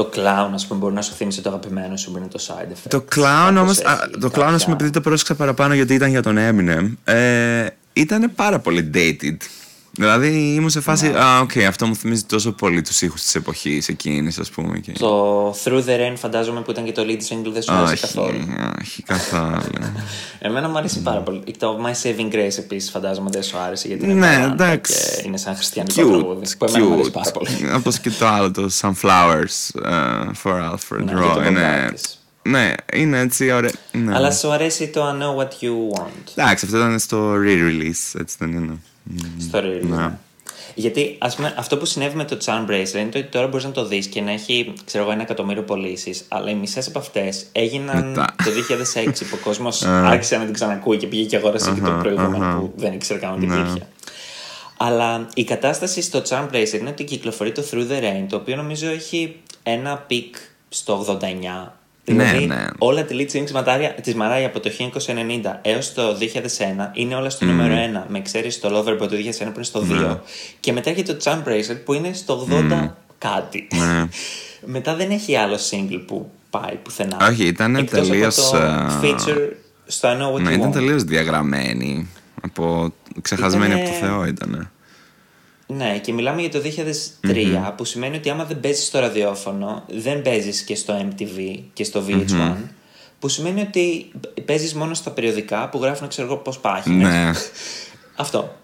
Το 0.00 0.10
clown, 0.14 0.50
ας 0.54 0.66
πούμε, 0.66 0.80
μπορεί 0.80 0.94
να 0.94 1.02
σου 1.02 1.12
θύμισε 1.12 1.40
το 1.42 1.48
αγαπημένο 1.48 1.96
σου 1.96 2.10
που 2.10 2.18
είναι 2.18 2.26
το 2.26 2.44
side 2.46 2.72
effect. 2.72 2.88
Το 2.88 3.04
clown 3.14 3.56
όμως. 3.58 3.78
Το 4.20 4.30
clown, 4.34 4.52
ας 4.54 4.62
πούμε, 4.62 4.76
επειδή 4.76 4.90
το 4.90 5.00
πρόσεξα 5.00 5.34
παραπάνω 5.34 5.74
γιατί 5.74 5.94
ήταν 5.94 6.10
για 6.10 6.22
τον 6.22 6.36
Eminem, 6.38 7.12
ε, 7.14 7.66
ήταν 7.92 8.32
πάρα 8.34 8.58
πολύ 8.58 8.90
dated. 8.94 9.36
Δηλαδή 9.92 10.54
ήμουν 10.54 10.70
σε 10.70 10.80
φάση. 10.80 11.08
Ναι. 11.08 11.18
Α, 11.18 11.40
OK, 11.40 11.50
okay, 11.54 11.62
αυτό 11.62 11.86
μου 11.86 11.96
θυμίζει 11.96 12.24
τόσο 12.24 12.52
πολύ 12.52 12.82
τους 12.82 13.02
ήχους 13.02 13.22
της 13.22 13.34
εποχής 13.34 13.88
εκείνης, 13.88 14.38
ας 14.38 14.50
πούμε. 14.50 14.78
Και... 14.78 14.92
Το 14.92 15.50
Through 15.50 15.84
the 15.84 15.98
Rain, 16.00 16.14
φαντάζομαι 16.16 16.60
που 16.60 16.70
ήταν 16.70 16.84
και 16.84 16.92
το 16.92 17.02
lead 17.06 17.32
single, 17.32 17.50
δεν 17.52 17.62
σου 17.62 17.72
άρεσε 17.72 18.06
καθόλου. 18.06 18.38
Όχι, 18.80 19.02
καθόλου. 19.02 19.60
Εμένα 20.38 20.68
μου 20.68 20.78
αρέσει 20.78 21.02
πάρα 21.02 21.20
πολύ. 21.20 21.42
Το 21.58 21.80
My 21.86 22.06
Saving 22.06 22.34
Grace 22.34 22.58
επίσης 22.58 22.90
φαντάζομαι 22.90 23.30
δεν 23.32 23.42
σου 23.42 23.58
άρεσε 23.58 23.88
γιατί 23.88 24.04
είναι 24.04 24.14
ναι, 24.14 24.48
εντάξει. 24.52 24.92
Και 24.92 25.22
είναι 25.26 25.36
σαν 25.36 25.54
χριστιανικό 25.54 25.94
τραγούδι. 25.94 26.56
Που 26.58 26.64
εμένα 26.64 26.84
μου 26.84 26.92
αρέσει 26.92 27.10
πάρα 27.10 27.30
πολύ. 27.30 27.48
Όπως 27.78 27.98
και 27.98 28.10
το 28.10 28.26
άλλο, 28.26 28.50
το 28.50 28.70
Sunflowers 28.80 29.82
uh, 29.84 30.30
for 30.42 30.72
Alfred 30.72 31.04
ναι, 31.04 31.12
Roy. 31.14 31.46
Είναι... 31.46 31.92
Ναι, 32.42 32.72
είναι 32.92 33.18
έτσι 33.18 33.50
ωραία. 33.50 33.72
Ναι. 33.92 34.14
Αλλά 34.14 34.32
σου 34.32 34.50
αρέσει 34.50 34.88
το 34.88 35.08
I 35.08 35.12
know 35.12 35.42
what 35.42 35.64
you 35.64 35.98
want. 35.98 36.32
Εντάξει, 36.34 36.64
αυτό 36.64 36.76
ήταν 36.76 36.98
στο 36.98 37.32
re-release, 37.34 38.20
έτσι 38.20 38.36
δεν 38.38 38.52
είναι. 38.52 38.78
Στο 39.40 39.58
release. 39.58 39.88
Ναι. 39.88 39.96
ναι. 39.96 40.18
Γιατί 40.74 41.16
ας 41.18 41.36
πούμε, 41.36 41.54
αυτό 41.58 41.76
που 41.76 41.84
συνέβη 41.84 42.16
με 42.16 42.24
το 42.24 42.38
Charm 42.44 42.70
Bracelet 42.70 42.94
είναι 42.94 43.06
ότι 43.06 43.22
τώρα 43.22 43.46
μπορείς 43.46 43.64
να 43.64 43.70
το 43.70 43.86
δεις 43.86 44.06
και 44.06 44.20
να 44.20 44.30
έχει 44.30 44.72
ξέρω 44.84 45.04
εγώ, 45.04 45.12
ένα 45.12 45.22
εκατομμύριο 45.22 45.62
πωλήσεις. 45.62 46.24
Αλλά 46.28 46.50
οι 46.50 46.54
μισές 46.54 46.86
από 46.86 46.98
αυτές 46.98 47.46
έγιναν 47.52 48.08
Μετά. 48.08 48.34
το 48.44 48.50
2006 49.04 49.12
που 49.30 49.38
ο 49.40 49.44
κόσμος 49.44 49.82
άρχισε 50.12 50.36
να 50.36 50.44
την 50.44 50.52
ξανακούει 50.52 50.96
και 50.96 51.06
πήγε 51.06 51.24
και 51.24 51.36
αγόρασε 51.36 51.70
και 51.70 51.80
το 51.80 51.90
προηγούμενο 51.90 52.58
που 52.60 52.72
δεν 52.76 52.92
ήξερε 52.92 53.18
καν 53.18 53.32
ότι 53.32 53.46
ναι. 53.46 53.54
υπήρχε. 53.54 53.86
Αλλά 54.76 55.28
η 55.34 55.44
κατάσταση 55.44 56.02
στο 56.02 56.22
Charm 56.28 56.48
Bracelet 56.52 56.78
είναι 56.80 56.90
ότι 56.90 57.04
κυκλοφορεί 57.04 57.52
το 57.52 57.62
Through 57.70 57.90
the 57.90 58.00
Rain, 58.02 58.26
το 58.28 58.36
οποίο 58.36 58.56
νομίζω 58.56 58.88
έχει 58.88 59.36
ένα 59.62 59.96
peak 59.96 60.34
στο 60.68 61.18
89 61.20 61.68
Δηλαδή, 62.12 62.46
ναι, 62.46 62.54
ναι. 62.54 62.66
όλα 62.78 63.04
τα 63.04 63.14
lead 63.14 63.30
singles 63.32 63.90
τη 64.02 64.16
Μαράια 64.16 64.46
από 64.46 64.60
το 64.60 64.70
1990 64.78 64.90
έως 65.62 65.92
το 65.92 66.02
2001 66.20 66.24
είναι 66.92 67.14
όλα 67.14 67.30
στο 67.30 67.46
mm. 67.46 67.48
νούμερο 67.48 67.74
1, 67.74 68.04
με 68.08 68.18
εξαίρεση 68.18 68.60
το 68.60 68.78
Loverboy 68.78 68.92
από 68.92 69.06
το 69.06 69.16
2001 69.16 69.38
που 69.38 69.52
είναι 69.54 69.64
στο 69.64 69.80
2. 69.80 69.84
Ναι. 69.86 70.18
Και 70.60 70.72
μετά 70.72 70.90
έχει 70.90 71.02
το 71.02 71.16
Charm 71.22 71.42
Bracelet 71.48 71.84
που 71.84 71.92
είναι 71.92 72.12
στο 72.12 72.48
80 72.50 72.88
κάτι. 73.18 73.68
Ναι. 73.74 74.08
μετά 74.76 74.94
δεν 74.94 75.10
έχει 75.10 75.36
άλλο 75.36 75.56
single 75.70 76.02
που 76.06 76.30
πάει 76.50 76.74
πουθενά. 76.82 77.16
Όχι, 77.30 77.46
ήταν 77.46 77.86
τελείως. 77.90 78.52
feature 79.02 79.48
στο 79.86 80.08
I 80.08 80.12
know 80.12 80.34
what 80.34 80.40
ναι, 80.40 80.50
you 80.50 80.58
ήταν 80.58 80.70
τελείως 80.70 81.02
διαγραμμένη. 81.04 82.08
Από 82.42 82.92
ξεχασμένη 83.22 83.74
από 83.74 83.84
το 83.84 84.06
Θεό 84.06 84.24
ήταν. 84.24 84.70
Ναι, 85.72 85.98
και 85.98 86.12
μιλάμε 86.12 86.40
για 86.40 86.50
το 86.50 86.60
2003, 87.22 87.72
που 87.76 87.84
σημαίνει 87.84 88.16
ότι 88.16 88.30
άμα 88.30 88.44
δεν 88.44 88.60
παίζεις 88.60 88.86
στο 88.86 88.98
ραδιόφωνο, 88.98 89.84
δεν 89.88 90.22
παίζεις 90.22 90.62
και 90.62 90.74
στο 90.74 91.10
MTV 91.10 91.58
και 91.72 91.84
στο 91.84 92.04
VH1. 92.08 92.54
Που 93.18 93.28
σημαίνει 93.28 93.60
ότι 93.60 94.10
παίζεις 94.44 94.74
μόνο 94.74 94.94
στα 94.94 95.10
περιοδικά 95.10 95.68
που 95.68 95.78
γράφουν, 95.82 96.08
ξέρω 96.08 96.26
εγώ, 96.26 96.36
πώς 96.36 96.58
πάει. 96.58 96.82
Ναι. 96.84 97.30
Αυτό. 98.16 98.56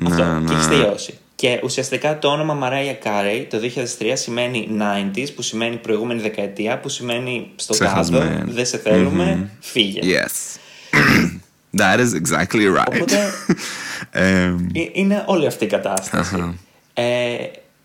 Ναι, 0.00 0.10
Αυτό. 0.10 0.24
Ναι. 0.24 0.46
Και 0.48 0.52
έχεις 0.52 0.68
τελειώσει. 0.68 1.18
Και 1.34 1.60
ουσιαστικά 1.64 2.18
το 2.18 2.28
όνομα 2.28 2.58
Mariah 2.62 3.06
Carey 3.06 3.46
το 3.50 3.58
2003 3.98 4.12
σημαίνει 4.14 4.68
90s, 5.14 5.26
που 5.34 5.42
σημαίνει 5.42 5.76
προηγούμενη 5.76 6.20
δεκαετία, 6.20 6.78
που 6.78 6.88
σημαίνει 6.88 7.50
στο 7.56 7.76
κάτω, 7.76 8.22
δεν 8.46 8.66
σε 8.66 8.78
θέλουμε, 8.78 9.50
φύγε. 9.60 10.00
Yes. 10.02 10.58
That 11.80 11.98
is 11.98 12.12
exactly 12.14 12.66
right. 12.76 12.94
Οπότε, 12.94 13.16
Ε, 14.16 14.44
Ε, 14.44 14.54
Είναι 14.92 15.24
όλη 15.26 15.46
αυτή 15.46 15.64
η 15.64 15.68
κατάσταση. 15.68 16.58
Ε, 16.94 17.36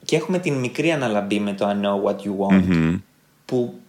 και 0.05 0.15
έχουμε 0.15 0.39
την 0.39 0.53
μικρή 0.53 0.91
αναλαμπή 0.91 1.39
με 1.39 1.53
το 1.53 1.69
I 1.69 1.73
know 1.73 2.09
what 2.09 2.15
you 2.15 2.47
want, 2.47 2.99
που 3.45 3.80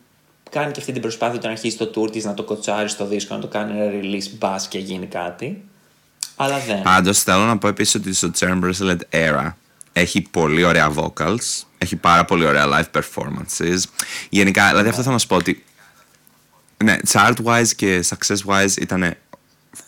κάνει 0.51 0.72
και 0.72 0.80
αυτή 0.80 0.93
την 0.93 1.03
προσπάθεια 1.03 1.38
όταν 1.38 1.51
αρχίσει 1.51 1.76
το 1.76 1.91
tour 1.95 2.12
της 2.12 2.24
να 2.24 2.34
το 2.34 2.43
κοτσάρεις 2.43 2.93
στο 2.93 3.07
δίσκο, 3.07 3.34
να 3.34 3.41
το 3.41 3.47
κάνει 3.47 3.80
ένα 3.80 3.91
release 3.93 4.45
bass 4.45 4.61
και 4.68 4.78
γίνει 4.78 5.07
κάτι. 5.07 5.62
Αλλά 6.36 6.59
δεν. 6.59 6.82
Πάντως 6.82 7.22
θέλω 7.22 7.45
να 7.45 7.59
πω 7.59 7.68
επίσης 7.68 7.95
ότι 7.95 8.14
στο 8.14 8.30
Cherry 8.38 8.61
Bracelet 8.64 8.99
Era 9.11 9.53
έχει 9.93 10.20
πολύ 10.30 10.64
ωραία 10.64 10.93
vocals, 10.97 11.64
έχει 11.78 11.97
πάρα 11.97 12.24
πολύ 12.24 12.45
ωραία 12.45 12.66
live 12.66 13.01
performances. 13.01 13.78
Γενικά, 14.28 14.68
δηλαδή 14.68 14.88
αυτό 14.88 15.03
θα 15.03 15.11
να 15.11 15.18
σου 15.18 15.26
πω 15.26 15.36
ότι. 15.36 15.64
Ναι, 16.84 16.97
chart-wise 17.12 17.68
και 17.76 18.05
success-wise 18.09 18.76
ήταν 18.80 19.14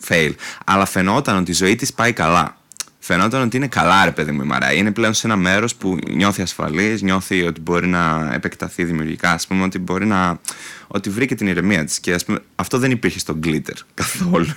fail. 0.07 0.31
Αλλά 0.65 0.85
φαινόταν 0.85 1.37
ότι 1.37 1.51
η 1.51 1.53
ζωή 1.53 1.75
της 1.75 1.93
πάει 1.93 2.13
καλά. 2.13 2.57
Φαινόταν 2.99 3.41
ότι 3.41 3.57
είναι 3.57 3.67
καλά, 3.67 4.05
ρε 4.05 4.11
παιδί 4.11 4.31
μου, 4.31 4.41
η 4.41 4.45
Μαράη. 4.45 4.77
Είναι 4.77 4.91
πλέον 4.91 5.13
σε 5.13 5.27
ένα 5.27 5.35
μέρος 5.35 5.75
που 5.75 5.97
νιώθει 6.09 6.41
ασφαλής, 6.41 7.01
νιώθει 7.01 7.43
ότι 7.45 7.61
μπορεί 7.61 7.87
να 7.87 8.29
επεκταθεί 8.33 8.83
δημιουργικά. 8.83 9.31
Α 9.31 9.39
πούμε, 9.47 9.63
ότι 9.63 9.79
μπορεί 9.79 10.05
να. 10.05 10.39
ότι 10.87 11.09
βρήκε 11.09 11.35
την 11.35 11.47
ηρεμία 11.47 11.85
της. 11.85 11.99
Και 11.99 12.13
ας 12.13 12.25
πούμε, 12.25 12.39
αυτό 12.55 12.77
δεν 12.77 12.91
υπήρχε 12.91 13.19
στο 13.19 13.39
Glitter 13.43 13.73
καθόλου. 13.93 14.53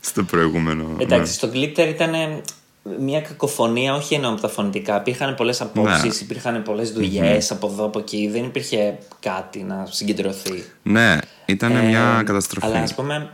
στο 0.00 0.22
προηγούμενο. 0.24 0.96
Εντάξει, 0.98 1.32
στο 1.32 1.50
Glitter 1.54 1.86
ήταν 1.88 2.12
μια 3.00 3.20
κακοφωνία, 3.20 3.94
όχι 3.94 4.14
εννοώ 4.14 4.30
από 4.32 4.40
τα 4.40 4.48
φωνητικά. 4.48 4.96
Υπήρχαν 4.96 5.34
πολλές 5.34 5.60
απόψεις, 5.60 6.02
Ναι. 6.02 6.10
υπήρχαν 6.22 6.62
πολλές 6.62 6.92
δουλειές 6.92 7.50
από 7.50 7.66
εδώ, 7.66 7.84
από 7.84 7.98
εκεί. 7.98 8.28
Δεν 8.32 8.44
υπήρχε 8.44 8.98
κάτι 9.20 9.62
να 9.62 9.86
συγκεντρωθεί. 9.90 10.64
Ναι, 10.82 11.18
ήταν 11.46 11.76
Ε, 11.76 11.82
μια 11.82 12.22
καταστροφή. 12.26 12.66
Αλλά 12.66 12.78
ας 12.78 12.94
πούμε, 12.94 13.30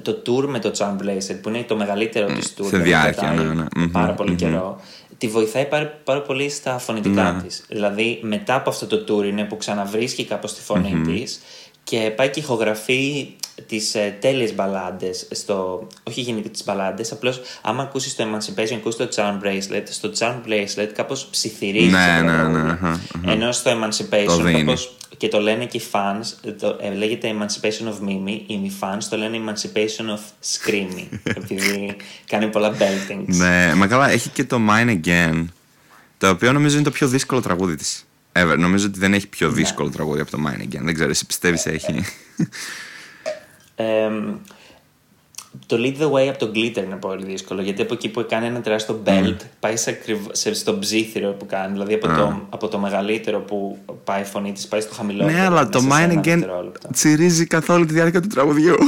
το 0.00 0.22
tour 0.26 0.46
με 0.48 0.58
το 0.58 0.70
Charm 0.78 1.02
Blazer, 1.02 1.36
που 1.42 1.48
είναι 1.48 1.62
το 1.62 1.76
μεγαλύτερο 1.76 2.26
της 2.26 2.54
tour, 2.58 2.62
σε 2.64 2.68
δηλαδή 2.68 2.88
διάρκεια, 2.88 3.22
κρατάει 3.28 3.46
ναι, 3.46 3.52
ναι. 3.54 3.64
Μμμ, 3.76 3.90
πάρα 3.90 4.12
πολύ 4.12 4.30
μμμ. 4.30 4.36
καιρό, 4.36 4.80
τη 5.18 5.28
βοηθάει 5.28 5.64
πάρα, 5.66 6.00
πάρα 6.04 6.22
πολύ 6.22 6.48
στα 6.50 6.78
φωνητικά 6.78 7.32
Ναι. 7.32 7.42
της. 7.42 7.64
Δηλαδή, 7.68 8.18
μετά 8.22 8.54
από 8.54 8.70
αυτό 8.70 8.86
το 8.86 9.04
tour 9.16 9.24
είναι 9.24 9.44
που 9.44 9.56
ξαναβρίσκει 9.56 10.24
κάπως 10.24 10.54
τη 10.54 10.60
φωνή 10.62 11.00
της 11.06 11.40
και 11.84 12.12
πάει 12.16 12.28
και 12.30 12.40
ηχογραφεί 12.40 13.32
τις 13.66 13.94
ε, 13.94 14.16
τέλειες 14.20 14.54
μπαλάντες 14.54 15.28
στο... 15.30 15.86
όχι 16.02 16.20
γενικά 16.20 16.48
τις 16.48 16.64
μπαλάντες, 16.64 17.12
απλώς 17.12 17.40
άμα 17.62 17.82
ακούσεις 17.82 18.16
το 18.16 18.24
Emancipation, 18.24 18.72
ακούσεις 18.74 18.96
το 18.96 19.08
Charm 19.14 19.46
Bracelet, 19.46 19.82
στο 19.90 20.10
Charm 20.18 20.34
Bracelet 20.48 20.88
κάπως 20.94 21.26
ψιθυρίζει 21.30 21.90
Ναι, 21.90 22.16
το 22.18 22.24
ναι, 22.24 22.32
τραγούδι. 22.32 22.62
ναι, 22.62 22.70
αχα, 22.70 22.88
αχα. 22.88 23.00
Ενώ 23.32 23.52
στο 23.52 23.70
Το 23.70 23.76
Emancipation 23.80 24.42
δίνει. 24.42 24.58
κάπως 24.64 24.96
και 25.18 25.28
το 25.28 25.40
λένε 25.40 25.66
και 25.66 25.76
οι 25.76 25.82
fans, 25.92 26.52
το, 26.58 26.78
ε, 26.80 26.90
λέγεται 26.94 27.34
Emancipation 27.38 27.88
of 27.88 28.08
Mimi, 28.08 28.40
οι 28.46 28.56
μη 28.56 28.72
fans 28.80 29.02
το 29.10 29.16
λένε 29.16 29.40
Emancipation 29.44 30.04
of 30.04 30.20
Screamy, 30.52 31.18
επειδή 31.36 31.96
κάνει 32.26 32.46
πολλά 32.48 32.72
beltings. 32.78 33.24
Ναι, 33.26 33.72
μα 33.74 33.86
καλά, 33.86 34.10
έχει 34.10 34.28
και 34.28 34.44
το 34.44 34.60
Mine 34.70 35.00
Again, 35.04 35.44
το 36.18 36.28
οποίο 36.28 36.52
νομίζω 36.52 36.74
είναι 36.74 36.84
το 36.84 36.90
πιο 36.90 37.08
δύσκολο 37.08 37.40
τραγούδι 37.40 37.74
της. 37.74 38.02
Ever. 38.32 38.54
Νομίζω 38.58 38.86
ότι 38.86 38.98
δεν 38.98 39.12
έχει 39.14 39.24
Ναι. 39.24 39.30
πιο 39.30 39.50
δύσκολο 39.50 39.90
τραγούδι 39.90 40.20
από 40.20 40.30
το 40.30 40.38
Mine 40.46 40.62
Again. 40.62 40.80
Δεν 40.82 40.94
ξέρω, 40.94 41.10
εσύ 41.10 41.26
πιστεύεις 41.26 41.66
έχει; 41.66 41.94
Εμ, 45.58 45.66
το 45.66 45.76
Lead 45.78 46.02
the 46.02 46.10
Way 46.12 46.28
από 46.28 46.38
το 46.38 46.50
Glitter 46.54 46.76
είναι 46.84 46.96
πολύ 47.00 47.24
δύσκολο 47.24 47.62
γιατί 47.62 47.82
από 47.82 47.94
εκεί 47.94 48.08
που 48.08 48.24
κάνει 48.28 48.46
ένα 48.46 48.60
τεράστιο 48.60 49.02
belt 49.06 49.36
πάει 49.60 49.76
σε, 49.76 49.90
ακριβ- 49.90 50.34
σε, 50.36 50.54
στο 50.54 50.78
ψήθυρο 50.78 51.30
που 51.32 51.46
κάνει. 51.46 51.72
Δηλαδή 51.72 51.94
από, 51.94 52.06
το, 52.06 52.42
από 52.50 52.68
το 52.68 52.78
μεγαλύτερο 52.78 53.40
που 53.40 53.78
πάει 54.04 54.20
η 54.20 54.24
φωνή 54.24 54.52
της 54.52 54.66
πάει 54.66 54.80
στο 54.80 54.94
χαμηλότερο. 54.94 55.36
ναι, 55.36 55.44
αλλά 55.44 55.68
το 55.68 55.82
μέσα 55.82 55.96
σε 56.00 56.04
Mine 56.06 56.10
ένα 56.10 56.20
Again 56.20 56.24
δευτερόλεπτο. 56.24 56.88
τσιρίζει 56.92 57.46
καθ' 57.46 57.68
όλη 57.68 57.86
τη 57.86 57.92
διάρκεια 57.92 58.20
του 58.20 58.28
τραγουδιού. 58.28 58.74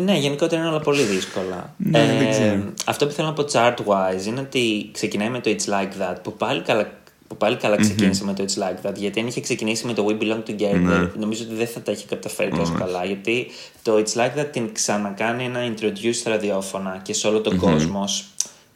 Ναι, 0.00 0.16
γενικότερα 0.18 0.60
είναι 0.60 0.70
όλα 0.70 0.80
πολύ 0.80 1.02
δύσκολα. 1.02 1.74
Ναι, 1.76 2.16
δεν 2.18 2.30
ξέρω. 2.30 2.62
αυτό 2.84 3.06
που 3.06 3.12
θέλω 3.12 3.28
να 3.28 3.32
πω 3.34 3.44
chart-wise 3.52 4.26
είναι 4.26 4.40
ότι 4.40 4.90
ξεκινάει 4.92 5.28
με 5.28 5.40
το 5.40 5.50
It's 5.50 5.70
Like 5.70 6.02
That 6.12 6.16
που 6.22 6.32
πάλι 6.32 6.60
καλά, 6.60 6.90
που 7.28 7.36
πάλι 7.36 7.56
καλά 7.56 7.76
ξεκίνησε 7.76 8.24
με 8.24 8.32
το 8.34 8.44
It's 8.48 8.62
Like 8.62 8.88
That. 8.90 8.94
Γιατί 8.94 9.20
αν 9.20 9.26
είχε 9.26 9.40
ξεκινήσει 9.40 9.86
με 9.86 9.92
το 9.92 10.06
We 10.08 10.22
Belong 10.22 10.42
Together, 10.50 10.80
Ναι. 10.80 11.10
νομίζω 11.18 11.42
ότι 11.44 11.54
δεν 11.54 11.66
θα 11.66 11.80
τα 11.80 11.92
είχε 11.92 12.06
καταφέρει 12.08 12.50
τόσο 12.50 12.72
καλά. 12.78 13.04
Γιατί 13.04 13.46
το 13.82 13.96
It's 13.96 14.18
Like 14.18 14.40
That 14.40 14.46
την 14.52 14.72
ξανακάνει 14.72 15.44
ένα 15.44 15.60
introduce 15.74 16.14
στα 16.14 16.30
ραδιόφωνα 16.30 17.00
και 17.02 17.12
σε 17.14 17.26
όλο 17.26 17.40
τον 17.40 17.56
κόσμο. 17.56 18.04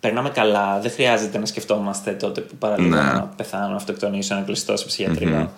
Περνάμε 0.00 0.30
καλά, 0.30 0.80
δεν 0.80 0.90
χρειάζεται 0.90 1.38
να 1.38 1.46
σκεφτόμαστε 1.46 2.11
τότε 2.12 2.40
που 2.40 2.55
παραλίγο 2.57 2.88
Ναι. 2.94 3.03
να 3.03 3.20
πεθάνω, 3.36 3.68
να 3.68 3.76
αυτοκτονήσω, 3.76 4.34
να 4.34 4.40
κλειστώ 4.40 4.76
σε 4.76 4.84
ψυχιατριο 4.84 5.53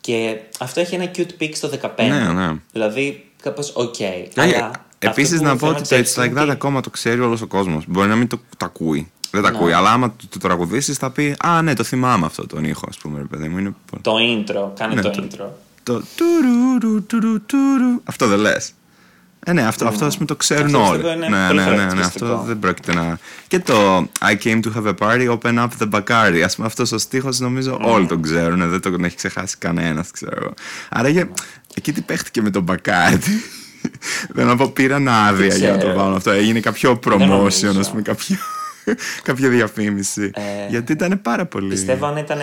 Και 0.00 0.40
αυτό 0.58 0.80
έχει 0.80 0.94
ένα 0.94 1.10
cute 1.16 1.42
peak 1.42 1.50
στο 1.52 1.68
15. 1.68 2.08
Ναι, 2.08 2.32
ναι. 2.32 2.52
Δηλαδή, 2.72 3.24
κάπως 3.42 3.72
οκ. 3.74 3.94
Αλλά 4.36 4.70
Επίσης 4.98 5.32
αυτό 5.32 5.42
που 5.42 5.48
να 5.48 5.56
πω 5.56 5.58
θέλω 5.58 5.70
ότι 5.70 5.78
το 5.78 5.84
ξέρεις 5.84 6.14
It's 6.16 6.20
Like 6.22 6.26
είναι 6.26 6.40
That 6.40 6.42
ότι- 6.42 6.50
ακόμα 6.52 6.80
το 6.80 6.90
ξέρει 6.90 7.20
όλος 7.20 7.40
ο 7.40 7.46
κόσμος. 7.46 7.84
Μπορεί 7.88 8.08
να 8.08 8.16
μην 8.16 8.28
το, 8.28 8.40
το 8.56 8.64
ακούει. 8.66 9.10
Δεν 9.40 9.42
το 9.42 9.50
Ναι. 9.50 9.56
ακούει, 9.56 9.72
αλλά 9.72 9.90
άμα 9.90 10.08
το, 10.08 10.24
το 10.28 10.38
τραγουδήσεις 10.38 10.96
θα 10.96 11.10
πει 11.10 11.36
Α, 11.44 11.62
ναι, 11.62 11.74
το 11.74 11.84
θυμάμαι 11.84 12.26
αυτό 12.26 12.46
τον 12.46 12.64
ήχο, 12.64 12.84
ας 12.88 12.96
πούμε, 12.96 13.18
ρε 13.18 13.24
παιδί 13.24 13.48
μου. 13.48 13.58
Είναι... 13.58 13.74
πολύ- 13.90 14.02
Το 14.02 14.14
intro, 14.16 14.70
κάνε 14.78 14.94
Ναι, 14.94 15.00
το 15.00 15.10
το- 15.10 15.22
intro. 15.30 15.46
Το 15.82 16.02
τουρουρου, 16.16 17.06
τουρου, 17.06 17.46
τουρου. 17.46 18.00
Αυτό 18.04 18.26
δεν 18.26 18.38
λες. 18.38 18.72
Ε, 19.48 19.52
ναι, 19.52 19.62
αυτό, 19.62 19.86
αυτό 19.88 20.04
ας 20.04 20.14
πούμε 20.14 20.26
το 20.26 20.36
ξέρουν 20.36 20.64
Αυτό 20.66 20.78
όλοι. 20.86 20.98
πιστεύω 21.02 21.16
είναι 21.24 21.28
ναι, 21.38 21.46
πολύ 21.46 21.58
ναι, 21.58 21.64
ναι, 21.64 21.70
ναι, 21.70 21.76
χαρακτηριστικό. 21.78 22.24
αυτό 22.26 22.44
δεν 22.46 22.58
πρόκειται 22.58 22.94
να. 22.94 23.18
Και 23.48 23.58
το 23.58 23.98
I 24.20 24.36
came 24.44 24.60
to 24.62 24.68
have 24.76 24.86
a 24.86 24.94
party, 24.98 25.38
open 25.38 25.54
up 25.58 25.68
the 25.80 25.88
Bacardi. 25.90 26.40
Α 26.40 26.54
πούμε, 26.54 26.66
αυτός 26.66 26.92
ο 26.92 26.98
στίχος 26.98 27.38
νομίζω 27.38 27.78
Ναι. 27.80 27.90
όλοι 27.90 28.06
τον 28.06 28.22
ξέρουν, 28.22 28.70
δεν 28.70 28.80
τον 28.80 29.04
έχει 29.04 29.16
ξεχάσει 29.16 29.56
κανένας, 29.58 30.10
ξέρω 30.10 30.36
εγώ. 30.40 30.54
Άρα 30.90 31.08
για... 31.08 31.28
εκεί 31.74 31.92
τι 31.92 32.00
παίχτηκε 32.00 32.42
με 32.42 32.50
τον 32.50 32.64
Bacardi. 32.68 33.30
Δεν 34.34 34.46
να 34.46 34.56
πω, 34.56 34.68
πήραν 34.68 35.08
άδεια 35.08 35.54
για 35.56 35.68
να 35.70 35.72
το 35.78 35.78
ξέρω. 35.84 35.98
βάλουν 35.98 36.14
αυτό. 36.16 36.30
Έγινε 36.30 36.60
κάποιο 36.60 36.98
promotion, 37.06 37.18
νομίζω. 37.18 37.80
ας 37.80 37.90
πούμε, 37.90 38.02
κάποιο, 38.02 38.36
κάποια 39.22 39.48
διαφήμιση. 39.48 40.30
Ε, 40.34 40.40
Γιατί 40.68 40.92
ήταν 40.92 41.20
πάρα 41.22 41.46
πολύ. 41.46 41.68
Πιστεύω 41.68 42.06
αν 42.06 42.16
ήταν 42.16 42.38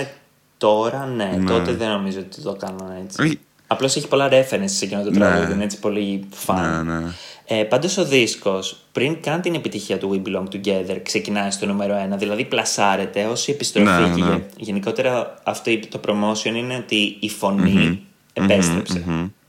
τώρα, 0.57 1.05
ναι. 1.05 1.35
Ναι. 1.39 1.45
Τότε 1.51 1.73
δεν 1.73 1.89
νομίζω 1.89 2.19
ότι 2.19 2.41
το 2.41 2.57
έκαναν 2.61 2.93
έτσι. 3.03 3.21
Όχι. 3.21 3.39
Απλώς 3.67 3.95
έχει 3.95 4.07
πολλά 4.07 4.29
references 4.31 4.63
σε 4.65 4.85
εκείνο 4.85 5.03
το 5.03 5.09
Ναι. 5.09 5.17
τραγούδι. 5.17 5.51
Είναι 5.53 5.63
έτσι 5.63 5.79
πολύ 5.79 6.25
fun. 6.45 6.55
Ναι, 6.83 6.93
ναι. 6.97 7.03
Ε, 7.47 7.63
Πάντως 7.63 7.97
ο 7.97 8.05
δίσκος, 8.05 8.79
πριν 8.91 9.21
καν 9.21 9.41
την 9.41 9.53
επιτυχία 9.53 9.97
του 9.97 10.21
We 10.25 10.27
Belong 10.29 10.43
Together, 10.55 10.97
ξεκινάει 11.03 11.51
στο 11.51 11.65
νούμερο 11.65 11.95
1. 12.13 12.17
Δηλαδή 12.17 12.45
πλασάρεται 12.45 13.25
ως 13.25 13.47
η 13.47 13.51
επιστροφή. 13.51 13.89
Ναι, 14.01 14.15
και 14.15 14.21
ναι. 14.23 14.29
γε- 14.31 14.41
Γενικότερα 14.57 15.33
αυτό 15.43 15.71
το 15.89 15.99
promotion 16.07 16.55
είναι 16.55 16.75
ότι 16.75 17.17
η 17.19 17.29
φωνη 17.29 18.01
επέστρεψε. 18.33 19.03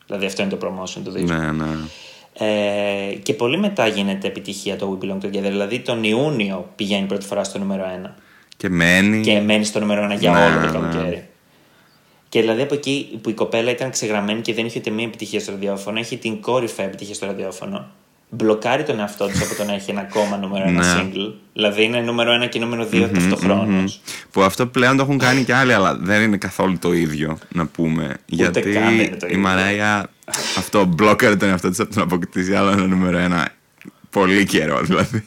Δηλαδή 0.07 0.27
αυτό 0.27 0.43
είναι 0.43 0.51
το 0.57 0.59
promotion 0.67 1.01
του 1.05 1.11
δίσκου. 1.11 1.37
Ναι, 1.37 1.53
ναι. 1.53 1.67
Ε, 2.39 3.15
και 3.23 3.33
πολύ 3.35 3.59
μετά 3.59 3.87
γίνεται 3.87 4.27
επιτυχία 4.27 4.77
το 4.77 4.99
We 5.01 5.05
Belong 5.05 5.25
Together. 5.27 5.41
Δηλαδή 5.51 5.79
τον 5.79 6.05
Ιούνιο 6.05 6.73
πηγαίνει 6.77 7.07
πρώτη 7.07 7.27
φορά 7.27 7.45
στο 7.45 7.59
νούμερο 7.59 7.85
1. 8.07 8.11
Και 8.57 8.69
μένει. 8.69 9.21
Και 9.21 9.41
μένει 9.41 9.65
στο 9.65 9.81
νούμερο 9.81 10.09
1 10.15 10.19
για 10.19 10.31
Ναι, 10.31 10.45
όλο 10.45 10.55
το 10.55 10.79
ναι. 10.79 10.89
καλοκαίρι. 10.89 11.27
Και 12.29 12.41
δηλαδή 12.41 12.63
από 12.63 12.75
εκεί 12.75 13.19
που 13.23 13.31
η 13.31 13.33
κοπέλα 13.33 13.71
ήταν 13.71 13.91
ξεγραμμένη 13.91 14.41
και 14.41 14.55
δεν 14.55 14.67
είχε 14.67 14.79
ούτε 14.79 14.91
μία 14.91 15.05
επιτυχία 15.05 15.41
στο 15.41 15.51
ραδιόφωνο, 15.53 15.99
έχει 15.99 16.17
την 16.17 16.41
κόρυφα 16.41 16.83
επιτυχία 16.83 17.15
στο 17.15 17.27
ραδιόφωνο. 17.27 17.87
Μπλοκάρει 18.31 18.83
τον 18.83 18.99
εαυτό 18.99 19.27
της 19.27 19.43
από 19.43 19.55
το 19.55 19.65
να 19.65 19.75
έχει 19.75 19.91
ένα 19.91 20.01
ακόμα 20.01 20.37
νούμερο 20.37 20.65
1 20.69 20.71
Ναι. 20.73 20.81
single. 20.97 21.33
Δηλαδή 21.53 21.85
είναι 21.85 22.01
νούμερο 22.01 22.43
1 22.45 22.49
και 22.49 22.59
νούμερο 22.59 22.89
2 22.93 23.09
ταυτοχρόνως. 23.15 24.01
Που 24.31 24.43
αυτό 24.43 24.67
πλέον 24.67 24.97
το 24.97 25.03
έχουν 25.03 25.19
κάνει 25.19 25.45
και 25.45 25.55
άλλοι, 25.55 25.73
αλλά 25.73 25.95
δεν 25.97 26.23
είναι 26.23 26.37
καθόλου 26.37 26.79
το 26.79 26.93
ίδιο 26.93 27.39
να 27.49 27.67
πούμε. 27.67 28.17
γιατί 28.27 28.61
καν 28.61 28.95
είναι 28.95 29.17
το 29.19 29.27
η 29.27 29.31
ίδιο. 29.31 29.39
Μαράια 29.41 30.09
αυτό 30.59 30.85
μπλόκαρε 30.85 31.37
τον 31.37 31.49
εαυτό 31.49 31.71
τη 31.71 31.83
από 31.83 31.93
το 31.93 31.99
να 31.99 32.05
αποκτήσει 32.05 32.55
άλλο 32.55 32.71
ένα 32.71 32.87
νούμερο 32.87 33.19
ένα 33.19 33.49
πολύ 34.11 34.45
καιρό 34.45 34.81
δηλαδή. 34.83 35.25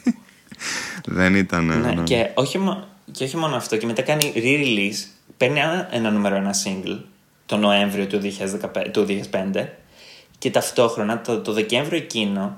δεν 1.06 1.36
ήταν. 1.36 1.66
Ναι, 1.66 1.76
ναι. 1.76 2.04
και, 2.04 2.30
όχι, 2.34 2.58
μο- 2.58 2.88
και 3.12 3.24
όχι 3.24 3.38
μόνο 3.38 3.56
αυτό, 3.56 3.78
και 3.78 3.86
μετά 3.86 4.02
κάνει 4.02 4.34
re-release, 4.36 5.06
παίρνει 5.38 5.60
ένα, 5.60 5.88
ένα 5.92 6.12
νούμερο 6.12 6.36
ένα 6.36 6.54
single 6.66 7.00
το 7.46 7.58
Νοέμβριο 7.58 8.08
του 8.08 8.22
2015, 8.22 8.86
του 8.92 9.06
2005 9.32 9.66
και 10.38 10.52
ταυτόχρονα 10.52 11.22
το, 11.22 11.40
το 11.40 11.54
Δεκέμβριο 11.54 11.98
εκείνο 11.98 12.58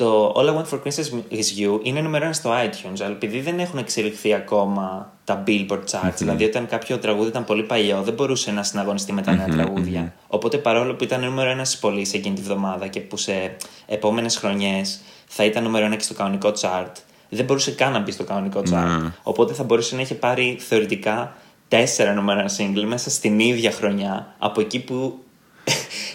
το 0.00 0.32
All 0.36 0.48
I 0.48 0.54
Want 0.56 0.68
for 0.72 0.80
Christmas 0.84 1.08
is 1.30 1.60
You 1.60 1.80
είναι 1.82 2.00
νούμερο 2.00 2.24
ένα 2.24 2.32
στο 2.32 2.50
iTunes, 2.50 3.00
αλλά 3.00 3.10
επειδή 3.10 3.40
δεν 3.40 3.58
έχουν 3.58 3.78
εξελιχθεί 3.78 4.34
ακόμα 4.34 5.12
τα 5.24 5.42
Billboard 5.46 5.84
Charts, 5.90 6.14
δηλαδή 6.16 6.44
όταν 6.44 6.66
κάποιο 6.66 6.98
τραγούδι 6.98 7.28
ήταν 7.28 7.44
πολύ 7.44 7.62
παλιό, 7.62 8.02
δεν 8.02 8.14
μπορούσε 8.14 8.50
να 8.50 8.62
συναγωνιστεί 8.62 9.12
με 9.12 9.22
τα 9.22 9.34
νέα 9.34 9.46
τραγούδια. 9.46 10.14
Οπότε 10.26 10.58
παρόλο 10.58 10.94
που 10.94 11.04
ήταν 11.04 11.24
νούμερο 11.24 11.50
ένα 11.50 11.64
στις 11.64 11.78
πωλήσει 11.78 12.16
εκείνη 12.16 12.34
τη 12.34 12.42
βδομάδα 12.42 12.86
και 12.86 13.00
που 13.00 13.16
σε 13.16 13.56
επόμενες 13.86 14.36
χρονιές 14.36 15.00
θα 15.26 15.44
ήταν 15.44 15.62
νούμερο 15.62 15.84
ένα 15.84 15.96
και 15.96 16.02
στο 16.02 16.14
κανονικό 16.14 16.52
chart, 16.60 16.92
δεν 17.28 17.44
μπορούσε 17.44 17.70
καν 17.70 17.92
να 17.92 17.98
μπει 17.98 18.10
στο 18.10 18.24
κανονικό 18.24 18.62
chart. 18.70 19.10
Οπότε 19.22 19.54
θα 19.54 19.64
μπορούσε 19.64 19.94
να 19.94 20.00
έχει 20.00 20.14
πάρει 20.14 20.56
θεωρητικά 20.60 21.36
τέσσερα 21.68 22.12
νούμερα 22.12 22.44
single 22.56 22.84
μέσα 22.86 23.10
στην 23.10 23.38
ίδια 23.38 23.70
χρονιά 23.70 24.34
από 24.38 24.60
εκεί 24.60 24.80
που 24.80 25.18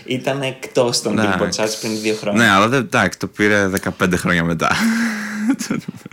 ήταν 0.05 0.41
εκτός 0.41 1.01
των 1.01 1.13
Ναι. 1.13 1.23
Billboard 1.23 1.49
Charts 1.55 1.73
πριν 1.81 1.99
δύο 2.01 2.15
χρόνια. 2.15 2.43
Ναι, 2.43 2.49
αλλά 2.49 2.67
δεν, 2.67 2.79
εντάξει, 2.79 3.19
το 3.19 3.27
πήρε 3.27 3.69
15 3.99 4.13
χρόνια 4.13 4.43
μετά. 4.43 4.75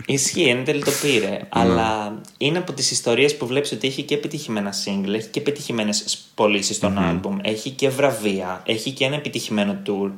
Ισχύει, 0.05 0.43
εν 0.43 0.65
τέλει 0.65 0.83
το 0.83 0.91
πήρε. 1.01 1.29
Ναι. 1.29 1.39
Αλλά 1.49 2.21
είναι 2.37 2.57
από 2.57 2.73
τις 2.73 2.91
ιστορίες 2.91 3.37
που 3.37 3.47
βλέπεις 3.47 3.71
ότι 3.71 3.87
έχει 3.87 4.03
και 4.03 4.13
επιτυχημένα 4.13 4.73
single, 4.85 5.13
έχει 5.13 5.27
και 5.27 5.39
επιτυχημένες 5.39 6.27
πωλήσεις 6.35 6.75
στον 6.75 6.97
άλμπουμ, 6.97 7.37
έχει 7.41 7.69
και 7.69 7.89
βραβεία, 7.89 8.61
έχει 8.65 8.91
και 8.91 9.05
ένα 9.05 9.15
επιτυχημένο 9.15 9.77
tour, 9.85 10.11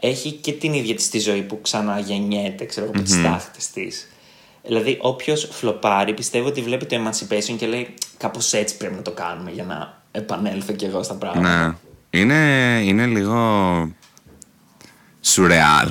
έχει 0.00 0.32
και 0.32 0.52
την 0.52 0.72
ίδια 0.72 0.94
της 0.94 1.08
τη 1.08 1.18
ζωή 1.18 1.42
που 1.42 1.60
ξαναγεννιέται, 1.62 2.64
ξέρω 2.64 2.86
εγώ, 2.86 2.94
από 2.94 3.04
τις 3.04 3.22
τάχτες 3.22 3.70
της. 3.70 4.08
Δηλαδή, 4.62 4.98
όποιος 5.00 5.48
φλοπάρει, 5.50 6.14
πιστεύω 6.14 6.48
ότι 6.48 6.62
βλέπει 6.62 6.86
το 6.86 6.96
Emancipation 6.96 7.54
και 7.58 7.66
λέει 7.66 7.94
κάπως 8.16 8.52
έτσι 8.52 8.76
πρέπει 8.76 8.94
να 8.94 9.02
το 9.02 9.10
κάνουμε 9.10 9.50
για 9.50 9.64
να 9.64 10.02
επανέλθω 10.12 10.72
κι 10.72 10.84
εγώ 10.84 11.02
στα 11.02 11.14
πράγματα. 11.14 11.78
Ναι. 12.10 12.20
Είναι, 12.20 12.80
είναι 12.84 13.06
λίγο 13.06 13.92
σουρεάλ 15.20 15.88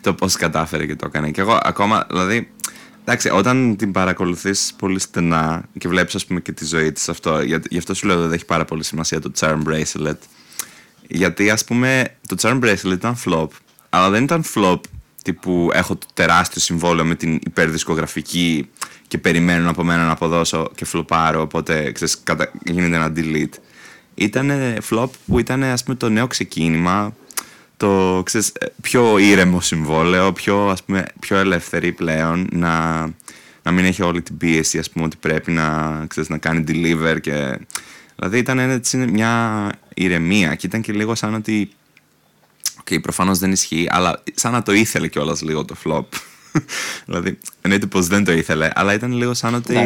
το 0.00 0.14
πώς 0.14 0.36
κατάφερε 0.36 0.86
και 0.86 0.96
το 0.96 1.06
έκανε. 1.06 1.30
Και 1.30 1.40
εγώ 1.40 1.58
ακόμα, 1.62 2.06
δηλαδή, 2.08 2.52
εντάξει, 3.00 3.28
όταν 3.28 3.76
την 3.76 3.92
παρακολουθείς 3.92 4.74
πολύ 4.78 4.98
στενά 4.98 5.64
και 5.78 5.88
βλέπεις 5.88 6.14
ας 6.14 6.26
πούμε 6.26 6.40
και 6.40 6.52
τη 6.52 6.64
ζωή 6.64 6.92
της 6.92 7.08
αυτό, 7.08 7.42
για, 7.42 7.62
γι' 7.70 7.78
αυτό 7.78 7.94
σου 7.94 8.06
λέω 8.06 8.24
ότι 8.24 8.34
έχει 8.34 8.44
πάρα 8.44 8.64
πολύ 8.64 8.84
σημασία 8.84 9.20
το 9.20 9.32
Charm 9.38 9.62
Bracelet. 9.66 10.18
Γιατί 11.08 11.50
ας 11.50 11.64
πούμε 11.64 12.16
το 12.26 12.36
Charm 12.40 12.60
Bracelet 12.64 12.92
ήταν 12.92 13.16
flop, 13.24 13.48
αλλά 13.88 14.10
δεν 14.10 14.22
ήταν 14.24 14.44
flop 14.54 14.80
τύπου 15.22 15.70
έχω 15.72 15.96
το 15.96 16.06
τεράστιο 16.14 16.60
συμβόλαιο 16.60 17.04
με 17.04 17.14
την 17.14 17.34
υπερδισκογραφική 17.34 18.70
και 19.08 19.18
περιμένουν 19.18 19.68
από 19.68 19.84
μένα 19.84 20.04
να 20.04 20.12
αποδώσω 20.12 20.70
και 20.74 20.84
φλοπάρω, 20.84 21.40
οπότε 21.40 21.92
ξέρεις, 21.92 22.20
κατα... 22.22 22.52
γίνεται 22.64 22.96
ένα 22.96 23.12
delete. 23.16 23.54
Ήταν 24.14 24.50
flop 24.90 25.08
που 25.26 25.38
ήταν 25.38 25.62
ας 25.62 25.82
πούμε 25.82 25.96
το 25.96 26.08
νέο 26.08 26.26
ξεκίνημα, 26.26 27.14
το 27.76 28.22
ξέρεις, 28.24 28.52
ε, 28.58 28.66
πιο 28.80 29.18
ήρεμο 29.18 29.60
συμβόλαιο, 29.60 30.32
πιο, 30.32 30.68
ας 30.68 30.82
πούμε, 30.82 31.04
πιο 31.20 31.36
ελεύθερη 31.36 31.92
πλέον, 31.92 32.48
να, 32.52 33.00
να 33.62 33.70
μην 33.70 33.84
έχει 33.84 34.02
όλη 34.02 34.22
την 34.22 34.36
πίεση 34.36 34.78
ας 34.78 34.90
πούμε 34.90 35.04
ότι 35.04 35.16
πρέπει 35.16 35.50
να, 35.50 36.04
ξέρεις, 36.06 36.28
να 36.28 36.38
κάνει 36.38 36.64
deliver 36.68 37.20
και... 37.20 37.58
Δηλαδή 38.16 38.38
ήταν 38.38 38.58
έτσι 38.58 38.96
μια 38.96 39.72
ηρεμία 39.94 40.54
και 40.54 40.66
ήταν 40.66 40.80
και 40.80 40.92
λίγο 40.92 41.14
σαν 41.14 41.34
ότι 41.34 41.70
OK, 42.80 42.88
okay, 42.90 43.02
προφανώς 43.02 43.38
δεν 43.38 43.52
ισχύει, 43.52 43.86
αλλά 43.90 44.22
σαν 44.34 44.52
να 44.52 44.62
το 44.62 44.72
ήθελε 44.72 45.08
κιόλας 45.08 45.42
λίγο 45.42 45.64
το 45.64 45.74
flop. 45.84 46.04
δηλαδή, 47.06 47.38
εννοείται 47.60 47.86
πως 47.86 48.06
δεν 48.06 48.24
το 48.24 48.32
ήθελε, 48.32 48.70
αλλά 48.74 48.94
ήταν 48.94 49.12
λίγο 49.12 49.34
σαν 49.34 49.54
ότι 49.54 49.76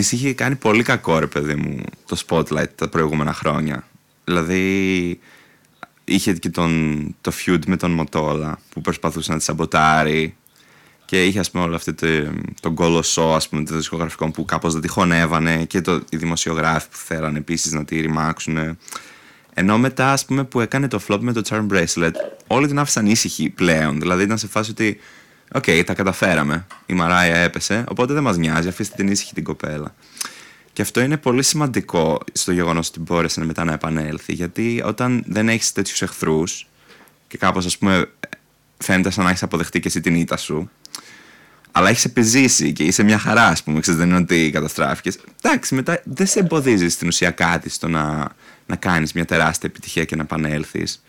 της 0.00 0.12
είχε 0.12 0.34
κάνει 0.34 0.54
πολύ 0.56 0.82
κακό, 0.82 1.18
ρε 1.18 1.26
παιδί 1.26 1.54
μου, 1.54 1.82
το 2.06 2.16
spotlight 2.26 2.68
τα 2.74 2.88
προηγούμενα 2.88 3.32
χρόνια. 3.32 3.86
Δηλαδή, 4.24 5.20
είχε 6.04 6.32
και 6.32 6.48
τον, 6.48 7.14
το 7.20 7.32
feud 7.46 7.58
με 7.66 7.76
τον 7.76 7.90
Μοτόλα 7.90 8.58
που 8.70 8.80
προσπαθούσε 8.80 9.32
να 9.32 9.38
τη 9.38 9.44
σαμποτάρει 9.44 10.36
και 11.04 11.24
είχε 11.24 11.38
ας 11.38 11.50
πούμε 11.50 11.64
όλο 11.64 11.74
αυτό 11.74 11.94
το, 11.94 12.06
τον 12.60 12.74
κολοσσό 12.74 13.22
ας 13.22 13.48
πούμε 13.48 13.64
των 13.64 13.76
δισκογραφικών 13.76 14.30
που 14.30 14.44
κάπως 14.44 14.72
δεν 14.72 14.82
τη 14.82 14.88
χωνεύανε 14.88 15.64
και 15.64 15.80
το, 15.80 16.02
οι 16.10 16.16
δημοσιογράφοι 16.16 16.88
που 16.88 16.96
θέλανε 16.96 17.38
επίσης 17.38 17.72
να 17.72 17.84
τη 17.84 18.00
ρημάξουν 18.00 18.78
ενώ 19.58 19.78
μετά, 19.78 20.12
ας 20.12 20.24
πούμε, 20.24 20.44
που 20.44 20.60
έκανε 20.60 20.88
το 20.88 21.00
flop 21.08 21.18
με 21.20 21.32
το 21.32 21.42
Charm 21.48 21.66
Bracelet, 21.72 22.10
όλοι 22.46 22.66
την 22.66 22.78
άφησαν 22.78 23.06
ήσυχη 23.06 23.50
πλέον. 23.50 24.00
Δηλαδή 24.00 24.22
ήταν 24.22 24.38
σε 24.38 24.46
φάση 24.46 24.70
ότι, 24.70 25.00
OK, 25.52 25.64
okay, 25.66 25.82
τα 25.86 25.94
καταφέραμε. 25.94 26.66
Η 26.86 26.92
Μαράια 26.92 27.36
έπεσε, 27.36 27.84
οπότε 27.88 28.12
δεν 28.12 28.22
μας 28.22 28.36
νοιάζει, 28.36 28.68
αφήστε 28.68 28.94
την 28.96 29.08
ήσυχη 29.08 29.34
την 29.34 29.44
κοπέλα. 29.44 29.94
Και 30.72 30.82
αυτό 30.82 31.00
είναι 31.00 31.16
πολύ 31.16 31.42
σημαντικό 31.42 32.20
στο 32.32 32.52
γεγονός 32.52 32.88
ότι 32.88 33.00
μπόρεσε 33.00 33.44
μετά 33.44 33.64
να 33.64 33.72
επανέλθει, 33.72 34.32
γιατί 34.32 34.82
όταν 34.84 35.24
δεν 35.26 35.48
έχεις 35.48 35.72
τέτοιους 35.72 36.02
εχθρούς 36.02 36.66
και 37.28 37.38
κάπως, 37.38 37.66
ας 37.66 37.78
πούμε, 37.78 38.10
φαίνεται 38.78 39.10
σαν 39.10 39.24
να 39.24 39.30
έχεις 39.30 39.42
αποδεχτεί 39.42 39.80
και 39.80 39.88
εσύ 39.88 40.00
την 40.00 40.14
ήττα 40.14 40.36
σου, 40.36 40.70
αλλά 41.72 41.88
έχεις 41.88 42.04
επιζήσει 42.04 42.72
και 42.72 42.84
είσαι 42.84 43.02
μια 43.02 43.18
χαρά, 43.18 43.46
ας 43.46 43.62
πούμε, 43.62 43.80
ξέρεις, 43.80 44.00
δεν 44.00 44.08
είναι 44.08 44.18
ότι 44.18 44.50
καταστράφηκες. 44.52 45.18
Εντάξει, 45.42 45.74
μετά 45.74 46.00
δεν 46.04 46.26
σε 46.26 46.38
εμποδίζει 46.38 46.88
στην 46.88 47.08
ουσία 47.08 47.30
κάτι 47.30 47.68
στο 47.68 47.88
να 47.88 48.34
να 48.66 48.76
κάνεις 48.76 49.12
μια 49.12 49.24
τεράστια 49.24 49.68
επιτυχία 49.68 50.04
και 50.04 50.16
να 50.16 50.22
επανέλθεις. 50.22 51.02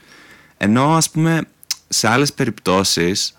Ενώ 0.58 0.96
ας 0.96 1.10
πούμε 1.10 1.42
σε 1.88 2.08
άλλες 2.08 2.34
περιπτώσεις 2.34 3.38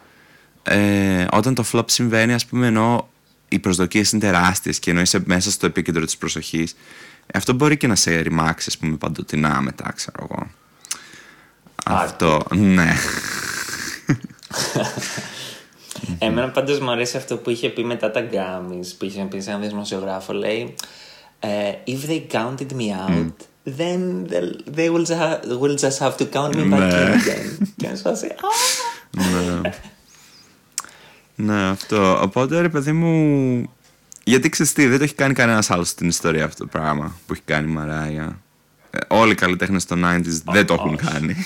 ε, 0.68 1.26
όταν 1.32 1.54
το 1.54 1.64
flop 1.72 1.84
συμβαίνει 1.86 2.32
ας 2.32 2.46
πούμε 2.46 2.66
ενώ 2.66 3.08
οι 3.48 3.58
προσδοκίες 3.58 4.12
είναι 4.12 4.20
τεράστιες 4.20 4.78
και 4.78 4.90
ενώ 4.90 5.00
είσαι 5.00 5.22
μέσα 5.24 5.50
στο 5.50 5.66
επίκεντρο 5.66 6.04
της 6.04 6.16
προσοχής 6.16 6.74
αυτό 7.34 7.52
μπορεί 7.52 7.76
και 7.76 7.86
να 7.86 7.94
σε 7.94 8.20
ρημάξει 8.20 8.66
ας 8.68 8.78
πούμε 8.78 8.96
παντοτινά 8.96 9.60
μετά 9.60 9.92
ξέρω 9.94 10.28
εγώ. 10.30 10.46
Αυτό, 11.84 12.42
ναι. 12.50 12.92
Εμένα 16.18 16.50
πάντως 16.50 16.78
μου 16.78 16.90
αρέσει 16.90 17.16
αυτό 17.16 17.36
που 17.36 17.50
είχε 17.50 17.68
πει 17.68 17.84
μετά 17.84 18.10
τα 18.10 18.20
γκάμις 18.20 18.94
που 18.94 19.04
είχε 19.04 19.22
πει 19.22 19.40
σε 19.40 19.50
έναν 19.50 19.68
δημοσιογράφο 19.68 20.32
λέει 20.32 20.74
ε, 21.38 21.72
If 21.86 22.10
they 22.10 22.26
counted 22.32 22.72
me 22.72 22.90
out 23.06 23.32
then 23.78 24.26
they 24.76 24.88
will 24.90 25.04
just, 25.04 25.46
will 25.60 25.76
just 25.76 25.98
have 25.98 26.16
to 26.16 26.26
count 26.26 26.54
me 26.56 26.70
back 26.70 26.92
in 26.92 27.08
again. 27.20 27.68
και 27.76 27.88
να 27.88 27.96
σου 27.96 28.26
ναι. 29.10 29.60
ναι, 31.40 31.68
αυτό. 31.68 32.22
Οπότε 32.22 32.60
ρε 32.60 32.68
παιδί 32.68 32.92
μου. 32.92 33.70
Γιατί 34.24 34.48
ξέρεις 34.48 34.72
τι, 34.72 34.86
δεν 34.86 34.98
το 34.98 35.04
έχει 35.04 35.14
κάνει 35.14 35.34
κανένας 35.34 35.70
άλλος 35.70 35.88
στην 35.88 36.08
ιστορία 36.08 36.44
αυτό 36.44 36.62
το 36.62 36.68
πράγμα 36.78 37.16
που 37.26 37.32
έχει 37.32 37.42
κάνει 37.44 37.70
η 37.70 37.74
Μαράια. 37.74 38.40
Ε, 38.90 38.98
όλοι 39.08 39.32
οι 39.32 39.34
καλλιτέχνες 39.34 39.84
των 39.84 40.04
90s 40.04 40.42
δεν 40.52 40.66
το 40.66 40.74
έχουν 40.74 40.96
κάνει. 40.96 41.36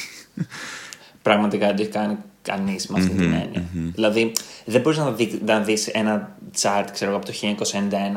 Πραγματικά 1.23 1.67
δεν 1.67 1.77
το 1.77 1.83
έχει 1.83 1.91
κάνει 1.91 2.17
κανείς 2.43 2.87
με 2.87 2.99
αυτή 2.99 3.11
την 3.11 3.23
εννοια 3.23 3.65
Δηλαδή, 3.73 4.33
δεν 4.65 4.81
μπορείς 4.81 4.99
να, 4.99 5.11
δει, 5.11 5.41
να 5.47 5.61
δεις 5.61 5.87
ένα 5.87 6.37
chart 6.61 6.87
ξέρω, 6.93 7.17
από 7.17 7.27
το 7.27 7.33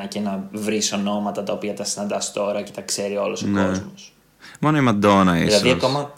1991 0.03 0.07
και 0.07 0.19
να 0.19 0.47
βρεις 0.51 0.93
ονόματα 0.93 1.43
τα 1.43 1.53
οποία 1.53 1.73
τα 1.73 1.83
συναντάς 1.83 2.33
τώρα 2.33 2.61
και 2.61 2.71
τα 2.71 2.81
ξέρει 2.81 3.17
όλος 3.17 3.43
ο 3.43 3.47
ναι. 3.47 3.65
κόσμος. 3.65 4.13
Μόνο 4.59 4.77
η 4.77 4.81
Μαντόνα 4.81 5.37
ίσως. 5.37 5.61
Δηλαδή, 5.61 5.69
ακόμα 5.69 6.13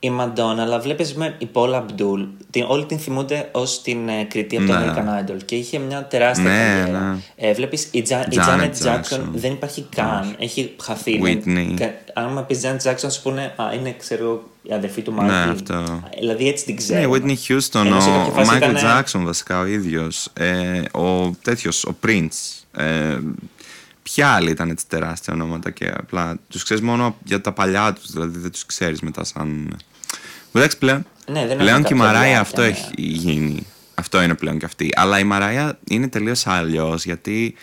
η 0.00 0.10
Μαντόνα, 0.10 0.62
αλλά 0.62 0.80
βλέπεις 0.80 1.14
με 1.14 1.34
η 1.38 1.48
Paula 1.52 1.74
Abdul, 1.74 2.26
την, 2.50 2.64
όλοι 2.68 2.84
την 2.84 2.98
θυμούνται 2.98 3.48
ως 3.52 3.82
την 3.82 4.08
ε, 4.08 4.24
κριτή 4.24 4.56
από 4.56 4.66
το 4.66 4.72
ναι. 4.72 4.84
American 4.86 5.30
Idol 5.30 5.36
και 5.44 5.54
είχε 5.54 5.78
μια 5.78 6.04
τεράστια 6.04 6.50
ναι, 6.50 6.56
καριέρα. 6.58 7.00
Ναι. 7.00 7.48
Ε, 7.48 7.52
βλέπεις 7.52 7.88
η, 7.90 8.02
Τζα, 8.02 8.20
η 8.20 8.36
Janet 8.36 8.86
Jackson 8.86 9.20
δεν 9.32 9.52
υπάρχει 9.52 9.86
καν. 9.94 10.34
Έχει 10.38 10.74
χαθεί. 10.82 11.20
Whitney. 11.24 11.90
Αν 12.14 12.32
με 12.32 12.42
πεις 12.42 12.60
Janet 12.62 12.90
Jackson, 12.90 13.10
σου 13.10 13.22
πούνε 13.22 13.54
Α, 13.56 13.72
είναι 13.74 13.94
ξέρω 13.98 14.42
η 14.62 14.72
αδερφή 14.72 15.02
του 15.02 15.12
Μάικλ. 15.12 15.32
Ναι, 15.32 15.50
αυτό. 15.50 16.02
Δηλαδή 16.18 16.48
έτσι 16.48 16.64
την 16.64 16.76
ξέρω. 16.76 17.00
Ναι, 17.00 17.16
Whitney 17.16 17.52
Houston, 17.52 17.86
ο, 17.92 18.40
ο 18.40 18.44
Michael 18.50 18.56
ήταν... 18.56 18.76
Jackson 18.76 19.20
βασικά 19.24 19.58
ο 19.60 19.66
ίδιος. 19.66 20.28
Ε, 20.32 20.82
ο 20.98 21.30
τέτοιος, 21.42 21.84
ο 21.84 21.96
Prince. 22.06 22.64
Ε, 22.76 23.18
Ποια 24.14 24.28
άλλοι 24.28 24.50
ήταν 24.50 24.70
έτσι 24.70 24.86
τεράστια 24.88 25.32
ονόματα 25.32 25.70
και 25.70 25.92
απλά 25.96 26.38
τους 26.48 26.62
ξέρεις 26.62 26.82
μόνο 26.82 27.16
για 27.24 27.40
τα 27.40 27.52
παλιά 27.52 27.92
τους, 27.92 28.10
δηλαδή 28.10 28.38
δεν 28.38 28.50
τους 28.50 28.66
ξέρεις 28.66 29.00
μετά 29.00 29.24
σαν. 29.24 29.76
Εντάξει, 30.52 30.78
πλέον, 30.78 31.06
ναι, 31.26 31.46
δεν 31.46 31.56
πλέον 31.56 31.82
και 31.82 31.94
η 31.94 31.96
Μαράια 31.96 32.40
αυτό 32.40 32.60
ναι. 32.60 32.66
έχει 32.66 32.90
γίνει. 32.96 33.66
Αυτό 33.94 34.22
είναι 34.22 34.34
πλέον 34.34 34.58
και 34.58 34.64
αυτή. 34.64 34.88
Αλλά 34.94 35.18
η 35.18 35.24
Μαράια 35.24 35.78
είναι 35.88 36.08
τελείως 36.08 36.46
αλλιώς 36.46 37.04
γιατί 37.04 37.54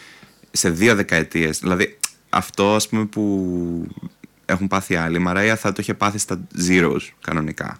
σε 0.52 0.70
δύο 0.70 0.96
δεκαετίε. 0.96 1.50
Δηλαδή 1.50 2.00
αυτό 2.30 2.76
ας 2.76 2.88
πούμε 2.88 3.06
που 3.06 3.88
έχουν 4.46 4.68
πάθει 4.68 4.96
άλλοι. 4.96 5.16
Η 5.16 5.20
Μαράια 5.20 5.56
θα 5.56 5.72
το 5.72 5.78
είχε 5.80 5.94
πάθει 5.94 6.18
στα 6.18 6.48
zeros 6.68 7.02
κανονικά. 7.22 7.78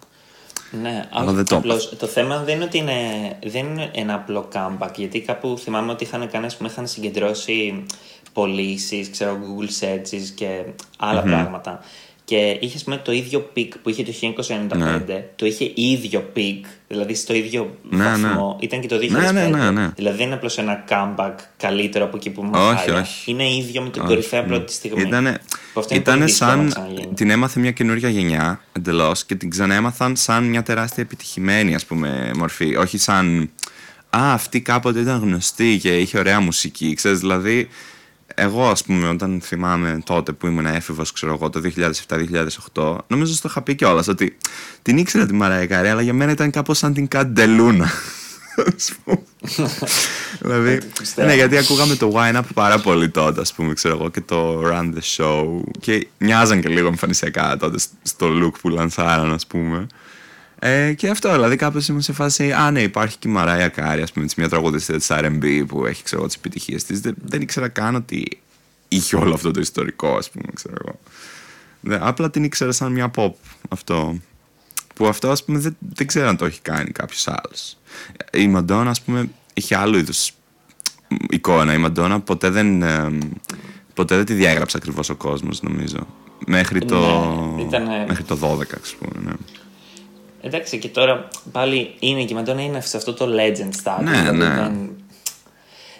Ναι, 0.82 1.08
αλλά 1.12 1.42
το... 1.42 1.56
Απλώς, 1.56 1.96
το 1.98 2.06
θέμα 2.06 2.42
δεν 2.42 2.54
είναι 2.54 2.64
ότι 2.64 2.78
είναι, 2.78 2.92
δεν 3.46 3.66
είναι 3.66 3.90
ένα 3.94 4.14
απλό 4.14 4.48
comeback. 4.52 4.94
Γιατί 4.96 5.20
κάπου 5.20 5.58
θυμάμαι 5.58 5.92
ότι 5.92 6.04
είχαν 6.04 6.30
κάνει, 6.30 6.46
πούμε, 6.56 6.68
είχαν 6.68 6.86
συγκεντρώσει 6.86 7.84
πωλήσεις, 8.36 9.10
ξέρω, 9.10 9.38
Google 9.42 9.84
searches 9.84 10.22
και 10.34 10.62
άλλα 10.98 11.22
πράγματα. 11.22 11.80
Και 12.24 12.56
είχες 12.60 12.84
πούμε, 12.84 12.96
το 12.96 13.12
ίδιο 13.12 13.50
peak 13.56 13.68
που 13.82 13.88
είχε 13.88 14.02
το 14.02 14.12
1995, 14.48 14.76
ναι. 14.76 15.24
το 15.36 15.46
είχε 15.46 15.72
ίδιο 15.74 16.32
peak, 16.36 16.60
δηλαδή 16.88 17.14
στο 17.14 17.34
ίδιο 17.34 17.76
ναι, 17.90 18.04
βαθμό, 18.04 18.56
ναι. 18.58 18.64
ήταν 18.64 18.80
και 18.80 18.88
το 18.88 18.96
2005. 18.96 19.10
Ναι, 19.10 19.30
ναι, 19.30 19.46
ναι, 19.46 19.70
ναι. 19.70 19.90
Δηλαδή 19.96 20.16
δεν 20.16 20.26
είναι 20.26 20.34
απλώς 20.34 20.58
ένα 20.58 20.84
comeback 20.88 21.34
καλύτερο 21.56 22.04
από 22.04 22.16
εκεί 22.16 22.30
που 22.30 22.42
μου 22.42 22.50
όχι, 22.54 22.90
όχι. 22.90 23.30
Είναι 23.30 23.54
ίδιο 23.54 23.82
με 23.82 23.90
την 23.90 24.04
κορυφαία 24.04 24.44
πρώτη 24.44 24.72
στιγμή. 24.72 25.02
Ήτανε, 25.02 25.38
ήτανε 25.90 26.26
σαν 26.26 26.72
την 27.14 27.30
έμαθε 27.30 27.60
μια 27.60 27.70
καινούργια 27.70 28.08
γενιά 28.08 28.60
εντελώς 28.72 29.24
και 29.24 29.34
την 29.34 29.50
ξανέμαθαν 29.50 30.16
σαν 30.16 30.44
μια 30.44 30.62
τεράστια 30.62 31.02
επιτυχημένη 31.02 31.74
ας 31.74 31.84
πούμε, 31.84 32.30
μορφή. 32.36 32.76
Όχι 32.76 32.98
σαν. 32.98 33.50
Α, 34.10 34.32
αυτή 34.32 34.60
κάποτε 34.60 35.00
ήταν 35.00 35.20
γνωστή 35.20 35.78
και 35.78 35.98
είχε 35.98 36.18
ωραία 36.18 36.40
μουσική. 36.40 36.94
Ξέρεις, 36.94 37.18
δηλαδή 37.18 37.68
εγώ, 38.38 38.68
ας 38.68 38.84
πούμε, 38.84 39.08
όταν 39.08 39.40
θυμάμαι 39.42 39.98
τότε 40.04 40.32
που 40.32 40.46
ήμουν 40.46 40.66
έφηβος, 40.66 41.12
ξέρω 41.12 41.32
εγώ, 41.32 41.50
το 41.50 41.60
2007-2008, 42.74 42.96
νομίζω 43.06 43.34
στο 43.34 43.48
είχα 43.48 43.62
πει 43.62 43.74
κιόλας 43.74 44.08
ότι 44.08 44.36
την 44.82 44.98
ήξερα 44.98 45.26
τη 45.26 45.32
Μαράια 45.32 45.66
Καρέ, 45.66 45.90
αλλά 45.90 46.02
για 46.02 46.12
μένα 46.12 46.32
ήταν 46.32 46.50
κάπως 46.50 46.78
σαν 46.78 46.94
την 46.94 47.08
Καντελούνα. 47.08 47.90
δηλαδή, 50.40 50.78
ναι, 51.16 51.34
γιατί 51.34 51.56
ακούγαμε 51.56 51.94
το 51.94 52.12
Wine 52.14 52.36
Up 52.36 52.42
πάρα 52.54 52.78
πολύ 52.78 53.08
τότε, 53.08 53.40
ας 53.40 53.52
πούμε, 53.52 53.74
ξέρω 53.74 53.94
εγώ, 53.94 54.10
και 54.10 54.20
το 54.20 54.62
Run 54.64 54.92
the 54.94 55.16
Show. 55.16 55.60
Και 55.80 56.06
μοιάζαν 56.18 56.60
και 56.60 56.68
λίγο 56.68 56.86
εμφανισιακά 56.86 57.56
τότε 57.56 57.78
στο 58.02 58.26
look 58.42 58.58
που 58.60 58.68
λανσάραν, 58.68 59.32
ας 59.32 59.46
πούμε. 59.46 59.86
Ε, 60.58 60.92
και 60.92 61.08
αυτό, 61.08 61.32
δηλαδή 61.32 61.56
κάπως 61.56 61.88
ήμουν 61.88 62.00
σε 62.02 62.12
φάση. 62.12 62.52
Α, 62.52 62.70
ναι, 62.70 62.82
υπάρχει 62.82 63.18
και 63.18 63.28
η 63.28 63.30
Μαράια 63.30 63.68
Κάρη, 63.68 64.02
ας 64.02 64.12
πούμε, 64.12 64.26
μια 64.36 64.48
τραγουδίστρια 64.48 64.98
της 64.98 65.08
RB 65.10 65.64
που 65.68 65.86
έχει 65.86 66.02
ξέρω, 66.02 66.26
τις 66.26 66.34
επιτυχίες 66.36 66.84
της. 66.84 67.00
Δεν, 67.00 67.14
δεν 67.24 67.40
ήξερα 67.40 67.68
καν 67.68 67.94
ότι 67.94 68.26
είχε 68.88 69.16
όλο 69.16 69.34
αυτό 69.34 69.50
το 69.50 69.60
ιστορικό, 69.60 70.16
ας 70.16 70.30
πούμε, 70.30 70.44
ξέρω 70.54 70.74
εγώ. 70.84 70.98
Δε, 71.80 71.98
απλά 72.00 72.30
την 72.30 72.44
ήξερα 72.44 72.72
σαν 72.72 72.92
μια 72.92 73.10
pop 73.16 73.30
αυτό. 73.68 74.18
Που 74.94 75.06
αυτό, 75.06 75.30
ας 75.30 75.44
πούμε, 75.44 75.58
δεν, 75.58 75.76
δεν 75.94 76.06
ξέρω 76.06 76.28
αν 76.28 76.36
το 76.36 76.44
έχει 76.44 76.60
κάνει 76.60 76.90
κάποιος 76.90 77.28
άλλος. 77.28 77.76
Η 78.32 78.48
Μαντόνα, 78.48 78.90
ας 78.90 79.00
πούμε, 79.00 79.28
είχε 79.54 79.76
άλλο 79.76 79.98
είδους 79.98 80.30
εικόνα. 81.30 81.74
Η 81.74 81.78
Μαντόνα 81.78 82.20
ποτέ 82.20 82.50
δεν, 82.50 82.82
ε, 82.82 83.18
ποτέ 83.94 84.16
δεν 84.16 84.24
τη 84.24 84.34
διάγραψε 84.34 84.76
ακριβώς 84.76 85.08
ο 85.08 85.14
κόσμος, 85.14 85.62
νομίζω. 85.62 86.06
Μέχρι 86.46 86.84
το, 86.84 86.98
Ναι, 87.56 87.62
ήτανε- 87.62 88.08
μέχρι 88.08 88.24
το 88.24 88.36
12, 88.36 88.76
ας 88.82 88.94
πούμε. 88.98 89.24
Ναι. 89.24 89.32
Εντάξει, 90.46 90.78
και 90.78 90.88
τώρα 90.88 91.28
πάλι 91.52 91.94
είναι 91.98 92.24
και 92.24 92.32
η 92.32 92.36
Μαντόνα 92.36 92.62
είναι 92.62 92.80
σε 92.80 92.96
αυτό 92.96 93.12
το 93.14 93.24
legend 93.26 93.70
status. 93.84 94.02
Ναι, 94.02 94.10
δηλαδή 94.20 94.36
ναι. 94.36 94.44
δεν- 94.54 94.90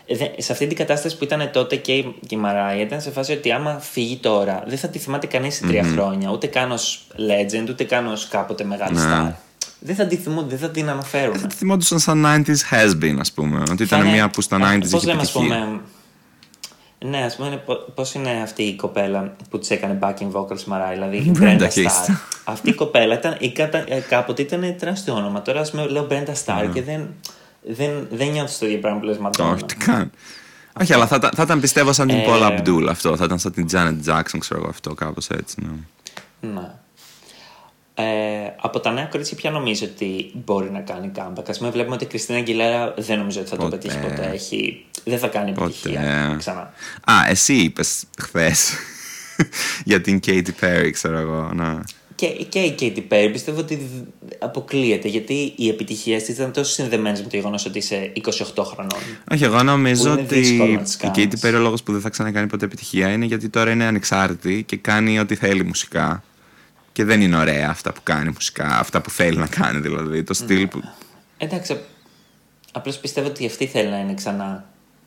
δεν- 0.08 0.30
σε 0.38 0.52
αυτή 0.52 0.66
την 0.66 0.76
κατάσταση 0.76 1.16
που 1.18 1.24
ήταν 1.24 1.50
τότε 1.52 1.76
και 1.76 1.92
η, 1.92 2.14
και 2.26 2.34
η 2.34 2.38
Μαράια 2.38 2.82
ήταν 2.82 3.00
σε 3.00 3.10
φάση 3.10 3.32
ότι 3.32 3.52
άμα 3.52 3.78
φύγει 3.80 4.16
τώρα 4.16 4.62
δεν 4.66 4.78
θα 4.78 4.88
τη 4.88 4.98
θυμάται 4.98 5.26
κανείς 5.26 5.54
σε 5.54 5.66
τρία 5.66 5.82
χρόνια. 5.84 6.30
Ούτε 6.30 6.46
καν 6.46 6.72
ως 6.72 7.06
legend, 7.16 7.66
ούτε 7.68 7.84
καν 7.84 8.06
ως 8.06 8.28
κάποτε 8.28 8.64
μεγάλη 8.64 8.94
Ναι. 8.96 9.02
star. 9.28 9.32
Δεν 9.80 9.94
θα 9.94 10.06
τη 10.06 10.16
θυμούνται, 10.16 10.48
δεν 10.48 10.58
θα 10.58 10.70
την 10.70 10.88
αναφέρουν. 10.88 11.34
Θα 11.38 11.46
τη 11.46 11.54
θυμόντουσαν 11.54 11.98
σαν 11.98 12.24
90s 12.26 12.74
has 12.74 13.04
been, 13.04 13.16
ας 13.20 13.32
πούμε. 13.32 13.60
Ότι 13.70 13.82
ήταν 13.82 13.86
Θα 13.88 14.04
είναι- 14.04 14.14
μια 14.14 14.28
που 14.30 14.40
στα 14.40 14.56
90s 14.58 14.90
Πώς 14.90 15.02
είχε 15.02 15.06
λέμε, 15.06 15.20
ας 15.22 15.34
επιτυχία. 15.34 15.56
πούμε, 15.64 15.80
ναι, 17.04 17.24
ας 17.24 17.36
πούμε, 17.36 17.62
πώς 17.94 18.14
είναι 18.14 18.30
αυτή 18.42 18.62
η 18.62 18.76
κοπέλα 18.76 19.36
που 19.50 19.58
της 19.58 19.70
έκανε 19.70 19.98
backing 20.02 20.30
vocals 20.32 20.64
Μαράη, 20.64 20.92
δηλαδή 20.94 21.16
η 21.16 21.32
Brenda 21.40 21.58
Brenda 21.60 21.68
Case. 21.74 21.84
Starr. 21.84 22.14
αυτή 22.44 22.68
η 22.70 22.74
κοπέλα 22.74 23.14
ήταν, 23.14 23.36
η 23.38 23.52
κατα- 23.52 23.84
ε, 23.92 24.00
κάποτε 24.08 24.42
ήταν 24.42 24.74
τεράστιο 24.78 25.14
όνομα. 25.14 25.42
Τώρα, 25.42 25.60
ας 25.60 25.70
πούμε, 25.70 25.86
λέω 25.86 26.06
Brenda 26.10 26.32
Starr 26.44 26.70
και 26.72 26.82
δεν, 26.82 27.08
δεν, 27.62 28.06
δεν 28.10 28.28
νιώθω 28.30 28.58
το 28.58 28.66
ίδιο 28.66 28.78
πράγμα 28.78 28.98
που 29.00 29.04
λες 29.04 29.18
Μαντόνα. 29.18 29.48
Ναι. 29.48 29.54
Όχι, 29.54 29.64
τι 29.64 29.76
καν. 29.76 30.10
Όχι, 30.80 30.92
αλλά 30.92 31.06
θα, 31.06 31.16
ήταν- 31.16 31.30
θα 31.34 31.42
ήταν 31.42 31.60
πιστεύω 31.60 31.92
σαν 31.92 32.06
την 32.08 32.16
Ε, 32.16 32.24
Paula 32.28 32.58
Abdul 32.60 32.86
αυτό. 32.88 33.16
Θα 33.16 33.24
ήταν 33.24 33.38
σαν 33.38 33.52
την 33.52 33.66
Janet 33.72 33.96
Jackson, 34.10 34.38
ξέρω 34.38 34.60
εγώ 34.60 34.68
αυτό, 34.68 34.94
κάπως 34.94 35.28
έτσι. 35.28 35.56
Ναι. 35.60 36.50
Ναι. 36.50 36.70
Ε, 37.98 38.04
από 38.60 38.80
τα 38.80 38.92
νέα 38.92 39.04
κορίτσια, 39.04 39.36
ποια 39.36 39.50
νομίζω 39.50 39.86
ότι 39.94 40.30
μπορεί 40.44 40.70
να 40.70 40.80
κάνει 40.80 41.10
comeback; 41.16 41.48
Α 41.48 41.52
πούμε, 41.58 41.70
βλέπουμε 41.70 41.94
ότι 41.94 42.04
η 42.04 42.06
Κριστίνα 42.06 42.38
Αγγιλέρα 42.38 42.94
δεν 42.98 43.18
νομίζω 43.18 43.40
ότι 43.40 43.48
θα 43.48 43.56
Ποτέ. 43.56 43.70
το 43.70 43.76
πετύχει 43.76 43.98
ποτέ. 44.00 44.30
Έχει, 44.32 44.84
δεν 45.04 45.18
θα 45.18 45.28
κάνει 45.28 45.50
επιτυχία 45.50 46.00
Ποτέ. 46.26 46.36
ξανά. 46.38 46.60
Α, 47.04 47.12
εσύ 47.28 47.54
είπες 47.54 48.04
χθες 48.18 48.72
για 49.84 50.00
την 50.00 50.20
Katy 50.26 50.48
Perry, 50.60 50.88
ξέρω 50.92 51.18
εγώ. 51.18 51.50
Να. 51.54 51.84
Και, 52.14 52.26
και 52.26 52.58
η 52.60 52.74
Katy 52.80 53.12
Perry 53.12 53.28
πιστεύω 53.32 53.60
ότι 53.60 53.74
δ- 53.74 54.32
αποκλείεται 54.44 55.08
γιατί 55.08 55.52
οι 55.56 55.68
επιτυχίες 55.68 56.22
της 56.22 56.34
ήταν 56.36 56.52
τόσο 56.52 56.72
συνδεμένες 56.72 57.22
με 57.22 57.28
το 57.28 57.36
γεγονός 57.36 57.66
ότι 57.66 57.78
είσαι 57.78 58.12
28 58.54 58.64
χρονών. 58.64 58.98
Όχι, 59.32 59.44
εγώ 59.44 59.62
νομίζω 59.62 60.02
Που 60.02 60.08
είναι 60.10 60.20
ότι 60.20 60.38
δύσκολο 60.38 60.72
να 60.72 60.82
τις 60.82 60.94
η 60.94 60.98
κάνεις. 60.98 61.28
Katy 61.42 61.46
Perry 61.46 61.54
ο 61.54 61.58
λόγος 61.58 61.82
που 61.82 61.92
δεν 61.92 62.00
θα 62.00 62.08
ξανακάνει 62.08 62.46
ποτέ 62.46 62.64
επιτυχία 62.64 63.08
είναι 63.08 63.24
γιατί 63.24 63.48
τώρα 63.48 63.70
είναι 63.70 63.84
ανεξάρτητη 63.84 64.62
και 64.62 64.76
κάνει 64.76 65.18
ό,τι 65.18 65.34
θέλει 65.34 65.64
μουσικά. 65.64 66.22
Και 66.96 67.04
δεν 67.04 67.20
είναι 67.20 67.36
ωραία 67.36 67.68
αυτά 67.70 67.92
που 67.92 68.00
κάνει 68.02 68.30
μουσικά, 68.34 68.78
αυτά 68.78 69.00
που 69.00 69.10
θέλει 69.10 69.36
να 69.36 69.46
κάνει 69.46 69.80
δηλαδή. 69.80 70.22
Το 70.22 70.34
στυλ 70.34 70.66
που. 70.66 70.80
Εντάξει, 71.38 71.80
απλώς 72.72 72.96
πιστεύω 72.98 73.26
ότι 73.28 73.46
αυτή 73.46 73.66
θέλει 73.66 73.88
να 73.88 73.98
είναι 73.98 74.14
ξανά 74.14 74.64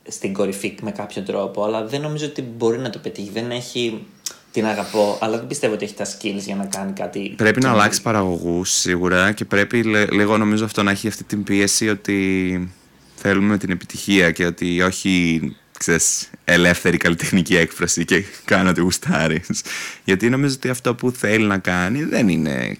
στην 0.08 0.32
κορυφή 0.32 0.74
με 0.82 0.90
κάποιο 0.90 1.22
τρόπο, 1.22 1.64
αλλά 1.64 1.86
δεν 1.86 2.00
νομίζω 2.00 2.26
ότι 2.26 2.42
μπορεί 2.42 2.78
να 2.78 2.90
το 2.90 2.98
πετύχει. 2.98 3.30
Δεν 3.32 3.50
έχει. 3.50 4.06
Την 4.52 4.66
αγαπώ, 4.66 5.18
αλλά 5.20 5.36
δεν 5.36 5.46
πιστεύω 5.46 5.74
ότι 5.74 5.84
έχει 5.84 5.94
τα 5.94 6.04
skills 6.04 6.38
για 6.44 6.56
να 6.56 6.64
κάνει 6.64 6.92
κάτι. 6.92 7.18
Πρέπει 7.20 7.42
να 7.42 7.50
καινούργιο. 7.52 7.70
αλλάξει 7.70 8.02
παραγωγούς 8.02 8.70
σίγουρα 8.70 9.32
και 9.32 9.44
πρέπει 9.44 9.82
λε- 9.82 10.10
λίγο 10.12 10.38
νομίζω 10.38 10.64
αυτό 10.64 10.82
να 10.82 10.90
έχει 10.90 11.08
αυτή 11.08 11.24
την 11.24 11.44
πίεση 11.44 11.88
ότι 11.88 12.70
θέλουμε 13.16 13.58
την 13.58 13.70
επιτυχία 13.70 14.30
και 14.30 14.46
ότι 14.46 14.82
όχι 14.82 15.40
ξέρεις, 15.84 16.30
ελεύθερη 16.44 16.96
καλλιτεχνική 16.96 17.56
έκφραση 17.56 18.04
και 18.04 18.24
κάνω 18.44 18.70
ό,τι 18.70 18.80
γουστάρεις. 18.80 19.62
Γιατί 20.04 20.28
νομίζω 20.30 20.54
ότι 20.54 20.68
αυτό 20.68 20.94
που 20.94 21.10
θέλει 21.10 21.44
να 21.46 21.58
κάνει 21.58 22.04
δεν 22.04 22.28
είναι, 22.28 22.76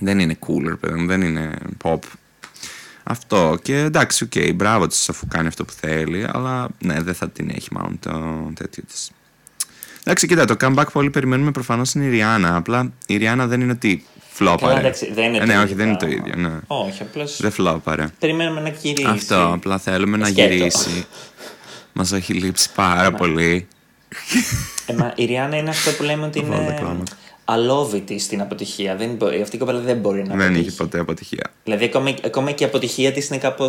δεν 0.00 0.18
είναι 0.18 0.38
cool, 0.46 0.69
ρε 0.69 0.78
παιδί 0.80 0.98
μου, 1.00 1.06
δεν 1.06 1.20
είναι 1.22 1.54
pop. 1.84 1.98
Αυτό 3.02 3.58
και 3.62 3.76
εντάξει, 3.76 4.24
οκ, 4.24 4.54
μπράβο 4.54 4.86
της 4.86 5.08
αφού 5.08 5.26
κάνει 5.26 5.46
αυτό 5.48 5.64
που 5.64 5.72
θέλει, 5.80 6.26
αλλά 6.32 6.68
ναι, 6.78 7.00
δεν 7.02 7.14
θα 7.14 7.28
την 7.30 7.50
έχει 7.54 7.68
μάλλον 7.72 7.98
το 8.00 8.10
τέτοιο 8.54 8.82
της. 8.88 9.10
Εντάξει, 10.00 10.26
κοίτα, 10.26 10.44
το 10.44 10.56
comeback 10.60 10.84
που 10.84 10.92
όλοι 10.92 11.10
περιμένουμε 11.10 11.50
προφανώς 11.50 11.92
είναι 11.94 12.04
η 12.04 12.08
Ριάννα. 12.10 12.56
Απλά 12.56 12.92
η 13.06 13.16
Ριάννα 13.16 13.46
δεν 13.46 13.60
είναι 13.60 13.72
ότι 13.72 14.04
Καλά, 14.38 14.50
φλόπαρε. 14.56 14.80
εντάξει, 14.80 15.12
δεν 15.12 15.24
είναι 15.24 15.36
Ε, 15.36 15.40
το 15.40 15.46
ναι, 15.46 15.52
ίδιο 15.52 15.64
όχι, 15.64 15.74
δεν 15.74 15.86
είναι 15.88 15.96
το 15.96 16.06
πράγμα. 16.06 16.26
ίδιο. 16.28 16.48
Ναι. 16.48 16.58
Όχι, 16.66 17.02
απλώ. 17.02 17.28
Δεν 17.38 17.50
φλόπαρε. 17.50 18.06
Περιμένουμε 18.18 18.60
να 18.60 18.68
γυρίσει. 18.68 19.06
Αυτό, 19.08 19.50
απλά 19.54 19.78
θέλουμε 19.78 20.16
να 20.16 20.26
Σκέτο. 20.26 20.54
γυρίσει. 20.54 21.06
Μας 21.92 22.12
έχει 22.12 22.32
λείψει 22.32 22.68
πάρα 22.74 23.12
πολύ. 23.12 23.66
Ε, 24.86 24.92
μα 24.92 25.12
η 25.16 25.24
Ριάννα 25.24 25.56
είναι 25.56 25.70
αυτό 25.70 25.90
που 25.90 26.02
λέμε 26.02 26.26
ότι 26.26 26.40
Βάλτε 26.40 26.62
είναι 26.64 26.74
κλάματα. 26.80 27.12
αλόβητη 27.44 28.18
στην 28.18 28.40
αποτυχία. 28.40 28.96
Δεν 28.96 29.10
μπορεί, 29.14 29.40
αυτή 29.42 29.56
η 29.56 29.58
κοπέλα 29.58 29.78
δεν 29.80 29.96
μπορεί 29.96 30.22
να 30.22 30.28
Δεν 30.36 30.40
αποτύχει. 30.46 30.66
είχε 30.66 30.76
ποτέ 30.76 30.98
αποτυχία. 30.98 31.50
Δηλαδή, 31.64 31.84
ακόμα, 31.84 32.14
ακόμα 32.24 32.50
και 32.50 32.64
η 32.64 32.66
αποτυχία 32.66 33.12
της 33.12 33.28
είναι 33.28 33.38
κάπω. 33.38 33.66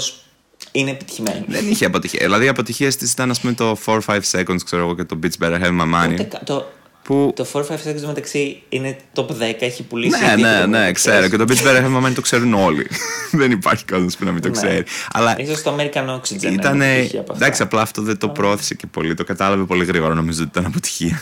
είναι 0.71 0.89
επιτυχημένη. 0.91 1.45
Δεν 1.47 1.69
είχε 1.69 1.85
αποτυχία. 1.85 2.19
Δηλαδή, 2.21 2.45
οι 2.45 2.47
αποτυχίες 2.47 2.95
της 2.95 3.11
ήταν, 3.11 3.29
ας 3.29 3.39
πούμε, 3.39 3.53
το 3.53 3.75
4-5 3.85 4.19
seconds, 4.31 4.63
ξέρω 4.65 4.81
εγώ, 4.81 4.95
και 4.95 5.03
το 5.03 5.19
Beats 5.23 5.43
Better 5.45 5.61
Have 5.61 5.81
My 5.81 5.93
Money. 5.93 6.11
Ούτε 6.11 6.23
κα- 6.23 6.41
το, 6.43 6.71
Που. 7.03 7.33
το 7.35 7.45
4-5 7.53 7.59
seconds 7.59 8.01
μεταξύ 8.05 8.63
είναι 8.69 8.97
top 9.15 9.25
10, 9.25 9.31
έχει 9.59 9.83
πουλήσει. 9.83 10.19
Ναι, 10.25 10.31
ήδη 10.31 10.41
ναι, 10.41 10.59
το 10.61 10.67
ναι, 10.67 10.77
μόνο 10.79 10.91
ξέρω. 10.91 11.23
που 11.23 11.29
Και 11.29 11.37
το 11.37 11.45
Beats 11.47 11.67
Better 11.67 11.83
Have 11.83 11.97
My 12.03 12.07
Money 12.07 12.13
το 12.13 12.21
ξέρουν 12.21 12.53
όλοι. 12.53 12.87
Δεν 13.31 13.51
υπάρχει 13.51 13.85
κόσμος 13.85 14.15
που 14.17 14.25
να 14.25 14.31
μην 14.31 14.41
το 14.41 14.47
Ναι. 14.47 14.53
ξέρει. 14.53 14.83
Αλλά 15.11 15.39
Ίσως 15.39 15.61
το 15.61 15.75
American 15.79 16.07
Oxygen 16.19 16.43
είναι 16.43 16.51
Ήταν. 16.53 16.81
επιτυχία 16.81 17.19
από 17.19 17.31
αυτά. 17.31 17.43
Εντάξει, 17.45 17.61
απλά 17.63 17.81
αυτό 17.81 18.01
δεν 18.01 18.17
το 18.17 18.29
πρόθεσε 18.29 18.75
και 18.75 18.87
πολύ. 18.87 19.13
Το 19.13 19.23
κατάλαβε 19.23 19.63
πολύ 19.63 19.85
γρήγορα. 19.85 20.13
Νομίζω 20.13 20.41
ότι 20.41 20.49
ήταν 20.51 20.65
αποτυχία. 20.65 21.21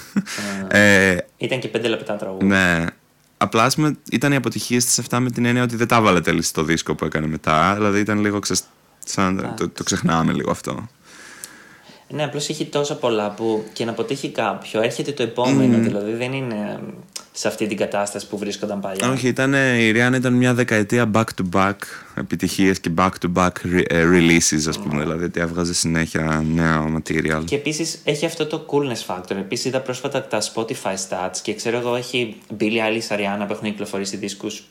ε, 0.68 1.18
Ήταν 1.38 1.60
και 1.60 1.70
5 1.78 1.82
λεπτά 1.90 2.16
τραγούδι. 2.16 2.46
ναι. 2.46 2.86
Απλά 3.42 3.64
ας 3.64 3.76
πούμε, 3.76 3.98
ήταν 4.12 4.32
οι 4.32 4.36
αποτυχίε 4.36 4.78
τη 4.80 4.94
αυτά 5.00 5.20
με 5.20 5.30
την 5.32 5.46
έννοια 5.46 5.64
ότι 5.64 5.76
δεν 5.76 5.88
τα 5.88 6.02
βάλε 6.02 6.22
τέλει 6.22 6.42
στο 6.42 6.64
δίσκο 6.64 6.96
που 6.96 7.06
έκανε 7.06 7.28
μετά. 7.28 7.74
Δηλαδή 7.78 8.00
ήταν 8.00 8.20
λίγο. 8.20 8.40
Ξε... 8.40 8.54
Σαν... 9.06 9.54
Το, 9.58 9.70
το 9.70 9.84
ξεχνάμε 9.84 10.34
λίγο 10.34 10.52
αυτό. 10.52 10.88
Ναι, 12.12 12.24
απλώς 12.24 12.50
έχει 12.50 12.66
τόσα 12.66 12.96
πολλά 12.96 13.30
που 13.30 13.64
και 13.74 13.86
να 13.86 13.92
αποτύχει 13.92 14.30
κάποιο 14.30 14.82
έρχεται 14.82 15.12
το 15.12 15.24
επόμενο. 15.24 15.78
Δηλαδή 15.78 16.14
δεν 16.14 16.34
είναι 16.34 16.80
σε 17.32 17.48
αυτή 17.48 17.68
την 17.68 17.78
κατάσταση 17.78 18.28
που 18.28 18.38
βρίσκονταν 18.38 18.80
παλιά. 18.80 19.12
Όχι, 19.12 19.28
ήταν, 19.28 19.54
η 19.54 19.92
Ριάννα 19.92 20.18
ήταν 20.18 20.34
μια 20.34 20.54
δεκαετία 20.54 21.12
back-to-back 21.14 21.76
επιτυχίες 22.16 22.80
και 22.80 22.92
back-to-back 22.98 23.50
re- 23.50 23.84
ε, 23.88 24.06
releases, 24.12 24.64
ας 24.68 24.80
πούμε. 24.80 25.02
Δηλαδή 25.02 25.24
ότι 25.24 25.40
έβγαζε 25.40 25.74
συνέχεια 25.74 26.44
νέο 26.54 26.98
material. 26.98 27.42
Και 27.46 27.56
επίσης 27.56 28.02
έχει 28.04 28.26
αυτό 28.26 28.46
το 28.46 28.66
coolness 28.70 29.16
factor. 29.16 29.36
Επίσης 29.36 29.66
είδα 29.66 29.80
πρόσφατα 29.80 30.24
τα 30.24 30.42
Spotify 30.54 30.96
stats 31.10 31.38
και 31.42 31.54
ξέρω 31.54 31.78
εγώ 31.78 31.96
έχει 31.96 32.36
Billie 32.60 32.64
Eilish, 32.64 33.16
Ariana 33.16 33.46
που 33.48 33.54
έχουν 33.54 33.70
κυκλοφορήσει 33.70 34.18
δίσκους 34.18 34.64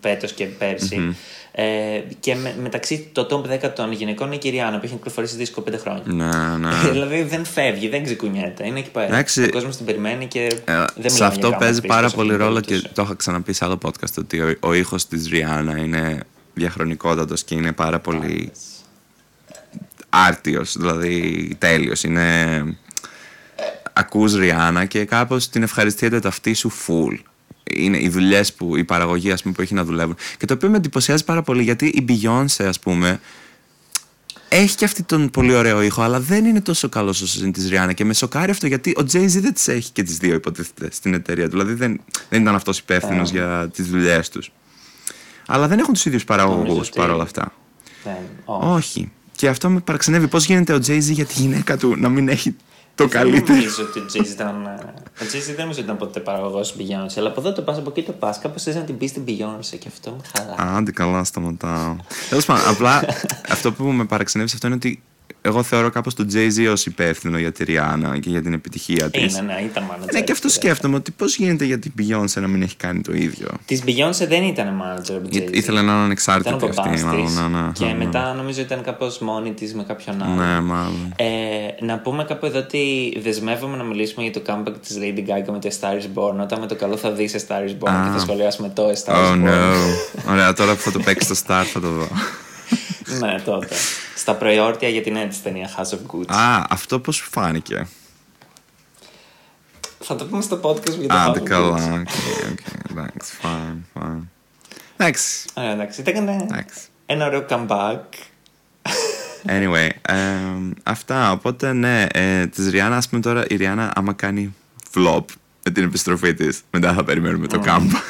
φέτος 0.00 0.32
και 0.32 0.44
περσι 0.44 1.16
Ε, 1.58 2.02
και 2.20 2.34
με, 2.34 2.54
μεταξύ 2.60 3.08
το 3.12 3.26
top 3.30 3.66
10 3.66 3.70
των 3.74 3.92
γυναικών 3.92 4.26
είναι 4.26 4.36
η 4.36 4.38
Κυριάννα 4.38 4.78
που 4.78 4.84
έχει 4.84 4.94
κυκλοφορήσει 4.94 5.36
δίσκο 5.36 5.64
5 5.70 5.74
χρόνια. 5.80 6.02
Ναι, 6.04 6.68
ναι. 6.68 6.90
δηλαδή 6.90 7.22
δεν 7.22 7.44
φεύγει, 7.44 7.88
δεν 7.88 8.04
ξεκουνιέται. 8.04 8.66
Είναι 8.66 8.78
εκεί 8.78 8.90
πέρα. 8.90 9.06
Εντάξει. 9.06 9.42
Ο 9.42 9.48
κόσμος 9.48 9.76
την 9.76 9.86
περιμένει 9.86 10.26
και 10.26 10.40
Ε, 10.40 10.74
δεν 10.74 11.10
σε 11.10 11.12
μιλάμε 11.12 11.34
αυτό 11.34 11.48
για 11.48 11.56
παίζει 11.56 11.80
drama 11.82 11.86
πάρα 11.86 12.06
queens, 12.06 12.10
σε 12.10 12.16
πολύ 12.16 12.30
αυτή 12.30 12.38
την 12.38 12.46
ρόλο 12.46 12.60
και 12.60 12.66
περίπτωση. 12.66 12.94
το 12.94 13.02
είχα 13.02 13.14
ξαναπεί 13.14 13.52
σε 13.52 13.64
άλλο 13.64 13.78
podcast 13.82 14.18
ότι 14.18 14.40
ο, 14.40 14.56
ο 14.60 14.72
ήχος 14.74 15.06
της 15.06 15.28
Ριάννα 15.28 15.76
είναι 15.76 16.20
διαχρονικότατος 16.54 17.44
και 17.44 17.54
είναι 17.54 17.72
πάρα 17.72 17.98
πολύ 17.98 18.52
άρτιος, 20.08 20.76
δηλαδή 20.78 21.48
τέλειος. 21.58 22.02
Είναι... 22.02 22.62
Ακούς 23.92 24.34
Ριάννα 24.34 24.84
και 24.84 25.04
κάπως 25.04 25.48
την 25.48 25.62
ευχαριστιέται 25.62 26.20
ταυτή 26.20 26.54
σου 26.54 26.72
full. 26.86 27.18
Είναι 27.74 27.98
οι 28.02 28.08
δουλειές 28.08 28.52
που, 28.52 28.76
η 28.76 28.84
παραγωγή 28.84 29.30
ας 29.32 29.42
πούμε, 29.42 29.54
που 29.54 29.62
έχει 29.62 29.74
να 29.74 29.84
δουλεύουν. 29.84 30.16
Και 30.38 30.46
το 30.46 30.54
οποίο 30.54 30.68
με 30.68 30.76
εντυπωσιάζει 30.76 31.24
πάρα 31.24 31.42
πολύ 31.42 31.62
γιατί 31.62 31.86
η 31.86 32.04
Beyoncé, 32.08 32.64
ας 32.64 32.78
πούμε, 32.80 33.20
έχει 34.48 34.76
και 34.76 34.84
αυτή 34.84 35.02
τον 35.02 35.30
πολύ 35.30 35.54
ωραίο 35.54 35.82
ήχο, 35.82 36.02
αλλά 36.02 36.20
δεν 36.20 36.44
είναι 36.44 36.60
τόσο 36.60 36.88
καλός 36.88 37.22
όσο 37.22 37.42
είναι 37.42 37.50
της 37.52 37.68
Ριάννα. 37.68 37.92
Και 37.92 38.04
με 38.04 38.14
σοκάρει 38.14 38.50
αυτό 38.50 38.66
γιατί 38.66 38.90
ο 38.90 39.00
Jay-Z 39.12 39.26
δεν 39.28 39.54
τι 39.54 39.72
έχει 39.72 39.90
και 39.92 40.02
τις 40.02 40.16
δύο, 40.18 40.34
υποτίθεται, 40.34 40.88
στην 40.92 41.14
εταιρεία 41.14 41.44
του. 41.44 41.50
Δηλαδή 41.50 41.72
δεν, 41.74 42.00
δεν 42.28 42.42
ήταν 42.42 42.54
αυτός 42.54 42.78
υπεύθυνος 42.78 43.30
για 43.30 43.70
τις 43.72 43.86
δουλειές 43.88 44.28
τους. 44.28 44.52
Αλλά 45.46 45.68
δεν 45.68 45.78
έχουν 45.78 45.92
τους 45.94 46.04
ίδιους 46.06 46.24
παραγωγούς 46.24 46.66
Νομίζω 46.68 46.80
ότι- 46.80 46.98
παρόλα 46.98 47.22
αυτά. 47.22 47.52
Δεν, 48.04 48.14
όχι. 48.44 48.68
Όχι. 48.68 49.10
Και 49.36 49.48
αυτό 49.48 49.70
με 49.70 49.80
παραξενεύει. 49.80 50.28
Πώς 50.28 50.44
γίνεται 50.46 50.72
ο 50.72 50.76
Jay-Z 50.86 51.00
για 51.00 51.24
τη 51.24 51.32
γυναίκα 51.40 51.76
του 51.76 51.96
να 51.96 52.08
μην 52.08 52.28
έχει 52.28 52.56
το 52.96 53.06
Δεν 53.06 53.08
καλύτερο. 53.20 53.54
νομίζω 53.58 53.82
ότι 53.82 53.98
ο 53.98 54.04
Jay-Z 54.14 54.24
ήταν. 54.30 54.66
ε, 54.66 54.84
Ο 55.22 55.24
Jay-Z 55.32 55.42
δεν 55.46 55.54
νομίζω 55.58 55.70
ότι 55.78 55.80
ήταν 55.80 55.96
ποτέ 55.96 56.20
παραγωγός 56.20 56.66
στην 56.68 56.86
Beyoncé. 56.86 57.14
Αλλά 57.16 57.28
από 57.28 57.40
εδώ 57.40 57.52
το 57.52 57.62
πας, 57.62 57.78
από 57.78 57.90
εκεί 57.90 58.02
το 58.02 58.12
πας. 58.12 58.38
Κάπως 58.38 58.62
θες 58.62 58.74
να 58.74 58.80
την 58.80 58.98
πεις 58.98 59.10
στην 59.10 59.24
Beyoncé 59.26 59.76
και 59.78 59.88
αυτό 59.88 60.10
με 60.10 60.22
χαλά. 60.56 60.76
Άντε 60.76 60.90
καλά, 60.90 61.24
σταματάω. 61.24 61.96
Τέλος 62.28 62.44
πάντων, 62.44 62.68
απλά 62.68 63.02
αυτό 63.54 63.72
που 63.72 63.84
με 63.84 64.04
παραξενεύει 64.04 64.48
σε 64.50 64.54
αυτό 64.56 64.66
είναι 64.66 64.76
ότι 64.76 65.02
εγώ 65.46 65.62
θεωρώ 65.62 65.90
κάπως 65.90 66.14
τον 66.14 66.28
Jay-Z 66.32 66.68
ως 66.72 66.86
υπεύθυνο 66.86 67.38
για 67.38 67.52
τη 67.52 67.64
Ριάννα 67.64 68.18
και 68.18 68.30
για 68.30 68.42
την 68.42 68.52
επιτυχία 68.52 69.10
της. 69.10 69.36
Είναι, 69.38 69.52
ναι, 69.52 69.60
ήταν 69.64 69.84
manager. 69.90 70.12
Ναι, 70.12 70.20
και 70.20 70.32
αυτό 70.32 70.46
της, 70.46 70.56
σκέφτομαι 70.56 70.96
ότι 70.96 71.10
πώς 71.10 71.36
γίνεται 71.36 71.64
για 71.64 71.78
την 71.78 71.92
Beyoncé 71.98 72.40
να 72.40 72.46
μην 72.46 72.62
έχει 72.62 72.76
κάνει 72.76 73.00
το 73.00 73.12
ίδιο. 73.12 73.48
Της 73.66 73.82
Beyoncé 73.86 74.26
δεν 74.28 74.42
ήταν 74.42 74.82
manager 74.82 75.10
ο 75.24 75.28
Ή- 75.30 75.44
Jay-Z. 75.48 75.54
Ήθελε 75.54 75.82
να 75.82 75.82
είναι 75.82 75.90
Ήταν 75.90 76.00
ο 76.00 76.04
ανεξάρτητη 76.04 76.56
παπάς 76.60 76.78
αυτή. 76.78 76.90
της 76.92 77.02
μάλλον, 77.04 77.50
ναι, 77.52 77.58
ναι, 77.60 77.70
και 77.72 77.84
ναι, 77.84 77.92
ναι. 77.92 78.04
μετά 78.04 78.34
νομίζω 78.34 78.60
ήταν 78.60 78.82
κάπως 78.82 79.18
μόνη 79.18 79.52
της 79.52 79.74
με 79.74 79.82
κάποιον 79.84 80.22
άλλο. 80.22 80.34
Ναι, 80.34 80.60
μάλλον. 80.60 81.12
Ε, 81.16 81.26
να 81.84 81.98
πούμε 81.98 82.24
κάπου 82.24 82.46
εδώ 82.46 82.58
ότι 82.58 83.16
δεσμεύομαι 83.22 83.76
να 83.76 83.82
μιλήσουμε 83.84 84.26
για 84.28 84.32
το 84.32 84.42
comeback 84.46 84.74
της 84.86 84.96
Lady 85.00 85.18
Gaga 85.20 85.52
με 85.52 85.58
το 85.58 85.68
A 85.70 85.80
Star 85.80 85.94
is 86.00 86.06
Born 86.14 86.40
όταν 86.42 86.60
με 86.60 86.66
το 86.66 86.74
καλό 86.74 86.96
θα 86.96 87.10
δεις 87.12 87.32
A 87.34 87.38
Star 87.48 87.60
is 87.60 87.70
Born 87.70 88.02
και 88.04 88.10
θα 88.12 88.18
σχολιάσουμε 88.18 88.68
το 88.74 88.88
A 88.88 88.92
Star 89.04 89.14
is 89.14 89.32
Oh 89.32 89.32
Born. 89.32 89.44
now. 89.48 89.74
Ωραία, 90.32 90.52
τώρα 90.52 90.74
που 90.74 90.80
θα 90.80 90.90
το 90.92 90.98
παίξεις 90.98 91.38
στο 91.38 91.46
start 91.54 91.64
θα 91.72 91.80
το 91.80 91.88
δω. 91.88 92.08
ναι, 93.20 93.40
τότε. 93.44 93.74
Στα 94.16 94.34
προεόρτια 94.34 94.88
για 94.88 95.02
την 95.02 95.12
νέα 95.12 95.26
της 95.26 95.42
ταινία 95.42 95.68
House 95.76 95.94
of 95.94 95.98
Gucci. 96.16 96.34
Α, 96.34 96.64
αυτό 96.70 96.98
πώς 97.00 97.16
σου 97.16 97.28
φάνηκε; 97.30 97.86
Θα 99.98 100.16
το 100.16 100.24
πούμε 100.24 100.42
στο 100.42 100.60
podcast 100.62 100.98
για 100.98 101.08
το 101.08 101.14
Άντε 101.14 101.38
House 101.40 101.42
of 101.42 101.44
καλά, 101.44 101.76
Gucci. 101.76 102.00
OK, 102.00 102.08
OK, 102.50 102.90
εντάξει, 102.90 103.32
fine, 103.42 104.00
fine. 104.02 104.22
Εντάξει, 104.96 105.48
Ωραία, 105.54 105.70
εντάξει. 105.72 106.00
Ήταν 106.00 106.28
εντάξει. 106.28 106.86
ένα 107.06 107.26
ωραίο 107.26 107.46
comeback. 107.48 108.00
Anyway, 109.48 109.88
εμ, 110.02 110.70
αυτά, 110.82 111.32
οπότε 111.32 111.72
ναι, 111.72 112.06
ε, 112.12 112.46
της 112.46 112.68
Ριάννα, 112.70 112.96
ας 112.96 113.08
πούμε 113.08 113.20
τώρα, 113.20 113.44
η 113.48 113.56
Ριάννα 113.56 113.92
άμα 113.94 114.12
κάνει 114.12 114.54
flop 114.94 115.24
με 115.64 115.70
την 115.72 115.84
επιστροφή 115.84 116.34
της, 116.34 116.62
μετά 116.70 116.92
θα 116.92 117.04
περιμένουμε 117.04 117.46
το 117.46 117.62
comeback. 117.66 118.02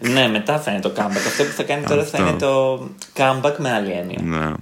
ναι, 0.00 0.28
μετά 0.28 0.60
θα 0.60 0.70
είναι 0.70 0.80
το 0.80 0.92
comeback. 0.96 1.26
Αυτό 1.26 1.44
που 1.44 1.50
θα 1.50 1.62
κάνει 1.62 1.84
τώρα 1.86 2.04
θα 2.04 2.18
Αυτό. 2.18 2.28
είναι 2.28 2.38
το 2.38 2.88
comeback 3.16 3.54
με 3.58 3.72
άλλη 3.72 3.90
έννοια. 3.90 4.18
Ναι. 4.22 4.52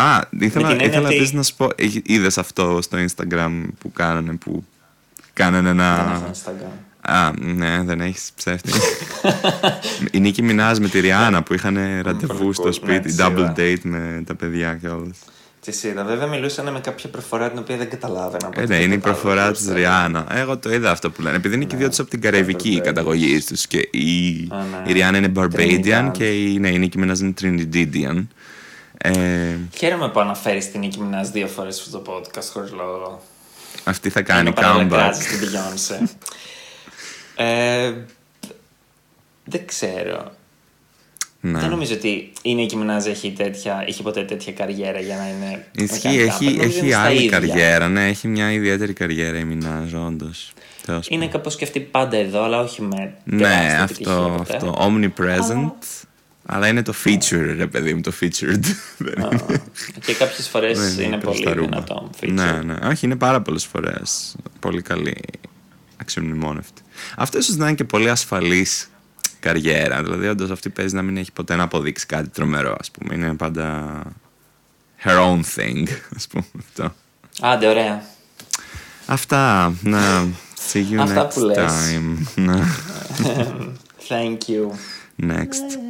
Α, 0.00 0.20
ήθελα, 0.38 0.66
την 0.68 0.70
έννοια 0.70 0.86
ήθελα 0.86 1.06
ότι- 1.06 1.14
επίσης 1.14 1.32
να 1.32 1.42
σου 1.42 1.54
πω, 1.56 1.68
είδες 2.02 2.38
αυτό 2.38 2.78
στο 2.82 2.98
Instagram 2.98 3.62
που 3.78 3.92
κάνανε, 3.92 4.32
που 4.32 4.64
κάνανε 5.32 5.68
Δεν 5.68 5.78
ένα... 5.78 6.12
έχω 6.14 6.30
Instagram. 6.34 6.72
Α, 7.00 7.30
ναι, 7.38 7.82
δεν 7.84 8.00
έχεις 8.00 8.30
ψεύτη. 8.36 8.70
η 10.12 10.20
Νίκη 10.20 10.42
Μινάζ 10.42 10.78
με 10.78 10.88
τη 10.88 11.00
Ριάννα 11.00 11.42
που 11.42 11.54
είχαν 11.54 11.78
ραντεβού 12.02 12.38
πολύ 12.38 12.54
στο 12.54 12.64
cool. 12.68 12.74
σπίτι, 12.74 12.92
Ναι, 12.92 13.00
τις 13.00 13.16
double 13.20 13.36
είδα. 13.38 13.54
date 13.56 13.80
με 13.82 14.22
τα 14.26 14.34
παιδιά 14.34 14.78
και 14.82 14.88
όλες. 14.88 15.16
Τι 15.64 15.88
είδα. 15.88 16.04
Βέβαια 16.04 16.26
μιλούσαν 16.26 16.72
με 16.72 16.80
κάποια 16.80 17.08
προφορά 17.10 17.50
την 17.50 17.58
οποία 17.58 17.76
δεν 17.76 17.88
καταλάβαινα. 17.90 18.38
Ε, 18.44 18.46
οπότε 18.46 18.60
ναι, 18.60 18.66
δεν 18.66 18.80
είναι 18.80 18.94
η 18.94 18.96
κατάλαβα 18.98 19.20
προφορά 19.22 19.48
πώς 19.48 19.58
της 19.58 19.66
θα- 19.66 19.74
Ριάννα. 19.74 20.26
Εγώ 20.30 20.58
το 20.58 20.72
είδα 20.72 20.90
αυτό 20.90 21.10
που 21.10 21.22
λένε. 21.22 21.36
Επειδή 21.36 21.54
είναι 21.54 21.64
και 21.64 21.74
οι 21.74 21.78
δύο 21.78 21.88
τους 21.88 21.98
από 21.98 22.10
την 22.10 22.20
καραϊβική 22.20 22.76
Double 22.78 22.84
καταγωγής 22.84 23.46
τους. 23.46 23.66
Και 23.66 23.78
η, 23.92 24.48
Α, 24.50 24.56
ναι. 24.56 24.90
η 24.90 24.92
Ριάννα 24.92 25.18
είναι 25.18 25.32
Barbadian 25.36 26.06
Trinidad. 26.06 26.10
και 26.12 26.24
η, 26.30 26.58
ναι, 26.58 26.68
η 26.68 26.78
Νίκη 26.78 26.98
Μινάζ 26.98 27.20
είναι 27.20 27.34
Trinidadian. 27.40 28.26
Ε, 29.02 29.56
Χαίρομαι 29.76 30.08
που 30.08 30.20
αναφέρεις 30.20 30.70
την 30.70 30.80
Νίκη 30.80 31.00
Μινάζ 31.00 31.28
δύο 31.28 31.46
φορές 31.46 31.76
στο 31.76 32.02
podcast 32.06 32.44
χωρίς 32.52 32.70
λόγο. 32.72 33.22
αυτή 33.84 34.10
θα 34.10 34.22
κάνει 34.22 34.48
Ενώ 34.48 34.50
comeback. 34.58 34.88
παραλακράζει 34.88 35.26
την 35.28 35.48
Beyoncé. 35.48 36.08
ε, 37.36 37.92
δεν 39.44 39.66
ξέρω. 39.66 40.30
Ναι. 41.42 41.58
Δεν 41.60 41.68
νομίζω 41.70 41.94
ότι 41.94 42.32
η 42.42 42.54
Νίκη 42.54 42.76
Μινάζ 42.76 43.06
έχει, 43.06 43.32
τέτοια, 43.32 43.84
έχει 43.86 44.02
ποτέ 44.02 44.24
τέτοια 44.24 44.52
καριέρα 44.52 45.00
για 45.00 45.16
να 45.16 45.28
είναι. 45.28 45.66
να 45.76 45.82
Ισχύει, 45.84 46.02
κάνει 46.02 46.16
έχει, 46.16 46.46
comeback. 46.46 46.56
Νομίζω 46.56 46.62
έχει 46.68 46.78
είναι 46.78 46.90
στα 46.90 47.00
άλλη 47.02 47.16
ίδια. 47.16 47.30
καριέρα. 47.30 47.88
Ναι, 47.88 48.06
έχει 48.08 48.28
μια 48.28 48.52
ιδιαίτερη 48.52 48.92
καριέρα 48.92 49.38
η 49.38 49.44
Μινάζ, 49.44 49.94
όντως. 49.94 50.52
Είναι 51.08 51.26
κάπως 51.28 51.56
και 51.56 51.64
αυτή 51.64 51.80
πάντα 51.80 52.16
εδώ, 52.16 52.42
αλλά 52.42 52.60
όχι 52.60 52.82
με 52.82 53.14
Ναι, 53.24 53.38
τεράστια 53.42 53.82
επιτυχία 53.82 54.12
αυτό, 54.12 54.34
ποτέ. 54.36 54.56
αυτό. 54.56 54.74
Omnipresent. 54.86 55.50
Αλλά 55.50 55.72
είναι 56.68 56.82
το 56.82 56.94
feature, 57.04 57.54
ρε 57.56 57.66
παιδί 57.66 57.94
μου, 57.94 58.00
το 58.00 58.12
featured. 58.20 58.64
Δεν 58.98 59.24
Α, 59.24 59.28
είναι- 59.32 59.62
και 60.00 60.14
κάποιες 60.14 60.48
φορές 60.48 60.94
δεν 60.96 61.04
είναι 61.06 61.18
προς 61.18 61.32
πολύ 61.34 61.44
τα 61.44 61.52
ρούμπα. 61.54 61.68
δυνατό. 61.68 62.10
feature. 62.20 62.32
Ναι, 62.32 62.52
ναι. 62.52 62.74
Όχι, 62.88 63.06
είναι 63.06 63.16
πάρα 63.16 63.40
πολλές 63.42 63.64
φορές. 63.64 64.36
Πολύ 64.60 64.82
καλή. 64.82 65.16
Αξιομνημόνευτη. 65.96 66.82
Αυτός 67.16 67.42
ίσως 67.44 67.56
να 67.56 67.66
είναι 67.66 67.74
και 67.76 67.84
πολύ 67.84 68.10
ασφαλής 68.10 68.88
καριέρα. 69.40 70.02
Δηλαδή, 70.02 70.28
όντως 70.28 70.50
αυτή 70.50 70.68
παίζει 70.68 70.94
να 70.94 71.02
μην 71.02 71.16
έχει 71.16 71.32
ποτέ 71.32 71.56
να 71.56 71.62
αποδείξει 71.62 72.06
κάτι 72.06 72.28
τρομερό, 72.28 72.76
ας 72.80 72.90
πούμε. 72.90 73.14
Είναι 73.14 73.34
πάντα 73.34 74.02
her 75.04 75.16
own 75.18 75.40
thing, 75.56 75.84
ας 76.16 76.26
πούμε. 76.26 76.44
Αυτό. 76.58 76.94
Άντε, 77.40 77.66
ωραία. 77.66 78.02
Αυτά. 79.06 79.72
Να. 79.82 80.26
See 80.72 80.84
you 80.92 80.98
Αυτά 80.98 81.26
next 81.28 81.34
που 81.34 81.40
λες. 81.40 81.56
time. 81.58 82.16
Να. 82.34 82.58
Thank 84.08 84.38
you. 84.48 84.70
Next. 85.22 85.89